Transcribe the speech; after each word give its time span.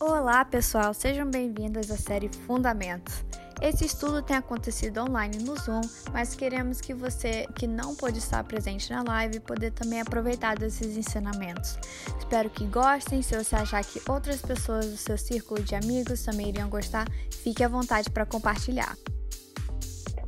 Olá, 0.00 0.44
pessoal, 0.44 0.92
sejam 0.92 1.30
bem-vindos 1.30 1.88
à 1.88 1.96
série 1.96 2.28
Fundamentos. 2.28 3.24
Esse 3.62 3.84
estudo 3.84 4.20
tem 4.20 4.36
acontecido 4.36 4.98
online 4.98 5.38
no 5.38 5.56
Zoom, 5.56 5.82
mas 6.12 6.34
queremos 6.34 6.80
que 6.80 6.92
você 6.92 7.46
que 7.54 7.68
não 7.68 7.94
pôde 7.94 8.18
estar 8.18 8.42
presente 8.42 8.90
na 8.90 9.04
live 9.04 9.38
poder 9.38 9.70
também 9.70 10.00
aproveitar 10.00 10.58
desses 10.58 10.96
ensinamentos. 10.96 11.78
Espero 12.18 12.50
que 12.50 12.66
gostem. 12.66 13.22
Se 13.22 13.36
você 13.36 13.54
achar 13.54 13.84
que 13.84 14.02
outras 14.10 14.42
pessoas 14.42 14.90
do 14.90 14.96
seu 14.96 15.16
círculo 15.16 15.62
de 15.62 15.76
amigos 15.76 16.24
também 16.24 16.48
iriam 16.48 16.68
gostar, 16.68 17.06
fique 17.30 17.62
à 17.62 17.68
vontade 17.68 18.10
para 18.10 18.26
compartilhar. 18.26 18.96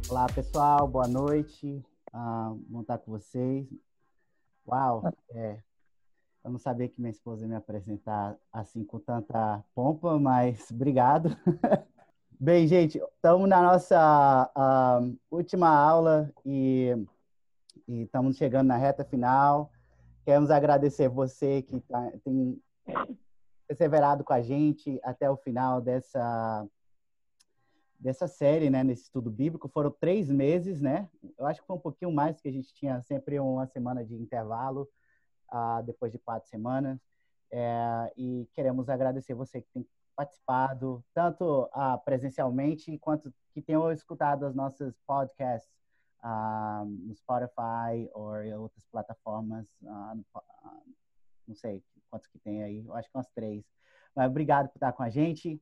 Olá, 0.09 0.27
pessoal, 0.27 0.87
boa 0.87 1.09
noite. 1.09 1.85
Uh, 2.14 2.55
bom 2.69 2.83
estar 2.83 2.98
com 2.98 3.11
vocês. 3.11 3.67
Uau, 4.64 5.03
é, 5.30 5.59
eu 6.47 6.53
não 6.53 6.61
sabia 6.61 6.89
que 6.89 7.01
minha 7.01 7.11
esposa 7.11 7.43
ia 7.43 7.49
me 7.49 7.57
apresentar 7.57 8.39
assim 8.53 8.85
com 8.85 9.01
tanta 9.01 9.65
pompa, 9.75 10.16
mas 10.16 10.70
obrigado. 10.70 11.37
Bem, 12.39 12.69
gente, 12.69 12.98
estamos 12.98 13.48
na 13.48 13.61
nossa 13.61 14.53
uh, 14.56 15.19
última 15.29 15.69
aula 15.69 16.33
e, 16.45 17.05
estamos 17.89 18.37
chegando 18.37 18.69
na 18.69 18.77
reta 18.77 19.05
final. 19.05 19.73
Queremos 20.25 20.48
agradecer 20.48 21.09
você 21.09 21.62
que 21.62 21.80
tá, 21.80 22.12
tem 22.23 22.62
perseverado 23.67 24.23
com 24.23 24.33
a 24.33 24.41
gente 24.41 25.01
até 25.03 25.28
o 25.28 25.37
final 25.37 25.81
dessa 25.81 26.65
dessa 27.98 28.28
série, 28.28 28.70
né, 28.70 28.84
nesse 28.84 29.05
estudo 29.05 29.31
bíblico. 29.31 29.67
Foram 29.67 29.91
três 29.91 30.31
meses, 30.31 30.81
né? 30.81 31.09
Eu 31.37 31.47
acho 31.47 31.61
que 31.61 31.67
foi 31.67 31.75
um 31.75 31.81
pouquinho 31.81 32.12
mais, 32.12 32.41
que 32.41 32.47
a 32.47 32.53
gente 32.53 32.73
tinha 32.73 33.03
sempre 33.03 33.41
uma 33.41 33.67
semana 33.67 34.05
de 34.05 34.15
intervalo 34.15 34.87
depois 35.84 36.12
de 36.12 36.18
quatro 36.18 36.48
semanas. 36.48 37.00
É, 37.50 38.12
e 38.16 38.48
queremos 38.52 38.88
agradecer 38.88 39.34
você 39.34 39.60
que 39.60 39.69
tem 39.72 39.86
participado, 40.16 41.05
tanto 41.14 41.69
presencialmente 42.05 42.98
quanto 42.98 43.33
que 43.53 43.61
tenham 43.61 43.92
escutado 43.92 44.47
as 44.47 44.55
nossas 44.55 44.98
podcasts 45.06 45.70
no 46.86 47.14
Spotify 47.14 48.11
ou 48.12 48.42
em 48.42 48.55
outras 48.55 48.84
plataformas. 48.86 49.66
não 51.47 51.55
sei 51.55 51.83
quantos 52.10 52.27
que 52.28 52.38
tem 52.38 52.62
aí, 52.62 52.84
eu 52.84 52.94
acho 52.94 53.10
que 53.10 53.16
umas 53.16 53.28
três. 53.31 53.64
Mas 54.14 54.31
obrigado 54.31 54.69
por 54.69 54.77
estar 54.77 54.92
com 54.92 55.03
a 55.03 55.10
gente. 55.10 55.60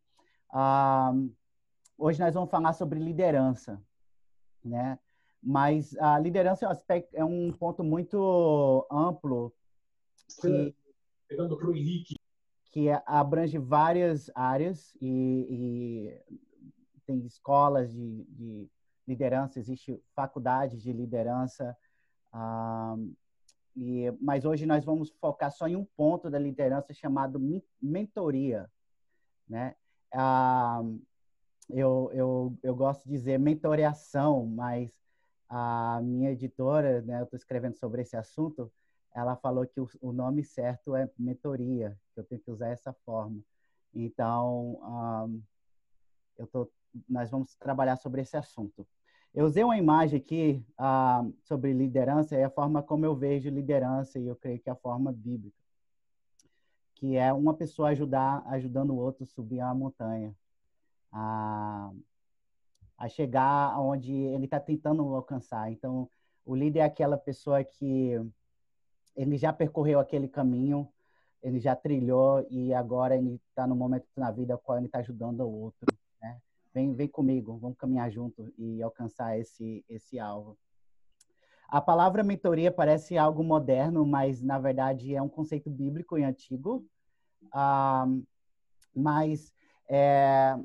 hoje 1.99 2.21
nós 2.21 2.35
vamos 2.35 2.51
falar 2.51 2.73
sobre 2.73 2.99
liderança, 2.99 3.83
né? 4.65 4.99
Mas 5.43 5.95
a 5.99 6.19
liderança 6.19 6.65
é 6.65 6.69
um, 6.69 6.71
aspecto, 6.71 7.15
é 7.15 7.25
um 7.25 7.53
ponto 7.53 7.85
muito 7.85 8.87
amplo 8.91 9.53
que, 10.41 10.75
pegando 11.29 11.57
para 11.57 11.69
o 11.69 11.75
Henrique. 11.75 12.15
Que 12.71 12.89
abrange 13.07 13.59
várias 13.59 14.31
áreas 14.35 14.97
e, 15.01 15.47
e 15.51 16.39
tem 17.07 17.25
escolas 17.25 17.93
de, 17.93 18.25
de, 18.25 18.71
liderança, 19.07 19.59
existe 19.59 20.03
faculdade 20.15 20.79
de 20.79 20.93
liderança. 20.93 21.77
Ah, 22.33 22.97
e, 23.77 24.11
mas 24.21 24.45
hoje 24.45 24.65
nós 24.67 24.85
vamos 24.85 25.11
focar 25.21 25.51
só 25.51 25.69
em 25.69 25.77
um 25.77 25.85
ponto 25.85 26.31
da 26.31 26.39
liderança 26.39 26.95
chamado 26.95 27.41
mentoria, 27.81 28.71
né? 29.49 29.75
Eu, 31.71 32.11
eu, 32.13 32.59
eu 32.63 32.75
gosto 32.75 33.05
de 33.05 33.11
dizer 33.11 33.39
mentoreação, 33.39 34.47
mas 34.47 34.93
a 35.49 36.01
minha 36.03 36.31
editora, 36.31 37.01
né, 37.03 37.21
eu 37.21 37.25
estou 37.25 37.37
escrevendo 37.37 37.77
sobre 37.77 38.03
esse 38.03 38.17
assunto, 38.17 38.71
ela 39.15 39.37
falou 39.37 39.65
que 39.67 39.81
o, 39.81 39.89
o, 40.01 40.13
nome 40.13 40.43
certo 40.43 40.97
é 40.97 41.09
mentoria, 41.17 41.97
que 42.13 42.21
eu 42.21 42.25
tenho 42.25 42.41
que 42.41 42.51
usar 42.51 42.69
essa 42.71 42.93
forma. 42.93 43.41
Então, 43.95 44.81
um, 44.83 45.43
eu 46.37 46.47
tô, 46.49 46.69
nós 47.09 47.31
vamos 47.31 47.55
trabalhar 47.55 47.97
sobre 47.97 48.23
esse 48.23 48.37
assunto. 48.37 48.87
Eu 49.33 49.47
usei 49.47 49.63
uma 49.63 49.79
imagem 49.79 50.19
aqui 50.19 50.65
uh, 50.81 51.33
sobre 51.43 51.73
liderança 51.73 52.37
e 52.37 52.43
a 52.43 52.51
forma 52.51 52.83
como 52.83 53.05
eu 53.07 53.15
vejo 53.15 53.49
liderança, 53.51 54.19
e 54.19 54.27
eu 54.27 54.35
creio 54.35 54.59
que 54.59 54.69
é 54.69 54.73
a 54.73 54.77
forma 54.77 55.13
bíblica, 55.13 55.57
que 56.95 57.17
é 57.17 57.33
uma 57.33 57.55
pessoa 57.55 57.91
ajudar, 57.91 58.43
ajudando 58.47 58.91
o 58.91 58.97
outro 58.97 59.23
a 59.23 59.27
subir 59.27 59.61
a 59.61 59.73
montanha, 59.75 60.35
a, 61.13 61.93
a 62.99 63.09
chegar 63.09 63.79
onde 63.81 64.13
ele 64.13 64.47
está 64.47 64.59
tentando 64.59 65.03
alcançar. 65.15 65.71
Então, 65.71 66.11
o 66.45 66.55
líder 66.55 66.81
é 66.81 66.85
aquela 66.85 67.17
pessoa 67.17 67.63
que 67.65 68.21
ele 69.17 69.37
já 69.37 69.53
percorreu 69.53 69.99
aquele 69.99 70.29
caminho, 70.29 70.89
ele 71.43 71.61
já 71.61 71.77
trilhou 71.77 72.47
e 72.51 72.73
agora 72.73 73.17
ele 73.17 73.41
está 73.49 73.67
no 73.67 73.77
momento 73.77 74.07
na 74.17 74.31
vida 74.31 74.57
qual 74.59 74.79
ele 74.79 74.87
está 74.87 74.99
ajudando 74.99 75.41
o 75.41 75.53
outro. 75.63 75.87
Né? 76.21 76.41
Vem, 76.73 76.95
vem 76.95 77.09
comigo, 77.09 77.57
vamos 77.59 77.77
caminhar 77.77 78.11
junto 78.11 78.53
e 78.57 78.83
alcançar 78.83 79.39
esse 79.39 79.85
esse 79.89 80.19
alvo. 80.19 80.57
A 81.69 81.81
palavra 81.81 82.23
mentoria 82.23 82.71
parece 82.71 83.19
algo 83.19 83.43
moderno, 83.43 84.07
mas 84.07 84.41
na 84.41 84.59
verdade 84.59 85.15
é 85.15 85.21
um 85.21 85.29
conceito 85.29 85.71
bíblico 85.71 86.19
e 86.19 86.25
antigo. 86.25 86.87
Ah, 87.53 88.07
mas 88.95 89.53
é, 89.89 90.57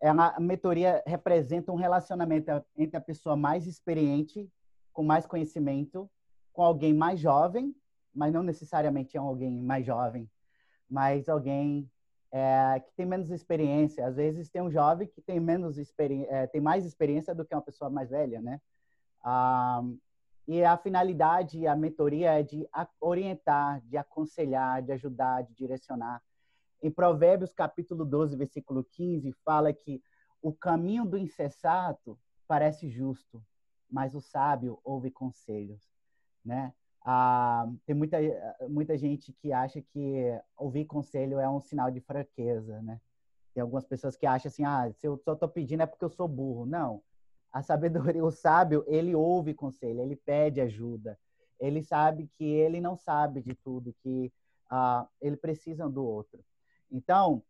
é 0.00 0.08
a 0.08 0.40
mentoria 0.40 1.02
representa 1.06 1.72
um 1.72 1.76
relacionamento 1.76 2.50
entre 2.76 2.96
a 2.96 3.00
pessoa 3.00 3.36
mais 3.36 3.66
experiente, 3.66 4.50
com 4.92 5.02
mais 5.02 5.26
conhecimento, 5.26 6.10
com 6.56 6.62
alguém 6.62 6.94
mais 6.94 7.20
jovem, 7.20 7.76
mas 8.14 8.32
não 8.32 8.42
necessariamente 8.42 9.14
é 9.14 9.20
alguém 9.20 9.60
mais 9.60 9.84
jovem, 9.84 10.26
mas 10.88 11.28
alguém 11.28 11.88
é, 12.32 12.80
que 12.80 12.90
tem 12.96 13.04
menos 13.04 13.30
experiência. 13.30 14.06
Às 14.06 14.16
vezes 14.16 14.48
tem 14.48 14.62
um 14.62 14.70
jovem 14.70 15.06
que 15.06 15.20
tem 15.20 15.38
menos 15.38 15.76
é, 15.78 16.46
tem 16.46 16.62
mais 16.62 16.86
experiência 16.86 17.34
do 17.34 17.44
que 17.44 17.54
uma 17.54 17.60
pessoa 17.60 17.90
mais 17.90 18.08
velha, 18.08 18.40
né? 18.40 18.58
Ah, 19.22 19.82
e 20.48 20.64
a 20.64 20.78
finalidade, 20.78 21.66
a 21.66 21.76
mentoria 21.76 22.38
é 22.38 22.42
de 22.42 22.66
orientar, 22.98 23.82
de 23.82 23.98
aconselhar, 23.98 24.80
de 24.80 24.92
ajudar, 24.92 25.42
de 25.42 25.52
direcionar. 25.52 26.22
Em 26.82 26.90
Provérbios 26.90 27.52
capítulo 27.52 28.02
12, 28.02 28.34
versículo 28.34 28.82
15, 28.82 29.30
fala 29.44 29.74
que 29.74 30.02
o 30.40 30.54
caminho 30.54 31.04
do 31.04 31.18
insensato 31.18 32.18
parece 32.48 32.88
justo, 32.88 33.44
mas 33.90 34.14
o 34.14 34.22
sábio 34.22 34.80
ouve 34.82 35.10
conselhos 35.10 35.95
né? 36.46 36.72
Ah, 37.04 37.68
tem 37.84 37.94
muita, 37.94 38.18
muita 38.68 38.96
gente 38.96 39.32
que 39.32 39.52
acha 39.52 39.80
que 39.80 40.40
ouvir 40.56 40.86
conselho 40.86 41.38
é 41.38 41.48
um 41.48 41.60
sinal 41.60 41.90
de 41.90 42.00
fraqueza, 42.00 42.80
né? 42.82 43.00
Tem 43.54 43.62
algumas 43.62 43.84
pessoas 43.84 44.16
que 44.16 44.26
acham 44.26 44.48
assim, 44.48 44.64
ah, 44.64 44.90
se 44.92 45.06
eu 45.06 45.16
só 45.16 45.32
estou 45.32 45.48
pedindo 45.48 45.82
é 45.82 45.86
porque 45.86 46.04
eu 46.04 46.10
sou 46.10 46.26
burro. 46.26 46.66
Não. 46.66 47.02
A 47.52 47.62
sabedoria, 47.62 48.22
o 48.24 48.30
sábio, 48.30 48.84
ele 48.86 49.14
ouve 49.14 49.54
conselho, 49.54 50.00
ele 50.00 50.16
pede 50.16 50.60
ajuda. 50.60 51.18
Ele 51.60 51.82
sabe 51.82 52.26
que 52.26 52.44
ele 52.44 52.80
não 52.80 52.96
sabe 52.96 53.40
de 53.40 53.54
tudo, 53.54 53.94
que 54.02 54.32
ah, 54.68 55.06
ele 55.22 55.36
precisa 55.36 55.88
do 55.88 56.04
outro. 56.04 56.44
Então, 56.90 57.42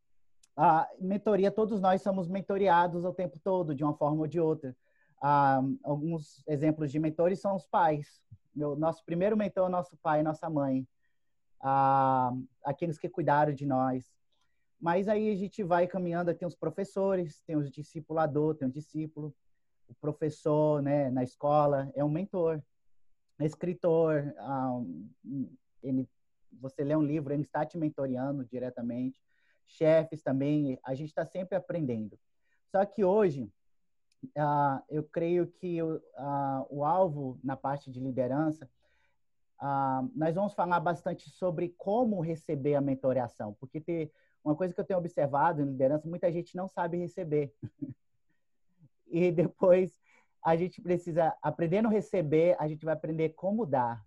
a 0.55 0.89
mentoria, 1.01 1.51
todos 1.51 1.81
nós 1.81 2.03
somos 2.03 2.29
mentoriados 2.29 3.05
o 3.05 3.13
tempo 3.13 3.39
todo, 3.43 3.75
de 3.75 3.83
uma 3.83 3.95
forma 3.95 4.21
ou 4.21 4.27
de 4.27 4.39
outra. 4.39 4.77
Ah, 5.21 5.63
alguns 5.83 6.43
exemplos 6.47 6.93
de 6.93 6.99
mentores 6.99 7.41
são 7.41 7.57
os 7.57 7.67
pais 7.67 8.21
meu, 8.57 8.75
nosso 8.75 9.05
primeiro 9.05 9.37
mentor, 9.37 9.69
nosso 9.69 9.97
pai, 9.99 10.23
nossa 10.23 10.49
mãe, 10.49 10.89
ah, 11.61 12.33
aqueles 12.65 12.99
que 12.99 13.09
cuidaram 13.09 13.53
de 13.53 13.67
nós. 13.67 14.11
Mas 14.81 15.09
aí 15.09 15.31
a 15.31 15.37
gente 15.37 15.63
vai 15.63 15.87
caminhando, 15.87 16.35
tem 16.35 16.49
os 16.49 16.55
professores, 16.55 17.43
tem 17.47 17.57
os 17.57 17.71
discipulador, 17.71 18.55
tem 18.55 18.69
o 18.69 18.73
discípulo, 18.73 19.35
o 19.89 19.95
professor, 19.95 20.83
né, 20.83 21.11
na 21.11 21.23
escola 21.23 21.91
é 21.95 22.05
um 22.05 22.09
mentor, 22.09 22.63
escritor, 23.41 24.35
ah, 24.39 24.81
ele, 25.83 26.09
você 26.53 26.83
lê 26.83 26.97
um 26.97 27.03
livro, 27.03 27.33
ele 27.33 27.43
está 27.43 27.65
te 27.65 27.77
mentoreando 27.77 28.45
diretamente. 28.45 29.21
Chefes 29.67 30.23
também, 30.23 30.79
a 30.83 30.95
gente 30.95 31.09
está 31.09 31.25
sempre 31.25 31.57
aprendendo. 31.57 32.19
Só 32.71 32.85
que 32.85 33.05
hoje 33.05 33.53
uh, 34.25 34.83
eu 34.89 35.03
creio 35.05 35.47
que 35.47 35.83
uh, 35.83 36.01
o 36.71 36.85
alvo 36.85 37.39
na 37.43 37.57
parte 37.57 37.91
de 37.91 38.01
liderança, 38.01 38.69
uh, 39.61 40.11
nós 40.15 40.35
vamos 40.35 40.55
falar 40.55 40.81
bastante 40.81 41.31
sobre 41.31 41.75
como 41.77 42.21
receber 42.21 42.75
a 42.75 42.81
mentoreação, 42.81 43.55
porque 43.61 43.81
tem 43.81 44.11
uma 44.45 44.55
coisa 44.55 44.73
que 44.73 44.81
eu 44.81 44.85
tenho 44.85 44.99
observado 44.99 45.61
em 45.61 45.67
liderança, 45.67 46.09
muita 46.09 46.31
gente 46.31 46.57
não 46.57 46.69
sabe 46.69 46.97
receber. 46.97 47.53
e 49.09 49.31
depois 49.33 50.01
a 50.43 50.57
gente 50.57 50.81
precisa, 50.81 51.37
aprendendo 51.43 51.89
a 51.89 51.91
receber, 51.91 52.57
a 52.59 52.69
gente 52.69 52.85
vai 52.85 52.95
aprender 52.95 53.31
como 53.31 53.67
dar, 53.67 54.05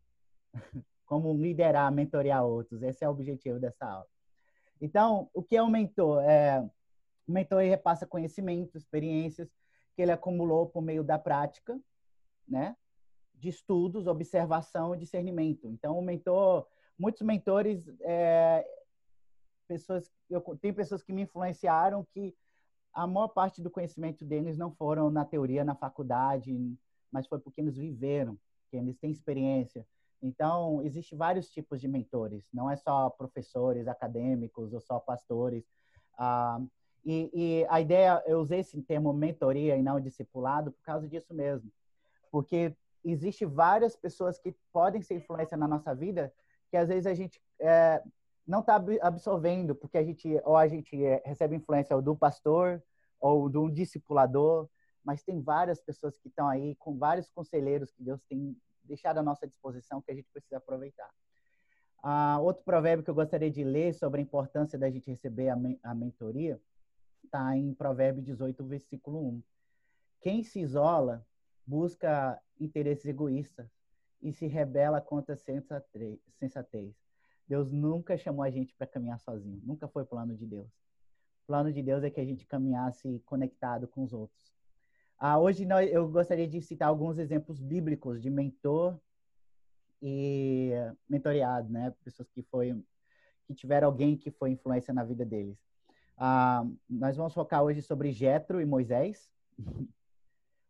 como 1.06 1.34
liderar, 1.34 1.92
mentorear 1.92 2.46
outros. 2.46 2.82
Esse 2.82 3.04
é 3.04 3.08
o 3.08 3.12
objetivo 3.12 3.60
dessa 3.60 3.86
aula. 3.86 4.08
Então, 4.80 5.30
o 5.34 5.44
que 5.44 5.58
é 5.58 5.62
um 5.62 5.70
mentor? 5.70 6.24
É, 6.24 6.62
o 7.28 7.32
mentor 7.32 7.62
repassa 7.64 8.08
conhecimento, 8.08 8.78
experiências 8.78 9.50
que 10.00 10.04
ele 10.04 10.14
acumulou 10.14 10.66
por 10.66 10.82
meio 10.82 11.04
da 11.04 11.20
prática, 11.20 11.78
né? 12.48 12.74
De 13.36 13.50
estudos, 13.50 14.08
observação 14.08 14.96
e 14.96 14.98
discernimento. 14.98 15.68
Então, 15.68 16.00
o 16.00 16.02
mentor, 16.02 16.66
muitos 16.98 17.22
mentores, 17.22 17.86
é, 18.00 18.66
pessoas, 19.68 20.10
eu 20.30 20.40
tem 20.62 20.72
pessoas 20.72 21.04
que 21.04 21.12
me 21.12 21.24
influenciaram 21.24 22.08
que 22.14 22.34
a 22.94 23.06
maior 23.06 23.28
parte 23.28 23.62
do 23.62 23.70
conhecimento 23.70 24.24
deles 24.24 24.58
não 24.58 24.72
foram 24.72 25.12
na 25.12 25.26
teoria, 25.26 25.66
na 25.66 25.76
faculdade, 25.76 26.58
mas 27.12 27.28
foi 27.28 27.38
porque 27.38 27.60
eles 27.60 27.76
viveram, 27.76 28.40
que 28.72 28.78
eles 28.78 28.98
têm 28.98 29.12
experiência. 29.12 29.86
Então, 30.22 30.82
existe 30.82 31.14
vários 31.14 31.52
tipos 31.52 31.82
de 31.82 31.90
mentores, 31.90 32.48
não 32.54 32.72
é 32.72 32.78
só 32.78 33.10
professores 33.10 33.86
acadêmicos 33.86 34.72
ou 34.72 34.80
só 34.80 34.98
pastores. 34.98 35.66
Ah, 36.18 36.62
e, 37.06 37.30
e, 37.34 37.66
a 37.70 37.80
ideia, 37.80 38.22
eu 38.26 38.40
usei 38.40 38.60
esse 38.60 38.82
termo 38.82 39.14
mentoria 39.14 39.76
e 39.76 39.82
não 39.82 40.00
discipulado 40.00 40.72
por 40.72 40.84
causa 40.84 41.08
disso 41.08 41.34
mesmo. 41.34 41.72
Porque 42.32 42.76
existe 43.04 43.46
várias 43.46 43.96
pessoas 43.96 44.38
que 44.38 44.54
podem 44.72 45.02
ser 45.02 45.16
influência 45.16 45.58
na 45.58 45.68
nossa 45.68 45.96
vida 45.96 46.34
que 46.70 46.78
às 46.78 46.88
vezes 46.88 47.08
a 47.08 47.14
gente 47.14 47.42
é, 47.60 48.02
não 48.46 48.60
está 48.60 48.82
absorvendo, 49.02 49.76
porque 49.76 49.98
a 49.98 50.04
gente 50.04 50.40
ou 50.46 50.56
a 50.56 50.68
gente 50.68 51.04
é, 51.04 51.22
recebe 51.26 51.56
influência 51.56 52.00
do 52.02 52.16
pastor 52.16 52.82
ou 53.20 53.48
um 53.48 53.72
discipulador, 53.72 54.70
mas 55.04 55.24
tem 55.24 55.42
várias 55.42 55.82
pessoas 55.82 56.18
que 56.18 56.28
estão 56.28 56.48
aí 56.48 56.76
com 56.76 56.98
vários 56.98 57.30
conselheiros 57.32 57.92
que 57.92 58.04
Deus 58.04 58.22
tem 58.30 58.56
deixado 58.84 59.18
à 59.18 59.24
nossa 59.24 59.48
disposição 59.48 60.02
que 60.02 60.12
a 60.12 60.16
gente 60.16 60.30
precisa 60.32 60.58
aproveitar. 60.58 61.10
Ah, 62.02 62.40
outro 62.42 62.64
provérbio 62.64 63.04
que 63.04 63.10
eu 63.10 63.16
gostaria 63.16 63.52
de 63.52 63.64
ler 63.64 63.94
sobre 63.94 64.22
a 64.22 64.24
importância 64.24 64.80
da 64.80 64.90
gente 64.90 65.10
receber 65.10 65.50
a, 65.50 65.56
men 65.56 65.78
a 65.84 65.94
mentoria 65.94 66.60
está 67.30 67.56
em 67.56 67.74
Provérbio 67.74 68.24
18, 68.24 68.66
versículo 68.66 69.28
1. 69.30 69.44
Quem 70.20 70.44
se 70.44 70.60
isola 70.60 71.26
busca 71.66 72.42
interesses 72.60 73.06
egoístas 73.06 73.70
e 74.22 74.34
se 74.34 74.48
rebela 74.48 75.00
contra 75.00 75.38
sensatez. 75.38 76.96
Deus 77.48 77.72
nunca 77.72 78.18
chamou 78.18 78.44
a 78.44 78.50
gente 78.50 78.74
para 78.76 78.88
caminhar 78.88 79.20
sozinho, 79.20 79.62
nunca 79.64 79.88
foi 79.88 80.04
plano 80.04 80.36
de 80.36 80.46
Deus. 80.46 80.68
O 81.44 81.48
plano 81.48 81.72
de 81.72 81.82
Deus 81.82 82.04
é 82.04 82.10
que 82.10 82.20
a 82.20 82.26
gente 82.26 82.46
caminhasse 82.46 83.20
conectado 83.26 83.88
com 83.88 84.04
os 84.04 84.12
outros. 84.12 84.52
Ah, 85.18 85.40
hoje 85.40 85.66
nós, 85.66 85.90
eu 85.92 86.10
gostaria 86.10 86.48
de 86.48 86.62
citar 86.62 86.88
alguns 86.88 87.18
exemplos 87.18 87.60
bíblicos 87.60 88.22
de 88.22 88.30
mentor 88.30 89.00
e 90.02 90.72
mentoreado, 91.08 91.70
né? 91.70 91.94
Pessoas 92.04 92.30
que 92.30 92.42
foi 92.44 92.82
que 93.46 93.54
tiveram 93.54 93.88
alguém 93.88 94.16
que 94.16 94.32
foi 94.32 94.52
influência 94.52 94.94
na 94.94 95.04
vida 95.04 95.26
deles. 95.26 95.69
Ah, 96.22 96.66
nós 96.90 97.16
vamos 97.16 97.34
focar 97.34 97.64
hoje 97.64 97.82
sobre 97.82 98.12
Jetro 98.12 98.60
e 98.60 98.66
Moisés. 98.66 99.32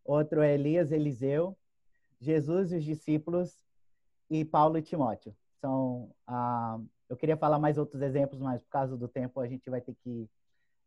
Outro 0.06 0.42
é 0.42 0.54
Elias, 0.54 0.92
Eliseu, 0.92 1.58
Jesus 2.20 2.72
e 2.72 2.76
os 2.76 2.84
discípulos 2.84 3.58
e 4.30 4.46
Paulo 4.46 4.78
e 4.78 4.84
Timóteo. 4.84 5.36
São, 5.60 6.14
ah, 6.28 6.80
eu 7.10 7.18
queria 7.18 7.36
falar 7.36 7.58
mais 7.58 7.80
outros 7.80 8.00
exemplos, 8.04 8.40
mas 8.40 8.62
por 8.62 8.70
causa 8.70 8.96
do 8.96 9.08
tempo 9.08 9.40
a 9.40 9.48
gente 9.48 9.68
vai 9.72 9.82
ter 9.82 9.96
que 10.04 10.30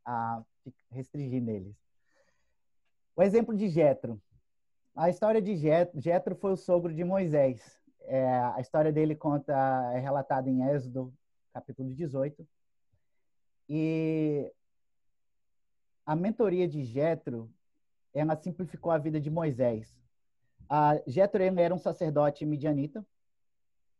ah, 0.04 0.40
restringir 0.92 1.42
neles. 1.42 1.74
O 3.16 3.22
exemplo 3.22 3.56
de 3.56 3.68
Jetro. 3.68 4.22
A 4.94 5.10
história 5.10 5.42
de 5.42 5.56
Jetro 5.56 6.36
foi 6.36 6.52
o 6.52 6.56
sogro 6.56 6.94
de 6.94 7.02
Moisés. 7.02 7.82
É, 8.02 8.28
a 8.54 8.60
história 8.60 8.92
dele 8.92 9.16
conta 9.16 9.52
é 9.92 9.98
relatada 9.98 10.48
em 10.48 10.62
Êxodo, 10.70 11.12
capítulo 11.52 11.92
18. 11.92 12.46
E 13.74 14.52
a 16.04 16.14
mentoria 16.14 16.68
de 16.68 16.84
Jetro, 16.84 17.50
ela 18.12 18.36
simplificou 18.36 18.92
a 18.92 18.98
vida 18.98 19.18
de 19.18 19.30
Moisés. 19.30 19.98
A 20.68 21.00
Jetro 21.06 21.42
era 21.42 21.74
um 21.74 21.78
sacerdote 21.78 22.44
midianita 22.44 23.02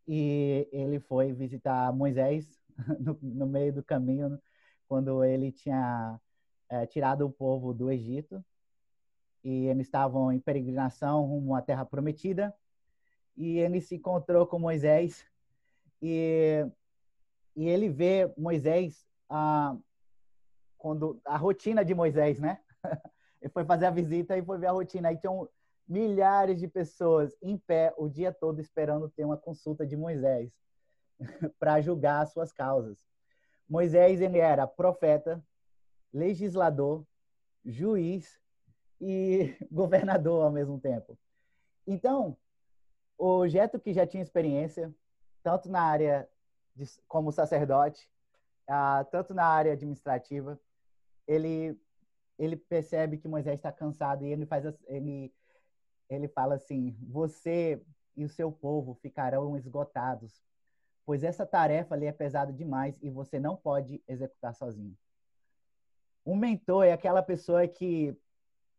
e 0.06 0.68
ele 0.70 1.00
foi 1.00 1.32
visitar 1.32 1.90
Moisés 1.90 2.60
no, 3.00 3.18
no 3.22 3.46
meio 3.46 3.72
do 3.72 3.82
caminho 3.82 4.38
quando 4.86 5.24
ele 5.24 5.50
tinha 5.50 6.20
é, 6.68 6.84
tirado 6.84 7.24
o 7.24 7.32
povo 7.32 7.72
do 7.72 7.90
Egito. 7.90 8.44
E 9.42 9.68
eles 9.68 9.86
estavam 9.86 10.30
em 10.30 10.38
peregrinação 10.38 11.24
rumo 11.24 11.54
à 11.54 11.62
Terra 11.62 11.86
Prometida. 11.86 12.54
E 13.34 13.56
ele 13.56 13.80
se 13.80 13.94
encontrou 13.94 14.46
com 14.46 14.58
Moisés. 14.58 15.24
E, 16.02 16.62
e 17.56 17.66
ele 17.70 17.88
vê 17.88 18.30
Moisés 18.36 19.10
a 19.32 19.76
quando 20.76 21.20
a 21.24 21.36
rotina 21.36 21.84
de 21.84 21.94
Moisés, 21.94 22.38
né? 22.40 22.60
ele 23.40 23.50
foi 23.50 23.64
fazer 23.64 23.86
a 23.86 23.90
visita 23.90 24.36
e 24.36 24.44
foi 24.44 24.58
ver 24.58 24.66
a 24.66 24.72
rotina 24.72 25.08
aí 25.08 25.16
tinham 25.16 25.48
milhares 25.88 26.58
de 26.58 26.68
pessoas 26.68 27.34
em 27.40 27.56
pé 27.56 27.94
o 27.96 28.08
dia 28.08 28.32
todo 28.32 28.60
esperando 28.60 29.08
ter 29.08 29.24
uma 29.24 29.36
consulta 29.36 29.86
de 29.86 29.96
Moisés 29.96 30.52
para 31.58 31.80
julgar 31.80 32.22
as 32.22 32.32
suas 32.32 32.52
causas. 32.52 32.98
Moisés 33.68 34.20
ele 34.20 34.38
era 34.38 34.66
profeta, 34.66 35.42
legislador, 36.12 37.06
juiz 37.64 38.38
e 39.00 39.56
governador 39.70 40.44
ao 40.44 40.50
mesmo 40.50 40.80
tempo. 40.80 41.18
Então, 41.86 42.36
o 43.16 43.46
Jeto 43.48 43.78
que 43.78 43.94
já 43.94 44.06
tinha 44.06 44.22
experiência, 44.22 44.92
tanto 45.42 45.70
na 45.70 45.82
área 45.82 46.28
de, 46.74 46.84
como 47.06 47.30
sacerdote, 47.32 48.10
tanto 49.10 49.34
na 49.34 49.44
área 49.44 49.72
administrativa, 49.72 50.58
ele 51.26 51.78
ele 52.38 52.56
percebe 52.56 53.18
que 53.18 53.28
Moisés 53.28 53.56
está 53.56 53.70
cansado 53.70 54.24
e 54.24 54.32
ele 54.32 54.46
faz 54.46 54.64
ele 54.86 55.32
ele 56.08 56.28
fala 56.28 56.54
assim: 56.54 56.96
você 57.00 57.80
e 58.16 58.24
o 58.24 58.28
seu 58.28 58.50
povo 58.50 58.94
ficarão 58.94 59.56
esgotados, 59.56 60.42
pois 61.04 61.22
essa 61.22 61.46
tarefa 61.46 61.94
ali 61.94 62.06
é 62.06 62.12
pesada 62.12 62.52
demais 62.52 62.96
e 63.00 63.10
você 63.10 63.38
não 63.38 63.56
pode 63.56 64.02
executar 64.06 64.54
sozinho. 64.54 64.96
Um 66.24 66.36
mentor 66.36 66.84
é 66.84 66.92
aquela 66.92 67.22
pessoa 67.22 67.66
que 67.66 68.16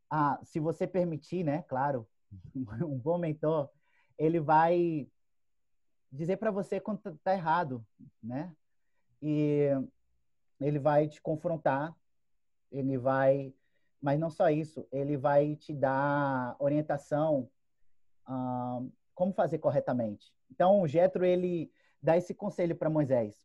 ah, 0.09 0.39
se 0.43 0.59
você 0.59 0.85
permitir, 0.85 1.43
né, 1.43 1.63
claro, 1.63 2.07
um 2.85 2.97
bom 2.97 3.17
mentor, 3.17 3.69
ele 4.17 4.39
vai 4.39 5.07
dizer 6.11 6.37
para 6.37 6.51
você 6.51 6.79
quando 6.79 6.99
tá, 6.99 7.13
tá 7.23 7.33
errado, 7.33 7.85
né? 8.21 8.55
E 9.25 9.69
ele 10.59 10.79
vai 10.79 11.07
te 11.07 11.21
confrontar, 11.21 11.95
ele 12.69 12.97
vai, 12.97 13.53
mas 14.01 14.19
não 14.19 14.29
só 14.29 14.49
isso, 14.49 14.85
ele 14.91 15.15
vai 15.15 15.55
te 15.55 15.73
dar 15.73 16.57
orientação 16.59 17.49
ah, 18.25 18.81
como 19.15 19.31
fazer 19.31 19.59
corretamente. 19.59 20.33
Então, 20.51 20.85
Jetro 20.85 21.23
ele 21.23 21.71
dá 22.01 22.17
esse 22.17 22.33
conselho 22.33 22.75
para 22.75 22.89
Moisés. 22.89 23.41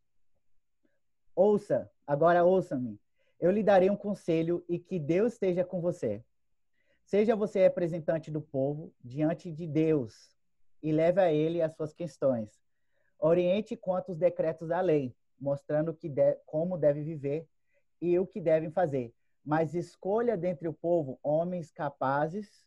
Ouça, 1.32 1.88
agora 2.04 2.44
ouça-me. 2.44 3.00
Eu 3.38 3.52
lhe 3.52 3.62
darei 3.62 3.88
um 3.88 3.96
conselho 3.96 4.64
e 4.68 4.80
que 4.80 4.98
Deus 4.98 5.34
esteja 5.34 5.64
com 5.64 5.80
você. 5.80 6.24
Seja 7.04 7.36
você 7.36 7.60
representante 7.60 8.32
do 8.32 8.40
povo 8.40 8.92
diante 9.02 9.52
de 9.52 9.64
Deus 9.64 10.36
e 10.82 10.90
leve 10.90 11.20
a 11.20 11.32
ele 11.32 11.62
as 11.62 11.72
suas 11.76 11.92
questões. 11.92 12.60
Oriente 13.16 13.76
quanto 13.76 14.10
os 14.10 14.18
decretos 14.18 14.68
da 14.68 14.80
lei, 14.80 15.14
mostrando 15.40 15.94
que 15.94 16.08
de, 16.08 16.34
como 16.46 16.78
deve 16.78 17.02
viver 17.02 17.46
e 18.00 18.18
o 18.18 18.26
que 18.26 18.40
devem 18.40 18.70
fazer. 18.70 19.14
Mas 19.44 19.74
escolha 19.74 20.36
dentre 20.36 20.68
o 20.68 20.72
povo 20.72 21.18
homens 21.22 21.70
capazes, 21.70 22.66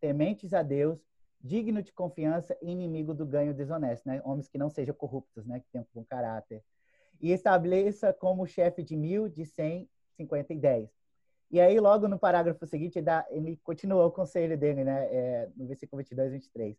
tementes 0.00 0.52
a 0.54 0.62
Deus, 0.62 1.00
digno 1.40 1.82
de 1.82 1.92
confiança 1.92 2.56
e 2.62 2.70
inimigo 2.70 3.12
do 3.14 3.26
ganho 3.26 3.52
desonesto, 3.52 4.08
né? 4.08 4.20
Homens 4.24 4.48
que 4.48 4.58
não 4.58 4.70
sejam 4.70 4.94
corruptos, 4.94 5.44
né? 5.46 5.60
Que 5.60 5.68
tenham 5.70 5.86
bom 5.92 6.04
caráter. 6.04 6.62
E 7.20 7.32
estabeleça 7.32 8.12
como 8.12 8.46
chefe 8.46 8.82
de 8.82 8.96
mil, 8.96 9.28
de 9.28 9.44
cem, 9.44 9.88
cinquenta 10.16 10.52
e 10.52 10.58
dez 10.58 10.90
e 11.54 11.60
aí, 11.60 11.78
logo 11.78 12.08
no 12.08 12.18
parágrafo 12.18 12.66
seguinte, 12.66 12.98
ele 13.30 13.56
continuou 13.62 14.08
o 14.08 14.10
conselho 14.10 14.58
dele, 14.58 14.82
né? 14.82 15.04
É, 15.04 15.48
no 15.54 15.66
versículo 15.66 15.98
22 15.98 16.28
e 16.28 16.32
23. 16.32 16.76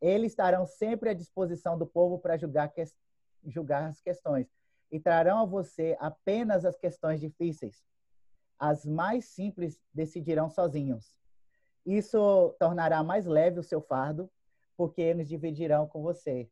Eles 0.00 0.32
estarão 0.32 0.66
sempre 0.66 1.10
à 1.10 1.14
disposição 1.14 1.78
do 1.78 1.86
povo 1.86 2.18
para 2.18 2.36
julgar, 2.36 2.68
que, 2.72 2.82
julgar 3.46 3.84
as 3.84 4.00
questões 4.00 4.48
e 4.90 5.00
trarão 5.00 5.38
a 5.38 5.44
você 5.44 5.96
apenas 5.98 6.64
as 6.64 6.76
questões 6.76 7.20
difíceis. 7.20 7.84
As 8.58 8.84
mais 8.84 9.26
simples 9.26 9.80
decidirão 9.92 10.48
sozinhos. 10.48 11.14
Isso 11.84 12.54
tornará 12.58 13.02
mais 13.02 13.26
leve 13.26 13.60
o 13.60 13.62
seu 13.62 13.80
fardo, 13.80 14.30
porque 14.76 15.00
eles 15.00 15.28
dividirão 15.28 15.86
com 15.86 16.02
você. 16.02 16.48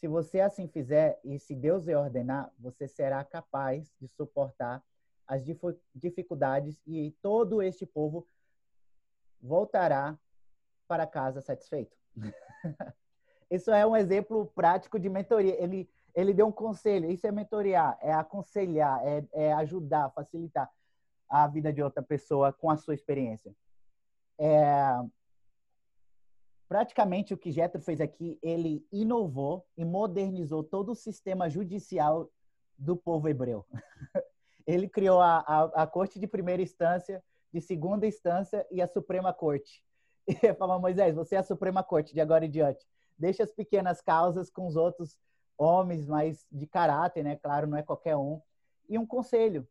Se 0.00 0.08
você 0.08 0.40
assim 0.40 0.66
fizer 0.66 1.20
e 1.22 1.38
se 1.38 1.54
Deus 1.54 1.84
lhe 1.84 1.94
ordenar, 1.94 2.52
você 2.58 2.88
será 2.88 3.22
capaz 3.24 3.92
de 4.00 4.08
suportar 4.08 4.82
as 5.26 5.44
dificuldades 5.94 6.80
e 6.86 7.14
todo 7.22 7.62
este 7.62 7.86
povo 7.86 8.26
voltará 9.40 10.18
para 10.88 11.06
casa 11.06 11.40
satisfeito. 11.40 11.96
Isso 13.50 13.70
é 13.70 13.86
um 13.86 13.96
exemplo 13.96 14.46
prático 14.54 14.98
de 14.98 15.08
mentoria. 15.08 15.62
Ele, 15.62 15.88
ele 16.14 16.32
deu 16.32 16.46
um 16.46 16.52
conselho. 16.52 17.10
Isso 17.10 17.26
é 17.26 17.32
mentorear, 17.32 17.98
é 18.00 18.12
aconselhar, 18.12 19.00
é, 19.06 19.24
é 19.32 19.52
ajudar, 19.54 20.10
facilitar 20.10 20.70
a 21.28 21.46
vida 21.46 21.72
de 21.72 21.82
outra 21.82 22.02
pessoa 22.02 22.52
com 22.52 22.70
a 22.70 22.76
sua 22.76 22.94
experiência. 22.94 23.54
É, 24.38 25.02
praticamente 26.68 27.32
o 27.32 27.38
que 27.38 27.50
Jetro 27.50 27.80
fez 27.80 28.00
aqui, 28.00 28.38
ele 28.42 28.86
inovou 28.92 29.66
e 29.76 29.84
modernizou 29.84 30.62
todo 30.62 30.92
o 30.92 30.94
sistema 30.94 31.48
judicial 31.48 32.30
do 32.76 32.96
povo 32.96 33.28
hebreu. 33.28 33.64
ele 34.66 34.88
criou 34.88 35.20
a, 35.20 35.38
a, 35.38 35.82
a, 35.82 35.86
corte 35.86 36.18
de 36.18 36.26
primeira 36.26 36.62
instância, 36.62 37.22
de 37.52 37.60
segunda 37.60 38.06
instância 38.06 38.66
e 38.70 38.80
a 38.82 38.86
Suprema 38.86 39.32
Corte. 39.32 39.82
E 40.24 40.38
ele 40.40 40.54
falou, 40.54 40.78
Moisés, 40.78 41.16
você 41.16 41.34
é 41.34 41.38
a 41.38 41.42
Suprema 41.42 41.82
Corte 41.82 42.14
de 42.14 42.20
agora 42.20 42.46
em 42.46 42.50
diante. 42.50 42.86
Deixa 43.18 43.42
as 43.42 43.50
pequenas 43.50 44.00
causas 44.00 44.48
com 44.48 44.68
os 44.68 44.76
outros 44.76 45.18
homens 45.62 46.06
mais 46.06 46.46
de 46.50 46.66
caráter, 46.66 47.22
né? 47.22 47.36
Claro, 47.36 47.66
não 47.66 47.78
é 47.78 47.82
qualquer 47.82 48.16
um. 48.16 48.40
E 48.88 48.98
um 48.98 49.06
conselho. 49.06 49.66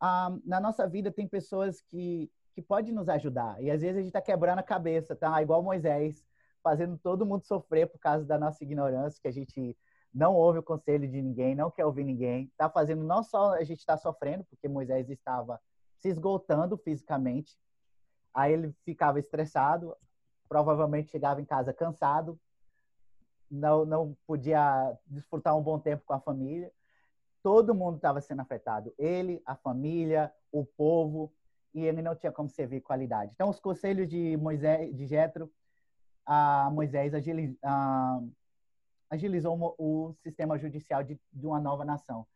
Ah, 0.00 0.36
na 0.44 0.60
nossa 0.60 0.86
vida 0.86 1.10
tem 1.10 1.26
pessoas 1.26 1.80
que, 1.80 2.30
que 2.54 2.60
podem 2.60 2.92
nos 2.92 3.08
ajudar. 3.08 3.62
E 3.62 3.70
às 3.70 3.80
vezes 3.80 3.96
a 3.96 4.00
gente 4.00 4.08
está 4.08 4.20
quebrando 4.20 4.58
a 4.58 4.62
cabeça, 4.62 5.16
tá? 5.16 5.40
Igual 5.40 5.62
Moisés, 5.62 6.24
fazendo 6.62 6.98
todo 6.98 7.24
mundo 7.24 7.44
sofrer 7.44 7.86
por 7.86 7.98
causa 7.98 8.24
da 8.26 8.38
nossa 8.38 8.62
ignorância, 8.64 9.20
que 9.22 9.28
a 9.28 9.32
gente 9.32 9.76
não 10.12 10.34
ouve 10.34 10.58
o 10.58 10.62
conselho 10.62 11.06
de 11.08 11.20
ninguém, 11.20 11.54
não 11.54 11.70
quer 11.70 11.84
ouvir 11.84 12.02
ninguém, 12.02 12.44
está 12.46 12.68
fazendo 12.70 13.04
não 13.04 13.22
só 13.22 13.52
a 13.52 13.62
gente 13.62 13.80
está 13.80 13.96
sofrendo, 13.96 14.44
porque 14.44 14.66
Moisés 14.66 15.10
estava 15.10 15.60
se 15.98 16.08
esgotando 16.08 16.76
fisicamente, 16.78 17.56
aí 18.34 18.52
ele 18.52 18.74
ficava 18.84 19.18
estressado, 19.18 19.94
provavelmente 20.48 21.10
chegava 21.10 21.40
em 21.40 21.44
casa 21.44 21.72
cansado, 21.72 22.38
não, 23.50 23.84
não 23.84 24.16
podia 24.26 24.96
desfrutar 25.06 25.56
um 25.56 25.62
bom 25.62 25.78
tempo 25.78 26.02
com 26.04 26.12
a 26.12 26.20
família. 26.20 26.72
Todo 27.42 27.74
mundo 27.74 27.96
estava 27.96 28.20
sendo 28.20 28.42
afetado, 28.42 28.92
ele, 28.98 29.40
a 29.46 29.54
família, 29.54 30.32
o 30.50 30.64
povo, 30.64 31.32
e 31.72 31.84
ele 31.84 32.02
não 32.02 32.16
tinha 32.16 32.32
como 32.32 32.48
servir 32.48 32.80
qualidade. 32.80 33.32
Então, 33.34 33.48
os 33.48 33.60
conselhos 33.60 34.08
de 34.08 34.36
Moisés, 34.36 34.96
de 34.96 35.06
Jetro, 35.06 35.50
a 36.24 36.68
Moisés 36.72 37.12
a, 37.62 38.20
agilizou 39.08 39.74
o 39.78 40.12
sistema 40.22 40.58
judicial 40.58 41.04
de, 41.04 41.20
de 41.32 41.46
uma 41.46 41.60
nova 41.60 41.84
nação. 41.84 42.26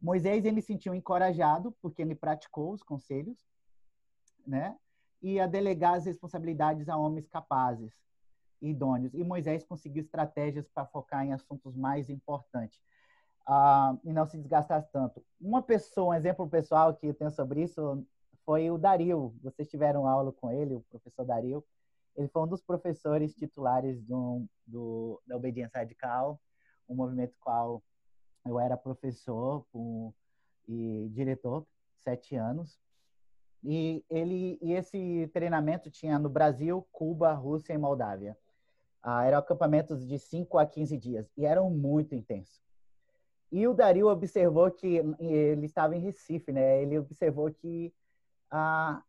Moisés 0.00 0.44
ele 0.44 0.60
se 0.60 0.68
sentiu 0.68 0.94
encorajado 0.94 1.72
porque 1.82 2.00
ele 2.00 2.14
praticou 2.14 2.72
os 2.72 2.82
conselhos, 2.82 3.38
né? 4.46 4.76
E 5.20 5.38
a 5.38 5.46
delegar 5.46 5.94
as 5.94 6.06
responsabilidades 6.06 6.88
a 6.88 6.96
homens 6.96 7.28
capazes 7.28 7.92
idôneos. 8.60 9.14
E 9.14 9.24
Moisés 9.24 9.64
conseguiu 9.64 10.02
estratégias 10.02 10.68
para 10.68 10.86
focar 10.86 11.24
em 11.24 11.32
assuntos 11.32 11.76
mais 11.76 12.08
importantes 12.10 12.80
uh, 13.48 13.98
e 14.04 14.12
não 14.12 14.26
se 14.26 14.36
desgastar 14.36 14.86
tanto. 14.92 15.24
Uma 15.40 15.62
pessoa, 15.62 16.14
um 16.14 16.14
exemplo 16.14 16.48
pessoal 16.48 16.94
que 16.94 17.06
eu 17.06 17.14
tenho 17.14 17.30
sobre 17.30 17.62
isso 17.62 18.06
foi 18.44 18.70
o 18.70 18.78
Dario. 18.78 19.34
Vocês 19.42 19.68
tiveram 19.68 20.06
aula 20.06 20.32
com 20.32 20.50
ele, 20.50 20.74
o 20.74 20.84
professor 20.90 21.24
Dario. 21.24 21.64
Ele 22.16 22.28
foi 22.28 22.42
um 22.42 22.46
dos 22.46 22.62
professores 22.62 23.34
titulares 23.34 24.02
do, 24.02 24.44
do, 24.66 25.20
da 25.26 25.36
Obediência 25.36 25.78
Radical, 25.78 26.40
um 26.88 26.94
movimento 26.94 27.34
qual 27.40 27.82
eu 28.44 28.58
era 28.58 28.76
professor 28.76 29.64
um, 29.72 30.12
e 30.68 31.08
diretor, 31.12 31.66
sete 32.02 32.34
anos. 32.36 32.78
E 33.62 34.04
ele 34.08 34.58
e 34.62 34.72
esse 34.72 35.28
treinamento 35.32 35.90
tinha 35.90 36.18
no 36.18 36.28
Brasil, 36.28 36.86
Cuba, 36.90 37.32
Rússia 37.34 37.74
e 37.74 37.78
Moldávia. 37.78 38.36
Ah, 39.02 39.24
eram 39.24 39.38
acampamentos 39.38 40.06
de 40.06 40.18
5 40.18 40.58
a 40.58 40.66
15 40.66 40.96
dias 40.96 41.32
e 41.36 41.46
eram 41.46 41.70
muito 41.70 42.14
intensos. 42.14 42.60
E 43.50 43.66
o 43.66 43.74
Dario 43.74 44.08
observou 44.08 44.70
que 44.70 45.02
ele 45.18 45.66
estava 45.66 45.96
em 45.96 46.00
Recife, 46.00 46.52
né? 46.52 46.82
Ele 46.82 46.98
observou 46.98 47.50
que 47.52 47.92
ah, 48.50 49.02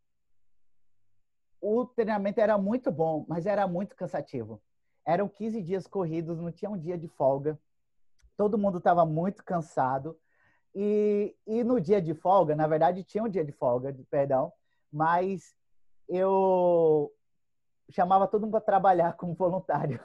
o 1.61 1.85
treinamento 1.85 2.39
era 2.39 2.57
muito 2.57 2.91
bom, 2.91 3.25
mas 3.27 3.45
era 3.45 3.67
muito 3.67 3.95
cansativo. 3.95 4.61
Eram 5.05 5.27
15 5.27 5.61
dias 5.61 5.85
corridos, 5.85 6.39
não 6.39 6.51
tinha 6.51 6.71
um 6.71 6.77
dia 6.77 6.97
de 6.97 7.07
folga. 7.07 7.59
Todo 8.35 8.57
mundo 8.57 8.79
estava 8.79 9.05
muito 9.05 9.43
cansado. 9.43 10.17
E, 10.73 11.35
e 11.45 11.63
no 11.63 11.79
dia 11.79 12.01
de 12.01 12.13
folga, 12.13 12.55
na 12.55 12.65
verdade, 12.65 13.03
tinha 13.03 13.23
um 13.23 13.29
dia 13.29 13.43
de 13.43 13.51
folga, 13.51 13.95
perdão, 14.09 14.51
mas 14.91 15.53
eu 16.07 17.11
chamava 17.91 18.27
todo 18.27 18.41
mundo 18.41 18.51
para 18.51 18.61
trabalhar 18.61 19.13
como 19.13 19.33
voluntário. 19.33 19.99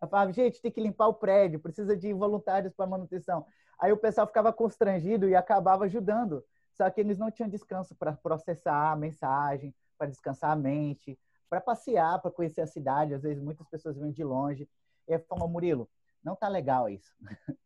Eu 0.00 0.08
falava, 0.08 0.32
gente, 0.32 0.60
tem 0.60 0.70
que 0.70 0.80
limpar 0.80 1.08
o 1.08 1.14
prédio, 1.14 1.60
precisa 1.60 1.96
de 1.96 2.12
voluntários 2.12 2.72
para 2.74 2.86
manutenção. 2.86 3.46
Aí 3.78 3.92
o 3.92 3.96
pessoal 3.96 4.26
ficava 4.26 4.52
constrangido 4.52 5.28
e 5.28 5.34
acabava 5.34 5.84
ajudando. 5.84 6.44
Só 6.74 6.88
que 6.90 7.00
eles 7.00 7.18
não 7.18 7.30
tinham 7.30 7.48
descanso 7.48 7.94
para 7.94 8.12
processar 8.12 8.92
a 8.92 8.96
mensagem, 8.96 9.74
para 9.96 10.06
descansar 10.06 10.52
a 10.52 10.56
mente, 10.56 11.18
para 11.48 11.60
passear, 11.60 12.20
para 12.20 12.30
conhecer 12.30 12.60
a 12.60 12.66
cidade. 12.66 13.14
Às 13.14 13.22
vezes 13.22 13.42
muitas 13.42 13.66
pessoas 13.68 13.96
vêm 13.96 14.12
de 14.12 14.22
longe. 14.22 14.68
E 15.08 15.12
eu 15.12 15.20
falo, 15.20 15.48
Murilo, 15.48 15.88
não 16.22 16.36
tá 16.36 16.48
legal 16.48 16.88
isso. 16.88 17.12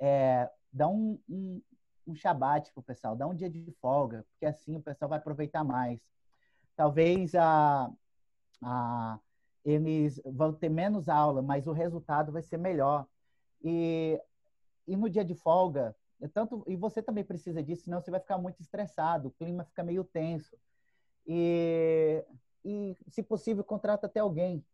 É, 0.00 0.48
dá 0.72 0.86
um, 0.86 1.20
um, 1.28 1.60
um 2.06 2.14
shabat 2.14 2.72
pro 2.72 2.80
pessoal, 2.80 3.16
dá 3.16 3.26
um 3.26 3.34
dia 3.34 3.50
de 3.50 3.68
folga, 3.80 4.24
porque 4.30 4.46
assim 4.46 4.76
o 4.76 4.80
pessoal 4.80 5.08
vai 5.08 5.18
aproveitar 5.18 5.64
mais. 5.64 6.00
Talvez 6.76 7.34
a, 7.34 7.90
a, 8.62 9.18
eles 9.64 10.20
vão 10.24 10.52
ter 10.52 10.68
menos 10.68 11.08
aula, 11.08 11.42
mas 11.42 11.66
o 11.66 11.72
resultado 11.72 12.32
vai 12.32 12.42
ser 12.42 12.58
melhor. 12.58 13.06
E, 13.62 14.20
e 14.86 14.96
no 14.96 15.08
dia 15.08 15.24
de 15.24 15.34
folga, 15.34 15.94
é 16.20 16.28
tanto 16.28 16.64
e 16.66 16.76
você 16.76 17.02
também 17.02 17.24
precisa 17.24 17.62
disso, 17.62 17.84
senão 17.84 18.00
você 18.00 18.10
vai 18.10 18.20
ficar 18.20 18.38
muito 18.38 18.60
estressado, 18.60 19.28
o 19.28 19.32
clima 19.32 19.64
fica 19.64 19.82
meio 19.82 20.04
tenso. 20.04 20.56
E, 21.26 22.24
e 22.64 22.96
se 23.08 23.22
possível, 23.22 23.62
contrata 23.62 24.06
até 24.06 24.20
alguém 24.20 24.64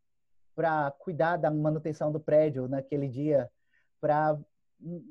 para 0.55 0.91
cuidar 0.93 1.37
da 1.37 1.51
manutenção 1.51 2.13
do 2.13 2.21
prédio 2.21 2.69
naquele 2.69 3.09
dia, 3.09 3.51
para 4.01 4.39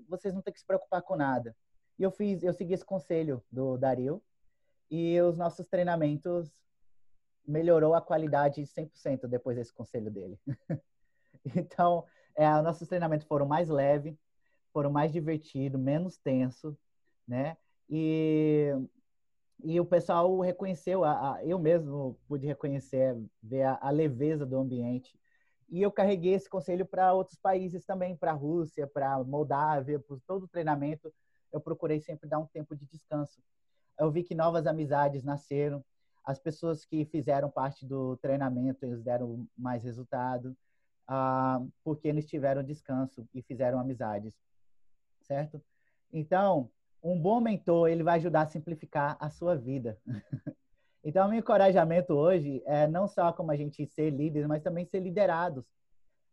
vocês 0.07 0.33
não 0.33 0.41
ter 0.41 0.51
que 0.51 0.59
se 0.59 0.65
preocupar 0.65 1.01
com 1.01 1.15
nada. 1.15 1.55
E 1.99 2.03
eu 2.03 2.11
fiz, 2.11 2.41
eu 2.43 2.53
segui 2.53 2.73
esse 2.73 2.85
conselho 2.85 3.43
do 3.51 3.77
Dario 3.77 4.21
e 4.89 5.19
os 5.21 5.37
nossos 5.37 5.67
treinamentos 5.67 6.51
melhorou 7.45 7.93
a 7.93 8.01
qualidade 8.01 8.61
100% 8.61 9.27
depois 9.27 9.57
desse 9.57 9.73
conselho 9.73 10.09
dele. 10.09 10.39
então, 11.55 12.05
é, 12.35 12.49
nossos 12.61 12.87
treinamentos 12.87 13.27
foram 13.27 13.45
mais 13.45 13.69
leves, 13.69 14.17
foram 14.71 14.91
mais 14.91 15.11
divertidos, 15.11 15.79
menos 15.79 16.17
tenso, 16.17 16.77
né? 17.27 17.57
E 17.89 18.73
e 19.63 19.79
o 19.79 19.85
pessoal 19.85 20.39
reconheceu, 20.41 21.05
a, 21.05 21.35
a, 21.35 21.45
eu 21.45 21.57
mesmo 21.57 22.19
pude 22.27 22.45
reconhecer, 22.45 23.17
ver 23.41 23.63
a, 23.63 23.79
a, 23.81 23.89
leveza 23.91 24.45
do 24.45 24.57
ambiente. 24.57 25.17
E 25.69 25.81
eu 25.81 25.91
carreguei 25.91 26.33
esse 26.33 26.49
conselho 26.49 26.85
para 26.85 27.13
outros 27.13 27.37
países 27.39 27.85
também, 27.85 28.15
para 28.15 28.31
a 28.31 28.35
Rússia, 28.35 28.85
para 28.85 29.23
Moldávia, 29.23 29.99
por 29.99 30.19
todo 30.27 30.43
o 30.43 30.47
treinamento. 30.49 31.13
Eu 31.51 31.61
procurei 31.61 32.01
sempre 32.01 32.27
dar 32.27 32.39
um 32.39 32.45
tempo 32.45 32.75
de 32.75 32.85
descanso. 32.85 33.41
Eu 33.97 34.11
vi 34.11 34.23
que 34.23 34.35
novas 34.35 34.67
amizades 34.67 35.23
nasceram. 35.23 35.83
As 36.25 36.39
pessoas 36.39 36.85
que 36.85 37.05
fizeram 37.05 37.49
parte 37.49 37.85
do 37.85 38.15
treinamento, 38.17 38.85
eles 38.85 39.03
deram 39.03 39.45
mais 39.57 39.83
resultado, 39.83 40.55
ah, 41.07 41.61
porque 41.83 42.07
eles 42.07 42.25
tiveram 42.25 42.63
descanso 42.63 43.27
e 43.33 43.41
fizeram 43.41 43.79
amizades, 43.79 44.33
certo? 45.21 45.61
Então, 46.11 46.69
um 47.03 47.19
bom 47.19 47.41
mentor, 47.41 47.89
ele 47.89 48.03
vai 48.03 48.17
ajudar 48.17 48.43
a 48.43 48.47
simplificar 48.47 49.17
a 49.19 49.29
sua 49.29 49.55
vida. 49.55 49.99
então, 51.03 51.27
meu 51.27 51.39
encorajamento 51.39 52.13
hoje 52.13 52.63
é 52.65 52.87
não 52.87 53.07
só 53.07 53.33
como 53.33 53.51
a 53.51 53.57
gente 53.57 53.85
ser 53.87 54.09
líderes, 54.09 54.47
mas 54.47 54.63
também 54.63 54.85
ser 54.85 55.01
liderados. 55.01 55.65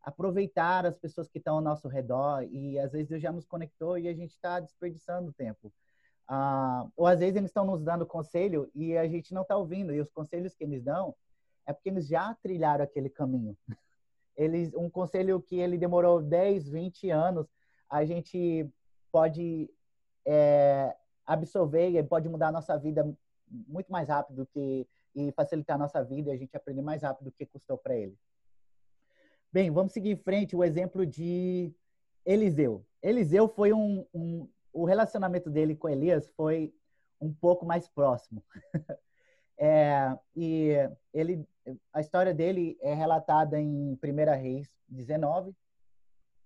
Aproveitar 0.00 0.86
as 0.86 0.96
pessoas 0.96 1.28
que 1.28 1.38
estão 1.38 1.56
ao 1.56 1.60
nosso 1.60 1.88
redor 1.88 2.44
e 2.44 2.78
às 2.78 2.92
vezes 2.92 3.08
Deus 3.08 3.20
já 3.20 3.32
nos 3.32 3.44
conectou 3.44 3.98
e 3.98 4.08
a 4.08 4.14
gente 4.14 4.30
está 4.30 4.60
desperdiçando 4.60 5.32
tempo. 5.32 5.72
Ah, 6.32 6.86
ou 6.96 7.08
às 7.08 7.18
vezes 7.18 7.34
eles 7.34 7.50
estão 7.50 7.64
nos 7.64 7.82
dando 7.82 8.06
conselho 8.06 8.70
e 8.72 8.96
a 8.96 9.08
gente 9.08 9.34
não 9.34 9.42
está 9.42 9.56
ouvindo. 9.56 9.92
E 9.92 10.00
os 10.00 10.08
conselhos 10.12 10.54
que 10.54 10.62
eles 10.62 10.80
dão 10.80 11.12
é 11.66 11.72
porque 11.72 11.88
eles 11.88 12.06
já 12.06 12.32
trilharam 12.40 12.84
aquele 12.84 13.10
caminho. 13.10 13.56
Eles, 14.36 14.72
um 14.72 14.88
conselho 14.88 15.42
que 15.42 15.56
ele 15.58 15.76
demorou 15.76 16.22
10, 16.22 16.70
20 16.70 17.10
anos, 17.10 17.46
a 17.90 18.06
gente 18.06 18.66
pode 19.12 19.68
é, 20.24 20.96
absorver 21.26 21.90
e 21.90 22.02
pode 22.02 22.26
mudar 22.26 22.48
a 22.48 22.52
nossa 22.52 22.78
vida 22.78 23.04
muito 23.46 23.92
mais 23.92 24.08
rápido 24.08 24.46
que 24.46 24.88
e 25.14 25.30
facilitar 25.32 25.74
a 25.76 25.78
nossa 25.78 26.02
vida 26.02 26.30
e 26.30 26.32
a 26.32 26.36
gente 26.36 26.56
aprender 26.56 26.80
mais 26.80 27.02
rápido 27.02 27.26
do 27.26 27.32
que 27.32 27.44
custou 27.44 27.76
para 27.76 27.94
ele. 27.94 28.16
Bem, 29.52 29.70
vamos 29.70 29.92
seguir 29.92 30.10
em 30.10 30.16
frente 30.16 30.56
o 30.56 30.64
exemplo 30.64 31.04
de 31.04 31.70
Eliseu. 32.24 32.86
Eliseu 33.02 33.48
foi 33.48 33.72
um, 33.72 34.06
um 34.14 34.48
o 34.72 34.84
relacionamento 34.84 35.50
dele 35.50 35.74
com 35.74 35.88
Elias 35.88 36.28
foi 36.36 36.74
um 37.20 37.32
pouco 37.32 37.66
mais 37.66 37.88
próximo. 37.88 38.42
é, 39.58 40.16
e 40.34 40.72
ele, 41.12 41.46
a 41.92 42.00
história 42.00 42.34
dele 42.34 42.78
é 42.80 42.94
relatada 42.94 43.60
em 43.60 43.92
1 43.92 43.96
Reis 44.40 44.74
19 44.88 45.54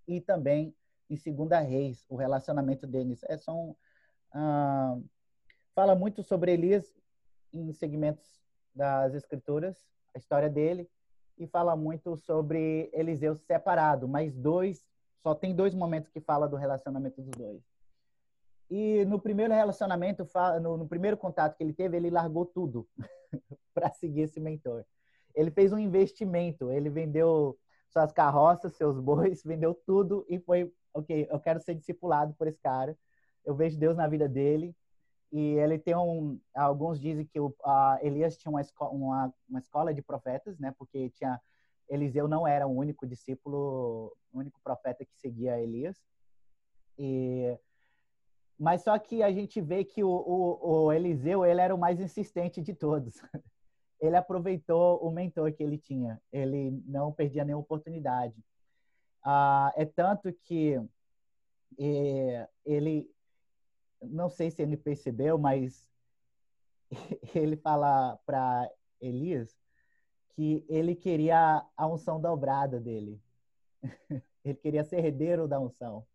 e 0.06 0.20
também 0.20 0.74
em 1.08 1.16
Segunda 1.16 1.60
Reis, 1.60 2.04
o 2.08 2.16
relacionamento 2.16 2.86
deles. 2.86 3.22
É 3.24 3.36
ah, 4.32 4.98
fala 5.74 5.94
muito 5.94 6.22
sobre 6.22 6.52
Elias 6.52 6.92
em 7.52 7.72
segmentos 7.72 8.42
das 8.74 9.14
Escrituras, 9.14 9.76
a 10.14 10.18
história 10.18 10.50
dele, 10.50 10.90
e 11.38 11.46
fala 11.46 11.76
muito 11.76 12.16
sobre 12.16 12.90
Eliseu 12.92 13.36
separado, 13.36 14.08
mas 14.08 14.34
dois, 14.36 14.84
só 15.22 15.34
tem 15.34 15.54
dois 15.54 15.74
momentos 15.74 16.10
que 16.10 16.20
fala 16.20 16.48
do 16.48 16.56
relacionamento 16.56 17.20
dos 17.22 17.30
dois. 17.32 17.73
E 18.70 19.04
no 19.04 19.20
primeiro 19.20 19.52
relacionamento, 19.52 20.26
no, 20.60 20.88
primeiro 20.88 21.16
contato 21.16 21.56
que 21.56 21.62
ele 21.62 21.72
teve, 21.72 21.96
ele 21.96 22.10
largou 22.10 22.46
tudo 22.46 22.88
para 23.74 23.90
seguir 23.90 24.22
esse 24.22 24.40
mentor. 24.40 24.84
Ele 25.34 25.50
fez 25.50 25.72
um 25.72 25.78
investimento, 25.78 26.70
ele 26.70 26.88
vendeu 26.88 27.58
suas 27.88 28.12
carroças, 28.12 28.74
seus 28.74 28.98
bois, 28.98 29.42
vendeu 29.44 29.74
tudo 29.74 30.24
e 30.28 30.38
foi, 30.38 30.72
ok, 30.92 31.28
eu 31.30 31.40
quero 31.40 31.60
ser 31.60 31.74
discipulado 31.74 32.34
por 32.34 32.46
esse 32.46 32.60
cara. 32.60 32.96
Eu 33.44 33.54
vejo 33.54 33.78
Deus 33.78 33.96
na 33.96 34.08
vida 34.08 34.28
dele. 34.28 34.74
E 35.30 35.54
ele 35.54 35.78
tem 35.78 35.96
um, 35.96 36.40
alguns 36.54 37.00
dizem 37.00 37.26
que 37.26 37.40
o 37.40 37.52
Elias 38.00 38.36
tinha 38.36 38.50
uma, 38.50 38.60
esco 38.60 38.84
uma, 38.86 39.34
uma 39.48 39.58
escola 39.58 39.92
de 39.92 40.00
profetas, 40.00 40.58
né? 40.60 40.72
Porque 40.78 41.10
tinha 41.10 41.40
Eliseu 41.88 42.28
não 42.28 42.46
era 42.46 42.66
o 42.66 42.74
único 42.74 43.06
discípulo, 43.06 44.16
o 44.32 44.38
único 44.38 44.60
profeta 44.62 45.04
que 45.04 45.16
seguia 45.16 45.60
Elias. 45.60 46.00
E 46.96 47.58
mas 48.58 48.82
só 48.82 48.98
que 48.98 49.22
a 49.22 49.32
gente 49.32 49.60
vê 49.60 49.84
que 49.84 50.02
o, 50.04 50.08
o, 50.08 50.84
o, 50.84 50.92
Eliseu 50.92 51.44
ele 51.44 51.60
era 51.60 51.74
o 51.74 51.78
mais 51.78 52.00
insistente 52.00 52.60
de 52.62 52.74
todos. 52.74 53.14
Ele 54.00 54.16
aproveitou 54.16 54.98
o 54.98 55.10
mentor 55.10 55.50
que 55.54 55.62
ele 55.62 55.78
tinha. 55.78 56.20
Ele 56.30 56.70
não 56.84 57.10
perdia 57.10 57.42
nenhuma 57.42 57.62
oportunidade. 57.62 58.34
Ah, 59.24 59.72
é 59.76 59.86
tanto 59.86 60.30
que 60.30 60.78
é, 61.78 62.48
ele, 62.66 63.10
não 64.02 64.28
sei 64.28 64.50
se 64.50 64.60
ele 64.60 64.76
percebeu, 64.76 65.38
mas 65.38 65.88
ele 67.34 67.56
fala 67.56 68.18
para 68.26 68.70
Elias 69.00 69.56
que 70.34 70.64
ele 70.68 70.94
queria 70.94 71.64
a 71.76 71.86
unção 71.86 72.20
dobrada 72.20 72.80
dele. 72.80 73.20
Ele 74.44 74.56
queria 74.56 74.84
ser 74.84 75.02
herdeiro 75.02 75.48
da 75.48 75.58
unção. 75.58 76.06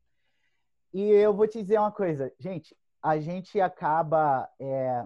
E 0.93 1.01
eu 1.01 1.34
vou 1.34 1.48
te 1.48 1.62
dizer 1.62 1.77
uma 1.77 1.91
coisa, 1.91 2.34
gente, 2.39 2.75
a 3.01 3.19
gente 3.19 3.62
acaba 3.62 4.50
é, 4.60 5.05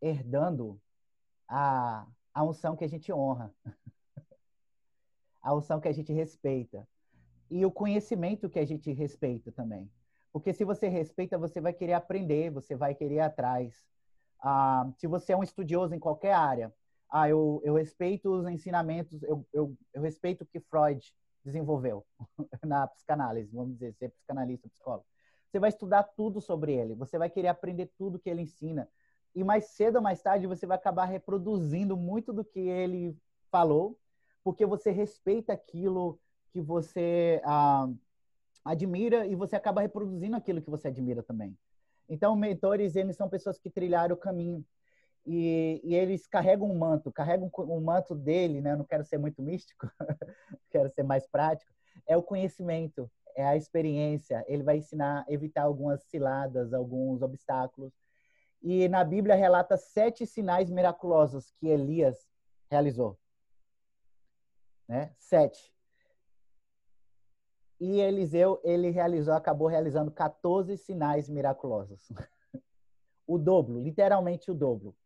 herdando 0.00 0.80
a, 1.46 2.06
a 2.32 2.42
unção 2.42 2.74
que 2.74 2.84
a 2.84 2.88
gente 2.88 3.12
honra, 3.12 3.54
a 5.42 5.54
unção 5.54 5.80
que 5.80 5.88
a 5.88 5.92
gente 5.92 6.12
respeita 6.12 6.88
e 7.50 7.66
o 7.66 7.70
conhecimento 7.70 8.48
que 8.48 8.58
a 8.58 8.64
gente 8.64 8.90
respeita 8.92 9.52
também. 9.52 9.90
Porque 10.32 10.54
se 10.54 10.64
você 10.64 10.88
respeita, 10.88 11.36
você 11.36 11.60
vai 11.60 11.74
querer 11.74 11.92
aprender, 11.92 12.50
você 12.50 12.74
vai 12.74 12.94
querer 12.94 13.16
ir 13.16 13.20
atrás. 13.20 13.86
Ah, 14.40 14.90
se 14.96 15.06
você 15.06 15.34
é 15.34 15.36
um 15.36 15.42
estudioso 15.42 15.94
em 15.94 15.98
qualquer 15.98 16.32
área, 16.32 16.72
ah, 17.10 17.28
eu, 17.28 17.60
eu 17.62 17.74
respeito 17.74 18.30
os 18.30 18.48
ensinamentos, 18.48 19.22
eu, 19.22 19.46
eu, 19.52 19.76
eu 19.92 20.00
respeito 20.00 20.44
o 20.44 20.46
que 20.46 20.60
Freud 20.60 21.12
desenvolveu 21.44 22.04
na 22.64 22.86
psicanálise, 22.86 23.54
vamos 23.54 23.74
dizer, 23.74 23.94
ser 23.94 24.10
psicanalista, 24.10 24.68
psicólogo. 24.68 25.06
Você 25.50 25.58
vai 25.58 25.68
estudar 25.68 26.02
tudo 26.04 26.40
sobre 26.40 26.72
ele, 26.72 26.94
você 26.94 27.18
vai 27.18 27.28
querer 27.28 27.48
aprender 27.48 27.90
tudo 27.98 28.18
que 28.18 28.30
ele 28.30 28.42
ensina. 28.42 28.88
E 29.34 29.42
mais 29.44 29.66
cedo 29.66 29.96
ou 29.96 30.02
mais 30.02 30.22
tarde 30.22 30.46
você 30.46 30.66
vai 30.66 30.76
acabar 30.76 31.04
reproduzindo 31.04 31.96
muito 31.96 32.32
do 32.32 32.44
que 32.44 32.60
ele 32.60 33.16
falou, 33.50 33.98
porque 34.42 34.64
você 34.64 34.90
respeita 34.90 35.52
aquilo 35.52 36.18
que 36.52 36.60
você 36.60 37.40
ah, 37.44 37.88
admira 38.64 39.26
e 39.26 39.34
você 39.34 39.56
acaba 39.56 39.80
reproduzindo 39.80 40.36
aquilo 40.36 40.60
que 40.60 40.70
você 40.70 40.88
admira 40.88 41.22
também. 41.22 41.56
Então, 42.08 42.36
mentores, 42.36 42.96
eles 42.96 43.16
são 43.16 43.28
pessoas 43.28 43.58
que 43.58 43.70
trilharam 43.70 44.14
o 44.14 44.18
caminho 44.18 44.64
e, 45.24 45.80
e, 45.84 45.94
eles 45.94 46.26
carregam 46.26 46.70
um 46.70 46.76
manto, 46.76 47.12
carregam 47.12 47.50
um 47.58 47.80
manto 47.80 48.14
dele, 48.14 48.60
né? 48.60 48.72
Eu 48.72 48.78
não 48.78 48.84
quero 48.84 49.04
ser 49.04 49.18
muito 49.18 49.40
místico, 49.40 49.88
quero 50.70 50.90
ser 50.90 51.04
mais 51.04 51.26
prático. 51.28 51.72
É 52.06 52.16
o 52.16 52.22
conhecimento, 52.22 53.10
é 53.36 53.44
a 53.44 53.56
experiência. 53.56 54.44
Ele 54.48 54.62
vai 54.62 54.78
ensinar 54.78 55.24
a 55.28 55.32
evitar 55.32 55.62
algumas 55.62 56.02
ciladas, 56.04 56.72
alguns 56.72 57.22
obstáculos. 57.22 57.92
E 58.60 58.88
na 58.88 59.04
Bíblia 59.04 59.34
relata 59.34 59.76
sete 59.76 60.26
sinais 60.26 60.70
miraculosos 60.70 61.50
que 61.52 61.68
Elias 61.68 62.28
realizou, 62.70 63.18
né? 64.88 65.14
Sete. 65.18 65.72
E 67.80 68.00
Eliseu, 68.00 68.60
ele 68.62 68.90
realizou, 68.90 69.34
acabou 69.34 69.66
realizando 69.66 70.10
14 70.10 70.76
sinais 70.76 71.28
miraculosos. 71.28 72.08
o 73.26 73.38
dobro, 73.38 73.80
literalmente 73.80 74.50
o 74.50 74.54
dobro. 74.54 74.96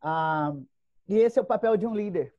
Ah, 0.00 0.54
e 1.08 1.16
esse 1.16 1.38
é 1.38 1.42
o 1.42 1.46
papel 1.46 1.76
de 1.76 1.86
um 1.86 1.94
líder. 1.94 2.34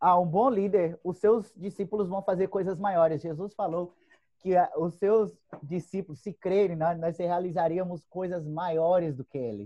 Ah, 0.00 0.18
um 0.18 0.26
bom 0.26 0.48
líder, 0.48 0.98
os 1.02 1.18
seus 1.18 1.52
discípulos 1.56 2.08
vão 2.08 2.22
fazer 2.22 2.48
coisas 2.48 2.78
maiores. 2.78 3.22
Jesus 3.22 3.54
falou 3.54 3.94
que 4.40 4.56
ah, 4.56 4.70
os 4.76 4.94
seus 4.94 5.36
discípulos, 5.62 6.20
se 6.20 6.32
crerem, 6.32 6.76
nós, 6.76 6.98
nós 6.98 7.18
realizaríamos 7.18 8.04
coisas 8.06 8.46
maiores 8.46 9.16
do 9.16 9.24
que 9.24 9.38
ele. 9.38 9.64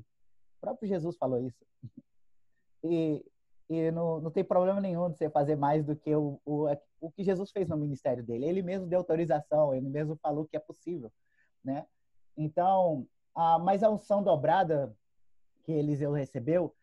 O 0.59 0.61
próprio 0.61 0.89
Jesus 0.89 1.17
falou 1.17 1.41
isso. 1.41 1.65
E, 2.85 3.25
e 3.69 3.91
não, 3.91 4.21
não 4.21 4.31
tem 4.31 4.45
problema 4.45 4.81
nenhum 4.81 5.11
de 5.11 5.19
você 5.19 5.29
fazer 5.29 5.57
mais 5.57 5.85
do 5.85 5.97
que 5.97 6.15
o, 6.15 6.41
o, 6.45 6.67
o 7.01 7.11
que 7.11 7.25
Jesus 7.25 7.51
fez 7.51 7.69
no 7.69 7.77
ministério 7.77 8.23
dele. 8.23 8.47
Ele 8.47 8.63
mesmo 8.63 8.87
deu 8.87 8.99
autorização, 8.99 9.75
ele 9.75 9.89
mesmo 9.89 10.17
falou 10.17 10.47
que 10.47 10.57
é 10.57 10.61
possível, 10.61 11.11
né? 11.65 11.87
Então, 12.37 13.07
a, 13.35 13.59
mas 13.59 13.83
a 13.83 13.91
unção 13.91 14.23
dobrada 14.23 14.95
que 15.65 15.73
Eliseu 15.73 16.13
recebeu 16.13 16.75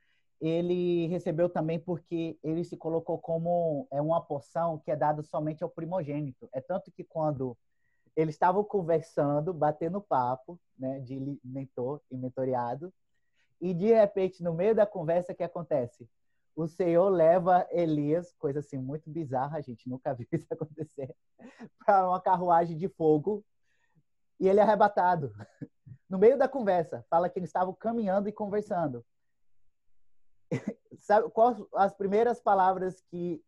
ele 0.41 1.07
recebeu 1.07 1.49
também 1.49 1.79
porque 1.79 2.37
ele 2.43 2.63
se 2.63 2.75
colocou 2.75 3.17
como 3.17 3.87
é 3.91 4.01
uma 4.01 4.21
porção 4.21 4.77
que 4.79 4.91
é 4.91 4.95
dada 4.95 5.23
somente 5.23 5.63
ao 5.63 5.69
primogênito. 5.69 6.49
É 6.53 6.61
tanto 6.61 6.91
que 6.91 7.03
quando 7.03 7.57
eles 8.15 8.35
estavam 8.35 8.63
conversando, 8.63 9.53
batendo 9.53 10.01
papo, 10.01 10.59
né, 10.77 10.99
de 10.99 11.39
mentor 11.43 12.01
e 12.09 12.17
mentoreado, 12.17 12.93
e 13.59 13.73
de 13.73 13.93
repente 13.93 14.43
no 14.43 14.53
meio 14.53 14.75
da 14.75 14.85
conversa 14.85 15.33
que 15.33 15.43
acontece? 15.43 16.07
O 16.55 16.67
Senhor 16.67 17.09
leva 17.09 17.67
Elias, 17.69 18.33
coisa 18.39 18.59
assim 18.59 18.77
muito 18.77 19.09
bizarra, 19.09 19.57
a 19.57 19.61
gente 19.61 19.89
nunca 19.89 20.13
viu 20.15 20.27
isso 20.31 20.47
acontecer, 20.49 21.13
para 21.85 22.07
uma 22.07 22.21
carruagem 22.21 22.77
de 22.77 22.87
fogo 22.87 23.43
e 24.39 24.47
ele 24.47 24.59
é 24.59 24.63
arrebatado. 24.63 25.33
No 26.07 26.19
meio 26.19 26.37
da 26.37 26.47
conversa, 26.47 27.03
fala 27.09 27.27
que 27.27 27.39
eles 27.39 27.49
estavam 27.49 27.73
caminhando 27.73 28.29
e 28.29 28.31
conversando. 28.31 29.03
Sabe 30.99 31.29
quais 31.29 31.57
as 31.73 31.93
primeiras 31.93 32.39
palavras 32.39 33.01
que 33.09 33.43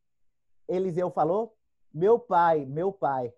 Eliseu 0.68 1.10
falou? 1.10 1.56
Meu 1.94 2.20
pai, 2.20 2.66
meu 2.66 2.92
pai. 2.92 3.34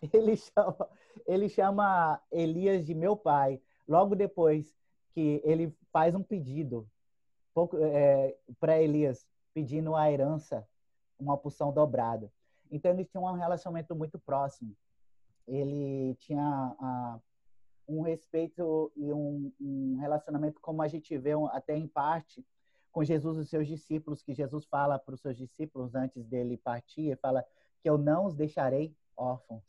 Ele 0.12 0.36
chama, 0.36 0.88
ele 1.26 1.48
chama 1.48 2.20
Elias 2.30 2.84
de 2.84 2.94
meu 2.94 3.16
pai. 3.16 3.60
Logo 3.86 4.16
depois 4.16 4.74
que 5.12 5.40
ele 5.44 5.76
faz 5.92 6.14
um 6.14 6.22
pedido 6.22 6.88
é, 7.80 8.36
para 8.58 8.80
Elias, 8.80 9.26
pedindo 9.52 9.94
a 9.94 10.10
herança, 10.10 10.66
uma 11.18 11.36
porção 11.36 11.72
dobrada. 11.72 12.32
Então 12.70 12.90
eles 12.90 13.08
tinham 13.08 13.24
um 13.24 13.36
relacionamento 13.36 13.94
muito 13.94 14.18
próximo. 14.18 14.74
Ele 15.46 16.14
tinha 16.16 16.74
a, 16.78 17.20
um 17.88 18.00
respeito 18.00 18.92
e 18.96 19.12
um, 19.12 19.52
um, 19.60 19.96
relacionamento 19.96 20.60
como 20.60 20.82
a 20.82 20.88
gente 20.88 21.16
vê 21.18 21.32
até 21.50 21.76
em 21.76 21.86
parte 21.86 22.44
com 22.90 23.02
Jesus 23.02 23.38
e 23.38 23.46
seus 23.46 23.66
discípulos, 23.66 24.22
que 24.22 24.34
Jesus 24.34 24.66
fala 24.66 24.98
para 24.98 25.14
os 25.14 25.20
seus 25.20 25.36
discípulos 25.36 25.94
antes 25.94 26.26
dele 26.26 26.58
partir, 26.58 27.18
fala 27.18 27.44
que 27.80 27.88
eu 27.88 27.96
não 27.96 28.26
os 28.26 28.34
deixarei 28.34 28.94
órfãos. 29.16 29.64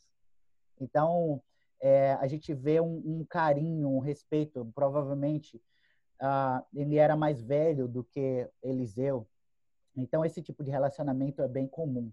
Então, 0.80 1.42
é, 1.80 2.14
a 2.14 2.28
gente 2.28 2.54
vê 2.54 2.82
um, 2.82 3.02
um, 3.06 3.26
carinho, 3.26 3.90
um 3.90 4.00
respeito, 4.00 4.70
provavelmente 4.76 5.62
uh, 6.22 6.66
ele 6.74 6.98
era 6.98 7.16
mais 7.16 7.42
velho 7.42 7.88
do 7.88 8.04
que 8.04 8.50
Eliseu, 8.62 9.28
então 9.96 10.26
esse 10.26 10.42
tipo 10.42 10.64
de 10.64 10.72
relacionamento 10.72 11.42
é 11.42 11.48
bem 11.48 11.68
comum. 11.68 12.12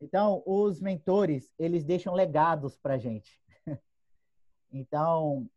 Então, 0.00 0.42
os 0.44 0.80
mentores, 0.80 1.54
eles 1.58 1.84
deixam 1.84 2.14
legados 2.14 2.76
para 2.76 2.94
a 2.94 2.98
gente. 2.98 3.40
Então, 4.72 5.48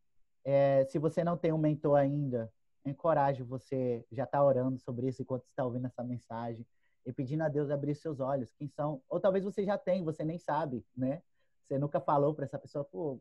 é, 0.43 0.85
se 0.85 0.99
você 0.99 1.23
não 1.23 1.37
tem 1.37 1.51
um 1.53 1.57
mentor 1.57 1.97
ainda, 1.97 2.51
encoraje 2.85 3.41
você 3.41 4.05
já 4.11 4.25
está 4.25 4.43
orando 4.43 4.77
sobre 4.79 5.07
isso 5.07 5.21
enquanto 5.21 5.45
está 5.45 5.65
ouvindo 5.65 5.87
essa 5.87 6.03
mensagem 6.03 6.65
e 7.05 7.11
pedindo 7.11 7.43
a 7.43 7.49
Deus 7.49 7.69
abrir 7.69 7.95
seus 7.95 8.19
olhos. 8.19 8.51
Quem 8.53 8.67
são? 8.67 9.01
Ou 9.09 9.19
talvez 9.19 9.43
você 9.43 9.63
já 9.63 9.77
tem, 9.77 10.03
você 10.03 10.23
nem 10.23 10.37
sabe, 10.37 10.85
né? 10.95 11.21
Você 11.63 11.79
nunca 11.79 11.99
falou 11.99 12.33
para 12.33 12.45
essa 12.45 12.59
pessoa, 12.59 12.83
pô, 12.83 13.19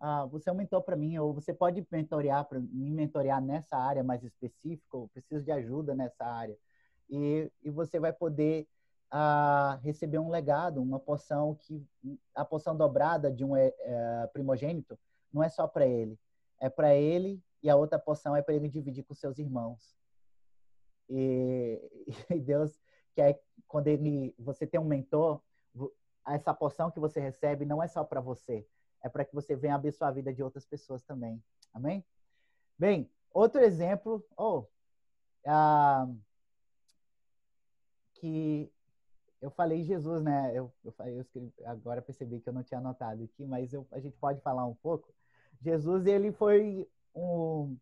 ah, 0.00 0.26
você 0.26 0.50
é 0.50 0.52
um 0.52 0.56
mentor 0.56 0.82
para 0.82 0.96
mim, 0.96 1.16
ou 1.18 1.32
você 1.32 1.52
pode 1.52 1.86
mentorear 1.90 2.44
para 2.44 2.58
me 2.58 2.90
mentorear 2.90 3.40
nessa 3.40 3.76
área 3.76 4.02
mais 4.02 4.22
específica, 4.24 4.96
ou 4.96 5.08
preciso 5.08 5.44
de 5.44 5.52
ajuda 5.52 5.94
nessa 5.94 6.24
área. 6.24 6.56
E, 7.08 7.50
e 7.62 7.70
você 7.70 8.00
vai 8.00 8.12
poder 8.12 8.66
ah, 9.10 9.78
receber 9.82 10.18
um 10.18 10.30
legado, 10.30 10.82
uma 10.82 10.98
porção 10.98 11.54
que 11.54 11.84
a 12.34 12.44
porção 12.44 12.76
dobrada 12.76 13.30
de 13.30 13.44
um 13.44 13.56
é, 13.56 13.72
é, 13.78 14.26
primogênito 14.32 14.98
não 15.34 15.42
é 15.42 15.48
só 15.48 15.66
para 15.66 15.86
ele, 15.86 16.18
é 16.60 16.70
para 16.70 16.94
ele 16.94 17.42
e 17.62 17.68
a 17.68 17.76
outra 17.76 17.98
porção 17.98 18.36
é 18.36 18.42
para 18.42 18.54
ele 18.54 18.68
dividir 18.68 19.04
com 19.04 19.14
seus 19.14 19.38
irmãos. 19.38 19.96
E, 21.08 21.80
e 22.30 22.40
Deus 22.40 22.80
quer 23.14 23.42
quando 23.66 23.88
ele 23.88 24.34
você 24.38 24.66
tem 24.66 24.80
um 24.80 24.84
mentor, 24.84 25.42
essa 26.26 26.54
porção 26.54 26.90
que 26.90 27.00
você 27.00 27.20
recebe 27.20 27.64
não 27.64 27.82
é 27.82 27.88
só 27.88 28.04
para 28.04 28.20
você, 28.20 28.66
é 29.02 29.08
para 29.08 29.24
que 29.24 29.34
você 29.34 29.54
venha 29.56 29.74
abençoar 29.74 30.10
a 30.10 30.14
vida 30.14 30.32
de 30.32 30.42
outras 30.42 30.64
pessoas 30.64 31.02
também. 31.02 31.42
Amém? 31.72 32.04
Bem, 32.78 33.10
outro 33.32 33.60
exemplo, 33.60 34.24
oh, 34.36 34.64
ah, 35.46 36.08
que 38.14 38.72
eu 39.40 39.50
falei 39.50 39.82
Jesus, 39.82 40.22
né? 40.22 40.52
Eu, 40.54 40.72
eu, 40.82 40.94
eu 41.06 41.20
escrevi, 41.20 41.52
agora 41.66 42.00
percebi 42.00 42.40
que 42.40 42.48
eu 42.48 42.52
não 42.52 42.62
tinha 42.62 42.78
anotado 42.78 43.22
aqui, 43.22 43.44
mas 43.44 43.72
eu, 43.72 43.86
a 43.92 44.00
gente 44.00 44.16
pode 44.16 44.40
falar 44.40 44.64
um 44.64 44.74
pouco. 44.74 45.12
Jesus, 45.64 46.04
ele 46.04 46.30
foi 46.30 46.86
um, 47.14 47.74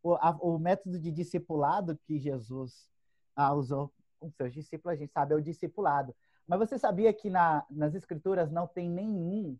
o, 0.00 0.14
a, 0.14 0.30
o 0.40 0.56
método 0.56 1.00
de 1.00 1.10
discipulado 1.10 1.98
que 2.06 2.16
Jesus 2.16 2.88
ah, 3.34 3.52
usou 3.52 3.92
com 4.20 4.30
seus 4.30 4.52
discípulos, 4.52 4.96
a 4.96 5.00
gente 5.00 5.12
sabe, 5.12 5.34
é 5.34 5.36
o 5.36 5.42
discipulado. 5.42 6.14
Mas 6.46 6.60
você 6.60 6.78
sabia 6.78 7.12
que 7.12 7.28
na, 7.28 7.66
nas 7.68 7.92
escrituras 7.92 8.52
não 8.52 8.68
tem 8.68 8.88
nenhum 8.88 9.58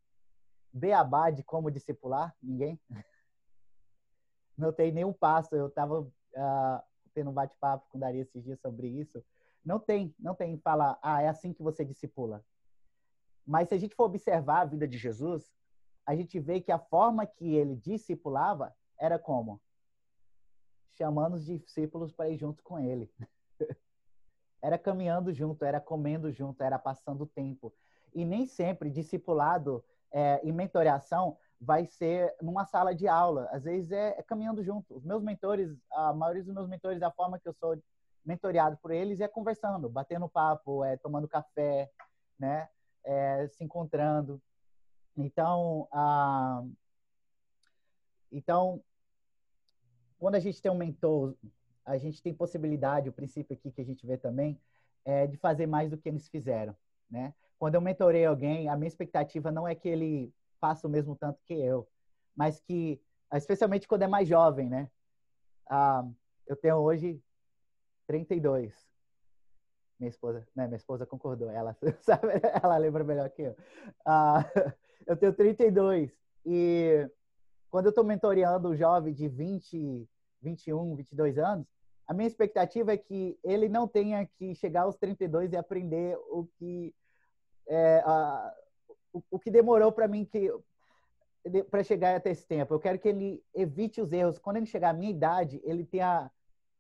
beabá 0.73 1.31
de 1.31 1.43
como 1.43 1.69
discipular? 1.69 2.33
Ninguém? 2.41 2.81
Não 4.57 4.73
tem 4.73 4.93
nenhum 4.93 5.13
passo. 5.13 5.57
Eu 5.57 5.67
estava 5.67 6.09
ah, 6.37 6.85
tendo 7.13 7.29
um 7.31 7.33
bate-papo 7.33 7.89
com 7.91 7.99
Daria 7.99 8.23
esses 8.23 8.45
dias 8.45 8.61
sobre 8.61 8.87
isso. 8.87 9.21
Não 9.65 9.81
tem, 9.81 10.15
não 10.17 10.33
tem 10.33 10.57
falar, 10.59 10.97
ah, 11.03 11.21
é 11.21 11.27
assim 11.27 11.53
que 11.53 11.61
você 11.61 11.85
discipula. 11.85 12.45
Mas 13.45 13.69
se 13.69 13.75
a 13.75 13.79
gente 13.79 13.97
for 13.97 14.05
observar 14.05 14.61
a 14.61 14.65
vida 14.65 14.87
de 14.87 14.97
Jesus, 14.97 15.53
a 16.07 16.15
gente 16.15 16.39
vê 16.39 16.61
que 16.61 16.73
a 16.73 16.79
forma 16.79 17.27
que 17.27 17.55
ele 17.55 17.77
discipulava 17.77 18.75
era 18.99 19.19
como? 19.19 19.61
Chamando 20.93 21.35
os 21.35 21.45
discípulos 21.45 22.13
para 22.13 22.29
ir 22.29 22.37
junto 22.37 22.63
com 22.63 22.79
ele. 22.79 23.11
era 24.63 24.79
caminhando 24.79 25.33
junto, 25.33 25.65
era 25.65 25.81
comendo 25.81 26.31
junto, 26.31 26.63
era 26.63 26.79
passando 26.79 27.27
tempo. 27.27 27.73
E 28.15 28.25
nem 28.25 28.47
sempre 28.47 28.91
discipulado 28.91 29.85
é, 30.13 30.41
e 30.45 30.53
mentoreação 30.53 31.37
vai 31.61 31.87
ser 31.87 32.35
numa 32.41 32.65
sala 32.65 32.95
de 32.95 33.09
aula. 33.09 33.49
Às 33.51 33.65
vezes 33.65 33.91
é, 33.91 34.19
é, 34.19 34.23
caminhando 34.23 34.63
junto. 34.63 34.95
Os 34.95 35.05
meus 35.05 35.23
mentores, 35.23 35.77
a 35.91 36.13
maioria 36.13 36.45
dos 36.45 36.55
meus 36.55 36.69
mentores, 36.69 37.03
a 37.03 37.11
forma 37.11 37.39
que 37.39 37.49
eu 37.49 37.55
sou 37.55 37.77
mentoreado 38.25 38.77
por 38.79 38.91
eles 38.91 39.21
é 39.21 39.29
conversando, 39.29 39.89
batendo 39.89 40.29
papo, 40.29 40.85
é 40.85 40.97
tomando 40.97 41.29
café, 41.29 41.91
né? 42.39 42.69
É, 43.05 43.49
se 43.49 43.65
encontrando. 43.65 44.41
Então, 45.17 45.89
a... 45.93 46.65
então, 48.33 48.83
quando 50.19 50.35
a 50.35 50.41
gente 50.41 50.61
tem 50.61 50.71
um 50.71 50.77
mentor, 50.77 51.35
a 51.85 51.97
gente 51.99 52.23
tem 52.23 52.35
possibilidade, 52.35 53.09
o 53.09 53.13
princípio 53.13 53.55
aqui 53.55 53.71
que 53.71 53.81
a 53.81 53.85
gente 53.85 54.07
vê 54.07 54.17
também, 54.17 54.59
é 55.05 55.27
de 55.27 55.37
fazer 55.37 55.67
mais 55.67 55.91
do 55.91 55.99
que 55.99 56.09
eles 56.09 56.29
fizeram, 56.29 56.75
né? 57.11 57.35
Quando 57.59 57.75
eu 57.77 57.81
mentorei 57.81 58.25
alguém, 58.25 58.69
a 58.69 58.77
minha 58.77 58.89
expectativa 58.89 59.51
não 59.51 59.69
é 59.69 59.75
que 59.75 59.89
ele 59.89 60.33
faça 60.61 60.87
o 60.87 60.91
mesmo 60.91 61.15
tanto 61.15 61.43
que 61.45 61.55
eu, 61.55 61.87
mas 62.35 62.61
que, 62.61 63.01
especialmente 63.35 63.87
quando 63.87 64.03
é 64.03 64.09
mais 64.09 64.27
jovem, 64.27 64.69
né? 64.69 64.91
Ah, 65.69 66.05
eu 66.47 66.57
tenho 66.57 66.77
hoje 66.77 67.23
32. 68.07 68.75
Minha 69.99 70.09
esposa, 70.09 70.47
né? 70.55 70.67
Minha 70.67 70.77
esposa 70.77 71.07
concordou, 71.07 71.51
ela 71.51 71.77
sabe, 72.01 72.29
ela 72.63 72.77
lembra 72.79 73.05
melhor 73.05 73.31
que 73.31 73.43
eu. 73.43 73.57
Ah, 74.05 74.45
eu 75.07 75.17
tenho 75.17 75.33
32 75.33 76.11
e 76.47 77.09
quando 77.71 77.87
eu 77.87 77.91
estou 77.91 78.05
mentoreando 78.05 78.69
um 78.69 78.77
jovem 78.77 79.13
de 79.13 79.29
20, 79.29 80.09
21, 80.41 80.95
22 80.95 81.39
anos, 81.39 81.67
a 82.07 82.13
minha 82.13 82.29
expectativa 82.29 82.93
é 82.93 82.97
que 82.97 83.39
ele 83.43 83.69
não 83.69 83.89
tenha 83.89 84.27
que 84.27 84.55
chegar 84.55 84.83
aos 84.83 84.97
32 84.97 85.53
e 85.53 85.57
aprender 85.57 86.17
o 86.31 86.47
que 86.59 86.95
é, 87.67 88.03
a, 88.05 88.55
o, 89.13 89.23
o, 89.31 89.39
que 89.39 89.51
demorou 89.51 89.91
para 89.91 90.07
mim 90.07 90.25
que 90.25 90.53
para 91.71 91.83
chegar 91.83 92.15
até 92.17 92.31
esse 92.31 92.47
tempo. 92.47 92.75
Eu 92.75 92.81
quero 92.81 92.99
que 92.99 93.09
ele 93.09 93.43
evite 93.55 94.01
os 94.01 94.13
erros. 94.13 94.39
Quando 94.39 94.57
ele 94.57 94.67
chegar 94.67 94.91
à 94.91 94.95
minha 94.95 95.11
idade, 95.11 95.61
ele 95.65 95.85
tenha 95.85 96.31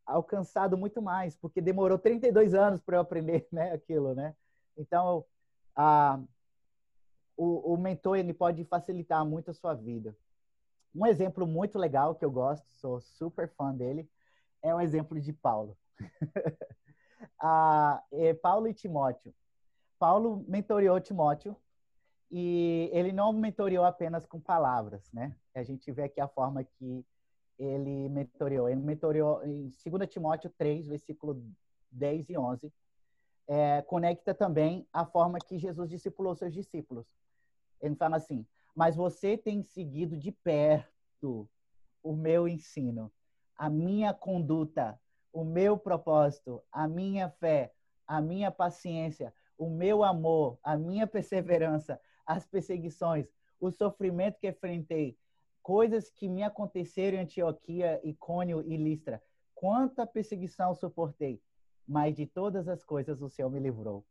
alcançado 0.06 0.76
muito 0.76 1.02
mais, 1.02 1.36
porque 1.36 1.60
demorou 1.60 1.98
32 1.98 2.54
anos 2.54 2.80
para 2.80 2.96
eu 2.96 3.00
aprender 3.00 3.46
né, 3.52 3.72
aquilo, 3.72 4.14
né? 4.14 4.34
Então, 4.76 5.24
a, 5.74 6.20
o, 7.36 7.74
o 7.74 7.76
mentor 7.76 8.18
ele 8.18 8.32
pode 8.32 8.64
facilitar 8.64 9.24
muito 9.24 9.50
a 9.50 9.54
sua 9.54 9.74
vida. 9.74 10.16
Um 10.94 11.06
exemplo 11.06 11.46
muito 11.46 11.78
legal 11.78 12.14
que 12.14 12.24
eu 12.24 12.30
gosto, 12.30 12.66
sou 12.72 13.00
super 13.00 13.48
fã 13.48 13.74
dele, 13.74 14.08
é 14.62 14.74
um 14.74 14.80
exemplo 14.80 15.20
de 15.20 15.32
Paulo. 15.32 15.76
ah, 17.40 18.02
é 18.12 18.32
Paulo 18.32 18.68
e 18.68 18.74
Timóteo. 18.74 19.34
Paulo 19.98 20.44
mentoreou 20.48 21.00
Timóteo 21.00 21.56
e 22.30 22.90
ele 22.92 23.12
não 23.12 23.32
mentoreou 23.32 23.84
apenas 23.84 24.26
com 24.26 24.40
palavras, 24.40 25.10
né? 25.12 25.36
A 25.54 25.62
gente 25.62 25.90
vê 25.92 26.04
aqui 26.04 26.20
a 26.20 26.28
forma 26.28 26.64
que 26.64 27.04
ele 27.58 28.08
mentoreou. 28.08 28.68
Ele 28.68 28.80
mentoreou 28.80 29.44
em 29.44 29.68
2 29.68 30.08
Timóteo 30.08 30.50
3, 30.56 30.86
versículo 30.86 31.42
10 31.90 32.30
e 32.30 32.38
11. 32.38 32.72
É, 33.46 33.82
conecta 33.82 34.34
também 34.34 34.86
a 34.92 35.04
forma 35.04 35.38
que 35.38 35.58
Jesus 35.58 35.90
discipulou 35.90 36.34
seus 36.34 36.52
discípulos. 36.52 37.06
Ele 37.80 37.94
fala 37.94 38.16
assim: 38.16 38.46
Mas 38.74 38.96
você 38.96 39.36
tem 39.36 39.62
seguido 39.62 40.16
de 40.16 40.32
perto 40.32 41.48
o 42.02 42.12
meu 42.14 42.46
ensino, 42.46 43.10
a 43.56 43.70
minha 43.70 44.12
conduta, 44.12 45.00
o 45.32 45.44
meu 45.44 45.78
propósito, 45.78 46.62
a 46.70 46.86
minha 46.86 47.30
fé, 47.30 47.72
a 48.06 48.20
minha 48.20 48.50
paciência, 48.50 49.34
o 49.56 49.70
meu 49.70 50.04
amor, 50.04 50.58
a 50.62 50.76
minha 50.76 51.06
perseverança, 51.06 52.00
as 52.26 52.46
perseguições, 52.46 53.26
o 53.60 53.70
sofrimento 53.70 54.38
que 54.38 54.48
enfrentei, 54.48 55.16
coisas 55.62 56.10
que 56.10 56.28
me 56.28 56.42
aconteceram 56.42 57.16
em 57.16 57.22
Antioquia, 57.22 58.00
Icônio 58.04 58.62
e 58.66 58.76
Listra. 58.76 59.22
Quanta 59.54 60.06
perseguição 60.06 60.74
suportei, 60.74 61.40
mas 61.86 62.14
de 62.14 62.26
todas 62.26 62.68
as 62.68 62.84
coisas 62.84 63.22
o 63.22 63.30
Senhor 63.30 63.50
me 63.50 63.60
livrou. 63.60 64.04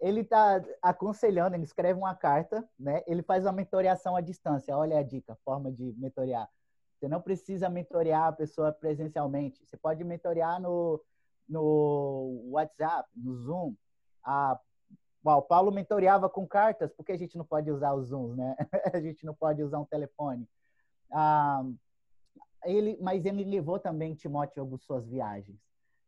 Ele 0.00 0.20
está 0.20 0.62
aconselhando, 0.80 1.56
ele 1.56 1.64
escreve 1.64 1.98
uma 1.98 2.14
carta, 2.14 2.66
né? 2.78 3.02
Ele 3.06 3.22
faz 3.22 3.44
uma 3.44 3.52
mentoreação 3.52 4.16
à 4.16 4.20
distância. 4.20 4.76
Olha 4.76 4.98
a 4.98 5.02
dica, 5.02 5.36
forma 5.44 5.70
de 5.70 5.94
mentorear. 5.98 6.48
Você 6.94 7.08
não 7.08 7.20
precisa 7.20 7.68
mentorear 7.68 8.28
a 8.28 8.32
pessoa 8.32 8.72
presencialmente. 8.72 9.64
Você 9.66 9.76
pode 9.76 10.04
mentorear 10.04 10.60
no, 10.60 11.02
no 11.48 12.42
WhatsApp, 12.50 13.08
no 13.16 13.34
Zoom. 13.34 13.74
A, 14.24 14.58
o 15.24 15.42
Paulo 15.42 15.72
mentoreava 15.72 16.28
com 16.30 16.46
cartas, 16.46 16.92
porque 16.92 17.12
a 17.12 17.18
gente 17.18 17.36
não 17.36 17.44
pode 17.44 17.70
usar 17.70 17.92
os 17.94 18.08
Zooms, 18.08 18.36
né? 18.36 18.56
a 18.92 19.00
gente 19.00 19.26
não 19.26 19.34
pode 19.34 19.62
usar 19.62 19.78
um 19.78 19.84
telefone. 19.84 20.48
Ah, 21.10 21.64
ele, 22.64 22.96
mas 23.00 23.24
ele 23.24 23.44
levou 23.44 23.78
também 23.78 24.14
Timóteo 24.14 24.64
em 24.64 24.78
suas 24.78 25.06
viagens. 25.08 25.58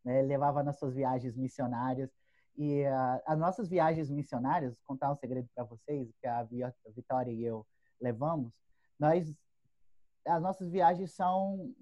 Né? 0.05 0.21
Ele 0.21 0.29
levava 0.29 0.63
nas 0.63 0.79
suas 0.79 0.95
viagens 0.95 1.37
missionárias. 1.37 2.11
E 2.57 2.85
uh, 2.85 3.23
as 3.27 3.39
nossas 3.39 3.69
viagens 3.69 4.11
missionárias, 4.11 4.79
contar 4.85 5.11
um 5.11 5.17
segredo 5.17 5.49
para 5.55 5.65
vocês, 5.65 6.13
que 6.21 6.27
a 6.27 6.47
Vitória 6.95 7.33
e 7.33 7.45
eu 7.45 7.67
levamos, 8.01 8.53
nós, 8.99 9.35
as 10.27 10.43
nossas 10.43 10.71
viagens 10.71 11.13
são, 11.13 11.75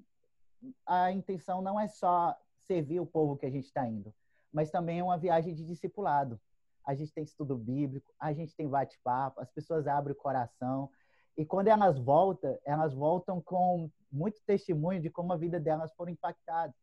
a 0.87 1.12
intenção 1.12 1.61
não 1.61 1.78
é 1.78 1.87
só 1.88 2.37
servir 2.61 3.00
o 3.00 3.06
povo 3.06 3.37
que 3.37 3.46
a 3.46 3.50
gente 3.50 3.66
está 3.66 3.87
indo, 3.87 4.14
mas 4.52 4.70
também 4.70 5.00
é 5.00 5.04
uma 5.04 5.18
viagem 5.18 5.54
de 5.54 5.64
discipulado. 5.64 6.40
A 6.85 6.94
gente 6.94 7.12
tem 7.12 7.22
estudo 7.22 7.56
bíblico, 7.56 8.12
a 8.18 8.32
gente 8.32 8.56
tem 8.56 8.68
bate-papo, 8.68 9.40
as 9.40 9.50
pessoas 9.50 9.87
abrem 9.87 10.14
o 10.14 10.18
coração, 10.18 10.90
e 11.37 11.44
quando 11.44 11.68
elas 11.68 11.98
voltam, 11.98 12.58
elas 12.64 12.94
voltam 12.94 13.40
com 13.40 13.90
muito 14.11 14.40
testemunho 14.44 15.00
de 15.00 15.11
como 15.11 15.32
a 15.32 15.37
vida 15.37 15.58
delas 15.58 15.92
foram 15.94 16.12
impactadas. 16.12 16.76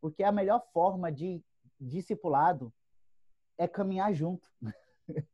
Porque 0.00 0.22
a 0.22 0.30
melhor 0.30 0.64
forma 0.72 1.10
de 1.10 1.42
discipulado 1.80 2.72
é 3.58 3.66
caminhar 3.66 4.12
junto. 4.12 4.48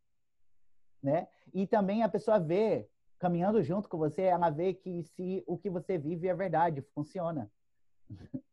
né? 1.02 1.28
E 1.52 1.66
também 1.66 2.02
a 2.02 2.08
pessoa 2.08 2.38
vê, 2.38 2.88
caminhando 3.18 3.62
junto 3.62 3.88
com 3.88 3.98
você, 3.98 4.22
ela 4.22 4.50
vê 4.50 4.74
que 4.74 5.02
se 5.02 5.42
o 5.46 5.56
que 5.58 5.70
você 5.70 5.98
vive 5.98 6.28
é 6.28 6.34
verdade, 6.34 6.82
funciona. 6.94 7.50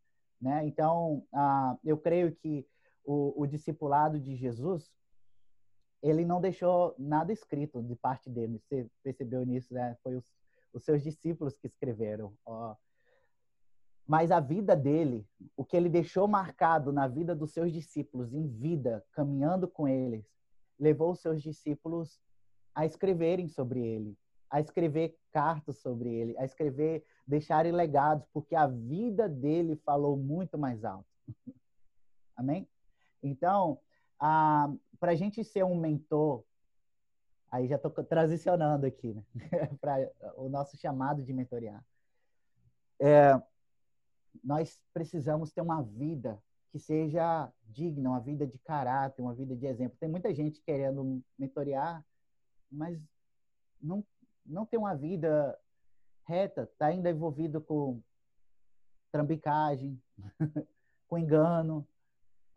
né? 0.41 0.65
Então, 0.65 1.25
ah, 1.33 1.77
eu 1.83 1.97
creio 1.97 2.35
que 2.35 2.67
o, 3.03 3.41
o 3.41 3.47
discipulado 3.47 4.19
de 4.19 4.35
Jesus 4.35 4.91
ele 6.01 6.25
não 6.25 6.39
deixou 6.39 6.95
nada 6.97 7.31
escrito 7.33 7.83
de 7.83 7.95
parte 7.95 8.29
dele. 8.29 8.59
Você 8.59 8.89
percebeu 9.03 9.45
nisso, 9.45 9.73
né? 9.73 9.97
Foi 10.01 10.15
os, 10.15 10.25
os 10.73 10.83
seus 10.83 11.03
discípulos 11.03 11.57
que 11.57 11.67
escreveram. 11.67 12.33
Ó. 12.45 12.75
Mas 14.09 14.31
a 14.31 14.39
vida 14.39 14.75
dele, 14.75 15.23
o 15.55 15.63
que 15.63 15.77
ele 15.77 15.87
deixou 15.87 16.27
marcado 16.27 16.91
na 16.91 17.07
vida 17.07 17.35
dos 17.35 17.51
seus 17.51 17.71
discípulos, 17.71 18.33
em 18.33 18.47
vida, 18.47 19.05
caminhando 19.11 19.67
com 19.67 19.87
eles, 19.87 20.25
levou 20.79 21.11
os 21.11 21.19
seus 21.19 21.43
discípulos 21.43 22.19
a 22.73 22.87
escreverem 22.87 23.47
sobre 23.47 23.79
ele, 23.79 24.17
a 24.49 24.59
escrever 24.59 25.15
cartas 25.31 25.77
sobre 25.77 26.09
ele, 26.11 26.35
a 26.39 26.43
escrever, 26.43 27.05
deixarem 27.27 27.71
legados, 27.71 28.25
porque 28.33 28.55
a 28.55 28.65
vida 28.65 29.29
dele 29.29 29.75
falou 29.85 30.17
muito 30.17 30.57
mais 30.57 30.83
alto. 30.83 31.05
Amém? 32.35 32.67
Então, 33.21 33.79
ah, 34.19 34.73
para 34.99 35.11
a 35.11 35.15
gente 35.15 35.43
ser 35.43 35.63
um 35.63 35.79
mentor, 35.79 36.43
Aí 37.51 37.67
já 37.67 37.77
estou 37.77 37.91
transicionando 38.03 38.85
aqui 38.85 39.11
né? 39.11 39.23
para 39.81 40.11
o 40.35 40.49
nosso 40.49 40.77
chamado 40.77 41.23
de 41.23 41.33
mentorear. 41.33 41.83
É, 42.99 43.41
nós 44.43 44.81
precisamos 44.93 45.51
ter 45.51 45.61
uma 45.61 45.81
vida 45.81 46.41
que 46.71 46.79
seja 46.79 47.51
digna, 47.67 48.09
uma 48.11 48.19
vida 48.19 48.45
de 48.45 48.57
caráter, 48.59 49.21
uma 49.21 49.33
vida 49.33 49.55
de 49.55 49.65
exemplo. 49.65 49.97
Tem 49.99 50.09
muita 50.09 50.33
gente 50.33 50.61
querendo 50.61 51.21
mentorear, 51.37 52.05
mas 52.71 52.99
não, 53.81 54.03
não 54.45 54.65
tem 54.65 54.79
uma 54.79 54.95
vida 54.95 55.57
reta, 56.25 56.63
está 56.63 56.87
ainda 56.87 57.09
envolvido 57.09 57.59
com 57.59 58.01
trambicagem, 59.11 59.99
com 61.07 61.17
engano, 61.17 61.87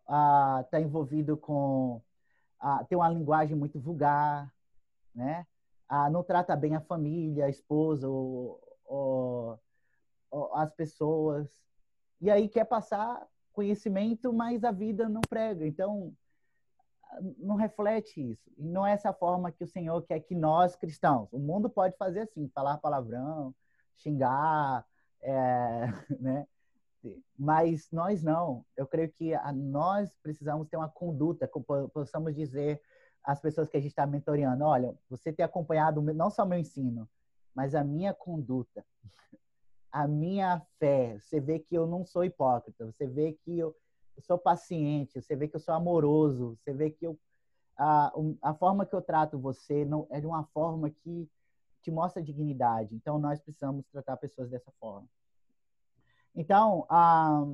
está 0.03 0.77
ah, 0.77 0.81
envolvido 0.81 1.35
com. 1.35 2.01
Ah, 2.59 2.85
tem 2.85 2.97
uma 2.97 3.09
linguagem 3.09 3.55
muito 3.55 3.79
vulgar, 3.79 4.53
né? 5.13 5.47
Ah, 5.89 6.09
não 6.09 6.23
trata 6.23 6.55
bem 6.55 6.75
a 6.75 6.81
família, 6.81 7.45
a 7.45 7.49
esposa, 7.49 8.07
ou, 8.07 8.61
ou 8.85 9.59
as 10.53 10.73
pessoas. 10.73 11.49
E 12.21 12.29
aí 12.29 12.47
quer 12.47 12.65
passar 12.65 13.27
conhecimento, 13.51 14.33
mas 14.33 14.63
a 14.63 14.71
vida 14.71 15.07
não 15.07 15.21
prega. 15.21 15.65
Então, 15.65 16.13
não 17.37 17.55
reflete 17.55 18.31
isso. 18.31 18.49
E 18.57 18.63
não 18.63 18.85
é 18.85 18.93
essa 18.93 19.13
forma 19.13 19.51
que 19.51 19.63
o 19.63 19.67
Senhor 19.67 20.01
quer 20.03 20.19
que 20.19 20.35
nós 20.35 20.75
cristãos. 20.75 21.31
O 21.31 21.39
mundo 21.39 21.69
pode 21.69 21.95
fazer 21.97 22.21
assim, 22.21 22.49
falar 22.49 22.77
palavrão, 22.77 23.53
xingar, 23.97 24.85
é, 25.21 25.85
né? 26.19 26.47
Mas 27.37 27.89
nós 27.91 28.23
não. 28.23 28.65
Eu 28.77 28.87
creio 28.87 29.11
que 29.11 29.33
a, 29.33 29.51
nós 29.51 30.15
precisamos 30.21 30.67
ter 30.69 30.77
uma 30.77 30.89
conduta, 30.89 31.47
que 31.47 31.59
possamos 31.93 32.33
dizer 32.33 32.81
às 33.23 33.41
pessoas 33.41 33.69
que 33.69 33.77
a 33.77 33.79
gente 33.79 33.91
está 33.91 34.05
mentoreando: 34.05 34.63
olha, 34.63 34.95
você 35.09 35.31
tem 35.33 35.43
acompanhado 35.43 36.01
não 36.01 36.29
só 36.29 36.45
meu 36.45 36.57
ensino, 36.57 37.09
mas 37.53 37.75
a 37.75 37.83
minha 37.83 38.13
conduta, 38.13 38.85
a 39.93 40.07
minha 40.07 40.59
fé. 40.79 41.19
Você 41.19 41.39
vê 41.39 41.59
que 41.59 41.75
eu 41.75 41.85
não 41.85 42.03
sou 42.03 42.25
hipócrita, 42.25 42.83
você 42.83 43.05
vê 43.05 43.33
que 43.45 43.59
eu, 43.59 43.75
sou 44.19 44.37
paciente, 44.39 45.21
você 45.21 45.35
vê 45.35 45.47
que 45.47 45.55
eu 45.55 45.59
sou 45.59 45.73
amoroso, 45.73 46.57
você 46.57 46.73
vê 46.73 46.89
que 46.89 47.05
eu, 47.05 47.17
a, 47.77 48.11
a 48.41 48.53
forma 48.55 48.85
que 48.85 48.95
eu 48.95 49.01
trato 49.01 49.39
você 49.39 49.85
não 49.85 50.07
é 50.09 50.19
de 50.19 50.25
uma 50.25 50.43
forma 50.45 50.89
que 50.89 51.29
te 51.81 51.91
mostra 51.91 52.23
dignidade. 52.23 52.95
Então, 52.95 53.19
nós 53.19 53.39
precisamos 53.39 53.85
tratar 53.91 54.17
pessoas 54.17 54.49
dessa 54.49 54.71
forma. 54.79 55.07
Então, 56.35 56.87
a, 56.89 57.45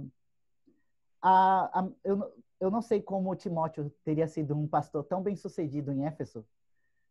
a, 1.21 1.80
a, 1.82 1.89
eu, 2.04 2.34
eu 2.60 2.71
não 2.71 2.82
sei 2.82 3.02
como 3.02 3.36
Timóteo 3.36 3.89
teria 4.04 4.28
sido 4.28 4.56
um 4.56 4.67
pastor 4.67 5.04
tão 5.04 5.21
bem 5.21 5.36
sucedido 5.36 5.91
em 5.91 6.06
Éfeso 6.06 6.45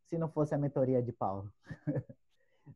se 0.07 0.17
não 0.17 0.29
fosse 0.29 0.55
a 0.55 0.59
mentoria 0.59 1.03
de 1.03 1.13
Paulo. 1.13 1.53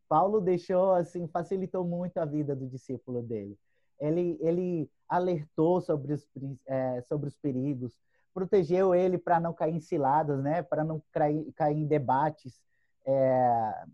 Paulo 0.09 0.41
deixou, 0.41 0.93
assim, 0.93 1.27
facilitou 1.29 1.85
muito 1.85 2.19
a 2.19 2.25
vida 2.25 2.55
do 2.55 2.67
discípulo 2.67 3.23
dele. 3.23 3.59
Ele, 4.01 4.39
ele 4.41 4.91
alertou 5.09 5.81
sobre 5.81 6.13
os, 6.13 6.29
é, 6.67 7.03
sobre 7.03 7.29
os 7.29 7.37
perigos, 7.37 7.99
protegeu 8.35 8.95
ele 8.95 9.19
para 9.19 9.39
não 9.39 9.53
cair 9.53 9.75
em 9.75 9.81
ciladas, 9.81 10.43
né? 10.43 10.63
Para 10.63 10.83
não 10.83 11.03
cair, 11.13 11.53
cair 11.53 11.79
em 11.79 11.87
debates, 11.87 12.61
é, 13.07 13.85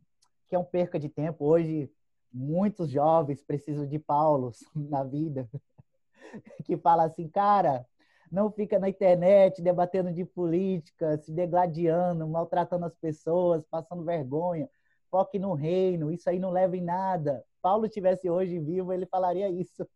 que 0.49 0.55
é 0.55 0.59
um 0.59 0.65
perca 0.65 0.99
de 0.99 1.09
tempo. 1.09 1.45
Hoje, 1.45 1.91
muitos 2.33 2.91
jovens 2.91 3.43
precisam 3.43 3.87
de 3.87 3.99
Paulos 3.99 4.61
na 4.75 5.03
vida, 5.03 5.49
que 6.65 6.77
fala 6.77 7.05
assim, 7.05 7.29
cara, 7.29 7.85
não 8.31 8.51
fica 8.51 8.79
na 8.79 8.89
internet 8.89 9.63
debatendo 9.63 10.13
de 10.13 10.25
política, 10.25 11.17
se 11.19 11.33
degladiando, 11.33 12.27
maltratando 12.29 12.85
as 12.85 12.95
pessoas, 12.95 13.65
passando 13.65 14.05
vergonha. 14.05 14.69
Foque 15.11 15.39
no 15.39 15.55
reino, 15.55 16.11
isso 16.13 16.29
aí 16.29 16.39
não 16.39 16.51
leva 16.51 16.77
em 16.77 16.83
nada. 16.83 17.45
Paulo 17.63 17.89
tivesse 17.89 18.29
hoje 18.29 18.59
vivo, 18.59 18.93
ele 18.93 19.07
falaria 19.07 19.49
isso. 19.49 19.89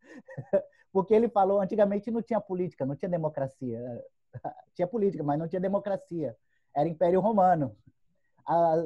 Porque 0.92 1.12
ele 1.12 1.28
falou, 1.28 1.60
antigamente 1.60 2.10
não 2.10 2.22
tinha 2.22 2.40
política, 2.40 2.86
não 2.86 2.94
tinha 2.94 3.08
democracia. 3.08 3.80
Tinha 4.74 4.88
política, 4.88 5.22
mas 5.22 5.38
não 5.38 5.46
tinha 5.46 5.60
democracia. 5.60 6.36
Era 6.74 6.88
Império 6.88 7.20
Romano. 7.20 7.76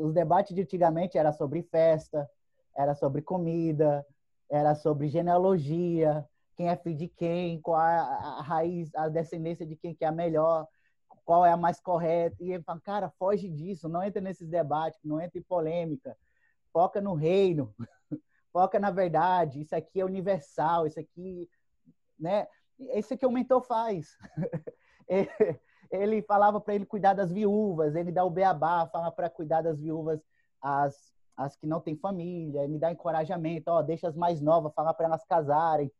Os 0.03 0.13
debates 0.13 0.55
de 0.55 0.61
antigamente 0.61 1.17
era 1.17 1.33
sobre 1.33 1.63
festa, 1.63 2.29
era 2.77 2.95
sobre 2.95 3.23
comida, 3.23 4.05
era 4.51 4.75
sobre 4.75 5.09
genealogia, 5.09 6.23
quem 6.55 6.69
é 6.69 6.77
filho 6.77 6.97
de 6.97 7.09
quem, 7.09 7.61
qual 7.61 7.81
a 7.81 8.43
raiz, 8.43 8.95
a 8.95 9.09
descendência 9.09 9.65
de 9.65 9.77
quem 9.77 9.95
que 9.95 10.05
é 10.05 10.09
a 10.09 10.13
melhor, 10.13 10.67
qual 11.29 11.45
é 11.45 11.53
a 11.53 11.59
mais 11.59 11.79
correta. 11.79 12.43
E 12.43 12.53
ele 12.53 12.62
fala, 12.62 12.81
cara, 12.81 13.11
foge 13.19 13.51
disso, 13.51 13.87
não 13.87 14.03
entra 14.03 14.19
nesses 14.19 14.49
debates, 14.49 14.99
não 15.05 15.21
entra 15.21 15.38
em 15.38 15.43
polêmica, 15.43 16.17
foca 16.73 17.03
no 17.03 17.12
reino, 17.12 17.75
foca 18.51 18.81
na 18.81 18.91
verdade, 18.91 19.61
isso 19.61 19.77
aqui 19.77 20.01
é 20.01 20.07
universal, 20.07 20.87
isso 20.87 20.99
aqui, 20.99 21.47
né? 22.19 22.49
Isso 22.95 23.14
que 23.14 23.27
o 23.27 23.31
mentor 23.31 23.62
faz. 23.62 24.17
ele 25.93 26.23
falava 26.23 26.62
para 26.62 26.75
ele 26.75 26.87
cuidar 26.87 27.12
das 27.12 27.31
viúvas, 27.31 27.95
ele 27.95 28.11
dá 28.11 28.25
o 28.25 28.31
beabá, 28.31 28.87
fala 28.87 29.12
para 29.12 29.29
cuidar 29.29 29.61
das 29.61 29.79
viúvas 29.79 30.23
as 30.62 31.12
as 31.37 31.55
que 31.55 31.69
não 31.69 31.81
têm 31.81 31.95
família, 31.95 32.67
me 32.67 32.81
dá 32.81 32.91
encorajamento, 32.91 33.71
ó, 33.71 33.81
deixa 33.81 34.09
as 34.09 34.17
mais 34.17 34.41
novas 34.41 34.75
falar 34.75 34.93
para 34.95 35.07
elas 35.07 35.25
casarem 35.25 35.93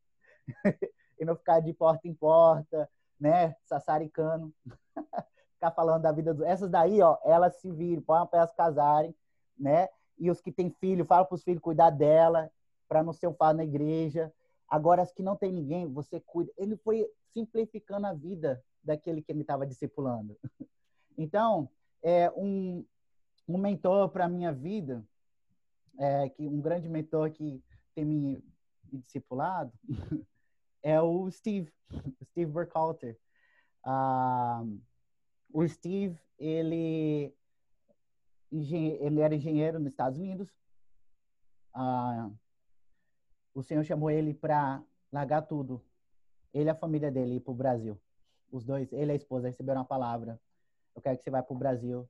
e 1.21 1.25
não 1.25 1.37
ficar 1.37 1.61
de 1.61 1.73
porta 1.73 2.09
em 2.09 2.15
porta, 2.15 2.91
né, 3.19 3.55
sassaricano, 3.65 4.53
ficar 5.55 5.71
falando 5.73 6.03
da 6.03 6.13
vida 6.13 6.33
dos 6.33 6.47
essas 6.47 6.71
daí, 6.71 7.03
ó, 7.03 7.19
elas 7.25 7.57
se 7.57 7.71
viram, 7.71 8.03
põe 8.03 8.25
para 8.27 8.41
elas 8.41 8.55
casarem, 8.55 9.15
né? 9.59 9.89
E 10.19 10.31
os 10.31 10.41
que 10.41 10.53
têm 10.53 10.71
filho, 10.71 11.05
fala 11.05 11.25
para 11.25 11.35
os 11.35 11.43
filhos 11.43 11.61
cuidar 11.61 11.91
dela, 11.91 12.51
para 12.89 13.03
não 13.03 13.13
ser 13.13 13.27
um 13.27 13.35
fardo 13.35 13.59
na 13.59 13.65
igreja. 13.65 14.33
Agora 14.69 15.03
as 15.03 15.13
que 15.13 15.23
não 15.23 15.37
tem 15.37 15.53
ninguém, 15.53 15.87
você 15.87 16.21
cuida. 16.21 16.53
Ele 16.57 16.77
foi 16.77 17.07
simplificando 17.33 18.07
a 18.07 18.15
vida 18.15 18.63
daquele 18.83 19.23
que 19.23 19.33
ele 19.33 19.43
estava 19.43 19.67
discipulando. 19.67 20.37
Então, 21.21 21.69
é 22.01 22.31
um, 22.37 22.87
um 23.49 23.59
mentor 23.59 24.09
para 24.09 24.27
a 24.27 24.29
minha 24.29 24.53
vida 24.53 25.05
é, 25.99 26.29
que 26.29 26.47
um 26.47 26.61
grande 26.61 26.89
mentor 26.89 27.33
que 27.33 27.61
tem 27.93 28.05
me, 28.05 28.45
discipulado 28.93 29.73
é 30.83 31.01
o 31.01 31.31
Steve, 31.31 31.73
Steve 32.31 32.51
Burkhalter. 32.51 33.19
Ah, 33.85 34.63
o 35.53 35.67
Steve, 35.67 36.19
ele, 36.39 37.35
ele 38.51 39.21
era 39.21 39.35
engenheiro 39.35 39.79
nos 39.79 39.93
Estados 39.93 40.19
Unidos. 40.19 40.49
Ah, 41.75 42.31
o 43.55 43.63
Senhor 43.63 43.85
chamou 43.85 44.11
ele 44.11 44.35
para 44.35 44.83
largar 45.13 45.43
tudo. 45.43 45.85
Ele 46.53 46.69
e 46.69 46.71
a 46.71 46.75
família 46.75 47.11
dele 47.11 47.37
ir 47.37 47.41
para 47.41 47.53
o 47.53 47.57
Brasil. 47.57 48.01
Os 48.51 48.65
dois, 48.65 48.93
ele 48.93 49.11
e 49.11 49.13
a 49.13 49.17
esposa 49.17 49.49
receberam 49.49 49.81
uma 49.81 49.87
palavra. 49.87 50.41
Eu 50.95 51.03
quero 51.03 51.17
que 51.17 51.23
você 51.23 51.31
vá 51.31 51.43
para 51.43 51.55
o 51.55 51.59
Brasil 51.59 52.09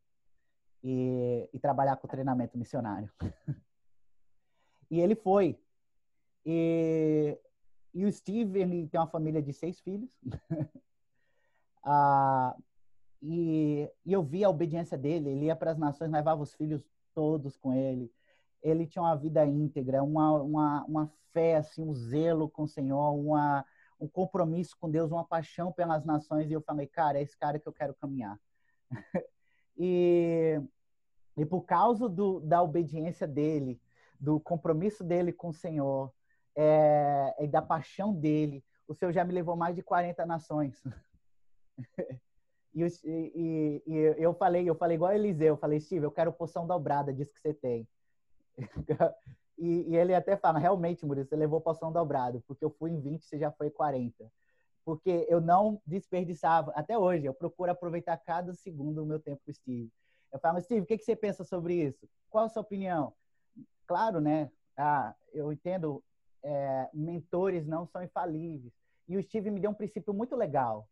e, 0.82 1.48
e 1.52 1.58
trabalhar 1.58 1.96
com 1.96 2.08
treinamento 2.08 2.56
missionário. 2.56 3.10
E 4.90 5.00
ele 5.00 5.14
foi. 5.14 5.60
E, 6.46 7.38
e 7.98 8.04
o 8.04 8.12
Steve, 8.12 8.60
ele 8.60 8.86
tem 8.86 9.00
uma 9.00 9.08
família 9.08 9.42
de 9.42 9.52
seis 9.52 9.80
filhos. 9.80 10.08
ah, 11.82 12.56
e, 13.20 13.90
e, 14.06 14.12
eu 14.12 14.22
vi 14.22 14.44
a 14.44 14.48
obediência 14.48 14.96
dele. 14.96 15.30
Ele 15.30 15.46
ia 15.46 15.56
para 15.56 15.72
as 15.72 15.78
nações, 15.78 16.08
levava 16.08 16.40
os 16.40 16.54
filhos 16.54 16.88
todos 17.12 17.56
com 17.56 17.74
ele. 17.74 18.08
Ele 18.62 18.86
tinha 18.86 19.02
uma 19.02 19.16
vida 19.16 19.44
íntegra, 19.44 20.00
uma, 20.04 20.30
uma, 20.40 20.84
uma 20.84 21.12
fé, 21.32 21.56
assim, 21.56 21.82
um 21.82 21.92
zelo 21.92 22.48
com 22.48 22.62
o 22.62 22.68
Senhor, 22.68 23.14
uma, 23.14 23.66
um 23.98 24.06
compromisso 24.06 24.76
com 24.78 24.88
Deus, 24.88 25.10
uma 25.10 25.24
paixão 25.24 25.72
pelas 25.72 26.04
nações. 26.04 26.48
E 26.48 26.52
eu 26.52 26.60
falei, 26.60 26.86
cara, 26.86 27.18
é 27.18 27.22
esse 27.22 27.36
cara 27.36 27.58
que 27.58 27.66
eu 27.66 27.72
quero 27.72 27.94
caminhar. 27.94 28.38
e, 29.76 30.62
e 31.36 31.44
por 31.44 31.62
causa 31.62 32.08
do, 32.08 32.38
da 32.38 32.62
obediência 32.62 33.26
dele, 33.26 33.80
do 34.20 34.38
compromisso 34.38 35.02
dele 35.02 35.32
com 35.32 35.48
o 35.48 35.52
Senhor 35.52 36.12
é, 36.60 37.36
e 37.38 37.46
da 37.46 37.62
paixão 37.62 38.12
dele, 38.12 38.64
o 38.88 38.92
Senhor 38.92 39.12
já 39.12 39.24
me 39.24 39.32
levou 39.32 39.54
mais 39.54 39.76
de 39.76 39.82
40 39.82 40.26
nações. 40.26 40.82
e, 42.74 42.84
e, 43.04 43.82
e, 43.86 44.14
eu 44.18 44.34
falei, 44.34 44.68
eu 44.68 44.74
falei 44.74 44.96
igual 44.96 45.12
a 45.12 45.14
Eliseu, 45.14 45.54
eu 45.54 45.56
falei, 45.56 45.78
Steve, 45.78 46.04
eu 46.04 46.10
quero 46.10 46.32
poção 46.32 46.66
dobrada 46.66 47.14
disso 47.14 47.32
que 47.32 47.40
você 47.40 47.54
tem. 47.54 47.86
e, 49.56 49.88
e, 49.88 49.96
ele 49.96 50.12
até 50.12 50.36
fala, 50.36 50.58
realmente, 50.58 51.06
Murilo, 51.06 51.28
você 51.28 51.36
levou 51.36 51.60
poção 51.60 51.92
dobrada, 51.92 52.42
porque 52.44 52.64
eu 52.64 52.70
fui 52.70 52.90
em 52.90 53.00
20, 53.00 53.24
você 53.24 53.38
já 53.38 53.52
foi 53.52 53.70
40. 53.70 54.28
Porque 54.84 55.26
eu 55.28 55.40
não 55.40 55.80
desperdiçava, 55.86 56.72
até 56.74 56.98
hoje, 56.98 57.24
eu 57.24 57.34
procuro 57.34 57.70
aproveitar 57.70 58.16
cada 58.16 58.52
segundo 58.52 58.96
do 58.96 59.06
meu 59.06 59.20
tempo 59.20 59.40
com 59.44 59.52
o 59.52 59.54
Steve. 59.54 59.92
Eu 60.32 60.40
falo, 60.40 60.60
Steve, 60.60 60.80
o 60.80 60.86
que, 60.86 60.98
que 60.98 61.04
você 61.04 61.14
pensa 61.14 61.44
sobre 61.44 61.74
isso? 61.74 62.08
Qual 62.28 62.46
a 62.46 62.48
sua 62.48 62.62
opinião? 62.62 63.14
claro, 63.86 64.20
né? 64.20 64.50
Ah, 64.76 65.14
eu 65.32 65.50
entendo, 65.50 66.04
é, 66.42 66.88
mentores 66.92 67.66
não 67.66 67.86
são 67.86 68.02
infalíveis. 68.02 68.72
E 69.08 69.16
o 69.16 69.22
Steve 69.22 69.50
me 69.50 69.60
deu 69.60 69.70
um 69.70 69.74
princípio 69.74 70.12
muito 70.12 70.36
legal. 70.36 70.88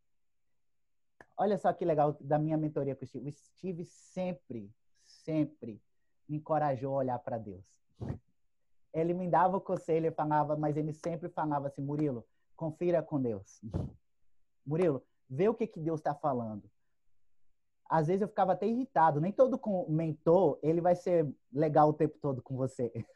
Olha 1.37 1.59
só 1.59 1.73
que 1.73 1.85
legal 1.85 2.17
da 2.21 2.39
minha 2.39 2.57
mentoria 2.57 2.97
com 2.97 3.05
o 3.05 3.07
Steve. 3.07 3.29
O 3.29 3.33
Steve 3.33 3.85
sempre, 3.85 4.73
sempre 5.03 5.81
me 6.29 6.39
encorajou 6.39 6.95
a 6.95 6.99
olhar 6.99 7.19
para 7.19 7.39
Deus. 7.39 7.65
Ele 8.93 9.13
me 9.13 9.29
dava 9.29 9.59
o 9.59 9.61
conselho 9.61 10.11
falava, 10.13 10.57
mas 10.57 10.77
ele 10.77 10.93
sempre 10.93 11.29
falava 11.29 11.67
assim, 11.67 11.83
Murilo, 11.83 12.27
confira 12.57 13.03
com 13.03 13.21
Deus. 13.21 13.61
Murilo, 14.65 15.03
vê 15.29 15.49
o 15.49 15.55
que, 15.55 15.67
que 15.67 15.79
Deus 15.79 16.01
está 16.01 16.15
falando. 16.15 16.65
Às 17.89 18.07
vezes 18.07 18.23
eu 18.23 18.29
ficava 18.29 18.53
até 18.53 18.67
irritado. 18.67 19.21
Nem 19.21 19.31
todo 19.31 19.61
mentor 19.89 20.59
ele 20.63 20.81
vai 20.81 20.97
ser 20.97 21.31
legal 21.53 21.91
o 21.91 21.95
tempo 21.95 22.19
todo 22.19 22.43
com 22.43 22.57
você. 22.57 22.91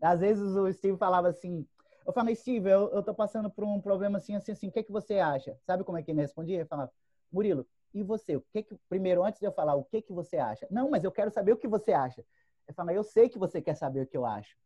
Às 0.00 0.20
vezes 0.20 0.56
o 0.56 0.72
Steve 0.72 0.96
falava 0.96 1.28
assim, 1.28 1.66
eu 2.06 2.12
falei, 2.12 2.34
Steve, 2.34 2.70
eu, 2.70 2.90
eu 2.92 3.02
tô 3.02 3.14
passando 3.14 3.50
por 3.50 3.64
um 3.64 3.80
problema 3.80 4.18
assim, 4.18 4.34
assim, 4.34 4.52
assim, 4.52 4.68
o 4.68 4.72
que, 4.72 4.82
que 4.82 4.92
você 4.92 5.18
acha? 5.18 5.58
Sabe 5.64 5.82
como 5.82 5.98
é 5.98 6.02
que 6.02 6.10
ele 6.10 6.20
respondia? 6.20 6.56
Ele 6.56 6.64
falava, 6.64 6.92
Murilo, 7.32 7.66
e 7.92 8.02
você? 8.02 8.36
O 8.36 8.44
que 8.52 8.62
que, 8.62 8.76
primeiro, 8.88 9.24
antes 9.24 9.40
de 9.40 9.46
eu 9.46 9.52
falar, 9.52 9.74
o 9.74 9.84
que 9.84 10.02
que 10.02 10.12
você 10.12 10.36
acha? 10.36 10.66
Não, 10.70 10.88
mas 10.90 11.02
eu 11.02 11.10
quero 11.10 11.30
saber 11.30 11.52
o 11.52 11.56
que 11.56 11.66
você 11.66 11.92
acha. 11.92 12.24
Eu 12.68 12.74
falo, 12.74 12.90
eu 12.90 13.02
sei 13.02 13.28
que 13.28 13.38
você 13.38 13.60
quer 13.60 13.74
saber 13.74 14.02
o 14.02 14.06
que 14.06 14.16
eu 14.16 14.24
acho. 14.24 14.56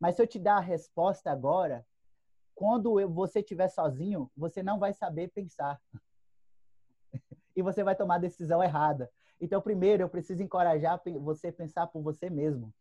Mas 0.00 0.16
se 0.16 0.22
eu 0.22 0.26
te 0.26 0.38
dar 0.38 0.56
a 0.56 0.60
resposta 0.60 1.30
agora, 1.30 1.84
quando 2.54 2.98
eu, 2.98 3.10
você 3.10 3.40
estiver 3.40 3.68
sozinho, 3.68 4.30
você 4.36 4.62
não 4.62 4.78
vai 4.78 4.92
saber 4.92 5.28
pensar. 5.28 5.80
e 7.54 7.62
você 7.62 7.82
vai 7.82 7.94
tomar 7.94 8.16
a 8.16 8.18
decisão 8.18 8.62
errada. 8.62 9.10
Então, 9.40 9.60
primeiro, 9.60 10.02
eu 10.02 10.08
preciso 10.08 10.42
encorajar 10.42 11.00
você 11.20 11.48
a 11.48 11.52
pensar 11.52 11.86
por 11.86 12.02
você 12.02 12.30
mesmo. 12.30 12.72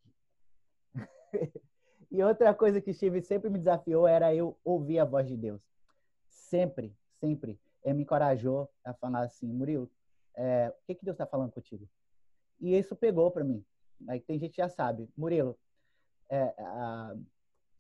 E 2.12 2.24
outra 2.24 2.54
coisa 2.54 2.80
que 2.82 2.94
Steve 2.94 3.22
sempre 3.22 3.50
me 3.50 3.58
desafiou 3.58 4.08
era 4.08 4.34
eu 4.34 4.58
ouvir 4.64 5.00
a 5.00 5.06
voz 5.06 5.28
de 5.28 5.36
Deus. 5.36 5.62
Sempre, 6.30 6.96
sempre. 7.20 7.60
Ele 7.84 7.96
me 7.96 8.04
encorajou 8.04 8.70
a 8.84 8.94
falar 8.94 9.22
assim, 9.22 9.48
Murilo, 9.48 9.90
é, 10.36 10.70
o 10.70 10.86
que, 10.86 10.96
que 10.96 11.06
Deus 11.06 11.16
está 11.16 11.26
falando 11.26 11.52
contigo? 11.52 11.88
E 12.60 12.78
isso 12.78 12.96
pegou 12.96 13.32
para 13.32 13.44
mim. 13.44 13.64
Aí 14.08 14.20
tem 14.20 14.40
gente 14.40 14.52
que 14.52 14.62
já 14.62 14.70
sabe, 14.70 15.10
Murilo, 15.16 15.58
é, 16.30 16.54
a, 16.58 17.16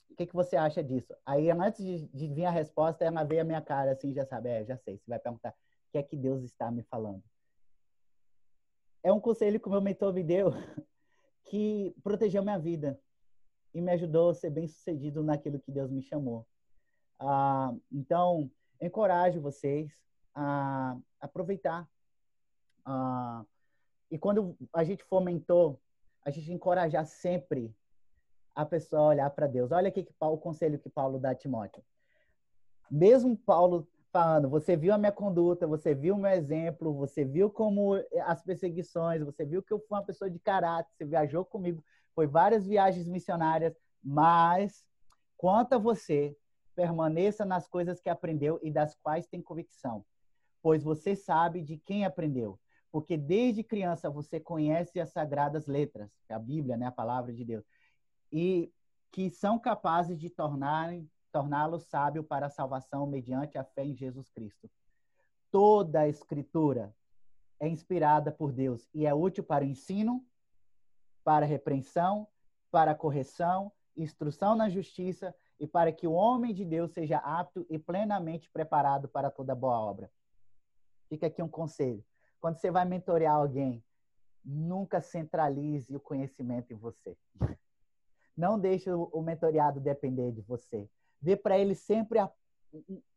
o 0.10 0.16
que, 0.16 0.26
que 0.26 0.34
você 0.34 0.56
acha 0.56 0.84
disso? 0.84 1.14
Aí 1.26 1.52
antes 1.52 1.84
de, 1.84 2.08
de, 2.08 2.28
vir 2.28 2.46
a 2.46 2.52
resposta, 2.52 3.04
ela 3.04 3.24
veio 3.24 3.42
a 3.42 3.46
minha 3.46 3.62
cara 3.62 3.92
assim, 3.92 4.14
já 4.14 4.26
sabe, 4.26 4.50
é, 4.50 4.64
já 4.64 4.78
sei. 4.78 4.98
Você 4.98 5.10
vai 5.10 5.20
perguntar, 5.20 5.50
o 5.50 5.92
que 5.92 5.98
é 5.98 6.04
que 6.04 6.16
Deus 6.16 6.44
está 6.44 6.72
me 6.72 6.84
falando? 6.84 7.22
É 9.04 9.12
um 9.12 9.20
conselho 9.20 9.60
que 9.60 9.68
o 9.68 9.72
meu 9.72 9.82
mentor 9.82 10.14
me 10.14 10.24
deu 10.24 10.52
que 11.46 11.96
protegeu 12.02 12.42
minha 12.42 12.58
vida 12.58 13.00
e 13.76 13.82
me 13.82 13.92
ajudou 13.92 14.30
a 14.30 14.34
ser 14.34 14.50
bem 14.50 14.68
sucedido 14.68 15.22
naquilo 15.22 15.60
que 15.60 15.70
Deus 15.70 15.92
me 15.92 16.02
chamou. 16.02 16.48
Ah, 17.20 17.74
então, 17.92 18.50
encorajo 18.82 19.42
vocês 19.42 19.92
a 20.34 20.98
aproveitar. 21.20 21.86
Ah, 22.86 23.44
e 24.10 24.18
quando 24.18 24.58
a 24.74 24.86
gente 24.86 25.04
for 25.04 25.20
mentor, 25.20 25.78
a 26.24 26.32
gente 26.32 26.54
encorajar 26.54 27.06
sempre 27.06 27.76
a 28.56 28.66
pessoa 28.66 29.02
a 29.02 29.08
olhar 29.08 29.30
para 29.32 29.46
Deus. 29.46 29.74
Olha 29.74 29.90
aqui 29.90 30.06
que, 30.06 30.14
o 30.18 30.38
conselho 30.38 30.80
que 30.80 30.90
Paulo 30.90 31.20
dá 31.20 31.32
a 31.32 31.36
Timóteo. 31.36 31.84
Mesmo 32.90 33.36
Paulo 33.36 33.86
falando, 34.10 34.48
você 34.48 34.78
viu 34.78 34.94
a 34.94 34.98
minha 34.98 35.12
conduta, 35.12 35.68
você 35.68 35.94
viu 35.94 36.16
o 36.16 36.18
meu 36.18 36.32
exemplo, 36.32 36.94
você 36.94 37.26
viu 37.26 37.50
como 37.50 37.96
as 38.24 38.42
perseguições, 38.42 39.22
você 39.22 39.44
viu 39.44 39.62
que 39.62 39.74
eu 39.74 39.80
fui 39.80 39.98
uma 39.98 40.06
pessoa 40.06 40.32
de 40.32 40.40
caráter, 40.40 40.90
você 40.96 41.04
viajou 41.04 41.44
comigo, 41.44 41.84
foi 42.15 42.25
várias 42.25 42.65
viagens 42.65 43.08
missionárias, 43.08 43.78
mas 44.01 44.86
quanto 45.38 45.73
a 45.73 45.78
você, 45.78 46.36
permaneça 46.73 47.45
nas 47.45 47.67
coisas 47.67 48.01
que 48.01 48.10
aprendeu 48.10 48.60
e 48.63 48.71
das 48.71 48.95
quais 48.95 49.28
tem 49.28 49.41
convicção, 49.41 50.06
pois 50.62 50.84
você 50.84 51.15
sabe 51.15 51.62
de 51.62 51.78
quem 51.78 52.06
aprendeu, 52.06 52.60
porque 52.91 53.15
desde 53.17 53.63
criança 53.63 54.10
você 54.10 54.39
conhece 54.39 54.99
as 54.99 55.12
sagradas 55.12 55.67
letras, 55.67 56.12
a 56.30 56.39
Bíblia, 56.39 56.75
né, 56.75 56.88
a 56.88 56.91
palavra 56.91 57.34
de 57.34 57.45
Deus, 57.45 57.65
e 58.32 58.71
que 59.12 59.30
são 59.30 59.60
capazes 59.60 60.19
de 60.19 60.30
tornarem 60.30 61.10
torná-lo 61.32 61.80
sábio 61.80 62.23
para 62.23 62.45
a 62.45 62.49
salvação 62.49 63.06
mediante 63.06 63.58
a 63.58 63.63
fé 63.63 63.84
em 63.84 63.93
Jesus 63.93 64.30
Cristo. 64.30 64.71
Toda 65.51 66.01
a 66.01 66.08
escritura 66.08 66.95
é 67.60 67.67
inspirada 67.67 68.32
por 68.32 68.54
Deus 68.54 68.88
e 68.93 69.06
é 69.06 69.13
útil 69.13 69.43
para 69.43 69.65
o 69.65 69.67
ensino, 69.67 70.25
para 71.26 71.46
repreensão, 71.46 72.28
para 72.72 72.94
correção, 72.94 73.72
instrução 73.98 74.56
na 74.56 74.70
justiça 74.70 75.36
e 75.60 75.66
para 75.66 75.92
que 75.92 76.06
o 76.06 76.14
homem 76.14 76.54
de 76.54 76.64
Deus 76.64 76.92
seja 76.92 77.18
apto 77.18 77.66
e 77.68 77.80
plenamente 77.80 78.50
preparado 78.52 79.10
para 79.10 79.32
toda 79.32 79.56
boa 79.56 79.80
obra. 79.80 80.12
Fica 81.10 81.26
aqui 81.26 81.42
um 81.42 81.50
conselho. 81.50 82.06
Quando 82.40 82.58
você 82.58 82.70
vai 82.70 82.86
mentorear 82.86 83.34
alguém, 83.34 83.84
nunca 84.44 85.02
centralize 85.02 85.96
o 85.96 86.00
conhecimento 86.00 86.72
em 86.72 86.76
você. 86.76 87.18
Não 88.38 88.60
deixe 88.60 88.92
o 88.92 89.22
mentoreado 89.22 89.80
depender 89.80 90.32
de 90.32 90.42
você. 90.42 90.88
Dê 91.20 91.36
para 91.36 91.58
ele 91.58 91.74
sempre 91.74 92.20
a... 92.20 92.32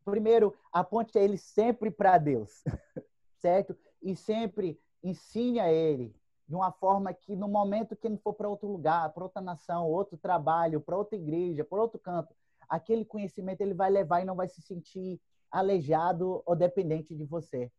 primeiro 0.03 0.57
aponte 0.71 1.15
ele 1.19 1.37
sempre 1.37 1.91
para 1.91 2.17
Deus, 2.17 2.63
certo? 3.37 3.77
E 4.01 4.15
sempre 4.15 4.81
ensine 5.03 5.59
a 5.59 5.71
ele 5.71 6.18
de 6.49 6.55
uma 6.55 6.71
forma 6.71 7.13
que 7.13 7.35
no 7.35 7.47
momento 7.47 7.95
que 7.95 8.07
ele 8.07 8.17
for 8.17 8.33
para 8.33 8.49
outro 8.49 8.67
lugar, 8.67 9.13
para 9.13 9.23
outra 9.23 9.39
nação, 9.39 9.87
outro 9.87 10.17
trabalho, 10.17 10.81
para 10.81 10.97
outra 10.97 11.15
igreja, 11.15 11.63
para 11.63 11.79
outro 11.79 11.99
canto, 11.99 12.33
aquele 12.67 13.05
conhecimento 13.05 13.61
ele 13.61 13.75
vai 13.75 13.91
levar 13.91 14.21
e 14.21 14.25
não 14.25 14.35
vai 14.35 14.47
se 14.47 14.59
sentir 14.59 15.21
aleijado 15.51 16.41
ou 16.43 16.55
dependente 16.55 17.15
de 17.15 17.23
você. 17.23 17.71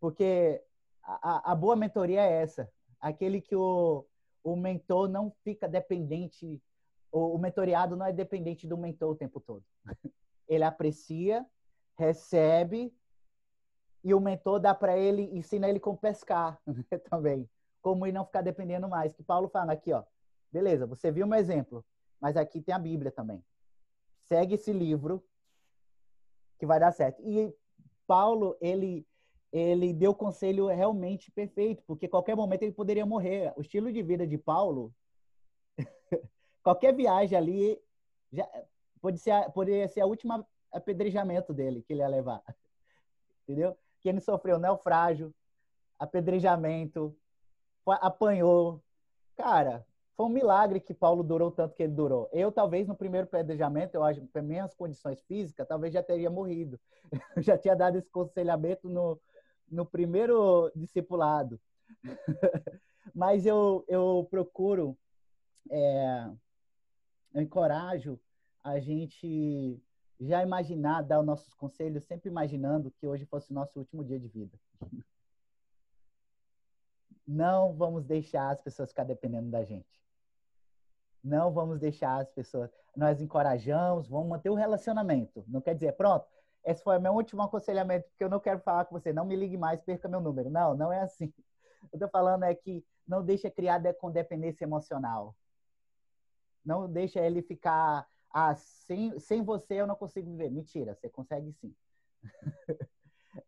Porque 0.00 0.60
a, 1.00 1.52
a 1.52 1.54
boa 1.54 1.76
mentoria 1.76 2.22
é 2.22 2.42
essa, 2.42 2.68
aquele 3.00 3.40
que 3.40 3.54
o, 3.54 4.04
o 4.42 4.56
mentor 4.56 5.08
não 5.08 5.32
fica 5.44 5.68
dependente, 5.68 6.60
o, 7.12 7.36
o 7.36 7.38
mentoriado 7.38 7.94
não 7.94 8.04
é 8.04 8.12
dependente 8.12 8.66
do 8.66 8.76
mentor 8.76 9.12
o 9.12 9.16
tempo 9.16 9.38
todo. 9.38 9.62
Ele 10.48 10.64
aprecia, 10.64 11.46
recebe, 11.96 12.92
e 14.02 14.12
o 14.12 14.18
mentor 14.18 14.58
dá 14.58 14.74
para 14.74 14.98
ele, 14.98 15.30
ensina 15.32 15.68
ele 15.68 15.78
como 15.78 15.96
pescar 15.96 16.60
também 17.08 17.48
como 17.82 18.06
e 18.06 18.12
não 18.12 18.24
ficar 18.24 18.40
dependendo 18.40 18.88
mais. 18.88 19.12
Que 19.12 19.22
Paulo 19.22 19.48
fala 19.48 19.72
aqui, 19.72 19.92
ó. 19.92 20.02
Beleza, 20.50 20.86
você 20.86 21.10
viu 21.10 21.26
um 21.26 21.34
exemplo, 21.34 21.84
mas 22.20 22.36
aqui 22.36 22.60
tem 22.60 22.74
a 22.74 22.78
Bíblia 22.78 23.10
também. 23.10 23.44
Segue 24.20 24.54
esse 24.54 24.72
livro 24.72 25.22
que 26.58 26.64
vai 26.64 26.78
dar 26.78 26.92
certo. 26.92 27.20
E 27.22 27.54
Paulo, 28.06 28.56
ele 28.60 29.06
ele 29.52 29.92
deu 29.92 30.14
conselho 30.14 30.68
realmente 30.68 31.30
perfeito, 31.30 31.82
porque 31.86 32.08
qualquer 32.08 32.34
momento 32.34 32.62
ele 32.62 32.72
poderia 32.72 33.04
morrer. 33.04 33.52
O 33.54 33.60
estilo 33.60 33.92
de 33.92 34.02
vida 34.02 34.26
de 34.26 34.38
Paulo, 34.38 34.94
qualquer 36.62 36.94
viagem 36.94 37.36
ali 37.36 37.78
já 38.32 38.48
pode 38.98 39.18
ser 39.18 39.50
poderia 39.50 39.86
ser 39.88 40.00
a 40.00 40.06
última 40.06 40.46
apedrejamento 40.72 41.52
dele 41.52 41.82
que 41.82 41.92
ele 41.92 42.00
ia 42.00 42.08
levar. 42.08 42.42
Entendeu? 43.44 43.76
Que 44.00 44.08
ele 44.08 44.20
sofreu 44.20 44.58
naufrágio, 44.58 45.34
apedrejamento, 45.98 47.14
apanhou. 47.86 48.82
Cara, 49.36 49.84
foi 50.16 50.26
um 50.26 50.28
milagre 50.28 50.80
que 50.80 50.94
Paulo 50.94 51.22
durou 51.22 51.50
tanto 51.50 51.74
que 51.74 51.82
ele 51.82 51.92
durou. 51.92 52.28
Eu, 52.32 52.52
talvez, 52.52 52.86
no 52.86 52.94
primeiro 52.94 53.26
pedrejamento, 53.26 53.96
eu 53.96 54.04
acho, 54.04 54.24
para 54.28 54.42
minhas 54.42 54.74
condições 54.74 55.22
físicas, 55.22 55.66
talvez 55.66 55.92
já 55.92 56.02
teria 56.02 56.30
morrido. 56.30 56.78
Eu 57.36 57.42
já 57.42 57.56
tinha 57.58 57.74
dado 57.74 57.98
esse 57.98 58.10
conselhamento 58.10 58.88
no, 58.88 59.20
no 59.70 59.86
primeiro 59.86 60.70
discipulado. 60.76 61.60
Mas 63.14 63.46
eu, 63.46 63.84
eu 63.88 64.26
procuro, 64.30 64.96
é, 65.70 66.30
eu 67.34 67.42
encorajo 67.42 68.20
a 68.62 68.78
gente 68.78 69.82
já 70.20 70.42
imaginar, 70.42 71.02
dar 71.02 71.20
os 71.20 71.26
nossos 71.26 71.52
conselhos, 71.54 72.04
sempre 72.04 72.30
imaginando 72.30 72.92
que 72.92 73.06
hoje 73.06 73.26
fosse 73.26 73.50
o 73.50 73.54
nosso 73.54 73.78
último 73.78 74.04
dia 74.04 74.20
de 74.20 74.28
vida. 74.28 74.58
Não 77.26 77.72
vamos 77.72 78.04
deixar 78.04 78.50
as 78.50 78.60
pessoas 78.60 78.90
ficar 78.90 79.04
dependendo 79.04 79.50
da 79.50 79.64
gente. 79.64 80.02
Não 81.22 81.52
vamos 81.52 81.78
deixar 81.78 82.20
as 82.20 82.28
pessoas. 82.30 82.70
Nós 82.96 83.20
encorajamos, 83.20 84.08
vamos 84.08 84.28
manter 84.28 84.50
o 84.50 84.54
relacionamento. 84.54 85.44
Não 85.46 85.60
quer 85.60 85.74
dizer, 85.74 85.92
pronto, 85.92 86.26
esse 86.64 86.82
foi 86.82 86.98
o 86.98 87.00
meu 87.00 87.12
último 87.12 87.42
aconselhamento, 87.42 88.08
porque 88.10 88.24
eu 88.24 88.30
não 88.30 88.40
quero 88.40 88.60
falar 88.60 88.84
com 88.84 88.98
você. 88.98 89.12
Não 89.12 89.24
me 89.24 89.36
ligue 89.36 89.56
mais, 89.56 89.80
perca 89.80 90.08
meu 90.08 90.20
número. 90.20 90.50
Não, 90.50 90.74
não 90.74 90.92
é 90.92 91.00
assim. 91.00 91.32
Eu 91.92 91.96
estou 91.96 92.08
falando 92.08 92.44
é 92.44 92.54
que 92.54 92.84
não 93.06 93.24
deixa 93.24 93.50
criar 93.50 93.82
com 93.94 94.08
dependência 94.08 94.64
emocional. 94.64 95.34
Não 96.64 96.88
deixa 96.88 97.18
ele 97.18 97.42
ficar 97.42 98.06
assim, 98.32 99.18
sem 99.18 99.42
você 99.42 99.74
eu 99.74 99.86
não 99.86 99.96
consigo 99.96 100.30
viver. 100.30 100.48
Mentira, 100.48 100.94
você 100.94 101.08
consegue 101.08 101.52
sim. 101.52 101.74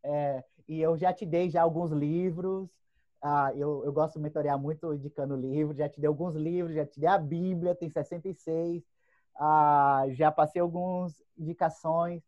é, 0.03 0.45
e 0.69 0.81
eu 0.81 0.97
já 0.99 1.13
te 1.13 1.25
dei 1.25 1.49
já 1.49 1.63
alguns 1.63 1.93
livros, 1.93 2.69
ah, 3.27 3.51
eu, 3.55 3.83
eu 3.87 3.91
gosto 3.91 4.17
de 4.17 4.21
mentorear 4.21 4.59
muito 4.59 4.93
indicando 4.93 5.35
livros, 5.35 5.79
já 5.79 5.89
te 5.89 5.99
dei 5.99 6.07
alguns 6.07 6.35
livros, 6.35 6.75
já 6.75 6.85
te 6.85 7.01
dei 7.01 7.09
a 7.09 7.17
Bíblia, 7.17 7.75
tem 7.75 7.89
66, 7.89 8.85
ah, 9.37 10.05
já 10.11 10.31
passei 10.31 10.61
algumas 10.61 11.23
indicações, 11.35 12.23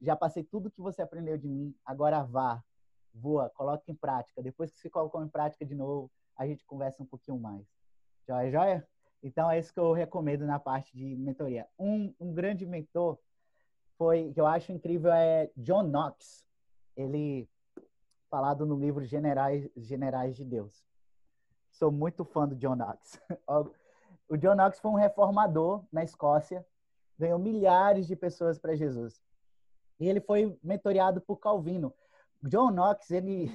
já 0.00 0.16
passei 0.16 0.42
tudo 0.42 0.70
que 0.70 0.80
você 0.80 1.02
aprendeu 1.02 1.36
de 1.36 1.46
mim, 1.46 1.74
agora 1.84 2.22
vá, 2.22 2.64
voa, 3.12 3.50
coloque 3.50 3.92
em 3.92 3.94
prática. 3.94 4.42
Depois 4.42 4.72
que 4.72 4.78
você 4.78 4.88
colocou 4.88 5.22
em 5.22 5.28
prática 5.28 5.66
de 5.66 5.74
novo, 5.74 6.10
a 6.34 6.46
gente 6.46 6.64
conversa 6.64 7.02
um 7.02 7.06
pouquinho 7.06 7.38
mais. 7.38 7.66
Joia, 8.26 8.50
joia? 8.50 8.88
Então, 9.22 9.50
é 9.50 9.58
isso 9.58 9.70
que 9.70 9.80
eu 9.80 9.92
recomendo 9.92 10.46
na 10.46 10.58
parte 10.58 10.96
de 10.96 11.14
mentoria. 11.14 11.68
Um, 11.78 12.14
um 12.18 12.32
grande 12.32 12.64
mentor 12.64 13.18
foi, 13.98 14.32
que 14.32 14.40
eu 14.40 14.46
acho 14.46 14.72
incrível, 14.72 15.12
é 15.12 15.50
John 15.58 15.82
Knox. 15.82 16.46
Ele, 16.96 17.46
falado 18.28 18.66
no 18.66 18.76
livro 18.76 19.04
Generais, 19.04 19.68
Generais 19.76 20.36
de 20.36 20.44
Deus. 20.44 20.84
Sou 21.70 21.90
muito 21.90 22.24
fã 22.24 22.46
do 22.46 22.56
John 22.56 22.76
Knox. 22.76 23.20
O 24.30 24.36
John 24.36 24.54
Knox 24.56 24.78
foi 24.78 24.90
um 24.90 24.94
reformador 24.94 25.82
na 25.90 26.04
Escócia, 26.04 26.62
ganhou 27.18 27.38
milhares 27.38 28.06
de 28.06 28.14
pessoas 28.14 28.58
para 28.58 28.76
Jesus. 28.76 29.22
E 29.98 30.06
ele 30.06 30.20
foi 30.20 30.54
mentoreado 30.62 31.18
por 31.18 31.38
Calvino. 31.38 31.94
John 32.42 32.70
Knox, 32.70 33.10
ele, 33.10 33.50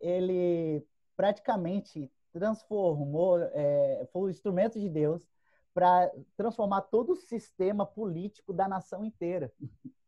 ele 0.00 0.82
praticamente 1.14 2.10
transformou, 2.32 3.38
é, 3.52 4.08
foi 4.10 4.22
o 4.22 4.30
instrumento 4.30 4.80
de 4.80 4.88
Deus 4.88 5.28
para 5.74 6.10
transformar 6.34 6.80
todo 6.82 7.12
o 7.12 7.16
sistema 7.16 7.84
político 7.84 8.54
da 8.54 8.66
nação 8.66 9.04
inteira. 9.04 9.52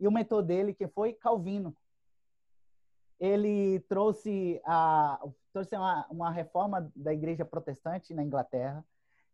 E 0.00 0.08
o 0.08 0.12
mentor 0.12 0.42
dele, 0.42 0.74
que 0.74 0.88
foi 0.88 1.12
Calvino, 1.12 1.74
ele 3.18 3.80
trouxe, 3.80 4.60
a, 4.64 5.20
trouxe 5.52 5.76
uma, 5.76 6.06
uma 6.10 6.30
reforma 6.30 6.90
da 6.94 7.12
igreja 7.12 7.44
protestante 7.44 8.12
na 8.14 8.22
Inglaterra, 8.22 8.84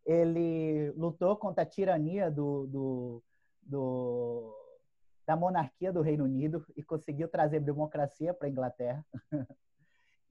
ele 0.05 0.91
lutou 0.91 1.35
contra 1.35 1.63
a 1.63 1.65
tirania 1.65 2.29
do, 2.31 2.67
do, 2.67 3.23
do, 3.61 4.55
da 5.25 5.35
monarquia 5.35 5.91
do 5.91 6.01
Reino 6.01 6.23
Unido 6.23 6.65
e 6.75 6.81
conseguiu 6.81 7.27
trazer 7.27 7.59
democracia 7.59 8.33
para 8.33 8.47
a 8.47 8.51
Inglaterra. 8.51 9.05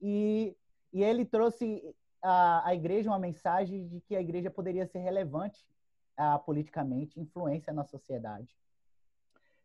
e 0.01 0.55
e 0.93 1.03
ele 1.03 1.25
trouxe 1.25 1.95
à, 2.21 2.73
igreja 2.73 3.09
uma 3.09 3.19
mensagem 3.19 3.87
de 3.87 4.01
que 4.01 4.15
a 4.15 4.21
igreja 4.21 4.49
poderia 4.49 4.85
ser 4.85 4.99
relevante 4.99 5.65
politicamente, 6.45 7.19
influência 7.19 7.73
na 7.73 7.83
sociedade, 7.83 8.55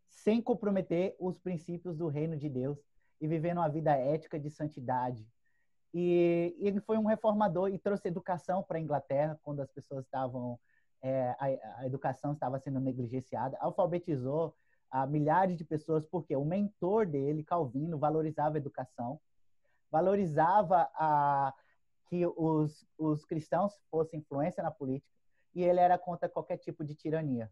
sem 0.09 0.41
comprometer 0.41 1.15
os 1.19 1.39
princípios 1.39 1.99
do 1.99 2.09
reino 2.09 2.35
de 2.35 2.49
Deus 2.49 2.79
e 3.21 3.27
vivendo 3.27 3.59
uma 3.59 3.69
vida 3.69 3.93
ética 3.93 4.39
de 4.39 4.51
santidade. 4.51 5.27
E 5.93 6.55
ele 6.59 6.81
foi 6.81 6.99
um 6.99 7.07
reformador 7.07 7.71
e 7.71 7.79
trouxe 7.79 8.09
educação 8.09 8.63
para 8.63 8.79
a 8.79 8.81
Inglaterra 8.81 9.39
quando 9.43 9.61
as 9.61 9.71
pessoas 9.71 10.05
estavam 10.05 10.59
é, 11.03 11.35
a, 11.39 11.81
a, 11.81 11.87
educação 11.87 12.33
estava 12.33 12.59
sendo 12.59 12.81
negligenciada, 12.81 13.57
alfabetizou 13.61 14.55
a 14.91 15.03
ah, 15.03 15.07
milhares 15.07 15.57
de 15.57 15.65
pessoas 15.65 16.05
porque 16.07 16.35
o 16.37 16.45
mentor 16.45 17.07
dele, 17.07 17.45
Calvino, 17.45 17.99
valorizava 17.99 18.57
a 18.57 18.59
educação 18.59 19.21
valorizava 19.91 20.89
a, 20.95 21.55
que 22.07 22.27
os, 22.27 22.87
os 22.99 23.25
cristãos 23.25 23.73
fossem 23.91 24.21
influência 24.21 24.63
na 24.63 24.71
política 24.71 25.11
e 25.55 25.63
ele 25.63 25.81
era 25.81 25.99
contra 25.99 26.29
qualquer 26.29 26.59
tipo 26.59 26.85
de 26.85 26.95
tirania. 26.95 27.51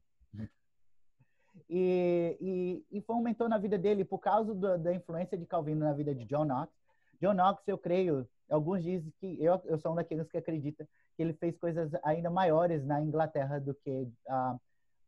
E, 1.68 2.36
e, 2.40 2.98
e 2.98 3.00
foi 3.02 3.16
um 3.16 3.22
mentor 3.22 3.48
na 3.48 3.58
vida 3.58 3.78
dele 3.78 4.04
por 4.04 4.18
causa 4.18 4.54
do, 4.54 4.78
da 4.78 4.94
influência 4.94 5.38
de 5.38 5.46
Calvino 5.46 5.84
na 5.84 5.92
vida 5.92 6.14
de 6.14 6.24
John 6.24 6.44
Knox. 6.44 6.72
John 7.20 7.34
Knox, 7.34 7.66
eu 7.66 7.78
creio, 7.78 8.28
alguns 8.50 8.82
dizem 8.82 9.12
que 9.18 9.42
eu, 9.42 9.60
eu 9.64 9.78
sou 9.78 9.92
um 9.92 9.94
daqueles 9.94 10.28
que 10.28 10.36
acredita 10.36 10.88
que 11.16 11.22
ele 11.22 11.32
fez 11.32 11.56
coisas 11.56 11.92
ainda 12.02 12.28
maiores 12.28 12.84
na 12.84 13.00
Inglaterra 13.00 13.60
do 13.60 13.74
que 13.74 14.08
a, 14.28 14.58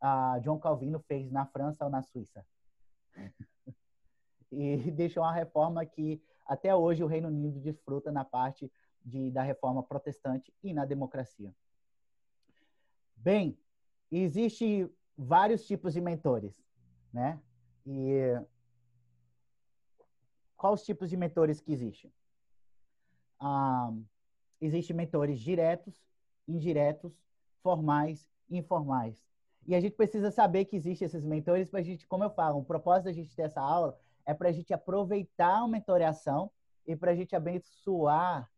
a 0.01 0.39
John 0.39 0.57
Calvino 0.57 0.99
fez 0.99 1.29
na 1.31 1.45
França 1.45 1.83
ou 1.83 1.91
na 1.91 2.01
Suíça. 2.01 2.45
e 4.51 4.77
deixou 4.91 5.23
uma 5.23 5.33
reforma 5.33 5.85
que 5.85 6.21
até 6.45 6.73
hoje 6.73 7.03
o 7.03 7.07
Reino 7.07 7.27
Unido 7.27 7.59
desfruta 7.59 8.11
na 8.11 8.23
parte 8.23 8.71
de, 9.03 9.29
da 9.31 9.41
reforma 9.41 9.83
protestante 9.83 10.53
e 10.63 10.73
na 10.73 10.85
democracia. 10.85 11.53
Bem, 13.15 13.57
existe 14.09 14.89
vários 15.17 15.65
tipos 15.65 15.93
de 15.93 16.01
mentores, 16.01 16.53
né? 17.11 17.41
E 17.85 18.39
quais 20.55 20.83
tipos 20.83 21.09
de 21.09 21.17
mentores 21.17 21.59
que 21.59 21.71
existem? 21.71 22.11
Ah, 23.39 23.91
existem 24.61 24.95
mentores 24.95 25.39
diretos, 25.39 26.03
indiretos, 26.47 27.13
formais 27.61 28.27
informais. 28.49 29.25
E 29.65 29.75
a 29.75 29.79
gente 29.81 29.95
precisa 29.95 30.31
saber 30.31 30.65
que 30.65 30.75
existem 30.75 31.05
esses 31.05 31.25
mentores 31.25 31.69
para 31.69 31.81
a 31.81 31.83
gente, 31.83 32.07
como 32.07 32.23
eu 32.23 32.29
falo, 32.29 32.59
o 32.59 32.65
propósito 32.65 33.05
da 33.05 33.11
gente 33.11 33.35
ter 33.35 33.43
essa 33.43 33.59
aula 33.59 33.99
é 34.25 34.33
para 34.33 34.49
a 34.49 34.51
gente 34.51 34.73
aproveitar 34.73 35.63
a 35.63 35.67
mentoreação 35.67 36.49
e 36.85 36.95
para 36.95 37.11
a 37.11 37.15
gente 37.15 37.35
abençoar 37.35 38.49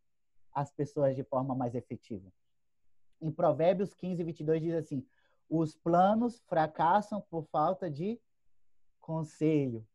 as 0.53 0.71
pessoas 0.71 1.15
de 1.15 1.23
forma 1.23 1.55
mais 1.55 1.73
efetiva. 1.73 2.31
Em 3.21 3.31
Provérbios 3.31 3.93
15, 3.93 4.23
22 4.23 4.61
diz 4.61 4.73
assim: 4.75 5.05
os 5.49 5.75
planos 5.75 6.39
fracassam 6.47 7.21
por 7.29 7.45
falta 7.45 7.89
de 7.89 8.19
conselho, 8.99 9.85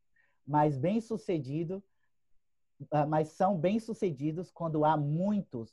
mas 0.47 0.77
bem 0.77 1.01
sucedido, 1.01 1.83
ah, 2.91 3.07
mas 3.07 3.29
são 3.29 3.57
bem 3.57 3.79
sucedidos 3.79 4.51
quando 4.51 4.85
há 4.85 4.97
muitos, 4.97 5.73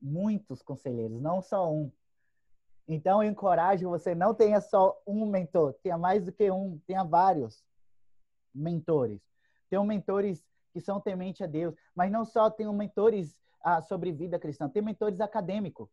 muitos 0.00 0.62
conselheiros, 0.62 1.20
não 1.20 1.40
só 1.40 1.72
um. 1.72 1.90
Então 2.86 3.22
eu 3.22 3.30
encorajo 3.30 3.88
você 3.88 4.14
não 4.14 4.34
tenha 4.34 4.60
só 4.60 5.00
um 5.06 5.26
mentor, 5.26 5.72
tenha 5.82 5.96
mais 5.96 6.24
do 6.24 6.32
que 6.32 6.50
um, 6.50 6.78
tenha 6.86 7.02
vários 7.02 7.64
mentores. 8.54 9.22
Tenham 9.68 9.84
mentores 9.84 10.44
que 10.72 10.80
são 10.80 11.00
temente 11.00 11.42
a 11.42 11.46
Deus, 11.46 11.74
mas 11.94 12.12
não 12.12 12.24
só 12.24 12.50
tenham 12.50 12.72
mentores 12.72 13.36
ah, 13.62 13.80
sobre 13.80 14.12
vida 14.12 14.38
cristã, 14.38 14.68
tem 14.68 14.82
mentores 14.82 15.20
acadêmicos. 15.20 15.88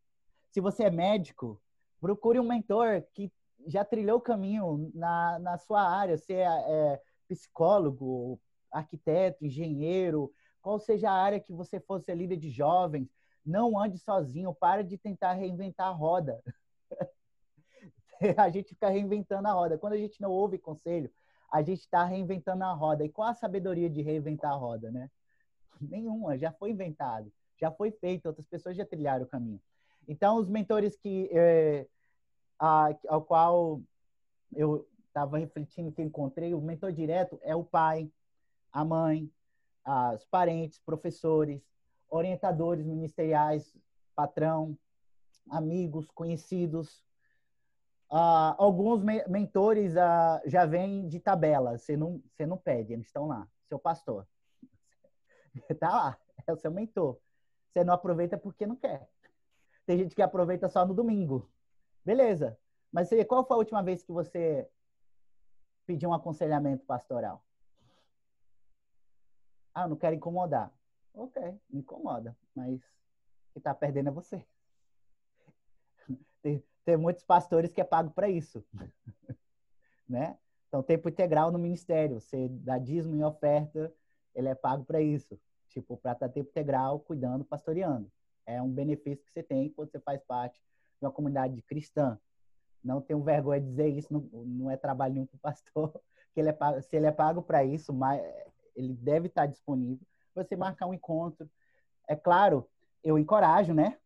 Se 0.52 0.60
você 0.60 0.84
é 0.84 0.92
médico, 0.92 1.60
procure 2.04 2.38
um 2.38 2.44
mentor 2.44 3.02
que 3.14 3.32
já 3.66 3.86
trilhou 3.86 4.18
o 4.18 4.22
caminho 4.22 4.92
na, 4.94 5.40
na 5.40 5.58
sua 5.58 5.82
área, 5.82 6.18
se 6.18 6.34
é, 6.34 6.44
é 6.44 7.02
psicólogo, 7.30 8.38
arquiteto, 8.70 9.46
engenheiro, 9.46 10.30
qual 10.62 10.78
seja 10.80 11.10
a 11.10 11.14
área 11.14 11.40
que 11.40 11.54
você 11.54 11.80
for 11.80 12.02
ser 12.02 12.16
líder 12.16 12.36
de 12.36 12.50
jovens, 12.50 13.08
não 13.46 13.80
ande 13.80 13.98
sozinho, 13.98 14.54
pare 14.54 14.84
de 14.84 14.98
tentar 14.98 15.32
reinventar 15.32 15.88
a 15.88 15.92
roda. 15.92 16.44
a 18.38 18.50
gente 18.50 18.70
fica 18.70 18.90
reinventando 18.90 19.48
a 19.48 19.54
roda. 19.54 19.78
Quando 19.78 19.94
a 19.94 19.98
gente 19.98 20.20
não 20.20 20.30
ouve 20.30 20.58
conselho, 20.58 21.10
a 21.50 21.62
gente 21.62 21.80
está 21.80 22.04
reinventando 22.04 22.66
a 22.66 22.74
roda. 22.74 23.06
E 23.06 23.10
qual 23.10 23.30
a 23.30 23.34
sabedoria 23.34 23.90
de 23.90 24.02
reinventar 24.02 24.52
a 24.52 24.56
roda, 24.56 24.92
né? 24.92 25.10
Nenhuma, 25.80 26.38
já 26.38 26.52
foi 26.52 26.72
inventado, 26.72 27.32
já 27.58 27.72
foi 27.72 27.92
feito, 27.92 28.26
outras 28.26 28.48
pessoas 28.48 28.76
já 28.76 28.86
trilharam 28.86 29.24
o 29.24 29.28
caminho. 29.28 29.62
Então, 30.08 30.38
os 30.38 30.48
mentores 30.48 30.96
que 30.96 31.30
é, 31.32 31.88
a, 32.60 32.90
ao 33.08 33.22
qual 33.24 33.82
eu 34.56 34.88
estava 35.08 35.38
refletindo 35.38 35.92
que 35.92 36.02
encontrei, 36.02 36.54
o 36.54 36.62
mentor 36.62 36.92
direto 36.92 37.40
é 37.42 37.56
o 37.56 37.64
pai, 37.64 38.12
a 38.72 38.84
mãe, 38.84 39.32
os 40.16 40.26
parentes, 40.26 40.80
professores, 40.80 41.62
orientadores 42.10 42.86
ministeriais, 42.86 43.76
patrão, 44.16 44.78
amigos, 45.50 46.10
conhecidos, 46.12 47.04
Uh, 48.14 48.54
alguns 48.60 49.02
me 49.02 49.24
mentores 49.28 49.96
uh, 49.96 50.40
já 50.46 50.68
vêm 50.68 51.08
de 51.08 51.20
tabela, 51.20 51.80
você 51.80 51.98
não, 51.98 52.22
você 52.30 52.46
não 52.46 52.58
pede, 52.60 52.94
eles 52.94 53.08
estão 53.08 53.26
lá. 53.26 53.48
Seu 53.68 53.80
pastor. 53.80 54.28
tá 55.80 55.90
lá, 55.90 56.18
é 56.46 56.54
o 56.54 56.56
seu 56.56 56.70
mentor. 56.70 57.18
Você 57.72 57.84
não 57.84 57.92
aproveita 57.92 58.38
porque 58.38 58.68
não 58.68 58.76
quer. 58.76 59.10
Tem 59.86 59.98
gente 59.98 60.16
que 60.16 60.22
aproveita 60.22 60.70
só 60.70 60.86
no 60.86 60.94
domingo. 60.94 61.50
Beleza. 62.06 62.58
Mas 62.92 63.10
qual 63.28 63.46
foi 63.46 63.56
a 63.56 63.60
última 63.60 63.82
vez 63.84 64.04
que 64.04 64.12
você 64.12 64.70
pediu 65.86 66.10
um 66.10 66.14
aconselhamento 66.14 66.86
pastoral? 66.86 67.44
Ah, 69.74 69.84
eu 69.84 69.90
não 69.90 69.98
quero 69.98 70.16
incomodar. 70.16 70.72
Ok, 71.14 71.42
me 71.70 71.80
incomoda, 71.80 72.36
mas 72.56 72.82
quem 73.52 73.60
está 73.60 73.74
perdendo 73.74 74.10
é 74.10 74.12
você. 74.12 74.46
tem 76.84 76.98
muitos 76.98 77.24
pastores 77.24 77.72
que 77.72 77.80
é 77.80 77.84
pago 77.84 78.10
para 78.10 78.28
isso, 78.28 78.66
né? 80.10 80.38
Então, 80.68 80.82
tempo 80.82 81.08
integral 81.08 81.52
no 81.52 81.60
ministério, 81.60 82.20
você 82.20 82.48
dá 82.50 82.80
dízimo 82.80 83.16
em 83.16 83.24
oferta, 83.24 83.94
ele 84.34 84.50
é 84.50 84.56
pago 84.56 84.84
para 84.84 85.00
isso. 85.00 85.40
Tipo, 85.70 85.96
para 85.98 86.14
estar 86.14 86.30
tempo 86.30 86.50
integral, 86.50 87.00
cuidando, 87.00 87.46
pastoreando. 87.46 88.12
É 88.46 88.62
um 88.62 88.70
benefício 88.70 89.26
que 89.26 89.32
você 89.32 89.44
tem 89.44 89.70
quando 89.70 89.92
você 89.92 90.00
faz 90.00 90.22
parte 90.24 90.60
de 91.00 91.06
uma 91.06 91.12
comunidade 91.12 91.62
cristã. 91.64 92.20
Não 92.84 93.02
tenho 93.02 93.24
vergonha 93.24 93.62
de 93.62 93.68
dizer 93.68 93.88
isso, 93.88 94.14
não, 94.14 94.22
não 94.46 94.70
é 94.70 94.76
trabalho 94.76 95.14
nenhum 95.14 95.26
para 95.26 95.38
o 95.38 95.40
pastor, 95.40 96.02
que 96.34 96.40
ele 96.40 96.50
é 96.50 96.54
pago, 96.54 96.82
se 96.82 96.96
ele 96.96 97.06
é 97.06 97.12
pago 97.12 97.42
para 97.42 97.64
isso, 97.64 97.94
mas 97.94 98.22
ele 98.76 98.94
deve 98.94 99.28
estar 99.28 99.46
disponível. 99.46 100.06
Você 100.36 100.56
marcar 100.56 100.88
um 100.88 100.94
encontro. 100.94 101.50
É 102.08 102.16
claro, 102.16 102.68
eu 103.04 103.18
encorajo, 103.18 103.74
né? 103.74 103.98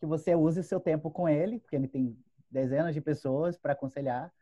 que 0.00 0.06
você 0.06 0.34
use 0.34 0.58
o 0.58 0.64
seu 0.64 0.80
tempo 0.80 1.10
com 1.10 1.28
ele, 1.28 1.60
porque 1.60 1.76
ele 1.76 1.86
tem 1.86 2.18
dezenas 2.50 2.94
de 2.94 3.02
pessoas 3.02 3.58
para 3.58 3.74
aconselhar, 3.74 4.32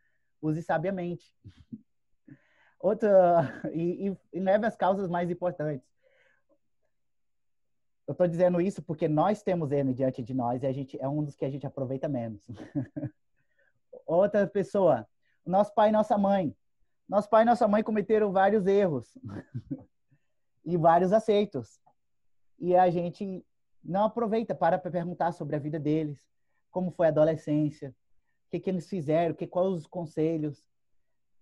use 0.41 0.63
sabiamente. 0.63 1.35
Outra, 2.79 3.61
e, 3.73 4.07
e, 4.07 4.17
e 4.33 4.39
leve 4.39 4.65
as 4.65 4.75
causas 4.77 5.09
mais 5.09 5.29
importantes. 5.29 5.85
Eu 8.09 8.13
estou 8.13 8.27
dizendo 8.27 8.59
isso 8.59 8.81
porque 8.81 9.07
nós 9.07 9.43
temos 9.43 9.71
ele 9.71 9.93
diante 9.93 10.23
de 10.23 10.33
nós 10.33 10.63
e 10.63 10.65
a 10.65 10.71
gente 10.71 10.99
é 10.99 11.07
um 11.07 11.23
dos 11.23 11.35
que 11.35 11.45
a 11.45 11.49
gente 11.49 11.67
aproveita 11.67 12.09
menos. 12.09 12.41
Outra 14.03 14.47
pessoa, 14.47 15.07
nosso 15.45 15.71
pai 15.75 15.89
e 15.89 15.91
nossa 15.91 16.17
mãe. 16.17 16.55
Nosso 17.07 17.29
pai 17.29 17.43
e 17.43 17.45
nossa 17.45 17.67
mãe 17.67 17.83
cometeram 17.83 18.31
vários 18.31 18.65
erros 18.65 19.15
e 20.65 20.75
vários 20.75 21.13
aceitos. 21.13 21.79
E 22.57 22.75
a 22.75 22.89
gente 22.89 23.45
não 23.83 24.05
aproveita 24.05 24.55
para 24.55 24.79
perguntar 24.79 25.31
sobre 25.31 25.55
a 25.55 25.59
vida 25.59 25.79
deles, 25.79 26.27
como 26.71 26.89
foi 26.89 27.05
a 27.05 27.09
adolescência, 27.09 27.89
o 28.47 28.49
que, 28.49 28.59
que 28.59 28.71
eles 28.71 28.89
fizeram, 28.89 29.35
que 29.35 29.45
quais 29.45 29.69
os 29.69 29.85
conselhos. 29.85 30.65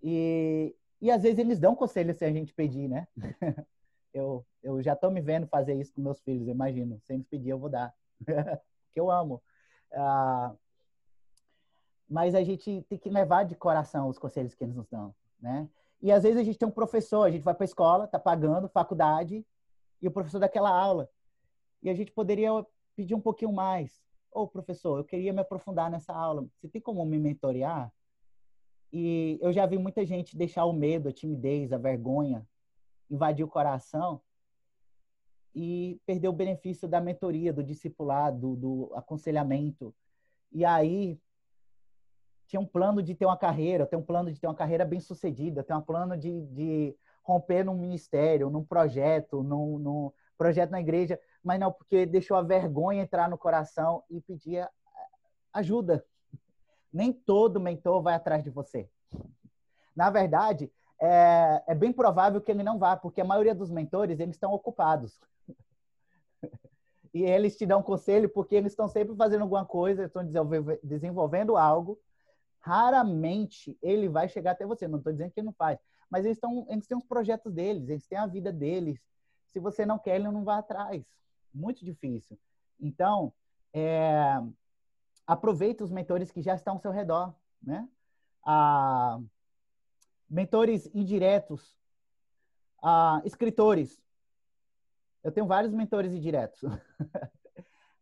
E, 0.04 0.76
e 1.00 1.12
às 1.12 1.24
vezes 1.24 1.40
eles 1.40 1.60
dão 1.60 1.78
conselho 1.78 2.14
sem 2.14 2.28
a 2.28 2.34
gente 2.34 2.54
pedir, 2.54 2.90
né? 2.90 3.08
eu, 4.14 4.46
eu 4.68 4.84
já 4.84 4.94
estou 4.94 5.10
me 5.10 5.22
vendo 5.22 5.48
fazer 5.48 5.74
isso 5.76 5.94
com 5.94 6.02
meus 6.02 6.20
filhos, 6.20 6.48
imagino. 6.48 7.00
Sem 7.00 7.22
pedir, 7.22 7.52
eu 7.52 7.60
vou 7.60 7.70
dar. 7.70 7.94
que 8.94 9.00
eu 9.00 9.10
amo. 9.10 9.42
Ah, 9.94 10.54
mas 12.10 12.36
a 12.36 12.44
gente 12.44 12.86
tem 12.90 12.98
que 12.98 13.10
levar 13.10 13.44
de 13.44 13.56
coração 13.56 14.10
os 14.10 14.20
conselhos 14.20 14.54
que 14.54 14.64
eles 14.64 14.76
nos 14.76 14.88
dão, 14.90 15.16
né? 15.40 15.70
E 16.02 16.12
às 16.12 16.24
vezes 16.24 16.38
a 16.38 16.44
gente 16.44 16.58
tem 16.58 16.68
um 16.68 16.72
professor, 16.72 17.24
a 17.24 17.32
gente 17.32 17.44
vai 17.44 17.54
para 17.54 17.64
a 17.64 17.66
escola, 17.66 18.08
tá 18.08 18.20
pagando 18.20 18.68
faculdade, 18.68 19.46
e 20.02 20.08
o 20.08 20.12
professor 20.12 20.40
daquela 20.40 20.70
aula. 20.70 21.10
E 21.82 21.90
a 21.90 21.94
gente 21.94 22.12
poderia 22.12 22.50
pedir 22.96 23.16
um 23.16 23.22
pouquinho 23.22 23.54
mais. 23.54 24.04
Ô, 24.32 24.42
oh, 24.42 24.48
professor, 24.48 25.00
eu 25.00 25.06
queria 25.06 25.32
me 25.32 25.42
aprofundar 25.42 25.90
nessa 25.90 26.14
aula. 26.14 26.46
Você 26.60 26.68
tem 26.68 26.82
como 26.82 27.04
me 27.06 27.18
mentorear? 27.18 27.92
E 28.92 29.40
eu 29.42 29.52
já 29.54 29.66
vi 29.66 29.78
muita 29.78 30.06
gente 30.06 30.38
deixar 30.38 30.66
o 30.66 30.74
medo, 30.74 31.08
a 31.08 31.14
timidez, 31.14 31.72
a 31.72 31.78
vergonha 31.78 32.46
invadir 33.10 33.46
o 33.46 33.50
coração 33.50 34.22
e 35.60 36.00
perder 36.06 36.28
o 36.28 36.34
benefício 36.34 36.88
da 36.88 37.02
mentoria, 37.02 37.52
do 37.52 37.64
discipulado, 37.64 38.56
do 38.56 38.92
aconselhamento. 38.94 39.92
E 40.52 40.64
aí 40.64 41.20
tinha 42.46 42.60
um 42.60 42.66
plano 42.66 43.02
de 43.02 43.16
ter 43.16 43.26
uma 43.26 43.36
carreira, 43.36 43.88
tem 43.88 43.98
um 43.98 44.04
plano 44.04 44.32
de 44.32 44.40
ter 44.40 44.46
uma 44.46 44.54
carreira 44.54 44.86
bem 44.86 45.00
sucedida, 45.00 45.64
tem 45.64 45.76
um 45.76 45.82
plano 45.82 46.16
de, 46.16 46.46
de 46.46 46.96
romper 47.24 47.64
num 47.64 47.74
ministério, 47.74 48.52
num 48.52 48.64
projeto, 48.64 49.42
num, 49.42 49.80
num, 49.80 50.12
projeto 50.38 50.70
na 50.70 50.80
igreja, 50.80 51.20
mas 51.44 51.60
não 51.60 51.72
porque 51.72 52.06
deixou 52.06 52.38
a 52.38 52.44
vergonha 52.44 53.02
entrar 53.02 53.28
no 53.28 53.38
coração 53.38 54.04
e 54.12 54.22
pedia 54.22 54.70
ajuda. 55.52 56.06
Nem 56.94 57.12
todo 57.12 57.60
mentor 57.60 58.04
vai 58.04 58.14
atrás 58.14 58.44
de 58.44 58.52
você. 58.52 58.88
Na 59.96 60.12
verdade, 60.12 60.72
é, 61.02 61.64
é 61.66 61.74
bem 61.74 61.92
provável 61.92 62.40
que 62.40 62.52
ele 62.52 62.62
não 62.62 62.78
vá, 62.78 62.96
porque 62.96 63.22
a 63.22 63.26
maioria 63.26 63.56
dos 63.56 63.72
mentores 63.72 64.20
eles 64.20 64.36
estão 64.36 64.54
ocupados. 64.54 65.20
E 67.18 67.26
eles 67.26 67.58
te 67.58 67.66
dão 67.66 67.82
conselho 67.82 68.30
porque 68.30 68.56
eles 68.56 68.72
estão 68.72 68.88
sempre 68.88 69.16
fazendo 69.16 69.42
alguma 69.42 69.66
coisa, 69.66 70.06
estão 70.06 70.24
desenvolvendo 70.84 71.58
algo 71.58 72.00
raramente 72.68 73.78
ele 73.82 74.10
vai 74.10 74.28
chegar 74.28 74.52
até 74.52 74.66
você. 74.66 74.88
Não 74.88 74.98
estou 74.98 75.14
dizendo 75.14 75.32
que 75.32 75.40
ele 75.40 75.46
não 75.46 75.54
faz, 75.54 75.80
mas 76.10 76.26
eles, 76.26 76.36
estão, 76.38 76.66
eles 76.70 76.86
têm 76.86 76.98
os 76.98 77.06
projetos 77.06 77.54
deles, 77.54 77.88
eles 77.88 78.06
têm 78.06 78.18
a 78.18 78.28
vida 78.28 78.52
deles. 78.52 79.00
Se 79.46 79.60
você 79.60 79.86
não 79.86 79.98
quer, 79.98 80.16
ele 80.16 80.30
não 80.30 80.44
vai 80.44 80.58
atrás. 80.58 81.06
Muito 81.54 81.86
difícil. 81.86 82.38
Então, 82.78 83.34
é, 83.74 84.42
aproveite 85.26 85.82
os 85.82 85.92
mentores 85.92 86.30
que 86.30 86.42
já 86.42 86.56
estão 86.56 86.74
ao 86.74 86.82
seu 86.82 86.92
redor, 86.92 87.34
né? 87.62 87.88
Ah, 88.46 89.20
mentores 90.30 90.94
indiretos, 90.94 91.78
ah, 92.84 93.22
escritores. 93.24 94.02
Eu 95.28 95.32
tenho 95.34 95.46
vários 95.46 95.74
mentores 95.74 96.14
indiretos. 96.14 96.62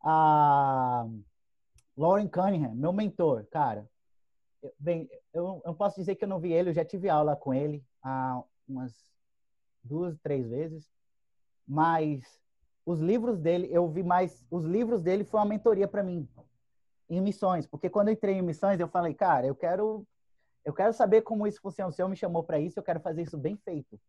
ah, 0.05 1.07
Lauren 1.97 2.27
Cunningham, 2.27 2.75
meu 2.75 2.93
mentor, 2.93 3.47
cara, 3.47 3.89
bem, 4.77 5.09
eu 5.33 5.59
não 5.65 5.73
posso 5.73 5.95
dizer 5.95 6.13
que 6.13 6.23
eu 6.23 6.27
não 6.27 6.39
vi 6.39 6.53
ele, 6.53 6.69
eu 6.69 6.73
já 6.75 6.85
tive 6.85 7.09
aula 7.09 7.35
com 7.35 7.51
ele 7.51 7.83
há 8.03 8.43
umas 8.67 8.93
duas, 9.83 10.19
três 10.19 10.47
vezes, 10.47 10.87
mas 11.67 12.39
os 12.85 12.99
livros 12.99 13.39
dele, 13.39 13.69
eu 13.71 13.89
vi 13.89 14.03
mais, 14.03 14.45
os 14.51 14.63
livros 14.63 15.01
dele 15.01 15.23
foi 15.23 15.39
uma 15.39 15.47
mentoria 15.47 15.87
para 15.87 16.03
mim 16.03 16.29
em 17.09 17.19
missões, 17.21 17.65
porque 17.65 17.89
quando 17.89 18.09
eu 18.09 18.13
entrei 18.13 18.35
em 18.35 18.43
missões, 18.43 18.79
eu 18.79 18.87
falei, 18.87 19.15
cara, 19.15 19.47
eu 19.47 19.55
quero 19.55 20.05
eu 20.63 20.73
quero 20.73 20.93
saber 20.93 21.21
como 21.23 21.47
isso 21.47 21.61
funciona. 21.61 21.89
O 21.89 21.93
Senhor 21.93 22.07
me 22.07 22.15
chamou 22.15 22.43
para 22.43 22.59
isso, 22.59 22.77
eu 22.77 22.83
quero 22.83 22.99
fazer 22.99 23.23
isso 23.23 23.37
bem 23.37 23.55
feito. 23.55 23.99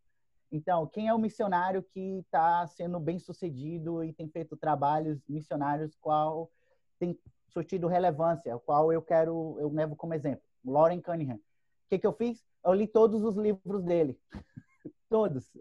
Então, 0.50 0.86
quem 0.86 1.08
é 1.08 1.14
o 1.14 1.18
missionário 1.18 1.82
que 1.82 2.18
está 2.18 2.66
sendo 2.66 3.00
bem 3.00 3.18
sucedido 3.18 4.04
e 4.04 4.12
tem 4.12 4.28
feito 4.28 4.56
trabalhos 4.56 5.20
missionários 5.28 5.96
qual 6.00 6.50
tem 6.98 7.18
surtido 7.48 7.88
relevância, 7.88 8.58
qual 8.60 8.92
eu 8.92 9.02
quero, 9.02 9.56
eu 9.58 9.68
levo 9.68 9.96
como 9.96 10.14
exemplo? 10.14 10.42
Lauren 10.64 11.00
Cunningham. 11.00 11.36
O 11.36 11.88
que, 11.88 11.98
que 11.98 12.06
eu 12.06 12.12
fiz? 12.12 12.44
Eu 12.64 12.74
li 12.74 12.86
todos 12.86 13.22
os 13.22 13.36
livros 13.36 13.82
dele. 13.82 14.18
todos. 15.08 15.56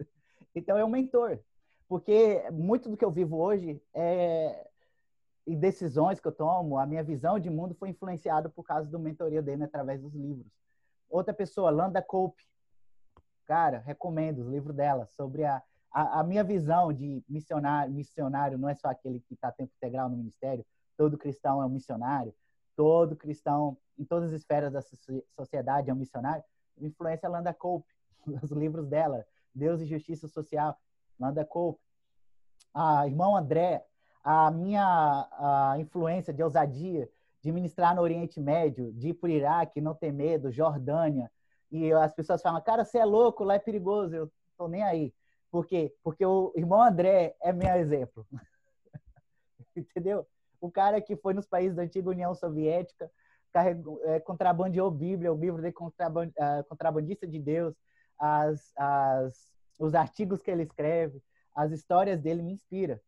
Então, 0.53 0.77
é 0.77 0.85
um 0.85 0.89
mentor. 0.89 1.39
Porque 1.87 2.43
muito 2.51 2.89
do 2.89 2.97
que 2.97 3.05
eu 3.05 3.11
vivo 3.11 3.37
hoje 3.37 3.81
é 3.93 4.67
e 5.45 5.55
decisões 5.55 6.19
que 6.19 6.27
eu 6.27 6.31
tomo, 6.31 6.77
a 6.77 6.85
minha 6.85 7.03
visão 7.03 7.37
de 7.37 7.49
mundo 7.49 7.75
foi 7.75 7.89
influenciada 7.89 8.49
por 8.49 8.63
causa 8.63 8.89
do 8.89 8.97
mentoria 8.97 9.41
dele 9.41 9.63
através 9.63 10.01
dos 10.01 10.13
livros. 10.13 10.51
Outra 11.07 11.33
pessoa, 11.33 11.69
Landa 11.69 12.01
Cope. 12.01 12.43
Cara, 13.45 13.79
recomendo 13.79 14.39
os 14.39 14.47
livros 14.47 14.75
dela 14.75 15.05
sobre 15.05 15.43
a, 15.43 15.61
a, 15.91 16.19
a 16.19 16.23
minha 16.23 16.43
visão 16.43 16.91
de 16.91 17.23
missionário, 17.29 17.93
missionário 17.93 18.57
não 18.57 18.67
é 18.67 18.75
só 18.75 18.89
aquele 18.89 19.19
que 19.19 19.33
está 19.33 19.51
tempo 19.51 19.71
integral 19.77 20.09
no 20.09 20.17
ministério, 20.17 20.65
todo 20.97 21.17
cristão 21.17 21.61
é 21.61 21.65
um 21.65 21.69
missionário, 21.69 22.33
todo 22.75 23.15
cristão, 23.15 23.77
em 23.97 24.03
todas 24.03 24.33
as 24.33 24.41
esferas 24.41 24.73
da 24.73 24.81
sociedade, 25.35 25.89
é 25.89 25.93
um 25.93 25.97
missionário. 25.97 26.43
Influência 26.79 27.29
Landa 27.29 27.53
Cope, 27.53 27.87
os 28.43 28.51
livros 28.51 28.87
dela, 28.87 29.25
Deus 29.53 29.79
e 29.81 29.85
Justiça 29.85 30.27
Social, 30.27 30.77
Landa 31.19 31.45
Cope. 31.45 31.79
Ah, 32.73 33.07
irmão 33.07 33.37
André, 33.37 33.85
a 34.23 34.51
minha 34.51 35.29
a 35.31 35.75
influência 35.79 36.33
de 36.33 36.43
ousadia 36.43 37.09
de 37.45 37.51
ministrar 37.51 37.95
no 37.95 38.01
Oriente 38.01 38.39
Médio, 38.39 38.91
de 38.91 39.09
ir 39.09 39.13
para 39.13 39.27
o 39.27 39.31
Iraque, 39.31 39.79
não 39.79 39.93
ter 39.93 40.11
medo, 40.11 40.51
Jordânia. 40.51 41.31
E 41.71 41.91
as 41.93 42.13
pessoas 42.13 42.41
falam, 42.41 42.61
cara, 42.61 42.85
você 42.85 42.97
é 42.97 43.05
louco, 43.05 43.43
lá 43.43 43.55
é 43.55 43.59
perigoso. 43.59 44.15
Eu 44.15 44.31
tô 44.57 44.67
nem 44.67 44.83
aí. 44.83 45.13
Por 45.51 45.65
quê? 45.65 45.93
Porque 46.03 46.25
o 46.25 46.53
irmão 46.55 46.81
André 46.81 47.35
é 47.41 47.51
meu 47.51 47.75
exemplo. 47.75 48.25
Entendeu? 49.75 50.25
o 50.65 50.71
cara 50.71 50.99
que 50.99 51.15
foi 51.15 51.33
nos 51.33 51.47
países 51.47 51.75
da 51.75 51.83
antiga 51.83 52.09
União 52.09 52.33
Soviética, 52.33 53.09
carregou, 53.51 54.01
é, 54.03 54.19
contrabandeou 54.19 54.91
Bíblia, 54.91 55.31
o 55.31 55.39
livro 55.39 55.61
de 55.61 55.71
contraband, 55.71 56.29
uh, 56.29 56.63
contrabandista 56.67 57.25
de 57.27 57.39
Deus, 57.39 57.75
as, 58.19 58.73
as, 58.75 59.53
os 59.79 59.93
artigos 59.93 60.41
que 60.41 60.51
ele 60.51 60.63
escreve, 60.63 61.21
as 61.55 61.71
histórias 61.71 62.19
dele 62.19 62.41
me 62.41 62.51
inspira. 62.51 63.01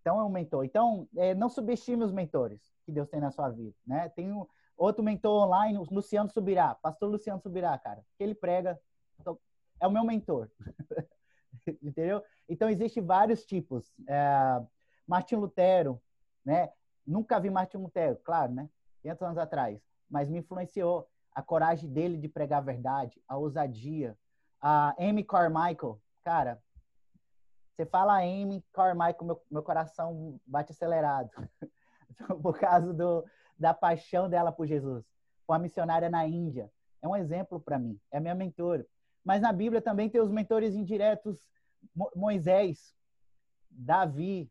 Então 0.00 0.20
é 0.20 0.24
um 0.24 0.30
mentor. 0.30 0.64
Então 0.64 1.08
é, 1.16 1.34
não 1.34 1.48
subestime 1.48 2.04
os 2.04 2.12
mentores 2.12 2.60
que 2.84 2.92
Deus 2.92 3.08
tem 3.08 3.20
na 3.20 3.30
sua 3.30 3.48
vida, 3.48 3.74
né? 3.86 4.08
Tem 4.10 4.32
um, 4.32 4.46
outro 4.78 5.02
mentor 5.02 5.44
online, 5.44 5.76
o 5.76 5.86
Luciano 5.90 6.30
Subirá, 6.30 6.74
Pastor 6.76 7.10
Luciano 7.10 7.40
Subirá, 7.40 7.76
cara, 7.78 8.02
que 8.16 8.22
ele 8.22 8.34
prega, 8.34 8.80
então, 9.20 9.38
é 9.80 9.86
o 9.86 9.90
meu 9.90 10.04
mentor, 10.04 10.48
entendeu? 11.82 12.22
Então 12.48 12.70
existe 12.70 13.00
vários 13.00 13.44
tipos. 13.44 13.92
É, 14.08 14.62
Martin 15.06 15.36
Lutero, 15.36 16.00
né? 16.44 16.72
Nunca 17.06 17.40
vi 17.40 17.50
Martin 17.50 17.78
Lutero, 17.78 18.16
claro, 18.24 18.52
né? 18.52 18.70
500 19.02 19.22
anos 19.22 19.38
atrás. 19.38 19.80
Mas 20.08 20.28
me 20.28 20.38
influenciou 20.38 21.08
a 21.34 21.42
coragem 21.42 21.90
dele 21.90 22.16
de 22.16 22.28
pregar 22.28 22.58
a 22.58 22.64
verdade, 22.64 23.20
a 23.26 23.36
ousadia. 23.36 24.16
A 24.60 24.94
Amy 24.98 25.22
Carmichael, 25.22 26.00
cara, 26.24 26.60
você 27.74 27.86
fala 27.86 28.18
Amy 28.18 28.64
Carmichael, 28.72 29.24
meu, 29.24 29.42
meu 29.50 29.62
coração 29.62 30.40
bate 30.46 30.72
acelerado. 30.72 31.30
por 32.42 32.58
causa 32.58 32.92
do, 32.92 33.24
da 33.58 33.74
paixão 33.74 34.28
dela 34.28 34.52
por 34.52 34.66
Jesus. 34.66 35.04
Foi 35.46 35.56
uma 35.56 35.62
missionária 35.62 36.08
na 36.08 36.26
Índia. 36.26 36.70
É 37.02 37.08
um 37.08 37.16
exemplo 37.16 37.60
para 37.60 37.78
mim. 37.78 37.98
É 38.10 38.20
minha 38.20 38.34
mentora. 38.34 38.86
Mas 39.24 39.42
na 39.42 39.52
Bíblia 39.52 39.82
também 39.82 40.08
tem 40.08 40.20
os 40.20 40.30
mentores 40.30 40.74
indiretos. 40.74 41.46
Moisés, 42.14 42.94
Davi, 43.70 44.50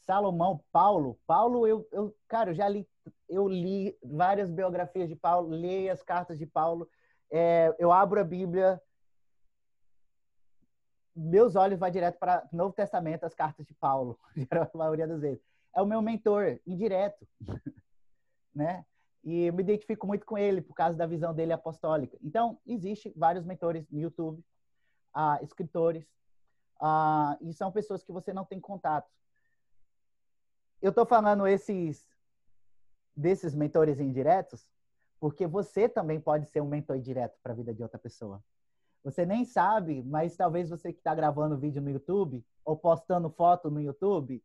Salomão, 0.00 0.62
Paulo. 0.70 1.18
Paulo, 1.26 1.66
eu, 1.66 1.86
eu, 1.90 2.16
cara, 2.28 2.50
eu 2.50 2.54
já 2.54 2.68
li, 2.68 2.88
eu 3.28 3.48
li 3.48 3.96
várias 4.02 4.50
biografias 4.50 5.08
de 5.08 5.16
Paulo, 5.16 5.54
li 5.54 5.90
as 5.90 6.02
cartas 6.02 6.38
de 6.38 6.46
Paulo. 6.46 6.88
É, 7.30 7.74
eu 7.78 7.90
abro 7.90 8.20
a 8.20 8.24
Bíblia, 8.24 8.80
meus 11.14 11.56
olhos 11.56 11.78
vão 11.78 11.90
direto 11.90 12.18
para 12.18 12.46
o 12.52 12.56
Novo 12.56 12.74
Testamento, 12.74 13.24
as 13.24 13.34
cartas 13.34 13.66
de 13.66 13.74
Paulo, 13.74 14.18
a 14.50 14.78
maioria 14.78 15.08
das 15.08 15.20
vezes. 15.20 15.42
É 15.74 15.82
o 15.82 15.86
meu 15.86 16.00
mentor, 16.00 16.60
indireto, 16.66 17.26
né? 18.56 18.84
E 19.22 19.44
eu 19.44 19.52
me 19.52 19.62
identifico 19.62 20.06
muito 20.06 20.24
com 20.24 20.38
ele 20.38 20.62
por 20.62 20.74
causa 20.74 20.96
da 20.96 21.06
visão 21.06 21.34
dele 21.34 21.52
apostólica. 21.52 22.16
Então, 22.22 22.58
existe 22.66 23.12
vários 23.16 23.44
mentores 23.44 23.88
no 23.90 24.00
YouTube, 24.00 24.42
uh, 25.14 25.44
escritores, 25.44 26.04
uh, 26.80 27.36
e 27.40 27.52
são 27.52 27.70
pessoas 27.70 28.02
que 28.02 28.12
você 28.12 28.32
não 28.32 28.44
tem 28.44 28.60
contato 28.60 29.10
eu 30.80 30.90
estou 30.90 31.06
falando 31.06 31.46
esses 31.46 32.06
desses 33.16 33.54
mentores 33.54 33.98
indiretos 33.98 34.68
porque 35.18 35.46
você 35.46 35.88
também 35.88 36.20
pode 36.20 36.46
ser 36.46 36.60
um 36.60 36.68
mentor 36.68 36.96
indireto 36.96 37.38
para 37.42 37.52
a 37.52 37.56
vida 37.56 37.72
de 37.72 37.82
outra 37.82 37.98
pessoa. 37.98 38.44
Você 39.02 39.24
nem 39.24 39.44
sabe, 39.44 40.02
mas 40.02 40.36
talvez 40.36 40.68
você 40.68 40.92
que 40.92 40.98
está 40.98 41.14
gravando 41.14 41.56
vídeo 41.56 41.80
no 41.80 41.90
YouTube 41.90 42.44
ou 42.64 42.76
postando 42.76 43.30
foto 43.30 43.70
no 43.70 43.80
YouTube, 43.80 44.44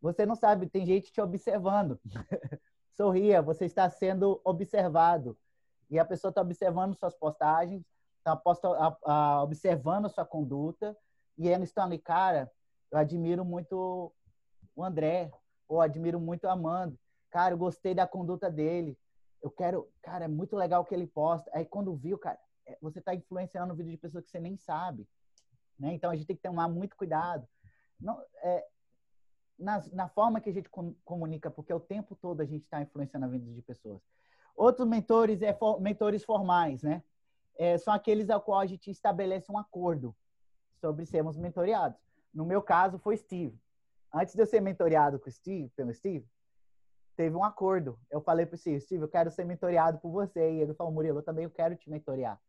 você 0.00 0.24
não 0.24 0.36
sabe, 0.36 0.68
tem 0.68 0.86
gente 0.86 1.10
te 1.10 1.20
observando. 1.20 2.00
Sorria, 2.98 3.40
você 3.40 3.64
está 3.64 3.88
sendo 3.88 4.40
observado. 4.42 5.38
E 5.88 6.00
a 6.00 6.04
pessoa 6.04 6.30
está 6.30 6.40
observando 6.40 6.96
suas 6.96 7.14
postagens, 7.14 7.84
está 8.18 8.36
observando 9.40 10.10
sua 10.10 10.26
conduta, 10.26 10.98
e 11.38 11.46
eles 11.46 11.68
estão 11.68 11.84
ali, 11.84 11.96
cara, 11.96 12.50
eu 12.90 12.98
admiro 12.98 13.44
muito 13.44 14.12
o 14.74 14.82
André, 14.82 15.30
ou 15.68 15.80
admiro 15.80 16.18
muito 16.18 16.42
o 16.42 16.50
Amanda. 16.50 16.98
Cara, 17.30 17.54
eu 17.54 17.58
gostei 17.58 17.94
da 17.94 18.04
conduta 18.04 18.50
dele. 18.50 18.98
Eu 19.40 19.50
quero, 19.52 19.88
cara, 20.02 20.24
é 20.24 20.28
muito 20.28 20.56
legal 20.56 20.82
o 20.82 20.84
que 20.84 20.92
ele 20.92 21.06
posta. 21.06 21.48
Aí 21.54 21.64
quando 21.64 21.94
viu, 21.94 22.18
cara, 22.18 22.36
é, 22.66 22.76
você 22.82 22.98
está 22.98 23.14
influenciando 23.14 23.72
o 23.72 23.76
vídeo 23.76 23.92
de 23.92 23.98
pessoas 23.98 24.24
que 24.24 24.30
você 24.30 24.40
nem 24.40 24.56
sabe. 24.56 25.06
Né? 25.78 25.92
Então 25.92 26.10
a 26.10 26.16
gente 26.16 26.26
tem 26.26 26.34
que 26.34 26.42
tomar 26.42 26.66
muito 26.66 26.96
cuidado. 26.96 27.46
Não, 28.00 28.20
é, 28.42 28.66
na, 29.58 29.82
na 29.92 30.08
forma 30.08 30.40
que 30.40 30.48
a 30.48 30.52
gente 30.52 30.68
com, 30.68 30.94
comunica, 31.04 31.50
porque 31.50 31.72
o 31.72 31.80
tempo 31.80 32.14
todo 32.14 32.40
a 32.40 32.44
gente 32.44 32.62
está 32.64 32.80
influenciando 32.80 33.26
a 33.26 33.28
vida 33.28 33.50
de 33.52 33.62
pessoas. 33.62 34.00
Outros 34.54 34.86
mentores 34.86 35.42
é 35.42 35.52
for, 35.52 35.80
mentores 35.80 36.24
formais, 36.24 36.82
né? 36.82 37.02
É, 37.56 37.76
são 37.76 37.92
aqueles 37.92 38.30
ao 38.30 38.40
qual 38.40 38.60
a 38.60 38.66
gente 38.66 38.90
estabelece 38.90 39.50
um 39.50 39.58
acordo 39.58 40.14
sobre 40.80 41.04
sermos 41.04 41.36
mentoriados. 41.36 41.98
No 42.32 42.44
meu 42.44 42.62
caso, 42.62 42.98
foi 42.98 43.16
Steve. 43.16 43.58
Antes 44.14 44.34
de 44.34 44.40
eu 44.40 44.46
ser 44.46 44.60
mentoriado 44.60 45.18
com 45.18 45.30
Steve, 45.30 45.68
pelo 45.70 45.92
Steve, 45.92 46.26
teve 47.16 47.34
um 47.34 47.42
acordo. 47.42 47.98
Eu 48.10 48.20
falei 48.20 48.46
para 48.46 48.54
o 48.54 48.58
Steve, 48.58 48.80
Steve, 48.80 49.02
eu 49.02 49.08
quero 49.08 49.30
ser 49.30 49.44
mentoriado 49.44 49.98
por 49.98 50.10
você. 50.10 50.52
E 50.52 50.60
ele 50.60 50.72
falou, 50.74 50.92
Murilo, 50.92 51.18
eu 51.18 51.22
também 51.22 51.44
eu 51.44 51.50
quero 51.50 51.74
te 51.74 51.90
mentorear. 51.90 52.40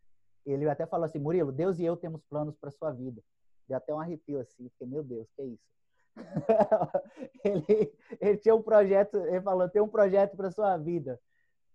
Ele 0.46 0.70
até 0.70 0.86
falou 0.86 1.06
assim, 1.06 1.20
Murilo, 1.20 1.52
Deus 1.52 1.80
e 1.80 1.86
eu 1.86 1.98
temos 1.98 2.22
planos 2.24 2.56
para 2.56 2.72
sua 2.72 2.92
vida. 2.92 3.22
Deu 3.68 3.78
até 3.78 3.94
um 3.94 4.00
arrepio 4.00 4.40
assim, 4.40 4.70
fiquei, 4.70 4.88
meu 4.88 5.04
Deus, 5.04 5.28
que 5.36 5.42
é 5.42 5.46
isso? 5.46 5.70
ele, 7.44 7.94
ele 8.20 8.38
tinha 8.38 8.56
um 8.56 8.62
projeto, 8.62 9.18
ele 9.18 9.42
falou, 9.42 9.70
tem 9.70 9.82
um 9.82 9.88
projeto 9.88 10.36
para 10.36 10.52
sua 10.52 10.78
vida. 10.78 11.20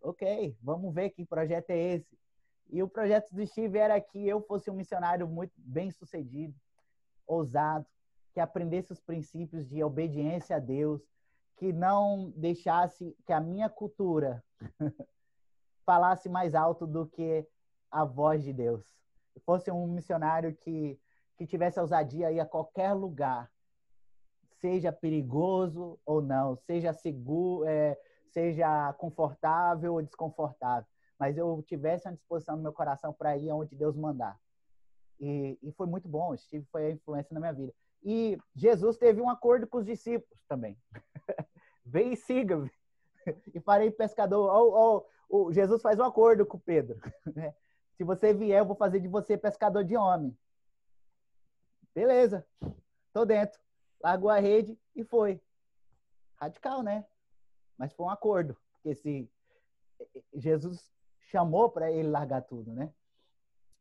Ok, 0.00 0.56
vamos 0.62 0.94
ver 0.94 1.10
que 1.10 1.24
projeto 1.24 1.70
é 1.70 1.94
esse. 1.94 2.18
E 2.70 2.82
o 2.82 2.88
projeto 2.88 3.34
do 3.34 3.46
Steve 3.46 3.78
era 3.78 4.00
que 4.00 4.26
eu 4.26 4.40
fosse 4.42 4.70
um 4.70 4.74
missionário 4.74 5.26
muito 5.26 5.52
bem 5.56 5.90
sucedido, 5.90 6.54
ousado, 7.26 7.86
que 8.32 8.40
aprendesse 8.40 8.92
os 8.92 9.00
princípios 9.00 9.66
de 9.68 9.82
obediência 9.82 10.56
a 10.56 10.58
Deus, 10.58 11.00
que 11.56 11.72
não 11.72 12.32
deixasse 12.36 13.16
que 13.24 13.32
a 13.32 13.40
minha 13.40 13.68
cultura 13.68 14.42
falasse 15.86 16.28
mais 16.28 16.54
alto 16.54 16.86
do 16.86 17.06
que 17.06 17.46
a 17.90 18.04
voz 18.04 18.42
de 18.42 18.52
Deus. 18.52 18.84
Fosse 19.44 19.70
um 19.70 19.86
missionário 19.86 20.54
que, 20.56 20.98
que 21.36 21.46
tivesse 21.46 21.78
ousadia 21.78 22.32
ir 22.32 22.40
a 22.40 22.46
qualquer 22.46 22.92
lugar, 22.92 23.50
seja 24.64 24.90
perigoso 24.90 26.00
ou 26.06 26.22
não, 26.22 26.56
seja 26.56 26.90
seguro, 26.94 27.68
é, 27.68 28.00
seja 28.30 28.94
confortável 28.94 29.92
ou 29.92 30.00
desconfortável, 30.00 30.88
mas 31.18 31.36
eu 31.36 31.62
tivesse 31.66 32.08
a 32.08 32.12
disposição 32.12 32.56
no 32.56 32.62
meu 32.62 32.72
coração 32.72 33.12
para 33.12 33.36
ir 33.36 33.50
aonde 33.50 33.76
Deus 33.76 33.94
mandar. 33.94 34.40
E, 35.20 35.58
e 35.62 35.70
foi 35.72 35.86
muito 35.86 36.08
bom, 36.08 36.34
Steve 36.34 36.66
foi 36.72 36.86
a 36.86 36.90
influência 36.92 37.34
na 37.34 37.40
minha 37.40 37.52
vida. 37.52 37.74
E 38.02 38.38
Jesus 38.54 38.96
teve 38.96 39.20
um 39.20 39.28
acordo 39.28 39.66
com 39.66 39.76
os 39.76 39.84
discípulos 39.84 40.42
também. 40.48 40.78
Vem 41.84 42.14
e 42.14 42.16
siga. 42.16 42.64
E 43.52 43.60
parei 43.60 43.90
pescador. 43.90 44.50
Oh, 44.50 45.04
oh, 45.28 45.46
oh, 45.48 45.52
Jesus 45.52 45.82
faz 45.82 45.98
um 45.98 46.04
acordo 46.04 46.46
com 46.46 46.58
Pedro. 46.58 46.98
Né? 47.36 47.54
Se 47.98 48.02
você 48.02 48.32
vier, 48.32 48.60
eu 48.60 48.66
vou 48.66 48.76
fazer 48.76 48.98
de 48.98 49.08
você 49.08 49.36
pescador 49.36 49.84
de 49.84 49.94
homem. 49.94 50.36
Beleza. 51.94 52.46
Tô 53.12 53.26
dentro. 53.26 53.63
Largou 54.04 54.28
a 54.28 54.38
rede 54.38 54.78
e 54.94 55.02
foi. 55.02 55.40
Radical, 56.36 56.82
né? 56.82 57.06
Mas 57.78 57.90
foi 57.94 58.04
um 58.04 58.10
acordo. 58.10 58.54
Porque 58.74 58.94
se 58.94 59.30
Jesus 60.34 60.92
chamou 61.30 61.70
para 61.70 61.90
ele 61.90 62.10
largar 62.10 62.42
tudo, 62.42 62.74
né? 62.74 62.92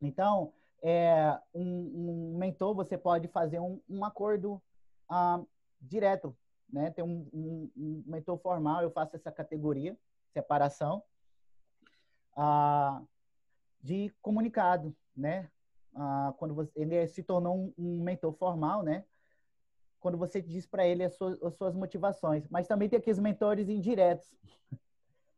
Então, 0.00 0.54
é, 0.82 1.38
um, 1.52 2.32
um, 2.32 2.38
mentor, 2.38 2.74
você 2.74 2.96
pode 2.96 3.28
fazer 3.28 3.60
um, 3.60 3.78
um 3.86 4.02
acordo 4.02 4.62
ah, 5.10 5.42
direto, 5.78 6.34
né? 6.72 6.90
Tem 6.90 7.04
um, 7.04 7.28
um, 7.30 7.70
um, 7.76 8.02
mentor 8.06 8.38
formal, 8.38 8.80
eu 8.80 8.90
faço 8.90 9.16
essa 9.16 9.30
categoria, 9.30 9.94
separação, 10.32 11.02
ah, 12.34 13.02
de 13.78 14.08
comunicado, 14.22 14.96
né? 15.14 15.50
Ah, 15.94 16.32
quando 16.38 16.54
você, 16.54 16.72
ele 16.74 17.06
se 17.08 17.22
tornou 17.22 17.74
um, 17.76 18.02
mentor 18.02 18.32
formal, 18.32 18.82
né? 18.82 19.04
Quando 20.04 20.18
você 20.18 20.42
diz 20.42 20.66
para 20.66 20.86
ele 20.86 21.02
as 21.02 21.14
suas, 21.14 21.42
as 21.42 21.54
suas 21.54 21.74
motivações. 21.74 22.46
Mas 22.50 22.68
também 22.68 22.90
tem 22.90 22.98
aqueles 22.98 23.18
mentores 23.18 23.70
indiretos. 23.70 24.30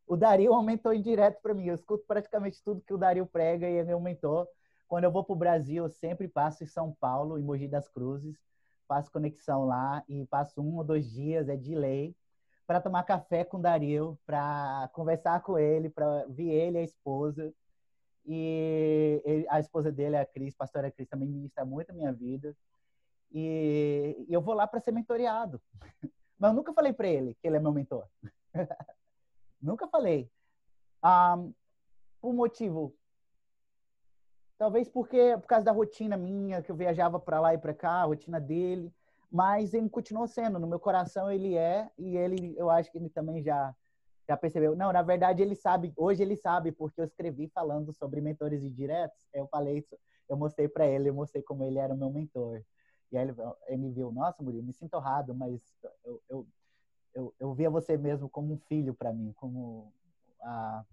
O 0.09 0.17
Dario 0.17 0.53
é 0.53 0.59
um 0.59 0.63
mentor 0.63 0.93
indireto 0.93 1.41
para 1.41 1.55
mim. 1.55 1.67
Eu 1.67 1.77
escuto 1.77 2.05
praticamente 2.05 2.61
tudo 2.65 2.81
que 2.81 2.93
o 2.93 2.99
Dario 2.99 3.25
prega 3.27 3.71
e 3.71 3.77
é 3.77 3.85
meu 3.85 4.01
mentor. 4.01 4.49
Quando 4.89 5.05
eu 5.05 5.11
vou 5.13 5.23
para 5.23 5.35
o 5.35 5.37
Brasil, 5.37 5.85
eu 5.85 5.89
sempre 5.89 6.27
passo 6.27 6.65
em 6.65 6.67
São 6.67 6.93
Paulo, 6.99 7.39
em 7.39 7.45
Mogi 7.45 7.69
das 7.69 7.87
Cruzes, 7.87 8.37
faço 8.89 9.09
conexão 9.13 9.67
lá 9.67 10.03
e 10.09 10.27
passo 10.27 10.61
um 10.61 10.79
ou 10.79 10.83
dois 10.83 11.09
dias, 11.09 11.49
é 11.49 11.55
de 11.55 11.77
lei, 11.77 12.17
para 12.67 12.81
tomar 12.81 13.05
café 13.05 13.45
com 13.45 13.59
o 13.59 13.63
Dario, 13.63 14.19
para 14.27 14.91
conversar 14.93 15.43
com 15.43 15.57
ele, 15.57 15.89
para 15.89 16.25
ver 16.29 16.51
ele 16.51 16.79
e 16.79 16.81
a 16.81 16.85
esposa. 16.85 17.55
E 18.25 19.23
ele, 19.25 19.47
a 19.49 19.61
esposa 19.61 19.93
dele, 19.93 20.17
a 20.17 20.27
Cris, 20.27 20.55
a 20.55 20.59
pastora 20.59 20.91
Cris, 20.91 21.09
também 21.09 21.29
ministra 21.29 21.65
muito 21.65 21.91
a 21.91 21.95
minha 21.95 22.13
vida. 22.13 22.53
E, 23.39 24.27
eu 24.31 24.41
vou 24.41 24.55
lá 24.55 24.67
para 24.67 24.81
ser 24.81 24.93
mentoreado. 24.93 25.61
Mas 26.39 26.51
eu 26.51 26.55
nunca 26.55 26.73
falei 26.73 26.93
para 26.93 27.07
ele 27.09 27.35
que 27.35 27.47
ele 27.47 27.57
é 27.57 27.61
meu 27.61 27.73
mentor. 27.73 28.07
nunca 29.61 29.87
falei. 29.89 30.31
Um, 31.05 31.53
por 32.21 32.33
motivo 32.33 32.97
Talvez 34.59 34.89
porque 34.89 35.37
por 35.37 35.47
causa 35.47 35.65
da 35.65 35.73
rotina 35.73 36.17
minha, 36.17 36.63
que 36.63 36.73
eu 36.73 36.77
viajava 36.77 37.21
para 37.21 37.39
lá 37.41 37.53
e 37.53 37.59
para 37.59 37.75
cá, 37.75 37.91
a 37.91 38.05
rotina 38.05 38.41
dele, 38.41 38.91
mas 39.31 39.75
ele 39.75 39.89
continuou 39.91 40.27
sendo, 40.27 40.59
no 40.59 40.67
meu 40.67 40.81
coração 40.81 41.31
ele 41.31 41.55
é 41.55 41.91
e 41.99 42.17
ele 42.17 42.55
eu 42.57 42.71
acho 42.71 42.91
que 42.91 42.97
ele 42.97 43.11
também 43.11 43.43
já 43.43 43.75
já 44.27 44.37
percebeu. 44.37 44.75
Não, 44.75 44.93
na 44.93 45.03
verdade 45.03 45.43
ele 45.43 45.55
sabe, 45.55 45.93
hoje 45.97 46.23
ele 46.23 46.37
sabe 46.37 46.73
porque 46.73 47.01
eu 47.01 47.05
escrevi 47.05 47.49
falando 47.49 47.93
sobre 47.93 48.21
mentores 48.21 48.65
indiretos, 48.65 49.27
eu 49.33 49.47
falei 49.49 49.79
isso, 49.79 49.97
eu 50.29 50.37
mostrei 50.37 50.69
para 50.69 50.87
ele, 50.87 51.11
eu 51.11 51.15
mostrei 51.15 51.43
como 51.43 51.63
ele 51.63 51.79
era 51.79 51.95
o 51.95 51.97
meu 51.97 52.11
mentor. 52.11 52.63
E 53.13 53.17
aí 53.17 53.29
ele, 53.29 53.35
ele 53.69 53.91
viu, 53.91 54.13
nossa, 54.13 54.43
Murilo, 54.43 54.65
me 54.65 54.73
sinto 54.73 54.97
honrado, 54.97 55.35
mas 55.35 55.61
eu, 56.05 56.23
eu, 56.29 56.47
eu, 57.15 57.35
eu 57.39 57.55
via 57.55 57.71
você 57.71 57.97
mesmo 57.97 58.29
como 58.29 58.55
um 58.55 58.59
filho 58.59 58.95
para 58.95 59.13
mim, 59.13 59.33
como 59.37 59.93
a 60.41 60.85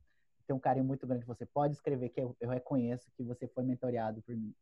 tenho 0.46 0.58
um 0.58 0.60
carinho 0.60 0.86
muito 0.86 1.08
grande. 1.08 1.26
Você 1.26 1.46
pode 1.46 1.74
escrever 1.74 2.10
que 2.10 2.22
eu, 2.22 2.36
eu 2.40 2.50
reconheço 2.50 3.12
que 3.16 3.24
você 3.24 3.48
foi 3.48 3.64
mentoreado 3.64 4.22
por 4.22 4.36
mim. 4.36 4.54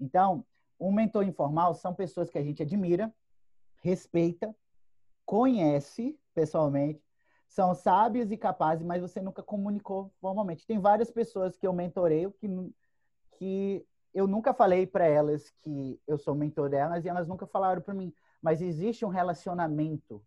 Então, 0.00 0.44
um 0.78 0.92
mentor 0.92 1.24
informal 1.24 1.74
são 1.74 1.94
pessoas 1.94 2.30
que 2.30 2.38
a 2.38 2.42
gente 2.42 2.62
admira, 2.62 3.12
respeita, 3.82 4.54
conhece 5.24 6.18
pessoalmente, 6.34 7.02
são 7.48 7.74
sábios 7.74 8.30
e 8.30 8.36
capazes, 8.36 8.84
mas 8.84 9.00
você 9.00 9.20
nunca 9.20 9.42
comunicou 9.42 10.12
formalmente. 10.20 10.66
Tem 10.66 10.78
várias 10.78 11.10
pessoas 11.10 11.56
que 11.56 11.66
eu 11.66 11.72
mentoreio 11.72 12.32
que, 12.32 12.48
que 13.38 13.86
eu 14.16 14.26
nunca 14.26 14.54
falei 14.54 14.86
para 14.86 15.04
elas 15.06 15.50
que 15.60 16.00
eu 16.06 16.16
sou 16.16 16.34
mentor 16.34 16.70
delas 16.70 17.04
e 17.04 17.08
elas 17.08 17.28
nunca 17.28 17.46
falaram 17.46 17.82
para 17.82 17.92
mim. 17.92 18.14
Mas 18.40 18.62
existe 18.62 19.04
um 19.04 19.10
relacionamento 19.10 20.24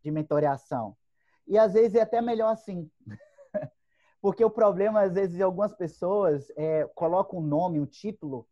de 0.00 0.12
mentoreação. 0.12 0.96
E 1.44 1.58
às 1.58 1.72
vezes 1.72 1.96
é 1.96 2.02
até 2.02 2.22
melhor 2.22 2.52
assim. 2.52 2.88
Porque 4.22 4.44
o 4.44 4.50
problema, 4.50 5.00
às 5.00 5.12
vezes, 5.12 5.34
de 5.34 5.42
algumas 5.42 5.74
pessoas 5.74 6.52
é, 6.56 6.86
colocam 6.94 7.40
um 7.40 7.42
nome, 7.42 7.80
um 7.80 7.84
título, 7.84 8.46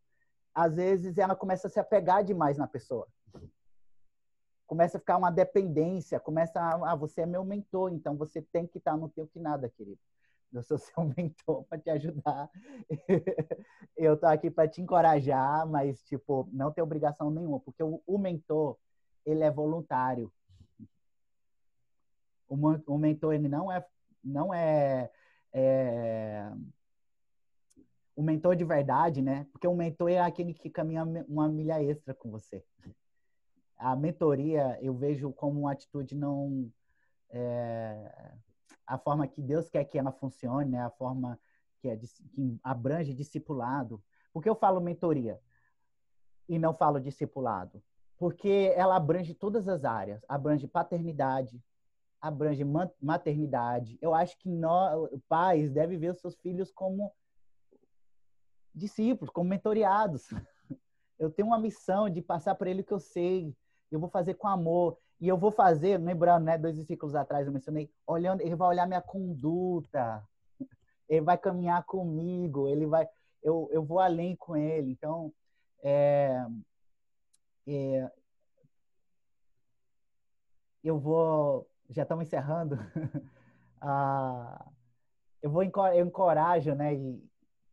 às 0.52 0.74
vezes 0.74 1.18
ela 1.18 1.36
começa 1.36 1.68
a 1.68 1.70
se 1.70 1.78
apegar 1.78 2.24
demais 2.24 2.58
na 2.58 2.66
pessoa. 2.66 3.06
Começa 4.66 4.96
a 4.96 5.00
ficar 5.00 5.18
uma 5.18 5.30
dependência, 5.30 6.18
começa 6.18 6.60
a, 6.60 6.90
ah, 6.90 6.96
você 6.96 7.20
é 7.20 7.26
meu 7.26 7.44
mentor, 7.44 7.92
então 7.92 8.16
você 8.16 8.42
tem 8.42 8.66
que 8.66 8.78
estar, 8.78 8.96
no 8.96 9.08
teu 9.08 9.28
que 9.28 9.38
nada, 9.38 9.68
querido. 9.68 10.00
Eu 10.52 10.62
sou 10.62 10.78
seu 10.78 11.04
mentor 11.16 11.64
para 11.64 11.78
te 11.78 11.90
ajudar. 11.90 12.50
eu 13.96 14.16
tô 14.16 14.26
aqui 14.26 14.50
para 14.50 14.68
te 14.68 14.80
encorajar, 14.80 15.66
mas, 15.66 16.02
tipo, 16.04 16.48
não 16.52 16.70
tem 16.70 16.82
obrigação 16.82 17.30
nenhuma, 17.30 17.60
porque 17.60 17.82
o, 17.82 18.02
o 18.06 18.18
mentor, 18.18 18.76
ele 19.24 19.42
é 19.42 19.50
voluntário. 19.50 20.32
O, 22.48 22.56
o 22.86 22.98
mentor, 22.98 23.34
ele 23.34 23.48
não 23.48 23.72
é, 23.72 23.84
não 24.22 24.52
é 24.52 25.10
é, 25.52 26.50
o 28.16 28.22
mentor 28.22 28.56
de 28.56 28.64
verdade, 28.64 29.20
né? 29.20 29.46
Porque 29.52 29.66
o 29.66 29.74
mentor 29.74 30.10
é 30.10 30.18
aquele 30.18 30.54
que 30.54 30.70
caminha 30.70 31.04
uma 31.28 31.48
milha 31.48 31.82
extra 31.82 32.14
com 32.14 32.30
você. 32.30 32.64
a 33.76 33.94
mentoria 33.94 34.78
eu 34.80 34.94
vejo 34.94 35.32
como 35.32 35.60
uma 35.60 35.72
atitude 35.72 36.14
não 36.14 36.70
é, 37.30 38.32
a 38.86 38.98
forma 38.98 39.26
que 39.26 39.40
Deus 39.40 39.68
quer 39.68 39.84
que 39.84 39.98
ela 39.98 40.12
funcione, 40.12 40.70
né? 40.70 40.82
A 40.82 40.90
forma 40.90 41.38
que, 41.80 41.88
é, 41.88 41.96
que 41.96 42.60
abrange 42.62 43.14
discipulado. 43.14 44.02
Por 44.32 44.42
que 44.42 44.48
eu 44.48 44.54
falo 44.54 44.80
mentoria 44.80 45.40
e 46.48 46.58
não 46.58 46.74
falo 46.74 47.00
discipulado? 47.00 47.82
Porque 48.16 48.72
ela 48.76 48.96
abrange 48.96 49.34
todas 49.34 49.68
as 49.68 49.84
áreas, 49.84 50.24
abrange 50.28 50.66
paternidade, 50.68 51.62
abrange 52.20 52.64
maternidade. 53.00 53.98
Eu 54.00 54.14
acho 54.14 54.38
que 54.38 54.48
nós, 54.48 55.10
pais 55.28 55.72
devem 55.72 55.98
ver 55.98 56.12
os 56.12 56.20
seus 56.20 56.36
filhos 56.36 56.70
como 56.70 57.12
discípulos, 58.72 59.32
como 59.32 59.50
mentoriados. 59.50 60.28
Eu 61.18 61.30
tenho 61.30 61.48
uma 61.48 61.58
missão 61.58 62.08
de 62.08 62.20
passar 62.20 62.54
para 62.54 62.68
ele 62.68 62.82
o 62.82 62.84
que 62.84 62.92
eu 62.92 62.98
sei. 62.98 63.54
Eu 63.92 64.00
vou 64.00 64.08
fazer 64.08 64.34
com 64.34 64.48
amor. 64.48 64.98
E 65.22 65.28
eu 65.28 65.38
vou 65.38 65.52
fazer, 65.52 65.98
lembrando, 65.98 66.46
né, 66.46 66.58
dois 66.58 66.76
ciclos 66.84 67.14
atrás 67.14 67.46
eu 67.46 67.52
mencionei, 67.52 67.88
olhando, 68.04 68.40
ele 68.40 68.56
vai 68.56 68.66
olhar 68.66 68.88
minha 68.88 69.00
conduta. 69.00 70.20
Ele 71.08 71.20
vai 71.20 71.38
caminhar 71.38 71.84
comigo, 71.84 72.66
ele 72.66 72.86
vai 72.86 73.08
eu, 73.40 73.68
eu 73.70 73.84
vou 73.84 74.00
além 74.00 74.34
com 74.34 74.56
ele. 74.56 74.90
Então, 74.90 75.32
é, 75.80 76.44
é, 77.68 78.10
eu 80.82 80.98
vou 80.98 81.70
já 81.88 82.02
estamos 82.02 82.26
encerrando. 82.26 82.76
ah, 83.80 84.66
eu 85.40 85.50
vou 85.52 85.62
eu 85.62 86.04
encorajo, 86.04 86.74
né, 86.74 86.96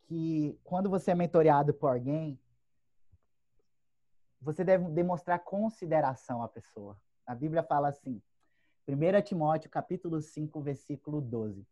que 0.04 0.56
quando 0.64 0.88
você 0.88 1.10
é 1.12 1.16
mentoreado 1.16 1.74
por 1.74 1.90
alguém, 1.90 2.40
você 4.40 4.64
deve 4.64 4.88
demonstrar 4.90 5.40
consideração 5.40 6.44
à 6.44 6.48
pessoa. 6.48 6.96
A 7.30 7.36
Bíblia 7.36 7.62
fala 7.62 7.90
assim, 7.90 8.20
1 8.88 9.22
Timóteo 9.22 9.70
capítulo 9.70 10.20
5, 10.20 10.60
versículo 10.62 11.22
12. 11.22 11.64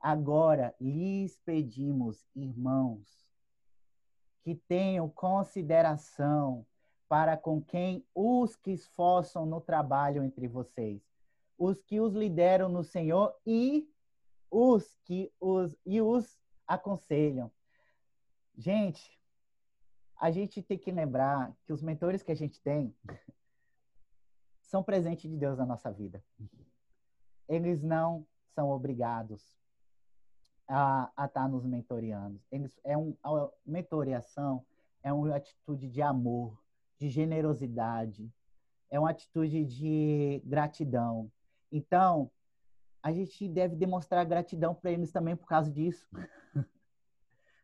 Agora 0.00 0.74
lhes 0.80 1.38
pedimos, 1.40 2.26
irmãos, 2.34 3.28
que 4.40 4.54
tenham 4.54 5.06
consideração 5.10 6.64
para 7.10 7.36
com 7.36 7.60
quem 7.60 8.06
os 8.14 8.56
que 8.56 8.70
esforçam 8.70 9.44
no 9.44 9.60
trabalho 9.60 10.24
entre 10.24 10.48
vocês, 10.48 11.02
os 11.58 11.82
que 11.82 12.00
os 12.00 12.14
lideram 12.14 12.70
no 12.70 12.82
Senhor 12.82 13.36
e 13.46 13.86
os 14.50 14.96
que 15.04 15.30
os 15.38 15.76
e 15.84 16.00
os 16.00 16.40
aconselham. 16.66 17.52
Gente, 18.56 19.20
a 20.18 20.30
gente 20.30 20.62
tem 20.62 20.78
que 20.78 20.90
lembrar 20.90 21.54
que 21.66 21.72
os 21.74 21.82
mentores 21.82 22.22
que 22.22 22.32
a 22.32 22.36
gente 22.36 22.58
tem 22.62 22.96
são 24.66 24.82
presente 24.82 25.28
de 25.28 25.36
Deus 25.36 25.56
na 25.56 25.64
nossa 25.64 25.90
vida. 25.90 26.22
Eles 27.48 27.82
não 27.82 28.26
são 28.54 28.70
obrigados 28.70 29.56
a, 30.68 31.10
estar 31.24 31.48
nos 31.48 31.64
mentoreando. 31.64 32.40
Eles, 32.50 32.78
é 32.84 32.98
um, 32.98 33.16
a 33.22 33.48
mentoreação 33.64 34.64
é 35.02 35.12
uma 35.12 35.36
atitude 35.36 35.88
de 35.88 36.02
amor, 36.02 36.60
de 36.98 37.08
generosidade, 37.08 38.32
é 38.90 38.98
uma 38.98 39.10
atitude 39.10 39.64
de 39.64 40.42
gratidão. 40.44 41.30
Então, 41.70 42.30
a 43.02 43.12
gente 43.12 43.48
deve 43.48 43.76
demonstrar 43.76 44.26
gratidão 44.26 44.74
para 44.74 44.90
eles 44.90 45.12
também 45.12 45.36
por 45.36 45.46
causa 45.46 45.70
disso. 45.70 46.08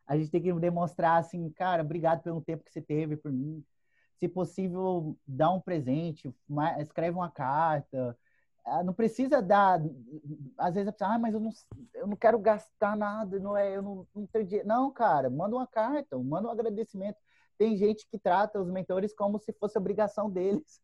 a 0.06 0.16
gente 0.16 0.30
tem 0.30 0.40
que 0.40 0.52
demonstrar 0.52 1.18
assim, 1.18 1.50
cara, 1.50 1.82
obrigado 1.82 2.22
pelo 2.22 2.40
tempo 2.40 2.62
que 2.62 2.70
você 2.70 2.80
teve 2.80 3.16
por 3.16 3.32
mim. 3.32 3.64
Se 4.22 4.28
possível, 4.28 5.16
dá 5.26 5.50
um 5.50 5.60
presente, 5.60 6.32
escreve 6.78 7.16
uma 7.16 7.28
carta. 7.28 8.16
Ah, 8.64 8.84
não 8.84 8.94
precisa 8.94 9.42
dar. 9.42 9.80
Às 10.56 10.74
vezes 10.74 10.88
a 10.88 10.92
pessoa, 10.92 11.14
ah, 11.14 11.18
mas 11.18 11.34
eu 11.34 11.40
não, 11.40 11.50
eu 11.94 12.06
não 12.06 12.16
quero 12.16 12.38
gastar 12.38 12.96
nada, 12.96 13.40
não 13.40 13.56
é, 13.56 13.76
eu 13.76 13.82
não, 13.82 14.06
não 14.14 14.24
tenho 14.26 14.46
dinheiro. 14.46 14.68
Não, 14.68 14.92
cara, 14.92 15.28
manda 15.28 15.56
uma 15.56 15.66
carta, 15.66 16.16
manda 16.18 16.46
um 16.46 16.52
agradecimento. 16.52 17.18
Tem 17.58 17.76
gente 17.76 18.06
que 18.08 18.16
trata 18.16 18.60
os 18.60 18.70
mentores 18.70 19.12
como 19.12 19.40
se 19.40 19.52
fosse 19.54 19.76
obrigação 19.76 20.30
deles. 20.30 20.80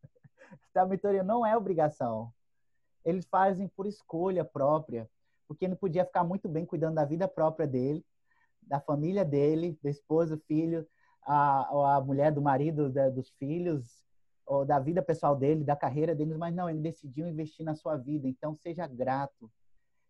A 0.75 0.85
mentoria 0.85 1.23
não 1.23 1.45
é 1.45 1.55
obrigação 1.55 2.33
eles 3.05 3.25
fazem 3.25 3.67
por 3.67 3.87
escolha 3.87 4.43
própria, 4.43 5.09
porque 5.47 5.67
não 5.67 5.75
podia 5.75 6.05
ficar 6.05 6.23
muito 6.23 6.47
bem 6.49 6.65
cuidando 6.65 6.95
da 6.95 7.05
vida 7.05 7.27
própria 7.27 7.65
dele, 7.65 8.05
da 8.61 8.79
família 8.79 9.23
dele, 9.23 9.79
da 9.81 9.89
esposa, 9.89 10.37
filho, 10.47 10.85
a, 11.23 11.95
a 11.97 12.01
mulher 12.01 12.31
do 12.31 12.41
marido, 12.41 12.89
da, 12.89 13.09
dos 13.09 13.29
filhos, 13.31 14.05
ou 14.45 14.65
da 14.65 14.79
vida 14.79 15.01
pessoal 15.01 15.35
dele, 15.35 15.63
da 15.63 15.75
carreira 15.75 16.15
deles, 16.15 16.37
mas 16.37 16.53
não, 16.53 16.69
ele 16.69 16.79
decidiu 16.79 17.27
investir 17.27 17.65
na 17.65 17.75
sua 17.75 17.95
vida. 17.95 18.27
Então, 18.27 18.55
seja 18.55 18.87
grato 18.87 19.51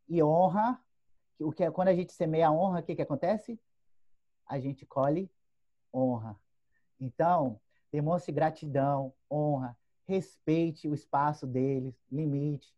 e 0.07 0.23
honra. 0.23 0.79
O 1.39 1.51
que 1.51 1.63
é, 1.63 1.71
quando 1.71 1.89
a 1.89 1.95
gente 1.95 2.13
semeia 2.13 2.51
honra, 2.51 2.79
o 2.79 2.83
que 2.83 2.95
que 2.95 3.01
acontece? 3.01 3.59
A 4.45 4.59
gente 4.59 4.85
colhe 4.85 5.29
honra. 5.93 6.39
Então, 6.99 7.59
demonstre 7.91 8.31
gratidão, 8.31 9.13
honra, 9.29 9.77
respeite 10.05 10.87
o 10.87 10.93
espaço 10.93 11.45
deles, 11.45 11.95
limite 12.11 12.73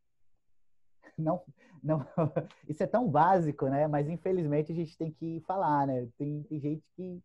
não, 1.18 1.42
não, 1.84 2.06
isso 2.68 2.84
é 2.84 2.88
tão 2.88 3.08
básico, 3.08 3.68
né? 3.68 3.88
Mas 3.88 4.10
infelizmente 4.10 4.72
a 4.72 4.76
gente 4.76 4.98
tem 4.98 5.12
que 5.12 5.40
falar, 5.42 5.88
né? 5.88 6.08
Tem, 6.18 6.44
tem 6.44 6.60
gente 6.60 6.84
que 6.96 7.22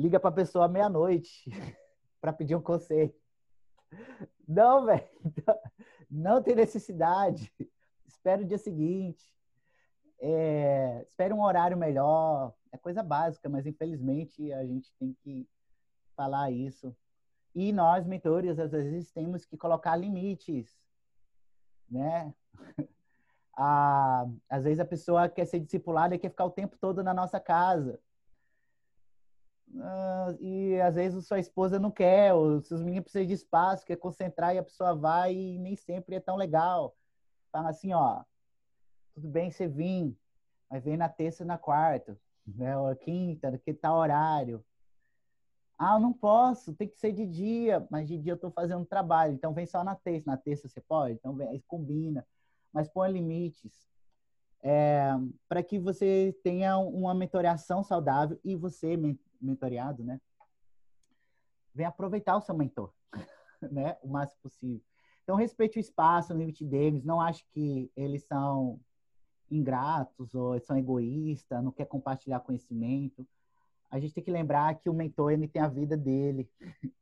liga 0.00 0.18
para 0.18 0.30
a 0.30 0.34
pessoa 0.34 0.68
meia-noite 0.68 1.44
para 2.20 2.32
pedir 2.32 2.54
um 2.54 2.62
conselho. 2.62 3.14
Não, 4.46 4.86
velho, 4.86 5.08
não 6.10 6.42
tem 6.42 6.54
necessidade. 6.54 7.52
Espera 8.06 8.42
o 8.42 8.44
dia 8.44 8.58
seguinte. 8.58 9.24
É, 10.20 11.02
espere 11.06 11.32
um 11.32 11.42
horário 11.42 11.76
melhor. 11.76 12.54
É 12.72 12.78
coisa 12.78 13.02
básica, 13.02 13.48
mas 13.48 13.66
infelizmente 13.66 14.52
a 14.52 14.64
gente 14.64 14.92
tem 14.98 15.16
que 15.22 15.48
falar 16.16 16.50
isso. 16.50 16.96
E 17.54 17.72
nós, 17.72 18.06
mentores, 18.06 18.58
às 18.58 18.70
vezes 18.70 19.10
temos 19.10 19.44
que 19.44 19.56
colocar 19.56 19.96
limites 19.96 20.80
né? 21.90 22.32
Às 24.48 24.64
vezes 24.64 24.80
a 24.80 24.84
pessoa 24.84 25.28
quer 25.28 25.44
ser 25.44 25.60
discipulada 25.60 26.14
e 26.14 26.18
quer 26.18 26.30
ficar 26.30 26.44
o 26.44 26.50
tempo 26.50 26.78
todo 26.78 27.02
na 27.02 27.12
nossa 27.12 27.40
casa. 27.40 28.00
Ah, 29.78 30.34
e 30.40 30.80
às 30.80 30.96
vezes 30.96 31.26
sua 31.26 31.38
esposa 31.38 31.78
não 31.78 31.90
quer, 31.90 32.34
ou 32.34 32.60
seus 32.60 32.82
meninos 32.82 33.04
precisam 33.04 33.26
de 33.26 33.34
espaço, 33.34 33.86
quer 33.86 33.96
concentrar 33.96 34.54
e 34.54 34.58
a 34.58 34.62
pessoa 34.62 34.94
vai 34.94 35.34
e 35.34 35.58
nem 35.58 35.76
sempre 35.76 36.16
é 36.16 36.20
tão 36.20 36.36
legal. 36.36 36.96
Fala 37.52 37.70
assim, 37.70 37.92
ó, 37.92 38.22
tudo 39.14 39.28
bem 39.28 39.50
você 39.50 39.68
vir, 39.68 40.16
mas 40.68 40.84
vem 40.84 40.96
na 40.96 41.08
terça 41.08 41.42
e 41.42 41.46
na 41.46 41.58
quarta, 41.58 42.18
né? 42.46 42.76
Ou 42.76 42.94
quinta, 42.96 43.56
que 43.58 43.72
tá 43.72 43.94
horário. 43.94 44.64
Ah, 45.78 45.94
eu 45.94 46.00
não 46.00 46.12
posso, 46.12 46.74
tem 46.74 46.88
que 46.88 46.98
ser 46.98 47.12
de 47.12 47.26
dia, 47.26 47.86
mas 47.90 48.06
de 48.06 48.18
dia 48.18 48.32
eu 48.32 48.36
estou 48.36 48.50
fazendo 48.50 48.84
trabalho, 48.84 49.32
então 49.32 49.54
vem 49.54 49.66
só 49.66 49.82
na 49.82 49.94
terça. 49.94 50.30
Na 50.30 50.36
terça 50.36 50.68
você 50.68 50.80
pode? 50.80 51.14
Então 51.14 51.34
vem, 51.34 51.62
combina, 51.66 52.26
mas 52.72 52.88
põe 52.88 53.10
limites. 53.10 53.88
É, 54.62 55.10
para 55.48 55.62
que 55.62 55.78
você 55.78 56.38
tenha 56.42 56.76
uma 56.76 57.14
mentoreação 57.14 57.82
saudável 57.82 58.38
e 58.44 58.54
você, 58.54 58.94
mentoreado, 59.40 60.04
né? 60.04 60.20
Vem 61.74 61.86
aproveitar 61.86 62.36
o 62.36 62.40
seu 62.40 62.54
mentor, 62.54 62.92
né? 63.70 63.96
O 64.02 64.08
máximo 64.08 64.40
possível. 64.42 64.82
Então, 65.22 65.36
respeite 65.36 65.78
o 65.78 65.80
espaço, 65.80 66.32
o 66.32 66.36
limite 66.36 66.64
deles. 66.64 67.04
Não 67.04 67.20
acho 67.20 67.46
que 67.52 67.90
eles 67.94 68.24
são 68.24 68.80
ingratos 69.50 70.34
ou 70.34 70.58
são 70.60 70.76
egoístas, 70.76 71.62
não 71.62 71.72
quer 71.72 71.86
compartilhar 71.86 72.40
conhecimento 72.40 73.26
a 73.90 73.98
gente 73.98 74.14
tem 74.14 74.22
que 74.22 74.30
lembrar 74.30 74.74
que 74.76 74.88
o 74.88 74.94
mentor 74.94 75.32
ele 75.32 75.48
tem 75.48 75.60
a 75.60 75.68
vida 75.68 75.96
dele 75.96 76.48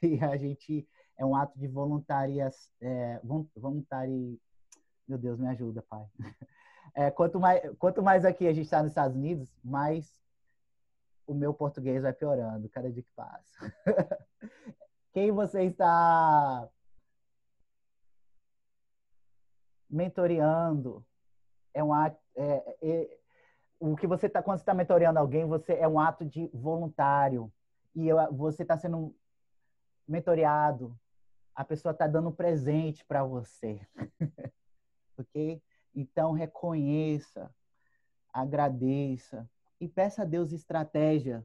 e 0.00 0.20
a 0.22 0.36
gente 0.36 0.88
é 1.18 1.26
um 1.26 1.34
ato 1.34 1.58
de 1.58 1.66
voluntarias 1.66 2.70
é, 2.80 3.20
voluntari 3.56 4.40
meu 5.06 5.18
Deus 5.18 5.38
me 5.38 5.48
ajuda 5.48 5.82
pai 5.82 6.06
é, 6.94 7.10
quanto 7.10 7.40
mais 7.40 7.60
quanto 7.78 8.02
mais 8.02 8.24
aqui 8.24 8.46
a 8.46 8.52
gente 8.52 8.66
está 8.66 8.82
nos 8.82 8.92
Estados 8.92 9.16
Unidos 9.16 9.52
mais 9.64 10.14
o 11.26 11.34
meu 11.34 11.54
português 11.54 12.02
vai 12.02 12.12
piorando 12.12 12.68
cada 12.68 12.90
dia 12.90 13.02
que 13.02 13.12
passa. 13.14 13.74
Quem 15.12 15.30
você 15.30 15.64
está 15.64 16.68
mentoreando 19.88 21.04
é 21.74 21.84
um 21.84 21.92
ato 21.92 22.18
é, 22.34 22.76
é, 22.82 23.18
o 23.78 23.96
que 23.96 24.06
você 24.06 24.26
está 24.26 24.42
quando 24.42 24.58
você 24.58 24.62
está 24.62 24.74
mentoreando 24.74 25.18
alguém, 25.18 25.44
você 25.44 25.74
é 25.74 25.88
um 25.88 25.98
ato 25.98 26.24
de 26.24 26.48
voluntário. 26.54 27.52
E 27.94 28.08
você 28.30 28.62
está 28.62 28.78
sendo 28.78 29.14
mentoreado. 30.08 30.98
A 31.54 31.64
pessoa 31.64 31.92
está 31.92 32.06
dando 32.06 32.30
um 32.30 32.34
presente 32.34 33.04
para 33.04 33.22
você, 33.22 33.86
ok? 35.18 35.62
Então 35.94 36.32
reconheça, 36.32 37.54
agradeça 38.32 39.50
e 39.82 39.88
peça 39.88 40.22
a 40.22 40.24
Deus 40.24 40.52
estratégia 40.52 41.44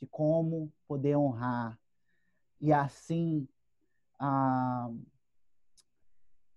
de 0.00 0.06
como 0.06 0.72
poder 0.88 1.14
honrar 1.16 1.78
e 2.58 2.72
assim 2.72 3.46
ah, 4.18 4.90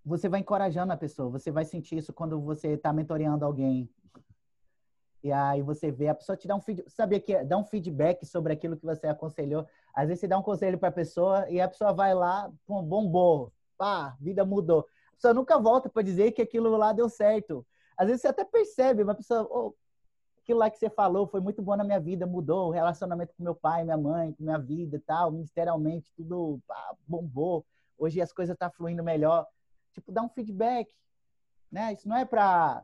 você 0.02 0.30
vai 0.30 0.40
encorajando 0.40 0.94
a 0.94 0.96
pessoa. 0.96 1.28
Você 1.28 1.50
vai 1.50 1.66
sentir 1.66 1.98
isso 1.98 2.10
quando 2.10 2.40
você 2.40 2.68
está 2.68 2.90
mentoreando 2.90 3.44
alguém. 3.44 3.88
E 5.22 5.30
aí 5.30 5.60
você 5.60 5.90
vê 5.90 6.08
a 6.08 6.14
pessoa 6.14 6.36
te 6.36 6.48
dá 6.48 6.56
um 6.56 6.60
feedback, 6.62 6.90
sabia 6.90 7.20
que 7.20 7.44
dá 7.44 7.58
um 7.58 7.64
feedback 7.64 8.24
sobre 8.24 8.54
aquilo 8.54 8.78
que 8.78 8.86
você 8.86 9.06
aconselhou. 9.06 9.66
Às 9.94 10.08
vezes 10.08 10.20
você 10.20 10.28
dá 10.28 10.38
um 10.38 10.42
conselho 10.42 10.78
para 10.78 10.88
a 10.88 10.92
pessoa 10.92 11.48
e 11.50 11.60
a 11.60 11.68
pessoa 11.68 11.92
vai 11.92 12.14
lá, 12.14 12.50
pum, 12.66 12.82
bombou, 12.82 13.52
pá, 13.76 14.16
vida 14.18 14.42
mudou. 14.42 14.86
A 15.12 15.14
pessoa 15.16 15.34
nunca 15.34 15.58
volta 15.58 15.90
para 15.90 16.02
dizer 16.02 16.32
que 16.32 16.40
aquilo 16.40 16.74
lá 16.78 16.94
deu 16.94 17.10
certo. 17.10 17.66
Às 17.98 18.06
vezes 18.06 18.22
você 18.22 18.28
até 18.28 18.42
percebe, 18.46 19.02
uma 19.02 19.14
pessoa, 19.14 19.46
oh, 19.50 19.74
aquilo 20.50 20.58
lá 20.58 20.70
que 20.70 20.78
você 20.78 20.90
falou 20.90 21.28
foi 21.28 21.40
muito 21.40 21.62
bom 21.62 21.76
na 21.76 21.84
minha 21.84 22.00
vida, 22.00 22.26
mudou 22.26 22.68
o 22.68 22.70
relacionamento 22.72 23.32
com 23.36 23.44
meu 23.44 23.54
pai, 23.54 23.84
minha 23.84 23.96
mãe, 23.96 24.32
com 24.32 24.42
minha 24.42 24.58
vida 24.58 24.96
e 24.96 25.00
tal, 25.00 25.30
ministerialmente, 25.30 26.12
tudo 26.16 26.60
bombou. 27.06 27.64
Hoje 27.96 28.20
as 28.20 28.32
coisas 28.32 28.54
estão 28.54 28.68
tá 28.68 28.74
fluindo 28.74 29.04
melhor. 29.04 29.46
Tipo, 29.92 30.10
dá 30.10 30.22
um 30.22 30.28
feedback, 30.28 30.92
né? 31.70 31.92
Isso 31.92 32.08
não 32.08 32.16
é 32.16 32.24
para 32.24 32.82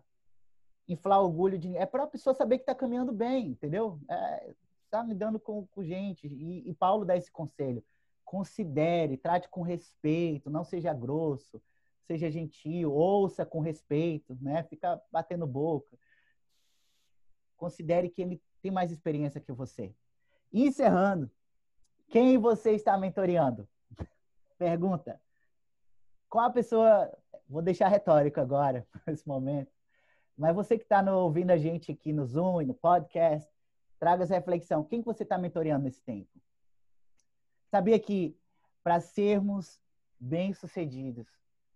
inflar 0.88 1.20
orgulho 1.20 1.58
de 1.58 1.76
é 1.76 1.84
para 1.84 2.04
a 2.04 2.06
pessoa 2.06 2.34
saber 2.34 2.58
que 2.58 2.62
está 2.62 2.74
caminhando 2.74 3.12
bem, 3.12 3.48
entendeu? 3.48 3.98
É, 4.08 4.54
está 4.84 5.02
lidando 5.02 5.40
com, 5.40 5.66
com 5.66 5.82
gente 5.82 6.28
e, 6.28 6.68
e 6.68 6.74
Paulo 6.74 7.04
dá 7.04 7.16
esse 7.16 7.32
conselho: 7.32 7.82
considere, 8.24 9.16
trate 9.16 9.48
com 9.48 9.62
respeito, 9.62 10.50
não 10.50 10.62
seja 10.62 10.94
grosso, 10.94 11.60
seja 12.06 12.30
gentil, 12.30 12.92
ouça 12.92 13.44
com 13.44 13.58
respeito, 13.60 14.38
né? 14.40 14.62
Fica 14.62 15.02
batendo 15.10 15.48
boca. 15.48 15.98
Considere 17.56 18.08
que 18.08 18.22
ele 18.22 18.42
tem 18.62 18.70
mais 18.70 18.90
experiência 18.90 19.40
que 19.40 19.52
você. 19.52 19.94
encerrando, 20.52 21.30
quem 22.08 22.38
você 22.38 22.72
está 22.72 22.96
mentoreando? 22.96 23.68
Pergunta. 24.58 25.20
Qual 26.28 26.44
a 26.44 26.50
pessoa. 26.50 27.12
Vou 27.48 27.62
deixar 27.62 27.88
retórico 27.88 28.40
agora, 28.40 28.86
nesse 29.06 29.26
momento. 29.26 29.70
Mas 30.36 30.54
você 30.54 30.76
que 30.76 30.84
está 30.84 31.00
ouvindo 31.12 31.50
a 31.50 31.56
gente 31.56 31.92
aqui 31.92 32.12
no 32.12 32.26
Zoom 32.26 32.60
e 32.62 32.66
no 32.66 32.74
podcast, 32.74 33.50
traga 33.98 34.24
essa 34.24 34.34
reflexão. 34.34 34.84
Quem 34.84 35.00
que 35.00 35.06
você 35.06 35.22
está 35.22 35.38
mentoreando 35.38 35.84
nesse 35.84 36.02
tempo? 36.02 36.28
Sabia 37.70 37.98
que 37.98 38.38
para 38.82 39.00
sermos 39.00 39.80
bem-sucedidos 40.18 41.26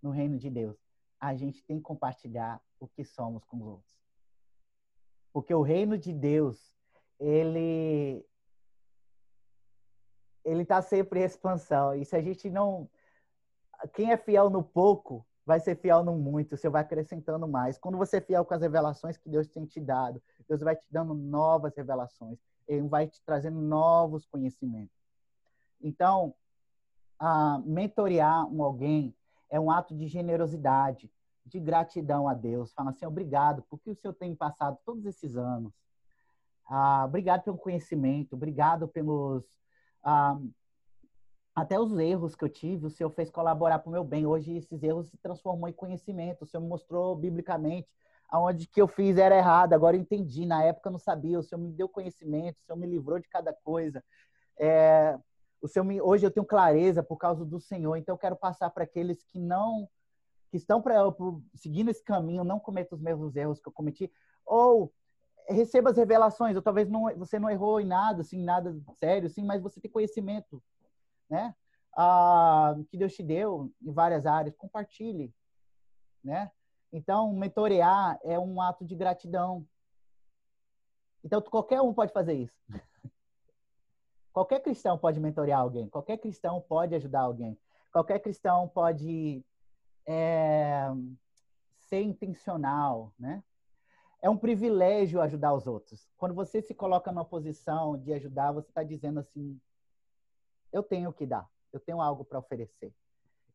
no 0.02 0.10
reino 0.10 0.38
de 0.38 0.50
Deus, 0.50 0.76
a 1.18 1.34
gente 1.34 1.62
tem 1.64 1.78
que 1.78 1.82
compartilhar 1.82 2.60
o 2.78 2.88
que 2.88 3.04
somos 3.04 3.44
com 3.44 3.58
os 3.58 3.66
outros. 3.66 3.99
Porque 5.32 5.54
o 5.54 5.62
reino 5.62 5.96
de 5.96 6.12
Deus, 6.12 6.76
ele 7.18 8.24
ele 10.44 10.62
está 10.62 10.80
sempre 10.80 11.20
em 11.20 11.24
expansão. 11.24 11.94
E 11.94 12.04
se 12.04 12.16
a 12.16 12.20
gente 12.20 12.48
não 12.48 12.88
quem 13.92 14.10
é 14.12 14.16
fiel 14.16 14.50
no 14.50 14.62
pouco 14.62 15.26
vai 15.44 15.58
ser 15.58 15.76
fiel 15.76 16.04
no 16.04 16.16
muito, 16.16 16.56
você 16.56 16.68
vai 16.68 16.82
acrescentando 16.82 17.48
mais. 17.48 17.78
Quando 17.78 17.98
você 17.98 18.18
é 18.18 18.20
fiel 18.20 18.44
com 18.44 18.54
as 18.54 18.62
revelações 18.62 19.16
que 19.16 19.28
Deus 19.28 19.48
tem 19.48 19.64
te 19.64 19.80
dado, 19.80 20.22
Deus 20.48 20.60
vai 20.60 20.76
te 20.76 20.86
dando 20.90 21.14
novas 21.14 21.74
revelações, 21.76 22.38
Ele 22.68 22.86
vai 22.86 23.08
te 23.08 23.20
trazendo 23.24 23.60
novos 23.60 24.26
conhecimentos. 24.26 24.96
Então, 25.80 26.34
a 27.18 27.60
mentorear 27.64 28.46
um 28.46 28.62
alguém 28.62 29.14
é 29.48 29.58
um 29.58 29.70
ato 29.70 29.94
de 29.94 30.06
generosidade, 30.06 31.10
de 31.50 31.60
gratidão 31.60 32.28
a 32.28 32.34
Deus. 32.34 32.72
Fala 32.72 32.90
assim, 32.90 33.06
obrigado 33.06 33.62
por 33.68 33.78
que 33.78 33.90
o 33.90 33.94
Senhor 33.94 34.14
tem 34.14 34.34
passado 34.34 34.78
todos 34.84 35.04
esses 35.06 35.36
anos. 35.36 35.72
Ah, 36.68 37.04
obrigado 37.06 37.42
pelo 37.42 37.58
conhecimento, 37.58 38.34
obrigado 38.34 38.86
pelos 38.86 39.44
ah, 40.02 40.38
até 41.54 41.78
os 41.78 41.98
erros 41.98 42.34
que 42.34 42.44
eu 42.44 42.48
tive, 42.48 42.86
o 42.86 42.90
Senhor 42.90 43.10
fez 43.10 43.30
colaborar 43.30 43.80
para 43.80 43.88
o 43.88 43.92
meu 43.92 44.04
bem. 44.04 44.24
Hoje 44.24 44.56
esses 44.56 44.82
erros 44.82 45.08
se 45.08 45.16
transformou 45.18 45.68
em 45.68 45.72
conhecimento. 45.72 46.42
O 46.42 46.46
Senhor 46.46 46.62
me 46.62 46.68
mostrou 46.68 47.14
biblicamente 47.16 47.88
aonde 48.28 48.66
que 48.66 48.80
eu 48.80 48.86
fiz 48.86 49.18
era 49.18 49.36
errado. 49.36 49.72
Agora 49.72 49.96
eu 49.96 50.00
entendi. 50.00 50.46
Na 50.46 50.62
época 50.62 50.88
eu 50.88 50.92
não 50.92 50.98
sabia. 50.98 51.38
O 51.38 51.42
Senhor 51.42 51.60
me 51.60 51.72
deu 51.72 51.88
conhecimento. 51.88 52.58
O 52.58 52.64
Senhor 52.64 52.78
me 52.78 52.86
livrou 52.86 53.18
de 53.18 53.28
cada 53.28 53.52
coisa. 53.52 54.02
É, 54.58 55.18
o 55.60 55.68
Senhor 55.68 55.84
me, 55.84 56.00
hoje 56.00 56.24
eu 56.24 56.30
tenho 56.30 56.46
clareza 56.46 57.02
por 57.02 57.16
causa 57.16 57.44
do 57.44 57.60
Senhor. 57.60 57.96
Então 57.96 58.14
eu 58.14 58.18
quero 58.18 58.36
passar 58.36 58.70
para 58.70 58.84
aqueles 58.84 59.22
que 59.24 59.38
não 59.38 59.88
que 60.50 60.56
estão 60.56 60.82
para 60.82 60.96
seguindo 61.54 61.90
esse 61.90 62.02
caminho, 62.02 62.44
não 62.44 62.58
cometam 62.58 62.96
os 62.96 63.02
mesmos 63.02 63.36
erros 63.36 63.60
que 63.60 63.68
eu 63.68 63.72
cometi, 63.72 64.10
ou 64.44 64.92
receba 65.48 65.90
as 65.90 65.96
revelações. 65.96 66.56
Ou 66.56 66.62
talvez 66.62 66.88
não, 66.88 67.04
você 67.16 67.38
não 67.38 67.48
errou 67.48 67.80
em 67.80 67.86
nada, 67.86 68.22
assim, 68.22 68.42
nada 68.42 68.76
sério, 68.98 69.26
assim, 69.26 69.44
mas 69.44 69.62
você 69.62 69.80
tem 69.80 69.90
conhecimento 69.90 70.62
né? 71.30 71.54
Ah, 71.96 72.74
que 72.90 72.98
Deus 72.98 73.14
te 73.14 73.22
deu 73.22 73.72
em 73.80 73.92
várias 73.92 74.26
áreas, 74.26 74.56
compartilhe, 74.56 75.32
né? 76.22 76.50
Então, 76.92 77.32
mentorear 77.32 78.18
é 78.24 78.38
um 78.38 78.60
ato 78.60 78.84
de 78.84 78.96
gratidão. 78.96 79.64
Então, 81.22 81.40
qualquer 81.40 81.80
um 81.80 81.94
pode 81.94 82.12
fazer 82.12 82.34
isso. 82.34 82.54
qualquer 84.32 84.60
cristão 84.60 84.98
pode 84.98 85.20
mentorear 85.20 85.60
alguém, 85.60 85.88
qualquer 85.88 86.18
cristão 86.18 86.60
pode 86.60 86.94
ajudar 86.96 87.20
alguém, 87.20 87.56
qualquer 87.92 88.18
cristão 88.18 88.68
pode 88.68 89.44
é, 90.06 90.88
ser 91.88 92.02
intencional, 92.02 93.12
né? 93.18 93.42
É 94.22 94.28
um 94.28 94.36
privilégio 94.36 95.20
ajudar 95.20 95.54
os 95.54 95.66
outros. 95.66 96.06
Quando 96.16 96.34
você 96.34 96.60
se 96.60 96.74
coloca 96.74 97.10
numa 97.10 97.24
posição 97.24 97.96
de 97.96 98.12
ajudar, 98.12 98.52
você 98.52 98.68
está 98.68 98.82
dizendo 98.82 99.20
assim: 99.20 99.58
eu 100.72 100.82
tenho 100.82 101.12
que 101.12 101.26
dar, 101.26 101.48
eu 101.72 101.80
tenho 101.80 102.00
algo 102.00 102.24
para 102.24 102.38
oferecer. 102.38 102.92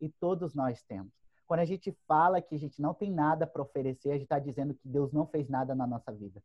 E 0.02 0.10
todos 0.10 0.54
nós 0.54 0.82
temos. 0.84 1.14
Quando 1.48 1.60
a 1.60 1.66
gente 1.66 1.92
fala 2.08 2.42
que 2.42 2.56
a 2.56 2.58
gente 2.58 2.82
não 2.82 2.94
tem 2.94 3.12
nada 3.12 3.46
para 3.46 3.62
oferecer, 3.62 4.10
a 4.10 4.14
gente 4.14 4.24
está 4.24 4.40
dizendo 4.40 4.74
que 4.74 4.88
Deus 4.88 5.14
não 5.14 5.28
fez 5.28 5.48
nada 5.48 5.76
na 5.76 5.86
nossa 5.86 6.12
vida. 6.12 6.42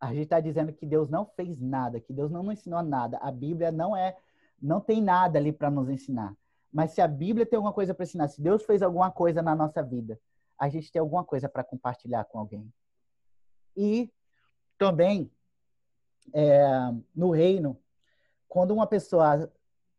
A 0.00 0.14
gente 0.14 0.24
está 0.24 0.40
dizendo 0.40 0.72
que 0.72 0.86
Deus 0.86 1.10
não 1.10 1.26
fez 1.26 1.60
nada, 1.60 2.00
que 2.00 2.12
Deus 2.12 2.30
não 2.30 2.42
nos 2.42 2.54
ensinou 2.54 2.82
nada. 2.82 3.18
A 3.18 3.30
Bíblia 3.30 3.70
não 3.70 3.94
é, 3.94 4.16
não 4.60 4.80
tem 4.80 5.02
nada 5.02 5.38
ali 5.38 5.52
para 5.52 5.70
nos 5.70 5.90
ensinar. 5.90 6.34
Mas 6.72 6.92
se 6.92 7.00
a 7.00 7.08
Bíblia 7.08 7.46
tem 7.46 7.56
alguma 7.56 7.72
coisa 7.72 7.94
para 7.94 8.04
ensinar, 8.04 8.28
se 8.28 8.40
Deus 8.40 8.64
fez 8.64 8.82
alguma 8.82 9.10
coisa 9.10 9.42
na 9.42 9.54
nossa 9.54 9.82
vida, 9.82 10.20
a 10.58 10.68
gente 10.68 10.92
tem 10.92 11.00
alguma 11.00 11.24
coisa 11.24 11.48
para 11.48 11.64
compartilhar 11.64 12.24
com 12.24 12.38
alguém. 12.38 12.72
E 13.76 14.12
também 14.78 15.30
é, 16.32 16.62
no 17.14 17.30
reino 17.30 17.76
quando 18.50 18.72
uma 18.72 18.86
pessoa 18.86 19.48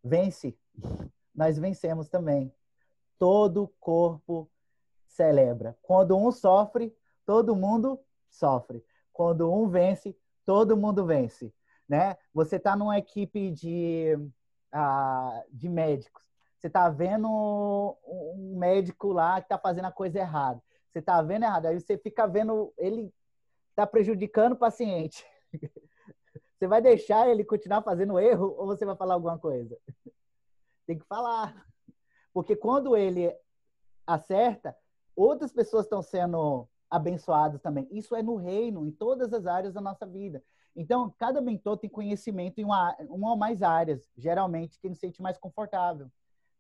vence, 0.03 0.57
nós 1.33 1.57
vencemos 1.57 2.09
também. 2.09 2.53
Todo 3.17 3.73
corpo 3.79 4.51
celebra. 5.07 5.77
Quando 5.81 6.17
um 6.17 6.29
sofre, 6.33 6.93
todo 7.25 7.55
mundo 7.55 7.97
sofre. 8.29 8.83
Quando 9.13 9.49
um 9.49 9.69
vence, 9.69 10.17
todo 10.45 10.75
mundo 10.75 11.05
vence. 11.05 11.53
Né? 11.87 12.17
Você 12.33 12.57
está 12.57 12.75
numa 12.75 12.97
equipe 12.97 13.51
de, 13.51 14.17
uh, 14.73 15.43
de 15.49 15.69
médicos. 15.69 16.21
Você 16.61 16.67
está 16.67 16.87
vendo 16.89 17.27
um 18.05 18.55
médico 18.55 19.11
lá 19.11 19.41
que 19.41 19.45
está 19.45 19.57
fazendo 19.57 19.85
a 19.85 19.91
coisa 19.91 20.19
errada. 20.19 20.61
Você 20.91 20.99
está 20.99 21.19
vendo 21.19 21.41
errado. 21.41 21.65
Aí 21.65 21.79
você 21.79 21.97
fica 21.97 22.27
vendo 22.27 22.71
ele 22.77 23.11
está 23.71 23.87
prejudicando 23.87 24.53
o 24.53 24.57
paciente. 24.57 25.25
Você 26.53 26.67
vai 26.67 26.79
deixar 26.79 27.27
ele 27.27 27.43
continuar 27.43 27.81
fazendo 27.81 28.19
erro 28.19 28.53
ou 28.55 28.67
você 28.67 28.85
vai 28.85 28.95
falar 28.95 29.15
alguma 29.15 29.39
coisa? 29.39 29.75
Tem 30.85 30.95
que 30.95 31.05
falar. 31.05 31.65
Porque 32.31 32.55
quando 32.55 32.95
ele 32.95 33.35
acerta, 34.05 34.77
outras 35.15 35.51
pessoas 35.51 35.85
estão 35.85 36.03
sendo 36.03 36.69
abençoadas 36.87 37.59
também. 37.63 37.87
Isso 37.89 38.15
é 38.15 38.21
no 38.21 38.35
reino, 38.35 38.85
em 38.85 38.91
todas 38.91 39.33
as 39.33 39.47
áreas 39.47 39.73
da 39.73 39.81
nossa 39.81 40.05
vida. 40.05 40.43
Então, 40.75 41.11
cada 41.17 41.41
mentor 41.41 41.77
tem 41.77 41.89
conhecimento 41.89 42.61
em 42.61 42.63
uma, 42.63 42.95
uma 43.09 43.31
ou 43.31 43.37
mais 43.37 43.63
áreas, 43.63 44.07
geralmente, 44.15 44.79
que 44.79 44.85
ele 44.85 44.93
se 44.93 45.01
sente 45.01 45.19
mais 45.19 45.39
confortável, 45.39 46.11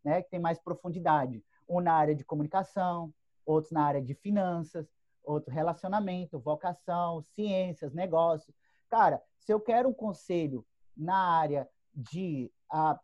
né? 0.03 0.21
que 0.21 0.29
tem 0.29 0.39
mais 0.39 0.59
profundidade. 0.59 1.43
Um 1.67 1.79
na 1.79 1.93
área 1.93 2.15
de 2.15 2.23
comunicação, 2.23 3.13
outros 3.45 3.71
na 3.71 3.83
área 3.83 4.01
de 4.01 4.13
finanças, 4.13 4.87
outro 5.23 5.53
relacionamento, 5.53 6.39
vocação, 6.39 7.21
ciências, 7.35 7.93
negócios. 7.93 8.55
Cara, 8.89 9.21
se 9.39 9.53
eu 9.53 9.59
quero 9.59 9.89
um 9.89 9.93
conselho 9.93 10.65
na 10.95 11.15
área 11.15 11.69
de 11.93 12.51
a 12.69 12.99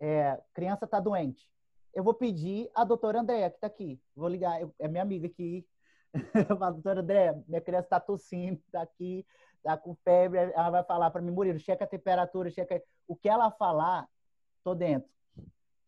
é, 0.00 0.40
criança 0.54 0.84
está 0.84 0.98
doente, 0.98 1.48
eu 1.92 2.02
vou 2.02 2.14
pedir 2.14 2.70
a 2.74 2.84
doutora 2.84 3.20
Andréa, 3.20 3.50
que 3.50 3.56
está 3.56 3.66
aqui. 3.66 4.00
Vou 4.14 4.28
ligar, 4.28 4.60
eu, 4.60 4.74
é 4.78 4.88
minha 4.88 5.02
amiga 5.02 5.26
aqui. 5.26 5.66
Falo, 6.58 6.74
doutora 6.74 7.00
Andréa, 7.00 7.44
minha 7.46 7.60
criança 7.60 7.86
está 7.86 8.00
tossindo, 8.00 8.60
está 8.66 8.82
aqui, 8.82 9.26
está 9.56 9.76
com 9.76 9.94
febre. 9.96 10.38
Ela 10.38 10.70
vai 10.70 10.84
falar 10.84 11.10
para 11.10 11.20
mim, 11.20 11.30
Murilo, 11.30 11.58
checa 11.58 11.84
a 11.84 11.88
temperatura, 11.88 12.50
checa. 12.50 12.82
O 13.06 13.16
que 13.16 13.28
ela 13.28 13.50
falar, 13.50 14.08
tô 14.62 14.74
dentro. 14.74 15.10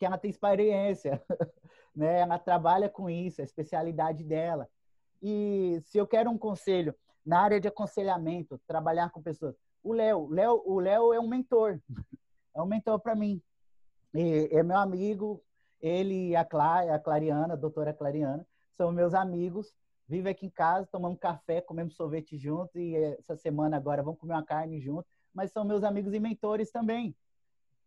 Que 0.03 0.07
ela 0.07 0.19
tem 0.19 0.33
experiência, 0.33 1.23
né? 1.95 2.23
Ela 2.23 2.37
trabalha 2.37 2.89
com 2.89 3.09
isso, 3.09 3.41
é 3.41 3.43
a 3.43 3.45
especialidade 3.45 4.25
dela. 4.25 4.69
E 5.23 5.81
se 5.85 5.97
eu 5.97 6.09
quero 6.09 6.29
um 6.29 6.37
conselho 6.37 6.93
na 7.25 7.39
área 7.39 7.61
de 7.61 7.69
aconselhamento, 7.69 8.61
trabalhar 8.67 9.11
com 9.11 9.23
pessoas. 9.23 9.55
O 9.81 9.93
Léo, 9.93 10.29
Léo, 10.29 10.61
o 10.67 10.81
Léo 10.81 11.13
é 11.13 11.21
um 11.21 11.29
mentor. 11.29 11.81
É 12.55 12.61
um 12.61 12.67
mentor 12.67 12.99
para 12.99 13.15
mim. 13.15 13.41
E, 14.13 14.49
é 14.53 14.63
meu 14.63 14.77
amigo, 14.77 15.43
ele 15.81 16.31
e 16.31 16.37
a, 16.37 16.45
Clara, 16.45 16.95
a 16.95 16.99
Clariana, 16.99 17.55
a 17.55 17.57
doutora 17.57 17.95
Clariana, 17.95 18.47
são 18.77 18.93
meus 18.93 19.15
amigos. 19.15 19.73
Vive 20.07 20.29
aqui 20.29 20.47
em 20.47 20.51
casa, 20.51 20.87
tomamos 20.91 21.19
café, 21.19 21.61
comemos 21.61 21.95
sorvete 21.95 22.37
junto 22.37 22.77
e 22.79 22.95
essa 22.95 23.37
semana 23.37 23.77
agora 23.77 24.03
vamos 24.03 24.19
comer 24.21 24.35
uma 24.35 24.45
carne 24.45 24.81
junto. 24.81 25.09
Mas 25.33 25.53
são 25.53 25.65
meus 25.65 25.83
amigos 25.85 26.13
e 26.13 26.21
mentores 26.21 26.71
também. 26.73 27.17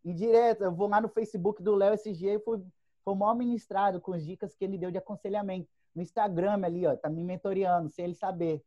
Indireto, 0.06 0.64
eu 0.64 0.72
vou 0.72 0.88
lá 0.88 1.02
no 1.02 1.10
Facebook 1.10 1.64
do 1.64 1.76
Léo 1.76 1.96
dia 2.14 2.36
e 2.36 2.40
fui, 2.40 2.64
foi 3.04 3.16
mal 3.16 3.36
ministrado 3.36 4.00
com 4.00 4.14
as 4.14 4.24
dicas 4.24 4.54
que 4.54 4.64
ele 4.64 4.78
deu 4.78 4.92
de 4.92 5.00
aconselhamento. 5.00 5.68
No 5.96 6.02
Instagram 6.02 6.64
ali, 6.64 6.86
ó, 6.86 6.96
tá 6.96 7.10
me 7.10 7.24
mentoreando, 7.24 7.90
sem 7.90 8.06
ele 8.06 8.14
saber. 8.14 8.64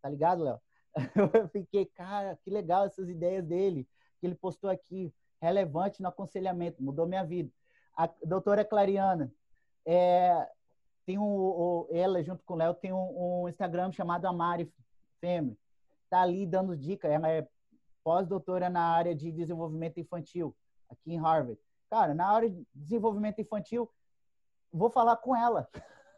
Tá 0.00 0.08
ligado, 0.08 0.44
Léo? 0.44 0.60
Eu 1.34 1.48
fiquei, 1.48 1.84
cara, 1.84 2.38
que 2.42 2.50
legal 2.50 2.86
essas 2.86 3.08
ideias 3.08 3.44
dele, 3.44 3.86
que 4.18 4.26
ele 4.26 4.34
postou 4.34 4.70
aqui, 4.70 5.12
relevante 5.42 6.00
no 6.00 6.08
aconselhamento, 6.08 6.82
mudou 6.82 7.06
minha 7.06 7.24
vida. 7.24 7.50
A 7.94 8.08
doutora 8.24 8.64
Clariana, 8.64 9.30
é, 9.84 10.48
tem 11.04 11.18
um, 11.18 11.86
ela 11.90 12.22
junto 12.22 12.44
com 12.44 12.54
o 12.54 12.56
Léo 12.56 12.74
tem 12.74 12.92
um, 12.92 13.42
um, 13.42 13.48
Instagram 13.48 13.92
chamado 13.92 14.26
Amari 14.26 14.72
Femme. 15.20 15.56
Tá 16.10 16.22
ali 16.22 16.44
dando 16.44 16.76
dica, 16.76 17.08
ela 17.08 17.28
é 17.28 17.46
pós-doutora 18.06 18.70
na 18.70 18.82
área 18.82 19.16
de 19.16 19.32
desenvolvimento 19.32 19.98
infantil 19.98 20.54
aqui 20.88 21.12
em 21.12 21.20
Harvard. 21.20 21.60
Cara, 21.90 22.14
na 22.14 22.28
área 22.28 22.48
de 22.48 22.64
desenvolvimento 22.72 23.40
infantil, 23.40 23.90
vou 24.72 24.88
falar 24.88 25.16
com 25.16 25.34
ela. 25.34 25.68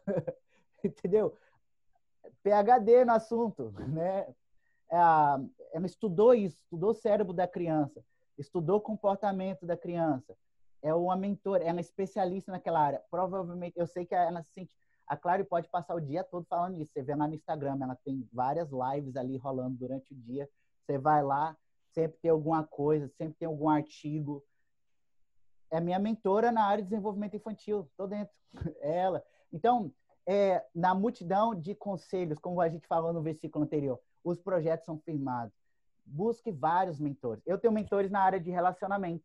Entendeu? 0.85 1.35
PhD 2.43 3.03
no 3.05 3.13
assunto, 3.13 3.71
né? 3.71 4.27
É, 4.91 4.97
ela 5.73 5.85
estudou 5.87 6.35
isso, 6.35 6.61
estudou 6.61 6.91
o 6.91 6.93
cérebro 6.93 7.33
da 7.33 7.47
criança, 7.47 8.05
estudou 8.37 8.77
o 8.77 8.81
comportamento 8.81 9.65
da 9.65 9.75
criança. 9.75 10.37
É 10.83 10.93
uma 10.93 11.15
mentora, 11.15 11.63
é 11.63 11.71
uma 11.71 11.81
especialista 11.81 12.51
naquela 12.51 12.81
área. 12.81 13.03
Provavelmente, 13.09 13.79
eu 13.79 13.87
sei 13.87 14.05
que 14.05 14.13
ela 14.13 14.43
se 14.43 14.51
sente. 14.51 14.77
A 15.07 15.17
Clary 15.17 15.43
pode 15.43 15.67
passar 15.67 15.95
o 15.95 15.99
dia 15.99 16.23
todo 16.23 16.45
falando 16.45 16.79
isso. 16.79 16.93
Você 16.93 17.01
vê 17.01 17.15
lá 17.15 17.27
no 17.27 17.33
Instagram, 17.33 17.79
ela 17.81 17.95
tem 18.05 18.29
várias 18.31 18.69
lives 18.69 19.15
ali 19.15 19.37
rolando 19.37 19.75
durante 19.75 20.13
o 20.13 20.15
dia. 20.15 20.47
Você 20.85 20.99
vai 20.99 21.23
lá, 21.23 21.57
sempre 21.93 22.17
tem 22.21 22.31
alguma 22.31 22.63
coisa, 22.63 23.07
sempre 23.09 23.35
tem 23.37 23.47
algum 23.47 23.69
artigo. 23.69 24.43
É 25.71 25.79
minha 25.79 25.99
mentora 25.99 26.51
na 26.51 26.65
área 26.65 26.83
de 26.83 26.89
desenvolvimento 26.89 27.35
infantil. 27.35 27.89
Tô 27.95 28.07
dentro. 28.07 28.33
Ela. 28.81 29.23
Então, 29.51 29.91
é, 30.25 30.65
na 30.73 30.93
multidão 30.93 31.55
de 31.55 31.73
conselhos, 31.75 32.39
como 32.39 32.61
a 32.61 32.69
gente 32.69 32.87
falou 32.87 33.13
no 33.13 33.21
versículo 33.21 33.65
anterior, 33.65 33.99
os 34.23 34.39
projetos 34.39 34.85
são 34.85 34.99
firmados. 34.99 35.53
Busque 36.05 36.51
vários 36.51 36.99
mentores. 36.99 37.43
Eu 37.45 37.57
tenho 37.57 37.73
mentores 37.73 38.09
na 38.09 38.21
área 38.21 38.39
de 38.39 38.49
relacionamento. 38.49 39.23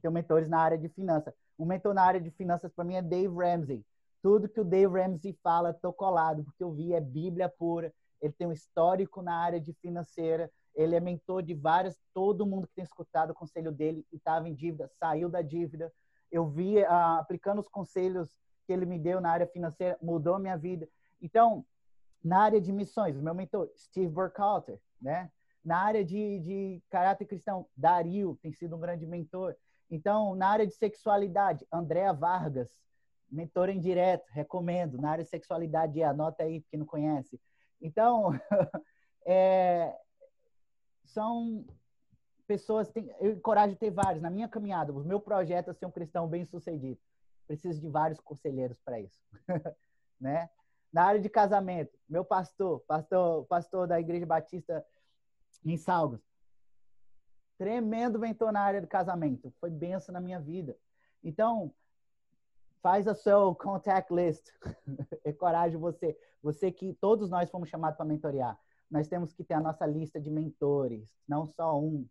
Tenho 0.00 0.12
mentores 0.12 0.48
na 0.48 0.58
área 0.58 0.78
de 0.78 0.88
finanças. 0.88 1.34
Um 1.58 1.64
mentor 1.64 1.94
na 1.94 2.02
área 2.02 2.20
de 2.20 2.30
finanças 2.30 2.72
para 2.72 2.84
mim 2.84 2.94
é 2.94 3.02
Dave 3.02 3.34
Ramsey. 3.34 3.84
Tudo 4.22 4.48
que 4.48 4.60
o 4.60 4.64
Dave 4.64 5.00
Ramsey 5.00 5.38
fala, 5.42 5.72
tô 5.72 5.92
colado, 5.92 6.44
porque 6.44 6.62
eu 6.62 6.72
vi, 6.72 6.92
é 6.92 7.00
Bíblia 7.00 7.48
pura. 7.48 7.92
Ele 8.20 8.32
tem 8.32 8.46
um 8.46 8.52
histórico 8.52 9.20
na 9.20 9.34
área 9.34 9.60
de 9.60 9.72
financeira. 9.74 10.50
Ele 10.74 10.96
é 10.96 11.00
mentor 11.00 11.42
de 11.42 11.54
várias, 11.54 11.98
todo 12.14 12.46
mundo 12.46 12.66
que 12.66 12.74
tem 12.74 12.84
escutado 12.84 13.30
o 13.30 13.34
conselho 13.34 13.70
dele 13.70 14.06
e 14.12 14.16
estava 14.16 14.48
em 14.48 14.54
dívida, 14.54 14.90
saiu 14.98 15.28
da 15.28 15.42
dívida. 15.42 15.92
Eu 16.30 16.46
vi, 16.46 16.78
uh, 16.78 17.18
aplicando 17.18 17.60
os 17.60 17.68
conselhos 17.68 18.30
que 18.66 18.72
ele 18.72 18.86
me 18.86 18.98
deu 18.98 19.20
na 19.20 19.30
área 19.30 19.46
financeira, 19.46 19.98
mudou 20.00 20.38
minha 20.38 20.56
vida. 20.56 20.88
Então, 21.20 21.64
na 22.24 22.40
área 22.40 22.60
de 22.60 22.72
missões, 22.72 23.20
meu 23.20 23.34
mentor, 23.34 23.70
Steve 23.76 24.08
Burkhalter, 24.08 24.80
né? 25.00 25.30
Na 25.64 25.78
área 25.78 26.04
de, 26.04 26.40
de 26.40 26.82
caráter 26.90 27.26
cristão, 27.26 27.66
Dario 27.76 28.38
tem 28.42 28.52
sido 28.52 28.76
um 28.76 28.80
grande 28.80 29.06
mentor. 29.06 29.56
Então, 29.90 30.34
na 30.34 30.48
área 30.48 30.66
de 30.66 30.74
sexualidade, 30.74 31.66
Andréa 31.70 32.12
Vargas, 32.12 32.68
mentor 33.30 33.68
em 33.68 33.78
direto, 33.78 34.26
recomendo. 34.30 34.98
Na 34.98 35.10
área 35.10 35.24
de 35.24 35.30
sexualidade, 35.30 36.02
anota 36.02 36.42
aí, 36.42 36.62
quem 36.70 36.78
não 36.78 36.86
conhece. 36.86 37.40
Então, 37.80 38.30
é, 39.26 39.94
são 41.12 41.64
pessoas, 42.46 42.88
tem, 42.88 43.14
eu 43.20 43.32
encorajo 43.32 43.76
ter 43.76 43.90
vários. 43.90 44.22
Na 44.22 44.30
minha 44.30 44.48
caminhada, 44.48 44.92
o 44.92 45.04
meu 45.04 45.20
projeto 45.20 45.70
é 45.70 45.74
ser 45.74 45.86
um 45.86 45.90
cristão 45.90 46.28
bem 46.28 46.44
sucedido. 46.44 47.00
Preciso 47.46 47.80
de 47.80 47.88
vários 47.88 48.20
conselheiros 48.20 48.78
para 48.80 49.00
isso. 49.00 49.20
né? 50.20 50.48
Na 50.92 51.04
área 51.04 51.20
de 51.20 51.28
casamento, 51.28 51.96
meu 52.08 52.24
pastor, 52.24 52.80
pastor, 52.80 53.46
pastor 53.46 53.86
da 53.86 54.00
Igreja 54.00 54.26
Batista 54.26 54.84
em 55.64 55.76
Salgos, 55.76 56.20
tremendo 57.56 58.18
mentor 58.18 58.52
na 58.52 58.60
área 58.60 58.80
de 58.80 58.86
casamento. 58.86 59.52
Foi 59.60 59.70
benção 59.70 60.12
na 60.12 60.20
minha 60.20 60.40
vida. 60.40 60.76
Então, 61.22 61.72
faz 62.82 63.06
a 63.06 63.14
seu 63.14 63.54
contact 63.54 64.12
list. 64.12 64.50
Encorajo 65.24 65.78
você. 65.78 66.18
Você 66.42 66.72
que 66.72 66.92
todos 66.94 67.30
nós 67.30 67.48
fomos 67.48 67.68
chamados 67.68 67.96
para 67.96 68.04
mentorear. 68.04 68.58
Nós 68.92 69.08
temos 69.08 69.32
que 69.32 69.42
ter 69.42 69.54
a 69.54 69.60
nossa 69.60 69.86
lista 69.86 70.20
de 70.20 70.30
mentores, 70.30 71.16
não 71.26 71.46
só 71.46 71.80
um. 71.80 72.06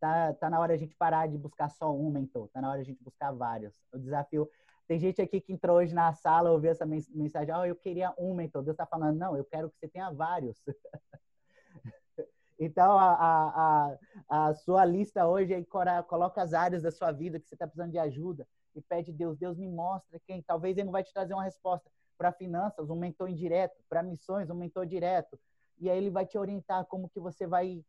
Tá, 0.00 0.32
tá 0.32 0.48
na 0.48 0.58
hora 0.58 0.72
a 0.72 0.76
gente 0.76 0.96
parar 0.96 1.28
de 1.28 1.36
buscar 1.36 1.68
só 1.68 1.94
um 1.94 2.10
mentor, 2.10 2.48
tá 2.48 2.62
na 2.62 2.70
hora 2.70 2.80
a 2.80 2.84
gente 2.84 3.02
buscar 3.04 3.30
vários. 3.30 3.74
O 3.92 3.98
desafio 3.98 4.50
tem 4.88 4.98
gente 4.98 5.20
aqui 5.20 5.38
que 5.38 5.52
entrou 5.52 5.76
hoje 5.76 5.94
na 5.94 6.14
sala, 6.14 6.50
ouviu 6.50 6.70
essa 6.70 6.86
mensagem, 6.86 7.54
oh, 7.54 7.64
eu 7.66 7.76
queria 7.76 8.14
um 8.16 8.34
mentor. 8.34 8.62
Deus 8.62 8.72
está 8.72 8.86
falando, 8.86 9.18
não, 9.18 9.36
eu 9.36 9.44
quero 9.44 9.68
que 9.68 9.76
você 9.78 9.86
tenha 9.86 10.10
vários. 10.10 10.62
então, 12.58 12.98
a, 12.98 13.98
a, 14.30 14.48
a, 14.48 14.54
sua 14.54 14.82
lista 14.86 15.26
hoje 15.26 15.52
aí 15.52 15.64
coloca 15.64 16.40
as 16.40 16.54
áreas 16.54 16.84
da 16.84 16.90
sua 16.90 17.12
vida 17.12 17.38
que 17.38 17.46
você 17.46 17.54
está 17.54 17.66
precisando 17.66 17.92
de 17.92 17.98
ajuda 17.98 18.48
e 18.74 18.80
pede 18.80 19.12
Deus, 19.12 19.36
Deus 19.36 19.58
me 19.58 19.68
mostra 19.68 20.18
quem. 20.26 20.42
Talvez 20.42 20.78
ele 20.78 20.86
não 20.86 20.92
vai 20.92 21.04
te 21.04 21.12
trazer 21.12 21.34
uma 21.34 21.44
resposta 21.44 21.90
para 22.16 22.32
finanças, 22.32 22.88
um 22.88 22.96
mentor 22.96 23.28
indireto, 23.28 23.76
para 23.90 24.02
missões, 24.02 24.48
um 24.48 24.54
mentor 24.54 24.86
direto. 24.86 25.38
E 25.78 25.90
aí 25.90 25.98
ele 25.98 26.10
vai 26.10 26.26
te 26.26 26.38
orientar 26.38 26.84
como 26.86 27.08
que 27.08 27.20
você 27.20 27.46
vai 27.46 27.84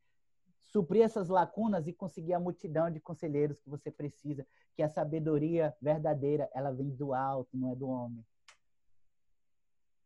suprir 0.68 1.04
essas 1.04 1.30
lacunas 1.30 1.88
e 1.88 1.94
conseguir 1.94 2.34
a 2.34 2.40
multidão 2.40 2.92
de 2.92 3.00
conselheiros 3.00 3.60
que 3.60 3.70
você 3.70 3.90
precisa, 3.90 4.46
que 4.76 4.84
a 4.84 4.90
sabedoria 4.90 5.76
verdadeira, 5.82 6.50
ela 6.54 6.72
vem 6.72 6.90
do 6.90 7.14
alto, 7.14 7.58
não 7.58 7.72
é 7.72 7.76
do 7.76 7.88
homem. 7.88 8.26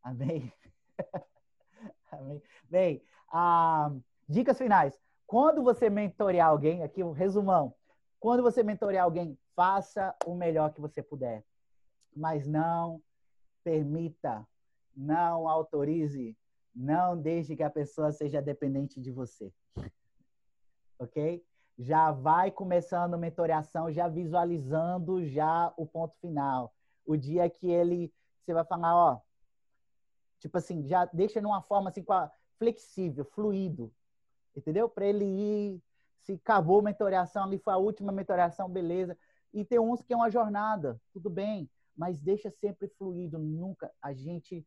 Amém? 0.04 0.54
Amém. 2.12 2.42
Bem, 2.70 3.04
ah, 3.32 3.92
dicas 4.28 4.58
finais. 4.58 5.00
Quando 5.26 5.64
você 5.64 5.90
mentorear 5.90 6.50
alguém, 6.50 6.84
aqui 6.84 7.04
um 7.04 7.12
resumão. 7.12 7.74
Quando 8.20 8.44
você 8.44 8.62
mentorear 8.64 9.06
alguém, 9.06 9.38
faça 9.56 10.16
o 10.26 10.36
melhor 10.36 10.74
que 10.74 10.82
você 10.82 11.02
puder. 11.02 11.44
Mas 12.16 12.46
não 12.46 13.02
permita, 13.64 14.46
não 14.96 15.48
autorize, 15.48 16.38
não 16.74 17.20
deixe 17.20 17.56
que 17.56 17.64
a 17.64 17.70
pessoa 17.70 18.12
seja 18.12 18.42
dependente 18.42 19.00
de 19.00 19.12
você 19.12 19.52
ok? 21.02 21.44
Já 21.78 22.12
vai 22.12 22.52
começando 22.52 23.16
a 23.16 23.18
mentoreação, 23.18 23.92
já 23.92 24.08
visualizando 24.08 25.26
já 25.26 25.74
o 25.76 25.86
ponto 25.86 26.16
final. 26.18 26.74
O 27.06 27.18
dia 27.18 27.50
que 27.50 27.70
ele, 27.70 28.14
você 28.40 28.54
vai 28.54 28.64
falar, 28.64 28.96
ó, 28.96 29.22
tipo 30.40 30.58
assim, 30.58 30.86
já 30.86 31.06
deixa 31.06 31.42
numa 31.42 31.62
forma 31.62 31.90
assim, 31.90 32.06
flexível, 32.58 33.26
fluido, 33.26 33.92
entendeu? 34.56 34.88
Para 34.88 35.06
ele 35.06 35.26
ir, 35.26 35.82
se 36.20 36.34
acabou 36.34 36.80
a 36.80 36.84
mentoreação, 36.84 37.44
ali 37.46 37.58
foi 37.58 37.74
a 37.74 37.78
última 37.78 38.12
mentoreação, 38.12 38.70
beleza. 38.70 39.18
E 39.54 39.66
tem 39.66 39.80
uns 39.80 40.02
que 40.02 40.14
é 40.14 40.16
uma 40.16 40.30
jornada, 40.30 41.02
tudo 41.12 41.30
bem, 41.30 41.70
mas 41.96 42.20
deixa 42.20 42.50
sempre 42.52 42.88
fluido, 42.88 43.40
nunca 43.40 43.92
a 44.02 44.14
gente, 44.14 44.66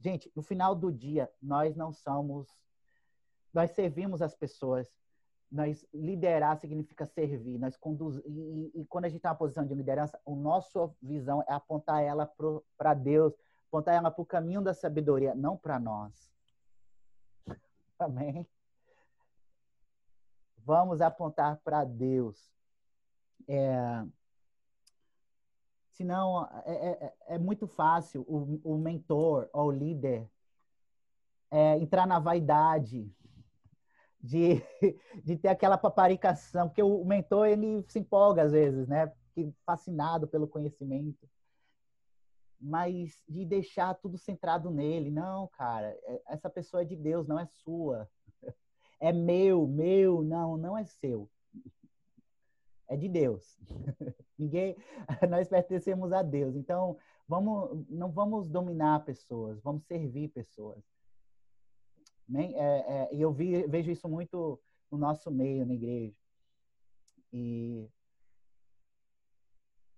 gente, 0.00 0.30
no 0.34 0.42
final 0.42 0.74
do 0.74 0.90
dia, 0.90 1.30
nós 1.40 1.76
não 1.76 1.92
somos 1.92 2.48
nós 3.52 3.72
servimos 3.72 4.22
as 4.22 4.34
pessoas, 4.34 4.88
nós 5.50 5.84
liderar 5.92 6.56
significa 6.56 7.04
servir, 7.04 7.58
nós 7.58 7.76
conduzir 7.76 8.22
e, 8.24 8.70
e, 8.74 8.86
quando 8.86 9.06
a 9.06 9.08
gente 9.08 9.18
está 9.18 9.30
na 9.30 9.34
posição 9.34 9.66
de 9.66 9.74
liderança, 9.74 10.20
a 10.24 10.30
nossa 10.30 10.88
visão 11.02 11.42
é 11.48 11.52
apontar 11.52 12.02
ela 12.02 12.32
para 12.78 12.94
Deus, 12.94 13.34
apontar 13.66 13.94
ela 13.94 14.10
para 14.10 14.22
o 14.22 14.26
caminho 14.26 14.62
da 14.62 14.72
sabedoria, 14.72 15.34
não 15.34 15.56
para 15.56 15.78
nós. 15.80 16.30
Amém? 17.98 18.46
Vamos 20.58 21.00
apontar 21.00 21.56
para 21.64 21.84
Deus. 21.84 22.52
É, 23.48 24.04
senão 26.00 26.48
é, 26.64 26.72
é, 26.72 27.14
é, 27.34 27.38
muito 27.38 27.66
fácil 27.66 28.22
o, 28.22 28.58
o 28.64 28.78
mentor 28.78 29.50
ou 29.52 29.66
o 29.66 29.70
líder 29.70 30.26
é, 31.50 31.76
entrar 31.76 32.06
na 32.06 32.18
vaidade, 32.18 33.14
de, 34.18 34.62
de 35.22 35.36
ter 35.36 35.48
aquela 35.48 35.76
paparicação, 35.76 36.68
porque 36.68 36.82
o 36.82 37.04
mentor 37.04 37.48
ele 37.48 37.84
se 37.86 37.98
empolga 37.98 38.44
às 38.44 38.52
vezes, 38.52 38.88
né? 38.88 39.12
Fascinado 39.66 40.26
pelo 40.26 40.48
conhecimento. 40.48 41.28
Mas 42.58 43.22
de 43.28 43.44
deixar 43.44 43.92
tudo 43.94 44.16
centrado 44.16 44.70
nele. 44.70 45.10
Não, 45.10 45.48
cara, 45.48 45.88
é, 46.04 46.22
essa 46.28 46.48
pessoa 46.48 46.80
é 46.80 46.86
de 46.86 46.96
Deus, 46.96 47.28
não 47.28 47.38
é 47.38 47.44
sua. 47.44 48.08
É 49.02 49.14
meu, 49.14 49.66
meu, 49.66 50.22
não, 50.22 50.58
não 50.58 50.76
é 50.76 50.84
seu. 50.84 51.26
é 52.86 52.98
de 52.98 53.08
Deus. 53.08 53.58
Ninguém, 54.40 54.76
nós 55.28 55.48
pertencemos 55.48 56.12
a 56.12 56.22
Deus. 56.22 56.56
Então, 56.56 56.96
vamos, 57.28 57.86
não 57.88 58.10
vamos 58.10 58.48
dominar 58.48 59.04
pessoas, 59.04 59.60
vamos 59.60 59.84
servir 59.84 60.28
pessoas. 60.28 60.82
É, 62.34 62.42
é, 62.42 63.14
e 63.14 63.20
eu 63.20 63.32
vi, 63.32 63.66
vejo 63.66 63.90
isso 63.90 64.08
muito 64.08 64.58
no 64.90 64.96
nosso 64.96 65.30
meio, 65.30 65.66
na 65.66 65.74
igreja. 65.74 66.16
E 67.32 67.88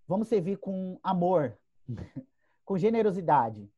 vamos 0.09 0.29
servir 0.29 0.59
com 0.59 0.99
amor, 1.03 1.57
com 2.65 2.79
generosidade, 2.79 3.71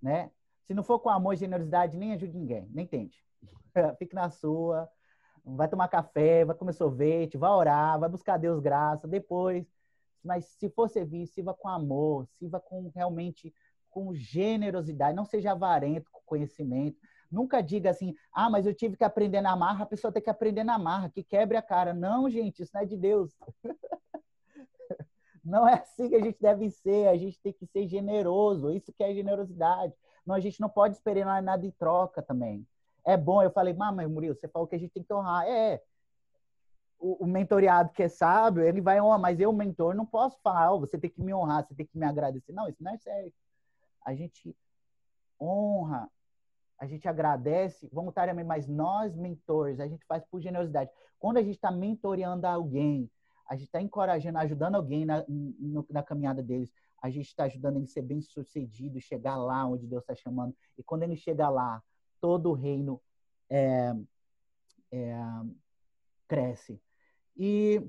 né? 0.00 0.30
Se 0.64 0.74
não 0.74 0.82
for 0.82 0.98
com 0.98 1.08
amor 1.08 1.34
e 1.34 1.36
generosidade, 1.36 1.96
nem 1.96 2.12
ajude 2.12 2.36
ninguém, 2.36 2.68
nem 2.72 2.86
tente. 2.86 3.24
Fique 3.98 4.14
na 4.14 4.30
sua, 4.30 4.88
vai 5.44 5.68
tomar 5.68 5.88
café, 5.88 6.44
vai 6.44 6.56
comer 6.56 6.72
sorvete, 6.72 7.36
vai 7.36 7.50
orar, 7.50 7.98
vai 7.98 8.08
buscar 8.08 8.36
Deus 8.36 8.60
graça, 8.60 9.06
depois. 9.06 9.75
Mas 10.26 10.46
se 10.46 10.68
for 10.68 10.88
servir, 10.88 11.26
sirva 11.26 11.54
com 11.54 11.68
amor, 11.68 12.26
sirva 12.38 12.60
com 12.60 12.90
realmente 12.94 13.54
com 13.90 14.14
generosidade, 14.14 15.16
não 15.16 15.24
seja 15.24 15.52
avarento 15.52 16.10
com 16.10 16.20
conhecimento. 16.26 16.98
Nunca 17.30 17.62
diga 17.62 17.90
assim, 17.90 18.14
ah, 18.32 18.50
mas 18.50 18.66
eu 18.66 18.74
tive 18.74 18.96
que 18.96 19.04
aprender 19.04 19.40
na 19.40 19.56
marra, 19.56 19.84
a 19.84 19.86
pessoa 19.86 20.12
tem 20.12 20.22
que 20.22 20.30
aprender 20.30 20.64
na 20.64 20.78
marra, 20.78 21.08
que 21.08 21.22
quebre 21.22 21.56
a 21.56 21.62
cara. 21.62 21.94
Não, 21.94 22.28
gente, 22.28 22.62
isso 22.62 22.72
não 22.74 22.82
é 22.82 22.84
de 22.84 22.96
Deus. 22.96 23.32
Não 25.48 25.68
é 25.68 25.74
assim 25.74 26.08
que 26.08 26.16
a 26.16 26.20
gente 26.20 26.40
deve 26.40 26.68
ser, 26.68 27.06
a 27.06 27.16
gente 27.16 27.40
tem 27.40 27.52
que 27.52 27.66
ser 27.66 27.86
generoso, 27.86 28.68
isso 28.72 28.92
que 28.92 29.04
é 29.04 29.14
generosidade. 29.14 29.94
Não, 30.26 30.34
a 30.34 30.40
gente 30.40 30.60
não 30.60 30.68
pode 30.68 30.96
esperar 30.96 31.40
nada 31.40 31.64
em 31.64 31.70
troca 31.70 32.20
também 32.20 32.66
é 33.06 33.16
bom. 33.16 33.42
Eu 33.42 33.50
falei, 33.50 33.72
mas 33.72 34.10
Murilo, 34.10 34.34
você 34.34 34.48
falou 34.48 34.66
que 34.66 34.74
a 34.74 34.78
gente 34.78 34.92
tem 34.92 35.02
que 35.02 35.14
honrar. 35.14 35.46
É, 35.46 35.80
o, 36.98 37.24
o 37.24 37.26
mentoriado 37.26 37.90
que 37.92 38.02
é 38.02 38.08
sábio, 38.08 38.62
ele 38.62 38.80
vai 38.80 39.00
honrar, 39.00 39.18
mas 39.18 39.40
eu, 39.40 39.52
mentor, 39.52 39.94
não 39.94 40.06
posso 40.06 40.40
falar, 40.42 40.72
oh, 40.72 40.80
você 40.80 40.98
tem 40.98 41.10
que 41.10 41.22
me 41.22 41.34
honrar, 41.34 41.66
você 41.66 41.74
tem 41.74 41.86
que 41.86 41.98
me 41.98 42.06
agradecer. 42.06 42.52
Não, 42.52 42.68
isso 42.68 42.82
não 42.82 42.92
é 42.92 42.96
sério. 42.98 43.32
A 44.04 44.14
gente 44.14 44.56
honra, 45.40 46.10
a 46.78 46.86
gente 46.86 47.08
agradece 47.08 47.88
voluntariamente, 47.92 48.46
mas 48.46 48.66
nós, 48.66 49.14
mentores, 49.14 49.80
a 49.80 49.88
gente 49.88 50.04
faz 50.06 50.24
por 50.24 50.40
generosidade. 50.40 50.90
Quando 51.18 51.38
a 51.38 51.42
gente 51.42 51.54
está 51.56 51.70
mentoreando 51.70 52.46
alguém, 52.46 53.10
a 53.48 53.54
gente 53.54 53.66
está 53.66 53.80
encorajando, 53.80 54.38
ajudando 54.38 54.74
alguém 54.74 55.04
na, 55.04 55.24
no, 55.28 55.86
na 55.88 56.02
caminhada 56.02 56.42
deles, 56.42 56.72
a 57.00 57.10
gente 57.10 57.26
está 57.26 57.44
ajudando 57.44 57.76
ele 57.76 57.84
a 57.84 57.88
ser 57.88 58.02
bem 58.02 58.20
sucedido, 58.20 59.00
chegar 59.00 59.36
lá 59.36 59.64
onde 59.66 59.86
Deus 59.86 60.02
está 60.02 60.14
chamando. 60.14 60.54
E 60.76 60.82
quando 60.82 61.04
ele 61.04 61.16
chega 61.16 61.48
lá, 61.48 61.82
todo 62.20 62.50
o 62.50 62.54
reino 62.54 63.00
é, 63.48 63.94
é, 64.90 65.16
cresce. 66.26 66.80
E, 67.36 67.82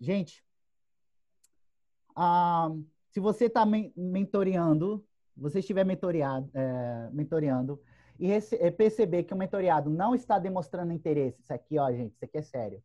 gente, 0.00 0.44
ah, 2.16 2.70
se 3.10 3.20
você 3.20 3.46
está 3.46 3.64
mentoreando, 3.64 5.04
você 5.36 5.60
estiver 5.60 5.84
mentoreado, 5.84 6.50
é, 6.54 7.08
mentoreando 7.12 7.80
e 8.18 8.30
é, 8.30 8.70
perceber 8.70 9.24
que 9.24 9.32
o 9.32 9.36
mentoreado 9.36 9.88
não 9.88 10.14
está 10.14 10.38
demonstrando 10.38 10.92
interesse, 10.92 11.40
isso 11.40 11.52
aqui, 11.52 11.78
ó, 11.78 11.90
gente, 11.90 12.14
isso 12.14 12.24
aqui 12.24 12.38
é 12.38 12.42
sério. 12.42 12.82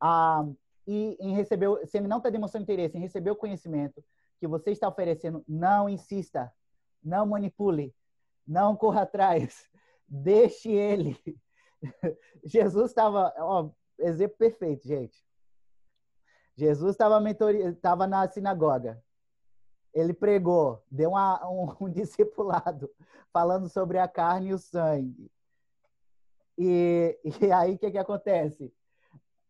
Ah, 0.00 0.46
e 0.86 1.16
em 1.20 1.34
receber, 1.34 1.86
se 1.86 1.98
ele 1.98 2.08
não 2.08 2.18
está 2.18 2.30
demonstrando 2.30 2.64
interesse 2.64 2.96
em 2.96 3.00
receber 3.00 3.30
o 3.30 3.36
conhecimento 3.36 4.02
que 4.38 4.46
você 4.46 4.70
está 4.70 4.88
oferecendo, 4.88 5.44
não 5.48 5.88
insista, 5.88 6.52
não 7.02 7.26
manipule, 7.26 7.94
não 8.46 8.76
corra 8.76 9.02
atrás, 9.02 9.68
Deixe 10.14 10.70
ele. 10.70 11.16
Jesus 12.44 12.90
estava, 12.90 13.32
ó, 13.38 13.70
exemplo 14.02 14.36
perfeito, 14.36 14.86
gente. 14.86 15.24
Jesus 16.56 16.96
estava 16.96 18.06
na 18.06 18.28
sinagoga. 18.28 19.02
Ele 19.94 20.12
pregou, 20.12 20.82
deu 20.90 21.10
uma, 21.10 21.48
um, 21.48 21.76
um 21.86 21.90
discipulado 21.90 22.90
falando 23.32 23.68
sobre 23.68 23.98
a 23.98 24.08
carne 24.08 24.48
e 24.48 24.54
o 24.54 24.58
sangue. 24.58 25.30
E, 26.58 27.18
e 27.40 27.52
aí 27.52 27.74
o 27.74 27.78
que, 27.78 27.90
que 27.90 27.98
acontece? 27.98 28.72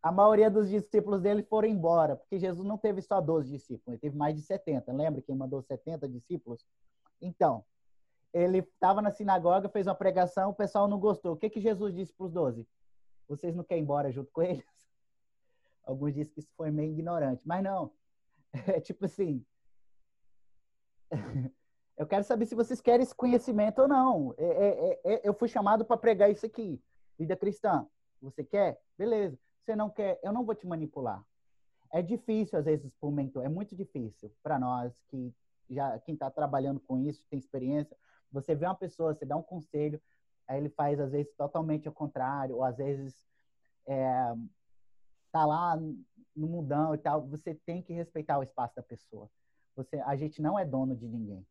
A 0.03 0.11
maioria 0.11 0.51
dos 0.51 0.69
discípulos 0.69 1.21
dele 1.21 1.45
foram 1.45 1.69
embora, 1.69 2.17
porque 2.17 2.39
Jesus 2.39 2.67
não 2.67 2.77
teve 2.77 3.01
só 3.01 3.21
12 3.21 3.49
discípulos, 3.51 3.87
ele 3.89 3.99
teve 3.99 4.17
mais 4.17 4.35
de 4.35 4.43
70. 4.43 4.93
Lembra 4.93 5.23
que 5.23 5.33
mandou 5.33 5.63
70 5.63 6.09
discípulos? 6.09 6.67
Então, 7.21 7.65
ele 8.33 8.59
estava 8.59 9.01
na 9.01 9.13
sinagoga, 9.13 9.69
fez 9.69 9.87
uma 9.87 9.95
pregação, 9.95 10.51
o 10.51 10.55
pessoal 10.55 10.89
não 10.89 10.99
gostou. 10.99 11.35
O 11.35 11.37
que, 11.37 11.51
que 11.51 11.61
Jesus 11.61 11.95
disse 11.95 12.13
para 12.13 12.27
os 12.27 12.33
doze? 12.33 12.67
Vocês 13.37 13.55
não 13.57 13.65
querem 13.65 13.83
ir 13.83 13.85
embora 13.85 14.13
junto 14.13 14.31
com 14.31 14.43
eles? 14.43 14.65
Alguns 15.85 16.13
dizem 16.15 16.35
que 16.35 16.41
isso 16.41 16.53
foi 16.55 16.71
meio 16.71 16.93
ignorante, 16.93 17.47
mas 17.47 17.63
não. 17.63 17.91
É 18.69 18.79
tipo 18.81 19.07
assim. 19.07 19.45
Eu 21.97 22.07
quero 22.07 22.25
saber 22.25 22.47
se 22.47 22.55
vocês 22.55 22.81
querem 22.81 23.03
esse 23.03 23.15
conhecimento 23.15 23.81
ou 23.81 23.89
não. 23.89 24.35
É, 24.37 24.45
é, 24.45 25.01
é, 25.05 25.15
é 25.15 25.29
eu 25.29 25.35
fui 25.35 25.47
chamado 25.47 25.85
para 25.85 25.97
pregar 25.97 26.31
isso 26.31 26.45
aqui. 26.45 26.83
Vida 27.19 27.37
cristã. 27.37 27.87
Você 28.21 28.43
quer? 28.43 28.81
Beleza. 28.99 29.39
Você 29.61 29.77
não 29.77 29.89
quer? 29.89 30.19
Eu 30.23 30.33
não 30.33 30.45
vou 30.45 30.55
te 30.55 30.67
manipular. 30.67 31.25
É 31.93 32.03
difícil, 32.03 32.59
às 32.59 32.65
vezes, 32.65 32.91
o 33.01 33.11
mentor. 33.11 33.45
É 33.45 33.49
muito 33.49 33.77
difícil 33.77 34.33
para 34.43 34.59
nós 34.59 35.01
que 35.09 35.33
já 35.71 35.99
quem 36.01 36.15
está 36.15 36.31
trabalhando 36.31 36.81
com 36.81 36.99
isso, 36.99 37.25
tem 37.31 37.39
experiência. 37.39 37.97
Você 38.33 38.55
vê 38.55 38.67
uma 38.67 38.75
pessoa, 38.75 39.15
você 39.15 39.25
dá 39.25 39.37
um 39.37 39.43
conselho, 39.43 40.01
aí 40.53 40.61
ele 40.61 40.71
faz 40.71 41.01
às 41.01 41.13
vezes 41.13 41.33
totalmente 41.35 41.89
ao 41.89 41.95
contrário, 41.95 42.57
ou 42.57 42.65
às 42.65 42.77
vezes 42.77 43.27
é, 43.87 44.35
tá 45.31 45.45
lá 45.45 45.77
no 45.77 46.49
mundão 46.49 46.95
e 46.95 46.99
tal. 46.99 47.27
Você 47.29 47.55
tem 47.55 47.83
que 47.83 47.93
respeitar 47.93 48.39
o 48.39 48.43
espaço 48.43 48.77
da 48.77 48.83
pessoa. 48.83 49.31
Você, 49.75 49.99
a 50.01 50.17
gente 50.17 50.43
não 50.43 50.59
é 50.59 50.65
dono 50.65 50.95
de 50.95 51.09
ninguém. 51.09 51.47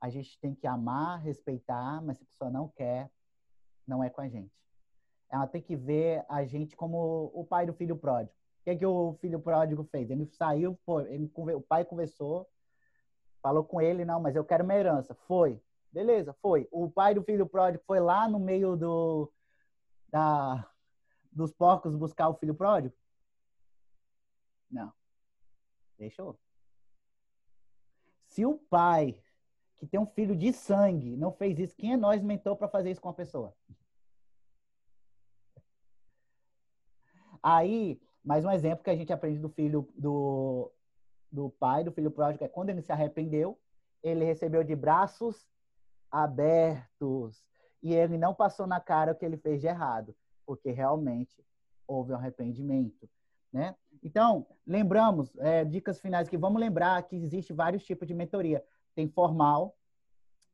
A 0.00 0.08
gente 0.10 0.38
tem 0.38 0.54
que 0.54 0.66
amar, 0.66 1.20
respeitar, 1.20 2.00
mas 2.02 2.18
se 2.18 2.24
a 2.24 2.26
pessoa 2.26 2.50
não 2.50 2.68
quer, 2.68 3.10
não 3.86 4.04
é 4.04 4.10
com 4.10 4.20
a 4.20 4.28
gente. 4.28 4.54
Ela 5.30 5.46
tem 5.46 5.60
que 5.60 5.74
ver 5.74 6.24
a 6.28 6.44
gente 6.44 6.76
como 6.76 7.30
o 7.34 7.44
pai 7.44 7.66
do 7.66 7.72
filho 7.72 7.96
pródigo. 7.96 8.32
O 8.60 8.64
que, 8.64 8.70
é 8.70 8.76
que 8.76 8.86
o 8.86 9.14
filho 9.20 9.40
pródigo 9.40 9.84
fez? 9.84 10.10
Ele 10.10 10.26
saiu, 10.26 10.78
pô, 10.84 11.00
ele, 11.00 11.30
o 11.34 11.60
pai 11.60 11.84
conversou, 11.84 12.46
Falou 13.42 13.64
com 13.64 13.80
ele, 13.80 14.04
não, 14.04 14.20
mas 14.20 14.34
eu 14.34 14.44
quero 14.44 14.64
uma 14.64 14.74
herança. 14.74 15.14
Foi. 15.26 15.60
Beleza, 15.90 16.34
foi. 16.40 16.68
O 16.70 16.90
pai 16.90 17.14
do 17.14 17.22
filho 17.22 17.46
pródigo 17.46 17.82
foi 17.86 17.98
lá 17.98 18.28
no 18.28 18.38
meio 18.38 18.76
do, 18.76 19.32
da, 20.08 20.68
dos 21.32 21.52
porcos 21.52 21.94
buscar 21.94 22.28
o 22.28 22.34
filho 22.34 22.54
pródigo? 22.54 22.94
Não. 24.70 24.92
Deixou. 25.96 26.38
Se 28.26 28.44
o 28.44 28.58
pai, 28.58 29.20
que 29.78 29.86
tem 29.86 29.98
um 29.98 30.06
filho 30.06 30.36
de 30.36 30.52
sangue, 30.52 31.16
não 31.16 31.32
fez 31.32 31.58
isso, 31.58 31.74
quem 31.74 31.94
é 31.94 31.96
nós 31.96 32.22
mentor 32.22 32.56
para 32.56 32.68
fazer 32.68 32.90
isso 32.90 33.00
com 33.00 33.08
a 33.08 33.14
pessoa? 33.14 33.54
Aí, 37.42 38.00
mais 38.22 38.44
um 38.44 38.50
exemplo 38.50 38.84
que 38.84 38.90
a 38.90 38.96
gente 38.96 39.12
aprende 39.12 39.38
do 39.38 39.48
filho 39.48 39.88
do, 39.96 40.70
do 41.32 41.50
pai, 41.50 41.82
do 41.82 41.92
filho 41.92 42.10
pródigo, 42.10 42.44
é 42.44 42.48
quando 42.48 42.68
ele 42.68 42.82
se 42.82 42.92
arrependeu, 42.92 43.58
ele 44.02 44.24
recebeu 44.24 44.62
de 44.62 44.76
braços 44.76 45.46
abertos. 46.10 47.42
E 47.82 47.94
ele 47.94 48.18
não 48.18 48.34
passou 48.34 48.66
na 48.66 48.80
cara 48.80 49.12
o 49.12 49.14
que 49.14 49.24
ele 49.24 49.36
fez 49.36 49.60
de 49.60 49.66
errado, 49.66 50.14
porque 50.44 50.70
realmente 50.70 51.44
houve 51.86 52.12
um 52.12 52.16
arrependimento. 52.16 53.08
Né? 53.52 53.74
Então, 54.02 54.46
lembramos, 54.66 55.34
é, 55.38 55.64
dicas 55.64 56.00
finais 56.00 56.28
que 56.28 56.36
vamos 56.36 56.60
lembrar 56.60 57.02
que 57.04 57.16
existe 57.16 57.52
vários 57.52 57.84
tipos 57.84 58.06
de 58.06 58.14
mentoria. 58.14 58.62
Tem 58.94 59.08
formal, 59.08 59.76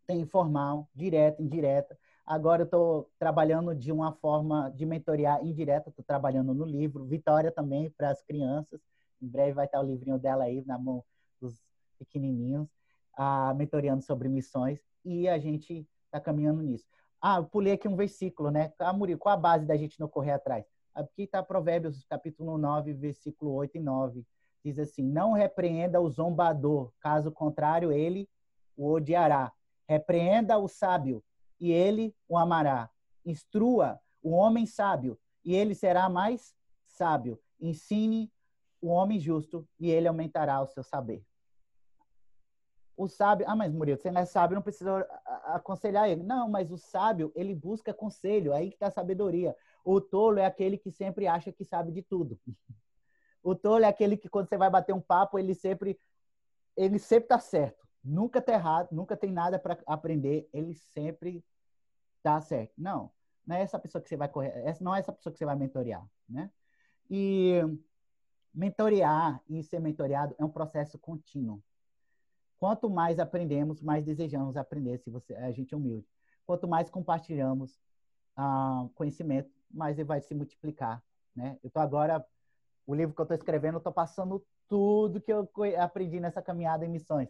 tem 0.07 0.21
informal, 0.21 0.89
direta, 0.95 1.43
indireta. 1.43 1.99
Agora 2.27 2.63
eu 2.63 2.67
estou 2.67 3.11
trabalhando 3.19 3.75
de 3.75 3.93
uma 3.93 4.13
forma 4.13 4.71
de 4.71 4.87
mentoria 4.87 5.43
indireta, 5.43 5.91
estou 5.91 6.05
trabalhando 6.05 6.55
no 6.55 6.65
livro. 6.65 7.05
Vitória 7.05 7.51
também 7.51 7.91
para 7.91 8.11
as 8.11 8.23
crianças. 8.23 8.81
Em 9.21 9.29
breve 9.29 9.53
vai 9.53 9.67
estar 9.67 9.81
o 9.81 9.85
livrinho 9.85 10.19
dela 10.19 10.45
aí 10.45 10.65
na 10.65 10.79
mão 10.79 11.05
dos 11.41 11.63
pequenininhos, 11.99 12.69
ah, 13.17 13.53
mentoreando 13.55 14.03
sobre 14.03 14.29
missões. 14.29 14.79
E 15.05 15.29
a 15.29 15.39
gente 15.39 15.87
está 16.07 16.21
caminhando 16.21 16.63
nisso. 16.63 16.87
Ah, 17.21 17.37
eu 17.37 17.45
pulei 17.45 17.73
aqui 17.73 17.89
um 17.89 17.97
versículo, 17.97 18.51
né? 18.51 18.73
Ah, 18.79 18.93
Murilo, 18.93 19.19
qual 19.19 19.35
a 19.35 19.39
base 19.39 19.67
da 19.67 19.77
gente 19.77 19.99
não 19.99 20.09
correr 20.09 20.33
atrás? 20.33 20.65
Aqui 20.95 21.23
está 21.23 21.43
Provérbios, 21.43 22.05
capítulo 22.05 22.57
9, 22.57 22.93
versículo 22.93 23.53
8 23.53 23.79
e 23.79 23.81
9. 23.81 24.27
Diz 24.65 24.79
assim: 24.79 25.03
Não 25.03 25.33
repreenda 25.33 26.01
o 26.01 26.09
zombador, 26.09 26.93
caso 27.01 27.33
contrário, 27.33 27.93
ele 27.93 28.29
o 28.77 28.91
odiará. 28.91 29.53
Repreenda 29.89 30.57
o 30.59 30.69
sábio, 30.69 31.23
e 31.61 31.71
ele 31.73 32.15
o 32.29 32.39
amará. 32.39 32.91
Instrua 33.25 34.01
o 34.23 34.31
homem 34.31 34.67
sábio, 34.67 35.19
e 35.45 35.55
ele 35.55 35.75
será 35.75 36.09
mais 36.09 36.55
sábio. 36.87 37.39
Ensine 37.61 38.31
o 38.85 38.89
homem 38.89 39.19
justo 39.19 39.67
e 39.81 39.91
ele 39.91 40.07
aumentará 40.07 40.61
o 40.61 40.67
seu 40.67 40.83
saber. 40.83 41.25
O 42.97 43.09
sábio, 43.09 43.45
ah, 43.49 43.57
mas 43.57 43.73
Murilo, 43.73 43.99
você 43.99 44.11
não 44.11 44.21
é 44.21 44.25
sábio, 44.25 44.55
não 44.55 44.63
precisa 44.63 45.07
aconselhar 45.47 46.09
ele. 46.09 46.23
Não, 46.23 46.49
mas 46.49 46.71
o 46.71 46.79
sábio, 46.79 47.33
ele 47.35 47.55
busca 47.55 47.93
conselho, 47.93 48.53
aí 48.53 48.69
que 48.69 48.77
está 48.77 48.87
a 48.87 48.91
sabedoria. 48.91 49.57
O 49.85 50.01
tolo 50.01 50.39
é 50.39 50.47
aquele 50.47 50.79
que 50.79 50.91
sempre 50.91 51.27
acha 51.27 51.53
que 51.53 51.65
sabe 51.65 51.93
de 51.93 52.03
tudo. 52.03 52.39
O 53.47 53.55
tolo 53.55 53.85
é 53.85 53.89
aquele 53.89 54.17
que 54.17 54.27
quando 54.27 54.49
você 54.49 54.57
vai 54.57 54.71
bater 54.71 54.95
um 54.95 55.01
papo, 55.03 55.39
ele 55.39 55.55
sempre 55.55 56.01
ele 56.75 56.99
sempre 56.99 57.29
tá 57.29 57.39
certo. 57.39 57.87
Nunca 58.03 58.41
tá 58.41 58.55
errado, 58.55 58.89
nunca 58.91 59.17
tem 59.17 59.31
nada 59.31 59.59
para 59.59 59.79
aprender, 59.87 60.49
ele 60.51 60.75
sempre 60.75 61.45
tá 62.23 62.41
certo. 62.41 62.73
Não, 62.79 63.11
não 63.47 63.57
é 63.57 63.61
essa 63.61 63.79
pessoa 63.79 64.01
que 64.01 64.09
você 64.09 64.17
vai 64.17 64.29
correr, 64.29 64.53
não 64.81 64.95
é 64.95 64.99
essa 64.99 65.13
pessoa 65.13 65.31
que 65.31 65.39
você 65.39 65.45
vai 65.45 65.57
mentorear, 65.57 66.07
né? 66.27 66.51
E 67.11 67.61
mentorear 68.53 69.43
e 69.49 69.63
ser 69.63 69.81
mentoreado 69.81 70.35
é 70.39 70.45
um 70.45 70.51
processo 70.51 70.99
contínuo. 70.99 71.63
Quanto 72.65 72.89
mais 72.89 73.19
aprendemos, 73.19 73.83
mais 73.83 74.03
desejamos 74.03 74.57
aprender, 74.57 74.97
se 74.97 75.11
você 75.11 75.35
a 75.35 75.51
gente 75.53 75.75
é 75.75 75.77
humilde. 75.77 76.09
Quanto 76.47 76.67
mais 76.67 76.89
compartilhamos 76.89 77.79
ah, 78.35 78.89
conhecimento, 78.95 79.51
mais 79.71 79.99
ele 79.99 80.09
vai 80.09 80.19
se 80.23 80.35
multiplicar, 80.35 81.05
né? 81.37 81.59
Eu 81.63 81.69
tô 81.69 81.79
agora 81.79 82.27
o 82.87 82.95
livro 82.95 83.15
que 83.15 83.21
eu 83.21 83.25
estou 83.25 83.37
escrevendo, 83.37 83.75
eu 83.75 83.79
estou 83.81 83.93
passando 83.93 84.43
tudo 84.67 85.21
que 85.21 85.31
eu 85.31 85.47
aprendi 85.79 86.19
nessa 86.21 86.41
caminhada 86.41 86.87
em 86.87 86.89
missões. 86.89 87.29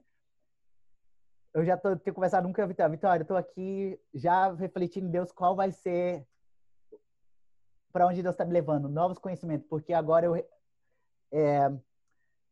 Eu 1.52 1.64
já 1.64 1.76
tô, 1.76 1.96
tenho 1.96 2.14
conversado 2.14 2.46
nunca 2.46 2.62
com 2.62 2.66
a 2.66 2.68
Vitória. 2.68 2.92
Vitória, 2.92 3.20
eu 3.22 3.24
estou 3.24 3.36
aqui 3.36 4.00
já 4.14 4.52
refletindo 4.52 5.08
em 5.08 5.10
Deus 5.10 5.32
qual 5.32 5.56
vai 5.56 5.72
ser 5.72 6.24
para 7.92 8.06
onde 8.06 8.22
Deus 8.22 8.34
está 8.34 8.44
me 8.44 8.52
levando, 8.52 8.88
novos 8.88 9.18
conhecimentos, 9.18 9.66
porque 9.66 9.92
agora 9.92 10.26
eu 10.26 10.36
é, 11.32 11.72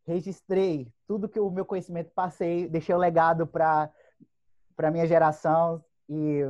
registrei 0.06 0.92
tudo 1.06 1.28
que 1.28 1.40
o 1.40 1.50
meu 1.50 1.64
conhecimento 1.64 2.10
passei, 2.12 2.68
deixei 2.68 2.94
o 2.94 2.98
legado 2.98 3.46
para 3.46 3.90
para 4.74 4.90
minha 4.90 5.06
geração 5.06 5.84
e 6.08 6.40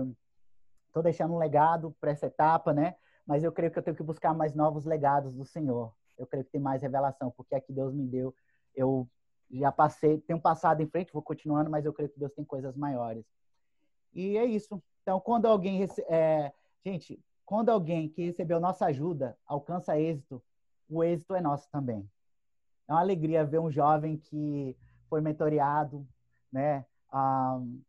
estou 0.86 1.02
deixando 1.02 1.34
um 1.34 1.38
legado 1.38 1.94
para 2.00 2.12
essa 2.12 2.26
etapa, 2.26 2.72
né? 2.72 2.94
Mas 3.26 3.42
eu 3.42 3.50
creio 3.50 3.70
que 3.72 3.78
eu 3.78 3.82
tenho 3.82 3.96
que 3.96 4.02
buscar 4.02 4.32
mais 4.32 4.54
novos 4.54 4.84
legados 4.84 5.34
do 5.34 5.44
Senhor 5.44 5.92
eu 6.22 6.26
creio 6.26 6.44
que 6.44 6.52
tem 6.52 6.60
mais 6.60 6.82
revelação, 6.82 7.30
porque 7.30 7.54
aqui 7.54 7.72
Deus 7.72 7.92
me 7.92 8.06
deu, 8.06 8.34
eu 8.74 9.08
já 9.50 9.70
passei, 9.70 10.18
tenho 10.20 10.40
passado 10.40 10.80
em 10.80 10.86
frente, 10.86 11.12
vou 11.12 11.22
continuando, 11.22 11.70
mas 11.70 11.84
eu 11.84 11.92
creio 11.92 12.10
que 12.10 12.18
Deus 12.18 12.32
tem 12.32 12.44
coisas 12.44 12.76
maiores. 12.76 13.24
E 14.14 14.36
é 14.36 14.44
isso. 14.44 14.82
Então, 15.02 15.20
quando 15.20 15.46
alguém, 15.46 15.86
é, 16.08 16.52
gente, 16.84 17.20
quando 17.44 17.70
alguém 17.70 18.08
que 18.08 18.24
recebeu 18.26 18.60
nossa 18.60 18.86
ajuda 18.86 19.36
alcança 19.44 19.98
êxito, 19.98 20.42
o 20.88 21.02
êxito 21.02 21.34
é 21.34 21.40
nosso 21.40 21.68
também. 21.70 22.08
É 22.88 22.92
uma 22.92 23.00
alegria 23.00 23.44
ver 23.44 23.60
um 23.60 23.70
jovem 23.70 24.16
que 24.16 24.76
foi 25.08 25.20
mentoreado, 25.20 26.06
né? 26.50 26.84
Um, 27.12 27.80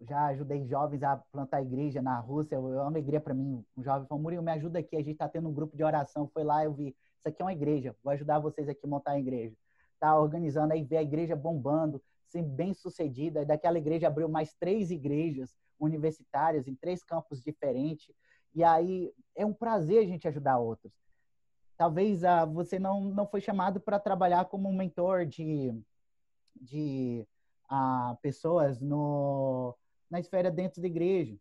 já 0.00 0.26
ajudei 0.26 0.66
jovens 0.66 1.02
a 1.02 1.16
plantar 1.16 1.62
igreja 1.62 2.00
na 2.00 2.18
Rússia. 2.18 2.56
É 2.56 2.58
uma 2.58 2.86
alegria 2.86 3.20
para 3.20 3.34
mim. 3.34 3.64
Um 3.76 3.82
jovem 3.82 4.06
falou: 4.08 4.22
Murilo, 4.22 4.42
me 4.42 4.52
ajuda 4.52 4.78
aqui. 4.78 4.96
A 4.96 5.00
gente 5.00 5.12
está 5.12 5.28
tendo 5.28 5.48
um 5.48 5.52
grupo 5.52 5.76
de 5.76 5.84
oração. 5.84 6.28
Foi 6.32 6.42
lá, 6.42 6.64
eu 6.64 6.72
vi. 6.72 6.88
Isso 7.18 7.28
aqui 7.28 7.42
é 7.42 7.44
uma 7.44 7.52
igreja. 7.52 7.94
Vou 8.02 8.12
ajudar 8.12 8.38
vocês 8.38 8.68
aqui 8.68 8.80
a 8.84 8.88
montar 8.88 9.12
a 9.12 9.18
igreja. 9.18 9.54
Tá 9.98 10.18
organizando 10.18 10.72
aí, 10.72 10.82
ver 10.82 10.96
a 10.96 11.02
igreja 11.02 11.36
bombando, 11.36 12.02
sendo 12.26 12.48
bem 12.48 12.72
sucedida. 12.72 13.44
Daquela 13.44 13.78
igreja 13.78 14.06
abriu 14.06 14.28
mais 14.28 14.54
três 14.54 14.90
igrejas 14.90 15.54
universitárias 15.78 16.66
em 16.66 16.74
três 16.74 17.04
campos 17.04 17.42
diferentes. 17.42 18.14
E 18.54 18.64
aí 18.64 19.12
é 19.36 19.44
um 19.44 19.52
prazer 19.52 20.02
a 20.02 20.06
gente 20.06 20.26
ajudar 20.26 20.58
outros. 20.58 20.92
Talvez 21.80 22.24
ah, 22.24 22.44
você 22.44 22.78
não, 22.78 23.00
não 23.00 23.26
foi 23.26 23.40
chamado 23.40 23.80
para 23.80 23.98
trabalhar 23.98 24.44
como 24.44 24.68
um 24.68 24.76
mentor 24.76 25.24
de, 25.24 25.74
de 26.54 27.26
ah, 27.70 28.18
pessoas 28.20 28.78
no, 28.78 29.74
na 30.10 30.20
esfera 30.20 30.50
dentro 30.50 30.82
da 30.82 30.86
igreja, 30.86 31.38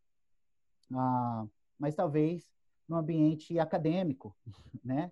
ah, 0.95 1.45
mas 1.77 1.93
talvez 1.93 2.49
no 2.87 2.95
ambiente 2.95 3.59
acadêmico, 3.59 4.33
né? 4.81 5.11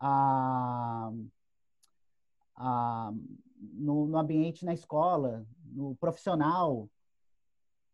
Ah, 0.00 1.12
ah, 2.56 3.12
no, 3.60 4.08
no, 4.08 4.18
ambiente 4.18 4.64
na 4.64 4.74
escola, 4.74 5.46
no 5.66 5.94
profissional. 5.94 6.90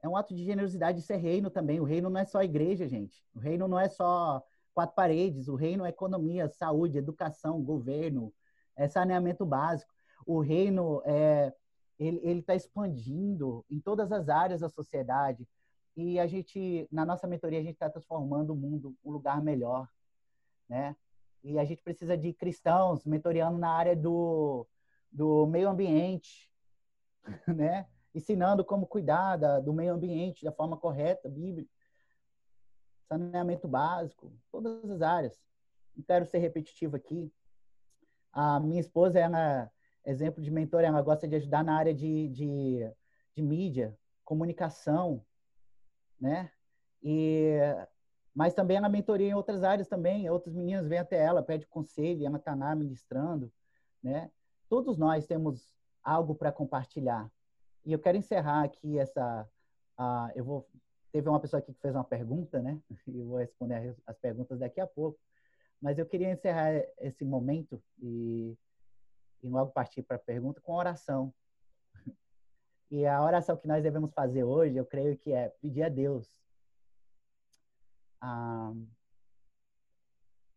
É 0.03 0.09
um 0.09 0.17
ato 0.17 0.35
de 0.35 0.43
generosidade 0.43 1.03
ser 1.03 1.17
reino 1.17 1.51
também. 1.51 1.79
O 1.79 1.85
reino 1.85 2.09
não 2.09 2.21
é 2.21 2.25
só 2.25 2.43
igreja, 2.43 2.89
gente. 2.89 3.23
O 3.35 3.39
reino 3.39 3.69
não 3.69 3.79
é 3.79 3.91
só 3.91 4.43
quatro 4.75 4.95
paredes. 4.95 5.49
O 5.49 5.55
reino 5.55 5.85
é 5.85 5.89
economia, 5.89 6.49
saúde, 6.49 6.99
educação, 6.99 7.63
governo, 7.63 8.33
é 8.77 8.89
saneamento 8.89 9.47
básico. 9.47 9.95
O 10.27 10.41
reino 10.41 11.01
é 11.05 11.53
ele 11.97 12.41
está 12.41 12.55
expandindo 12.57 13.65
em 13.71 13.79
todas 13.79 14.11
as 14.11 14.29
áreas 14.29 14.61
da 14.61 14.69
sociedade. 14.69 15.47
E 15.97 16.19
a 16.19 16.27
gente, 16.27 16.89
na 16.91 17.07
nossa 17.07 17.27
mentoria, 17.27 17.61
a 17.61 17.63
gente 17.63 17.75
está 17.75 17.89
transformando 17.89 18.51
o 18.51 18.57
mundo 18.57 18.97
um 19.05 19.13
lugar 19.13 19.41
melhor, 19.41 19.89
né? 20.69 20.97
E 21.43 21.59
a 21.59 21.65
gente 21.65 21.83
precisa 21.83 22.17
de 22.17 22.33
cristãos 22.33 23.05
mentoreando 23.05 23.59
na 23.59 23.71
área 23.71 23.95
do, 23.95 24.67
do 25.13 25.47
meio 25.47 25.69
ambiente, 25.69 26.51
né? 27.47 27.87
Ensinando 28.13 28.65
como 28.65 28.87
cuidar 28.87 29.37
da, 29.37 29.61
do 29.61 29.73
meio 29.73 29.93
ambiente 29.93 30.45
da 30.45 30.51
forma 30.51 30.77
correta, 30.77 31.29
bíblica, 31.29 31.71
saneamento 33.09 33.69
básico, 33.69 34.33
todas 34.51 34.91
as 34.91 35.03
áreas. 35.03 35.41
Não 35.97 36.05
quero 36.05 36.27
ser 36.27 36.39
repetitivo 36.39 36.97
aqui. 36.97 37.33
A 38.33 38.59
minha 38.59 38.81
esposa, 38.81 39.19
ela 39.19 39.71
exemplo 40.05 40.43
de 40.43 40.51
mentor, 40.51 40.83
ela 40.83 41.01
gosta 41.01 41.27
de 41.27 41.37
ajudar 41.37 41.65
na 41.65 41.77
área 41.77 41.95
de, 41.95 42.29
de, 42.29 42.91
de 43.35 43.43
mídia, 43.43 43.97
comunicação, 44.25 45.25
né? 46.21 46.51
E, 47.03 47.59
mas 48.35 48.55
também 48.55 48.77
ela 48.77 48.89
mentoria 48.89 49.29
em 49.29 49.35
outras 49.35 49.63
áreas 49.63 49.89
também. 49.89 50.29
Outras 50.29 50.55
meninas 50.55 50.87
vêm 50.87 50.99
até 50.99 51.19
ela, 51.19 51.43
pede 51.43 51.67
conselho, 51.67 52.27
ela 52.27 52.37
está 52.37 52.55
lá 52.55 52.75
ministrando, 52.75 53.53
né? 54.03 54.31
Todos 54.69 54.99
nós 54.99 55.27
temos 55.27 55.73
algo 56.03 56.35
para 56.35 56.53
compartilhar. 56.53 57.31
E 57.85 57.93
eu 57.93 57.99
quero 57.99 58.19
encerrar 58.19 58.65
aqui 58.65 58.99
essa... 58.99 59.49
Uh, 59.99 60.31
eu 60.35 60.45
vou... 60.45 60.69
Teve 61.15 61.29
uma 61.29 61.39
pessoa 61.39 61.61
aqui 61.61 61.73
que 61.73 61.81
fez 61.81 61.95
uma 61.95 62.03
pergunta, 62.03 62.61
né? 62.61 62.83
E 62.91 62.97
eu 63.21 63.27
vou 63.27 63.39
responder 63.39 63.95
as 64.05 64.19
perguntas 64.19 64.59
daqui 64.59 64.81
a 64.81 64.87
pouco. 64.87 65.17
Mas 65.81 65.97
eu 65.97 66.05
queria 66.05 66.33
encerrar 66.33 66.73
esse 66.99 67.25
momento 67.25 67.81
e 68.03 68.59
e 69.41 69.49
logo 69.49 69.71
partir 69.71 70.03
para 70.03 70.17
a 70.17 70.19
pergunta 70.19 70.61
com 70.61 70.73
oração. 70.73 71.33
E 72.91 73.07
a 73.07 73.21
oração 73.25 73.57
que 73.57 73.67
nós 73.67 73.83
devemos 73.83 74.13
fazer 74.13 74.45
hoje, 74.45 74.77
eu 74.77 74.87
creio 74.87 75.17
que 75.19 75.33
é 75.33 75.49
pedir 75.49 75.83
a 75.83 75.89
Deus 75.89 76.29
ah, 78.21 78.73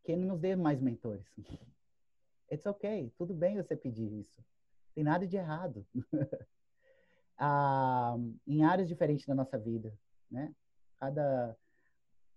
que 0.04 0.12
Ele 0.12 0.26
nos 0.26 0.40
dê 0.40 0.56
mais 0.56 0.80
mentores. 0.80 1.26
It's 2.52 2.66
okay, 2.66 3.12
tudo 3.18 3.34
bem 3.34 3.56
você 3.56 3.76
pedir 3.76 4.12
isso. 4.20 4.44
Tem 4.94 5.04
nada 5.04 5.26
de 5.26 5.36
errado. 5.36 5.88
ah, 7.40 8.18
em 8.46 8.64
áreas 8.64 8.88
diferentes 8.88 9.26
da 9.26 9.34
nossa 9.34 9.58
vida, 9.58 9.98
né? 10.30 10.54
Cada 10.98 11.56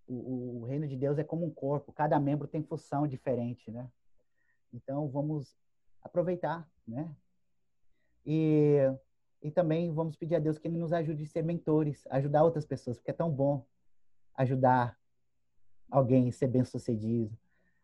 o, 0.06 0.62
o 0.62 0.64
reino 0.64 0.88
de 0.88 0.96
Deus 0.96 1.18
é 1.18 1.24
como 1.24 1.46
um 1.46 1.50
corpo, 1.50 1.92
cada 1.92 2.18
membro 2.18 2.48
tem 2.48 2.62
função 2.62 3.06
diferente, 3.06 3.70
né? 3.70 3.88
Então 4.72 5.08
vamos 5.08 5.56
aproveitar, 6.02 6.68
né? 6.86 7.14
E, 8.26 8.78
e 9.42 9.50
também 9.50 9.92
vamos 9.92 10.16
pedir 10.16 10.34
a 10.34 10.40
Deus 10.40 10.58
que 10.58 10.68
Ele 10.68 10.78
nos 10.78 10.92
ajude 10.92 11.22
a 11.22 11.26
ser 11.26 11.42
mentores, 11.42 12.06
ajudar 12.10 12.44
outras 12.44 12.66
pessoas, 12.66 12.98
porque 12.98 13.10
é 13.10 13.14
tão 13.14 13.30
bom 13.30 13.64
ajudar 14.34 14.98
alguém 15.90 16.28
a 16.28 16.32
ser 16.32 16.48
bem 16.48 16.64
sucedido, 16.64 17.36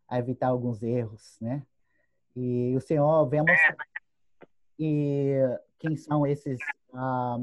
a 0.08 0.18
evitar 0.18 0.48
alguns 0.48 0.82
erros, 0.82 1.38
né? 1.40 1.64
E 2.34 2.74
o 2.76 2.80
Senhor 2.80 3.26
vem 3.28 3.40
mostrar 3.40 3.76
e 4.78 5.38
quem 5.78 5.96
são 5.96 6.26
esses 6.26 6.58
ah, 6.92 7.38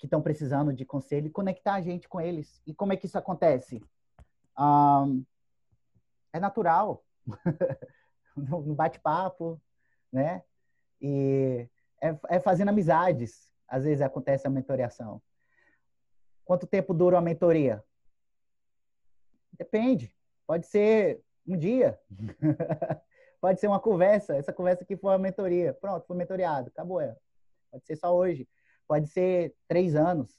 que 0.00 0.06
estão 0.06 0.22
precisando 0.22 0.72
de 0.72 0.86
conselho 0.86 1.26
e 1.26 1.30
conectar 1.30 1.74
a 1.74 1.80
gente 1.82 2.08
com 2.08 2.18
eles. 2.18 2.62
E 2.66 2.74
como 2.74 2.92
é 2.92 2.96
que 2.96 3.04
isso 3.04 3.18
acontece? 3.18 3.84
Ah, 4.56 5.04
é 6.32 6.40
natural. 6.40 7.04
no 8.34 8.74
bate-papo, 8.74 9.60
né? 10.10 10.42
E 11.00 11.68
é, 12.02 12.18
é, 12.30 12.40
fazendo 12.40 12.70
amizades. 12.70 13.52
Às 13.68 13.84
vezes 13.84 14.00
acontece 14.00 14.46
a 14.46 14.50
mentoriação. 14.50 15.22
Quanto 16.46 16.66
tempo 16.66 16.94
dura 16.94 17.16
uma 17.16 17.22
mentoria? 17.22 17.84
Depende. 19.52 20.16
Pode 20.46 20.66
ser 20.66 21.22
um 21.46 21.58
dia. 21.58 22.00
Pode 23.38 23.60
ser 23.60 23.68
uma 23.68 23.78
conversa. 23.78 24.34
Essa 24.34 24.52
conversa 24.52 24.82
aqui 24.82 24.96
foi 24.96 25.12
uma 25.12 25.18
mentoria. 25.18 25.74
Pronto, 25.74 26.06
foi 26.06 26.16
mentoriado. 26.16 26.68
Acabou. 26.68 27.00
Pode 27.70 27.84
ser 27.84 27.96
só 27.96 28.16
hoje. 28.16 28.48
Pode 28.90 29.06
ser 29.06 29.54
três 29.68 29.94
anos. 29.94 30.36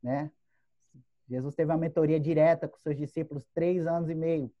Né? 0.00 0.30
Jesus 1.28 1.52
teve 1.56 1.72
uma 1.72 1.78
mentoria 1.78 2.20
direta 2.20 2.68
com 2.68 2.78
seus 2.78 2.96
discípulos 2.96 3.44
três 3.52 3.88
anos 3.88 4.08
e 4.08 4.14
meio 4.14 4.54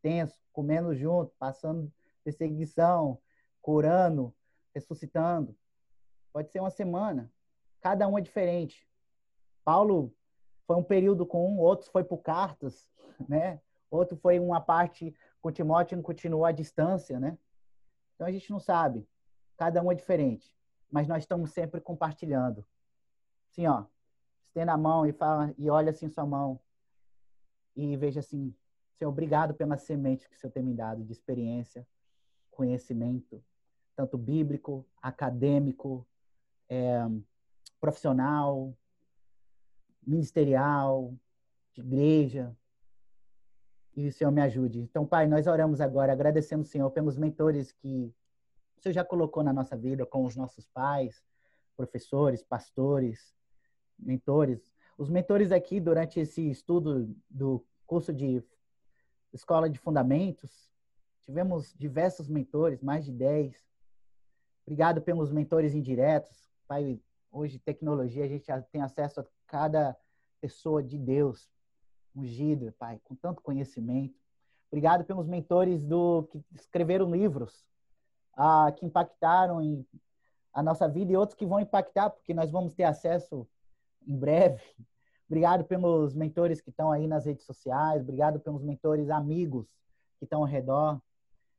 tenso, 0.00 0.40
comendo 0.50 0.94
junto, 0.94 1.34
passando 1.38 1.92
perseguição, 2.24 3.20
curando, 3.60 4.34
ressuscitando. 4.74 5.54
Pode 6.32 6.50
ser 6.50 6.60
uma 6.60 6.70
semana. 6.70 7.30
Cada 7.82 8.08
um 8.08 8.16
é 8.16 8.22
diferente. 8.22 8.88
Paulo 9.62 10.10
foi 10.66 10.76
um 10.76 10.82
período 10.82 11.26
com 11.26 11.52
um, 11.52 11.58
outros 11.58 11.90
foi 11.90 12.04
por 12.04 12.22
cartas, 12.22 12.88
né? 13.28 13.60
Outro 13.90 14.16
foi 14.16 14.40
uma 14.40 14.62
parte 14.62 15.14
com 15.42 15.52
Timóteo 15.52 16.00
continuou 16.00 16.46
à 16.46 16.52
distância, 16.52 17.20
né? 17.20 17.36
Então 18.14 18.26
a 18.26 18.32
gente 18.32 18.50
não 18.50 18.58
sabe. 18.58 19.06
Cada 19.58 19.82
um 19.82 19.92
é 19.92 19.94
diferente, 19.94 20.56
mas 20.94 21.08
nós 21.08 21.24
estamos 21.24 21.50
sempre 21.50 21.80
compartilhando. 21.80 22.64
Assim, 23.50 23.66
ó, 23.66 23.84
estenda 24.46 24.74
a 24.74 24.78
mão 24.78 25.04
e 25.04 25.12
fala 25.12 25.52
e 25.58 25.68
olha 25.68 25.90
assim 25.90 26.08
sua 26.08 26.24
mão 26.24 26.60
e 27.74 27.96
veja 27.96 28.20
assim, 28.20 28.54
Senhor, 28.96 29.10
obrigado 29.10 29.54
pela 29.54 29.76
semente 29.76 30.28
que 30.28 30.36
o 30.36 30.38
Senhor 30.38 30.52
tem 30.52 30.62
me 30.62 30.72
dado 30.72 31.02
de 31.02 31.10
experiência, 31.10 31.84
conhecimento, 32.48 33.42
tanto 33.96 34.16
bíblico, 34.16 34.86
acadêmico, 35.02 36.06
é, 36.68 37.00
profissional, 37.80 38.72
ministerial, 40.06 41.12
de 41.72 41.80
igreja. 41.80 42.56
E 43.96 44.06
o 44.06 44.12
Senhor 44.12 44.30
me 44.30 44.42
ajude. 44.42 44.78
Então, 44.78 45.04
Pai, 45.04 45.26
nós 45.26 45.48
oramos 45.48 45.80
agora, 45.80 46.12
agradecendo 46.12 46.62
o 46.62 46.66
Senhor 46.66 46.88
pelos 46.92 47.16
mentores 47.16 47.72
que 47.72 48.14
Senhor 48.82 48.94
já 48.94 49.04
colocou 49.04 49.42
na 49.42 49.52
nossa 49.52 49.76
vida, 49.76 50.04
com 50.04 50.24
os 50.24 50.36
nossos 50.36 50.66
pais, 50.66 51.22
professores, 51.76 52.42
pastores, 52.42 53.34
mentores. 53.98 54.60
Os 54.96 55.10
mentores 55.10 55.50
aqui, 55.52 55.80
durante 55.80 56.20
esse 56.20 56.50
estudo 56.50 57.14
do 57.28 57.64
curso 57.86 58.12
de 58.12 58.42
Escola 59.32 59.68
de 59.68 59.78
Fundamentos, 59.78 60.70
tivemos 61.22 61.74
diversos 61.74 62.28
mentores, 62.28 62.82
mais 62.82 63.04
de 63.04 63.12
10. 63.12 63.56
Obrigado 64.66 65.02
pelos 65.02 65.32
mentores 65.32 65.74
indiretos. 65.74 66.50
Pai, 66.68 67.00
hoje, 67.30 67.58
tecnologia, 67.58 68.24
a 68.24 68.28
gente 68.28 68.46
tem 68.70 68.82
acesso 68.82 69.20
a 69.20 69.26
cada 69.46 69.96
pessoa 70.40 70.82
de 70.82 70.98
Deus, 70.98 71.50
ungida, 72.14 72.74
Pai, 72.78 73.00
com 73.02 73.14
tanto 73.14 73.42
conhecimento. 73.42 74.14
Obrigado 74.70 75.04
pelos 75.04 75.26
mentores 75.26 75.82
do 75.82 76.24
que 76.24 76.44
escreveram 76.54 77.10
livros, 77.10 77.64
ah, 78.36 78.72
que 78.76 78.84
impactaram 78.84 79.60
em 79.60 79.86
a 80.52 80.62
nossa 80.62 80.88
vida 80.88 81.12
e 81.12 81.16
outros 81.16 81.36
que 81.36 81.44
vão 81.44 81.58
impactar, 81.58 82.10
porque 82.10 82.32
nós 82.32 82.48
vamos 82.48 82.72
ter 82.72 82.84
acesso 82.84 83.46
em 84.06 84.16
breve. 84.16 84.62
Obrigado 85.26 85.64
pelos 85.64 86.14
mentores 86.14 86.60
que 86.60 86.70
estão 86.70 86.92
aí 86.92 87.08
nas 87.08 87.26
redes 87.26 87.44
sociais, 87.44 88.02
obrigado 88.02 88.38
pelos 88.38 88.62
mentores 88.62 89.10
amigos 89.10 89.66
que 90.18 90.24
estão 90.24 90.42
ao 90.42 90.46
redor. 90.46 91.02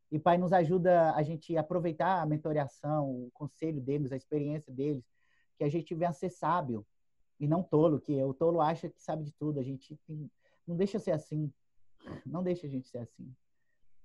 E, 0.10 0.18
Pai, 0.18 0.38
nos 0.38 0.54
ajuda 0.54 1.14
a 1.14 1.22
gente 1.24 1.58
aproveitar 1.58 2.22
a 2.22 2.26
mentoriação, 2.26 3.10
o 3.10 3.32
conselho 3.34 3.82
deles, 3.82 4.14
a 4.14 4.16
experiência 4.16 4.72
deles, 4.72 5.04
que 5.58 5.64
a 5.64 5.70
gente 5.70 5.94
venha 5.94 6.14
ser 6.14 6.30
sábio 6.30 6.86
e 7.38 7.48
não 7.48 7.62
tolo, 7.62 8.00
que 8.00 8.24
o 8.24 8.34
tolo 8.34 8.62
acha 8.62 8.88
que 8.88 9.02
sabe 9.02 9.24
de 9.24 9.34
tudo. 9.34 9.60
A 9.60 9.64
gente 9.64 9.98
tem, 10.08 10.32
não 10.66 10.78
deixa 10.78 11.00
ser 11.00 11.12
assim. 11.12 11.52
Não 12.26 12.44
deixa 12.44 12.66
a 12.68 12.70
gente 12.70 12.88
ser 12.88 13.00
assim. 13.00 13.36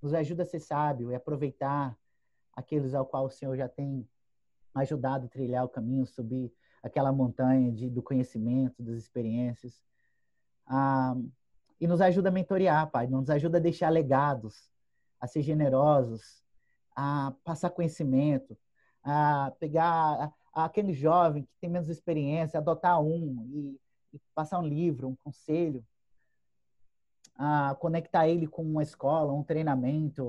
Nos 0.03 0.15
ajuda 0.15 0.43
a 0.43 0.47
ser 0.47 0.59
sábio 0.59 1.13
e 1.13 1.15
aproveitar 1.15 1.97
aqueles 2.55 2.95
ao 2.95 3.07
qual 3.07 3.27
o 3.27 3.31
Senhor 3.31 3.57
já 3.57 3.69
tem 3.69 4.09
ajudado 4.75 5.27
a 5.27 5.29
trilhar 5.29 5.65
o 5.65 5.69
caminho, 5.69 6.07
subir 6.07 6.53
aquela 6.83 7.13
montanha 7.13 7.73
de, 7.73 7.89
do 7.89 8.03
conhecimento, 8.03 8.83
das 8.83 8.97
experiências. 8.97 9.81
Ah, 10.67 11.17
e 11.81 11.87
nos 11.87 12.01
ajuda 12.01 12.29
a 12.29 12.33
mentorear, 12.33 12.91
Pai. 12.91 13.07
Nos 13.07 13.31
ajuda 13.31 13.59
a 13.59 13.61
deixar 13.61 13.89
legados, 13.91 14.71
a 15.19 15.27
ser 15.27 15.43
generosos, 15.43 16.43
a 16.95 17.33
passar 17.45 17.71
conhecimento, 17.71 18.57
a 19.03 19.53
pegar 19.59 20.33
aquele 20.53 20.93
jovem 20.93 21.45
que 21.45 21.57
tem 21.61 21.71
menos 21.71 21.89
experiência, 21.89 22.59
adotar 22.59 23.01
um 23.01 23.47
e, 23.51 23.81
e 24.13 24.21
passar 24.35 24.59
um 24.59 24.67
livro, 24.67 25.09
um 25.09 25.17
conselho, 25.17 25.85
a 27.37 27.75
conectar 27.81 28.29
ele 28.29 28.47
com 28.47 28.63
uma 28.63 28.83
escola, 28.83 29.33
um 29.33 29.43
treinamento, 29.43 30.23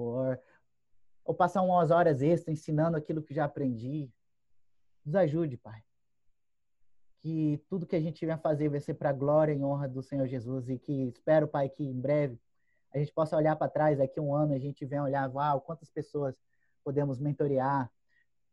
ou 1.23 1.33
passar 1.33 1.61
umas 1.61 1.91
horas 1.91 2.21
extras 2.21 2.59
ensinando 2.59 2.97
aquilo 2.97 3.21
que 3.21 3.33
já 3.33 3.45
aprendi. 3.45 4.11
Nos 5.05 5.15
ajude, 5.15 5.57
Pai. 5.57 5.83
Que 7.19 7.63
tudo 7.69 7.85
que 7.85 7.95
a 7.95 7.99
gente 7.99 8.17
tiver 8.17 8.33
a 8.33 8.37
fazer 8.37 8.69
vai 8.69 8.79
ser 8.79 8.95
para 8.95 9.09
a 9.09 9.13
glória 9.13 9.53
e 9.53 9.63
honra 9.63 9.87
do 9.87 10.01
Senhor 10.01 10.27
Jesus 10.27 10.69
e 10.69 10.77
que 10.77 11.09
espero, 11.09 11.47
Pai, 11.47 11.69
que 11.69 11.83
em 11.83 11.99
breve 11.99 12.39
a 12.93 12.97
gente 12.97 13.13
possa 13.13 13.37
olhar 13.37 13.55
para 13.55 13.71
trás, 13.71 13.97
daqui 13.97 14.19
um 14.19 14.35
ano 14.35 14.53
a 14.53 14.59
gente 14.59 14.85
venha 14.85 15.03
olhar, 15.03 15.29
uau, 15.33 15.61
quantas 15.61 15.89
pessoas 15.89 16.35
podemos 16.83 17.19
mentorear, 17.19 17.89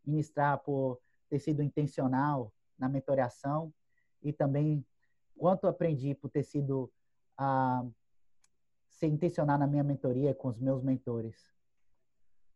ministrar 0.04 0.58
por 0.58 1.00
ter 1.28 1.38
sido 1.40 1.62
intencional 1.62 2.52
na 2.78 2.88
mentoreação 2.88 3.72
e 4.22 4.32
também 4.32 4.84
quanto 5.36 5.66
aprendi 5.66 6.14
por 6.14 6.30
ter 6.30 6.44
sido 6.44 6.90
a 7.36 7.82
uh, 7.84 7.94
ser 8.90 9.06
intencional 9.06 9.58
na 9.58 9.66
minha 9.66 9.84
mentoria 9.84 10.34
com 10.34 10.48
os 10.48 10.58
meus 10.58 10.82
mentores. 10.82 11.36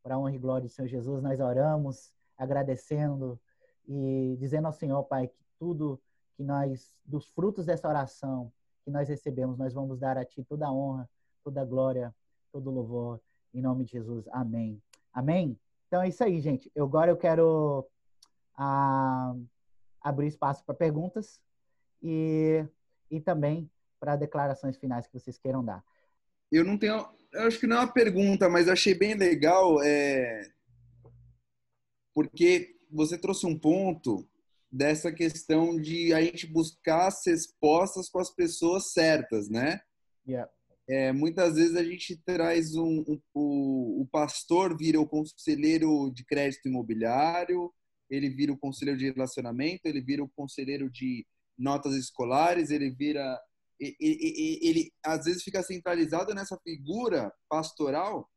Para 0.02 0.18
honra 0.18 0.34
e 0.34 0.38
glória 0.38 0.66
do 0.66 0.72
Senhor 0.72 0.88
Jesus, 0.88 1.22
nós 1.22 1.40
oramos 1.40 2.12
agradecendo 2.36 3.38
e 3.86 4.36
dizendo 4.38 4.66
ao 4.66 4.72
Senhor, 4.72 5.02
Pai, 5.04 5.28
que 5.28 5.44
tudo 5.58 6.00
que 6.36 6.42
nós, 6.42 6.92
dos 7.04 7.28
frutos 7.30 7.66
dessa 7.66 7.88
oração 7.88 8.52
que 8.84 8.90
nós 8.90 9.08
recebemos, 9.08 9.58
nós 9.58 9.72
vamos 9.72 9.98
dar 9.98 10.18
a 10.18 10.24
Ti 10.24 10.42
toda 10.42 10.66
a 10.66 10.72
honra, 10.72 11.08
toda 11.44 11.60
a 11.60 11.64
glória, 11.64 12.14
todo 12.50 12.68
o 12.68 12.74
louvor, 12.74 13.20
em 13.54 13.62
nome 13.62 13.84
de 13.84 13.92
Jesus. 13.92 14.26
Amém. 14.32 14.82
Amém? 15.12 15.58
Então 15.86 16.02
é 16.02 16.08
isso 16.08 16.24
aí, 16.24 16.40
gente. 16.40 16.70
Eu, 16.74 16.84
agora 16.84 17.10
eu 17.10 17.16
quero 17.16 17.86
a 18.56 19.34
abrir 20.00 20.26
espaço 20.26 20.64
para 20.64 20.74
perguntas 20.74 21.40
e, 22.02 22.64
e 23.10 23.20
também 23.20 23.70
para 24.00 24.16
declarações 24.16 24.76
finais 24.76 25.06
que 25.06 25.12
vocês 25.12 25.38
queiram 25.38 25.64
dar. 25.64 25.84
Eu 26.50 26.64
não 26.64 26.76
tenho, 26.76 27.06
eu 27.32 27.42
acho 27.42 27.58
que 27.58 27.66
não 27.66 27.76
é 27.76 27.80
uma 27.80 27.92
pergunta, 27.92 28.48
mas 28.48 28.68
achei 28.68 28.94
bem 28.94 29.14
legal, 29.14 29.82
é, 29.82 30.50
porque 32.14 32.76
você 32.90 33.16
trouxe 33.16 33.46
um 33.46 33.58
ponto 33.58 34.28
dessa 34.70 35.12
questão 35.12 35.78
de 35.80 36.12
a 36.14 36.22
gente 36.22 36.46
buscar 36.46 37.06
as 37.06 37.26
respostas 37.26 38.08
com 38.08 38.18
as 38.18 38.30
pessoas 38.30 38.92
certas, 38.92 39.48
né? 39.48 39.80
Yeah. 40.26 40.50
É, 40.88 41.12
muitas 41.12 41.54
vezes 41.54 41.76
a 41.76 41.84
gente 41.84 42.16
traz 42.16 42.74
um, 42.74 43.04
um 43.06 43.20
o, 43.34 44.02
o 44.02 44.06
pastor 44.10 44.76
vira 44.76 45.00
o 45.00 45.06
conselheiro 45.06 46.10
de 46.10 46.24
crédito 46.24 46.68
imobiliário, 46.68 47.72
ele 48.10 48.28
vira 48.28 48.52
o 48.52 48.58
conselheiro 48.58 48.98
de 48.98 49.10
relacionamento, 49.10 49.86
ele 49.86 50.00
vira 50.00 50.22
o 50.22 50.28
conselheiro 50.28 50.90
de 50.90 51.26
notas 51.56 51.94
escolares, 51.94 52.70
ele 52.70 52.90
vira. 52.90 53.40
Ele, 53.78 53.96
ele, 54.00 54.58
ele 54.62 54.92
às 55.04 55.24
vezes 55.24 55.42
fica 55.42 55.62
centralizado 55.62 56.34
nessa 56.34 56.58
figura 56.62 57.32
pastoral. 57.48 58.28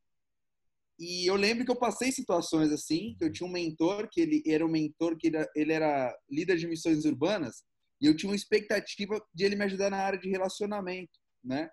E 0.98 1.30
eu 1.30 1.36
lembro 1.36 1.66
que 1.66 1.72
eu 1.72 1.76
passei 1.76 2.12
situações 2.12 2.72
assim, 2.72 3.16
que 3.18 3.26
eu 3.26 3.32
tinha 3.32 3.48
um 3.48 3.52
mentor, 3.52 4.08
que 4.10 4.22
ele 4.22 4.44
era 4.48 4.66
um 4.66 4.70
mentor 4.70 5.18
que 5.18 5.32
ele 5.56 5.74
era 5.74 6.16
líder 6.30 6.58
de 6.58 6.68
missões 6.68 7.04
urbanas, 7.04 7.64
e 8.02 8.06
eu 8.06 8.16
tinha 8.16 8.30
uma 8.30 8.36
expectativa 8.36 9.22
de 9.34 9.44
ele 9.44 9.56
me 9.56 9.66
ajudar 9.66 9.90
na 9.90 9.98
área 9.98 10.20
de 10.20 10.30
relacionamento, 10.30 11.20
né? 11.44 11.70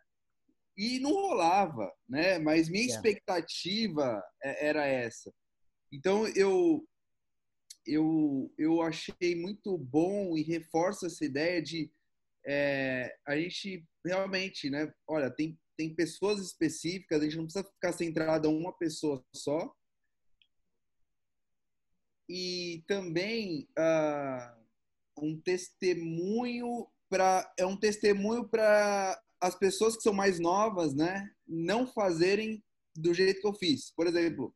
E 0.76 0.98
não 0.98 1.12
rolava, 1.12 1.90
né? 2.08 2.38
Mas 2.38 2.68
minha 2.68 2.86
expectativa 2.86 4.22
é, 4.42 4.68
era 4.68 4.86
essa. 4.86 5.32
Então 5.92 6.26
eu 6.28 6.84
eu, 7.86 8.52
eu 8.56 8.80
achei 8.80 9.34
muito 9.34 9.76
bom 9.76 10.36
e 10.36 10.42
reforça 10.42 11.06
essa 11.06 11.24
ideia 11.24 11.60
de 11.60 11.90
é, 12.44 13.16
a 13.26 13.36
gente 13.36 13.84
realmente, 14.04 14.68
né? 14.68 14.92
Olha, 15.06 15.30
tem, 15.30 15.58
tem 15.76 15.94
pessoas 15.94 16.40
específicas, 16.40 17.20
a 17.20 17.24
gente 17.24 17.36
não 17.36 17.44
precisa 17.44 17.64
ficar 17.64 17.92
centrado 17.92 18.48
em 18.48 18.56
uma 18.56 18.76
pessoa 18.76 19.24
só. 19.34 19.74
E 22.28 22.82
também 22.86 23.68
uh, 23.78 24.62
um 25.18 25.40
testemunho 25.40 26.88
para 27.08 27.52
é 27.58 27.66
um 27.66 27.76
testemunho 27.76 28.48
para 28.48 29.20
as 29.40 29.54
pessoas 29.54 29.96
que 29.96 30.02
são 30.02 30.14
mais 30.14 30.38
novas, 30.38 30.94
né? 30.94 31.30
Não 31.46 31.86
fazerem 31.86 32.64
do 32.96 33.12
jeito 33.12 33.40
que 33.40 33.46
eu 33.46 33.54
fiz. 33.54 33.90
Por 33.90 34.06
exemplo, 34.06 34.54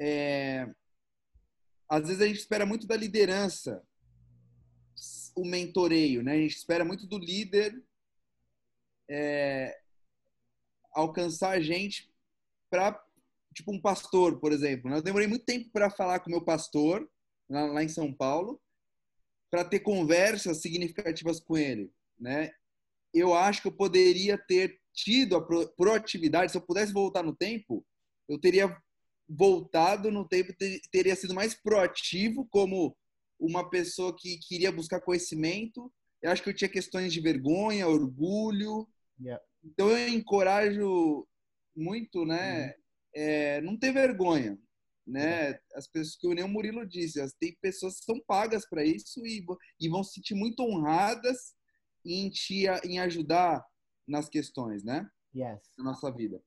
é, 0.00 0.68
às 1.88 2.02
vezes 2.06 2.20
a 2.20 2.26
gente 2.26 2.38
espera 2.38 2.66
muito 2.66 2.86
da 2.86 2.96
liderança, 2.96 3.82
o 5.34 5.44
mentoreio, 5.44 6.22
né? 6.22 6.32
A 6.32 6.36
gente 6.36 6.56
espera 6.56 6.84
muito 6.84 7.06
do 7.06 7.18
líder 7.18 7.82
é, 9.10 9.78
alcançar 10.92 11.50
a 11.50 11.60
gente 11.60 12.10
para, 12.70 13.02
tipo, 13.54 13.72
um 13.72 13.80
pastor, 13.80 14.40
por 14.40 14.52
exemplo. 14.52 14.92
Eu 14.92 15.02
demorei 15.02 15.26
muito 15.26 15.44
tempo 15.44 15.70
para 15.70 15.90
falar 15.90 16.20
com 16.20 16.30
meu 16.30 16.44
pastor, 16.44 17.08
lá, 17.48 17.66
lá 17.66 17.84
em 17.84 17.88
São 17.88 18.12
Paulo, 18.12 18.60
para 19.50 19.64
ter 19.64 19.80
conversas 19.80 20.62
significativas 20.62 21.38
com 21.40 21.56
ele, 21.56 21.92
né? 22.18 22.52
Eu 23.12 23.34
acho 23.34 23.60
que 23.60 23.68
eu 23.68 23.72
poderia 23.72 24.38
ter 24.38 24.80
tido 24.94 25.36
a 25.36 25.66
proatividade, 25.76 26.52
se 26.52 26.58
eu 26.58 26.62
pudesse 26.62 26.92
voltar 26.92 27.22
no 27.22 27.36
tempo, 27.36 27.84
eu 28.28 28.38
teria 28.38 28.74
voltado 29.28 30.10
no 30.10 30.26
tempo, 30.26 30.52
teria 30.90 31.16
sido 31.16 31.34
mais 31.34 31.54
proativo 31.54 32.46
como 32.50 32.96
uma 33.42 33.68
pessoa 33.68 34.14
que 34.16 34.38
queria 34.38 34.70
buscar 34.70 35.00
conhecimento. 35.00 35.92
Eu 36.22 36.30
acho 36.30 36.42
que 36.42 36.48
eu 36.48 36.54
tinha 36.54 36.70
questões 36.70 37.12
de 37.12 37.20
vergonha, 37.20 37.88
orgulho. 37.88 38.88
Yeah. 39.20 39.42
Então 39.64 39.90
eu 39.90 40.08
encorajo 40.08 41.26
muito, 41.74 42.24
né? 42.24 42.66
Uhum. 42.66 42.72
É, 43.14 43.60
não 43.60 43.76
ter 43.76 43.92
vergonha, 43.92 44.56
né? 45.06 45.58
As 45.74 45.88
pessoas 45.88 46.16
que 46.16 46.26
o 46.28 46.34
nem 46.34 46.44
o 46.44 46.48
Murilo 46.48 46.86
disse, 46.86 47.20
tem 47.38 47.56
pessoas 47.60 47.98
que 47.98 48.04
são 48.04 48.20
pagas 48.26 48.66
para 48.68 48.84
isso 48.84 49.26
e, 49.26 49.44
e 49.80 49.88
vão 49.88 50.04
se 50.04 50.14
sentir 50.14 50.34
muito 50.34 50.62
honradas 50.62 51.54
em 52.04 52.30
te 52.30 52.66
em 52.84 53.00
ajudar 53.00 53.64
nas 54.06 54.28
questões, 54.28 54.84
né? 54.84 55.08
Yes. 55.34 55.60
Na 55.76 55.84
nossa 55.84 56.10
vida. 56.12 56.40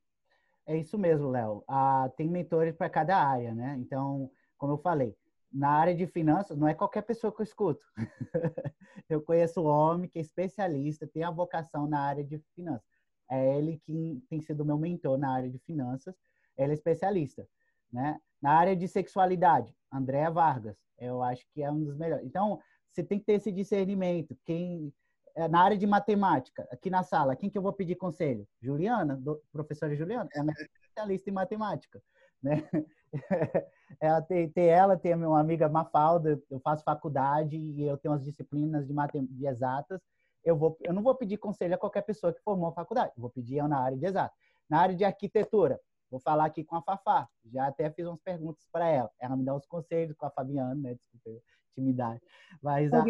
É 0.65 0.77
isso 0.77 0.97
mesmo, 0.97 1.29
Léo. 1.29 1.63
Ah, 1.67 2.09
tem 2.17 2.29
mentores 2.29 2.75
para 2.75 2.89
cada 2.89 3.17
área, 3.17 3.53
né? 3.53 3.75
Então, 3.79 4.31
como 4.57 4.73
eu 4.73 4.77
falei, 4.77 5.15
na 5.55 5.69
área 5.69 5.95
de 5.95 6.05
finanças, 6.05 6.57
não 6.57 6.67
é 6.67 6.73
qualquer 6.73 7.01
pessoa 7.01 7.33
que 7.33 7.41
eu 7.41 7.45
escuto. 7.45 7.85
eu 9.09 9.21
conheço 9.21 9.61
um 9.61 9.67
homem 9.67 10.09
que 10.09 10.19
é 10.19 10.21
especialista, 10.21 11.07
tem 11.07 11.23
a 11.23 11.31
vocação 11.31 11.87
na 11.87 12.01
área 12.01 12.23
de 12.23 12.37
finanças. 12.53 12.85
É 13.31 13.57
ele 13.57 13.81
que 13.85 14.21
tem 14.29 14.41
sido 14.41 14.65
meu 14.65 14.77
mentor 14.77 15.17
na 15.17 15.33
área 15.33 15.49
de 15.49 15.57
finanças. 15.59 16.13
Ele 16.57 16.71
é 16.71 16.73
especialista, 16.73 17.47
né? 17.91 18.19
Na 18.41 18.51
área 18.51 18.75
de 18.75 18.87
sexualidade, 18.87 19.73
Andréa 19.91 20.29
Vargas, 20.29 20.77
eu 20.99 21.23
acho 21.23 21.45
que 21.53 21.63
é 21.63 21.71
um 21.71 21.83
dos 21.83 21.95
melhores. 21.95 22.25
Então, 22.25 22.59
você 22.91 23.01
tem 23.01 23.17
que 23.17 23.25
ter 23.25 23.33
esse 23.33 23.51
discernimento. 23.51 24.37
Quem 24.45 24.93
é, 25.35 25.47
na 25.47 25.61
área 25.61 25.77
de 25.77 25.87
matemática, 25.87 26.67
aqui 26.69 26.89
na 26.89 27.01
sala, 27.01 27.35
quem 27.35 27.49
que 27.49 27.57
eu 27.57 27.61
vou 27.61 27.73
pedir 27.73 27.95
conselho? 27.95 28.47
Juliana, 28.61 29.15
do, 29.15 29.41
professora 29.51 29.95
Juliana, 29.95 30.29
ela 30.33 30.51
é 30.51 30.63
especialista 30.63 31.29
em 31.29 31.33
matemática, 31.33 32.01
né? 32.43 32.61
ela 33.99 34.21
tem, 34.21 34.49
tem, 34.49 34.67
ela, 34.67 34.97
tem 34.97 35.13
a 35.13 35.17
minha 35.17 35.37
amiga 35.37 35.69
Mafalda, 35.69 36.41
eu 36.49 36.59
faço 36.59 36.83
faculdade 36.83 37.55
e 37.55 37.83
eu 37.83 37.97
tenho 37.97 38.13
as 38.13 38.23
disciplinas 38.23 38.85
de, 38.85 38.93
de 39.27 39.47
exatas. 39.47 40.01
Eu, 40.43 40.55
vou, 40.55 40.77
eu 40.81 40.93
não 40.93 41.01
vou 41.01 41.15
pedir 41.15 41.37
conselho 41.37 41.75
a 41.75 41.77
qualquer 41.77 42.03
pessoa 42.03 42.33
que 42.33 42.41
formou 42.41 42.69
a 42.69 42.73
faculdade, 42.73 43.13
vou 43.17 43.29
pedir 43.29 43.57
eu 43.57 43.67
na 43.67 43.79
área 43.79 43.97
de 43.97 44.05
exatas. 44.05 44.37
Na 44.69 44.79
área 44.79 44.95
de 44.95 45.03
arquitetura, 45.03 45.79
vou 46.09 46.19
falar 46.19 46.45
aqui 46.45 46.63
com 46.63 46.75
a 46.75 46.81
Fafá, 46.81 47.27
já 47.45 47.67
até 47.67 47.89
fiz 47.89 48.05
umas 48.05 48.21
perguntas 48.21 48.67
para 48.71 48.87
ela. 48.87 49.11
Ela 49.19 49.35
me 49.35 49.43
dá 49.43 49.55
os 49.55 49.65
conselhos 49.65 50.15
com 50.15 50.25
a 50.25 50.31
Fabiana, 50.31 50.75
né? 50.75 50.93
Desculpa, 50.95 51.41
intimidade. 51.71 52.21
Mas 52.61 52.91
a, 52.93 53.03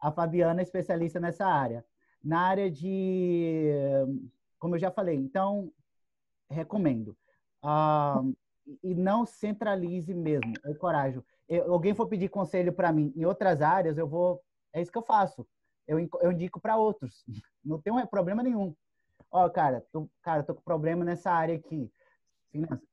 a 0.00 0.12
Fabiana 0.12 0.60
é 0.60 0.62
especialista 0.62 1.20
nessa 1.20 1.46
área. 1.46 1.84
Na 2.22 2.40
área 2.40 2.70
de, 2.70 3.70
como 4.58 4.74
eu 4.74 4.78
já 4.78 4.90
falei, 4.90 5.16
então, 5.16 5.72
recomendo. 6.50 7.16
Uh, 7.62 8.36
e 8.82 8.94
não 8.94 9.24
centralize 9.24 10.12
mesmo, 10.12 10.52
eu 10.64 10.72
encorajo. 10.72 11.24
Eu, 11.48 11.72
alguém 11.72 11.94
for 11.94 12.06
pedir 12.06 12.28
conselho 12.28 12.72
para 12.72 12.92
mim 12.92 13.12
em 13.16 13.24
outras 13.24 13.62
áreas, 13.62 13.98
eu 13.98 14.08
vou, 14.08 14.42
é 14.72 14.82
isso 14.82 14.90
que 14.90 14.98
eu 14.98 15.02
faço. 15.02 15.46
Eu, 15.86 15.98
eu 16.20 16.32
indico 16.32 16.60
para 16.60 16.76
outros. 16.76 17.24
Não 17.64 17.80
tem 17.80 17.92
problema 18.06 18.42
nenhum. 18.42 18.74
Ó, 19.30 19.48
cara, 19.48 19.84
tô, 19.92 20.08
cara, 20.22 20.42
tô 20.42 20.54
com 20.54 20.62
problema 20.62 21.04
nessa 21.04 21.30
área 21.30 21.54
aqui. 21.54 21.90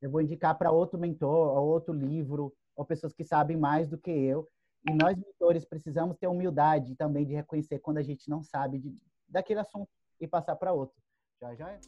Eu 0.02 0.12
vou 0.12 0.22
indicar 0.22 0.58
para 0.58 0.72
outro 0.72 1.00
mentor, 1.00 1.58
ou 1.58 1.68
outro 1.68 1.94
livro, 1.94 2.54
ou 2.76 2.86
pessoas 2.86 3.14
que 3.14 3.24
sabem 3.24 3.58
mais 3.58 3.90
do 3.90 3.98
que 3.98 4.12
eu. 4.12 4.48
E 4.88 4.94
nós, 4.94 5.18
mentores, 5.18 5.64
precisamos 5.64 6.18
ter 6.18 6.28
humildade 6.28 6.96
também 6.96 7.26
de 7.26 7.34
reconhecer 7.34 7.80
quando 7.80 8.00
a 8.00 8.04
gente 8.04 8.30
não 8.30 8.44
sabe 8.44 8.80
de, 8.80 8.94
daquele 9.30 9.62
assunto 9.62 9.90
e 10.20 10.28
passar 10.28 10.56
para 10.56 10.74
outro. 10.74 10.96
Já, 11.40 11.56
já 11.56 11.72
é. 11.72 11.80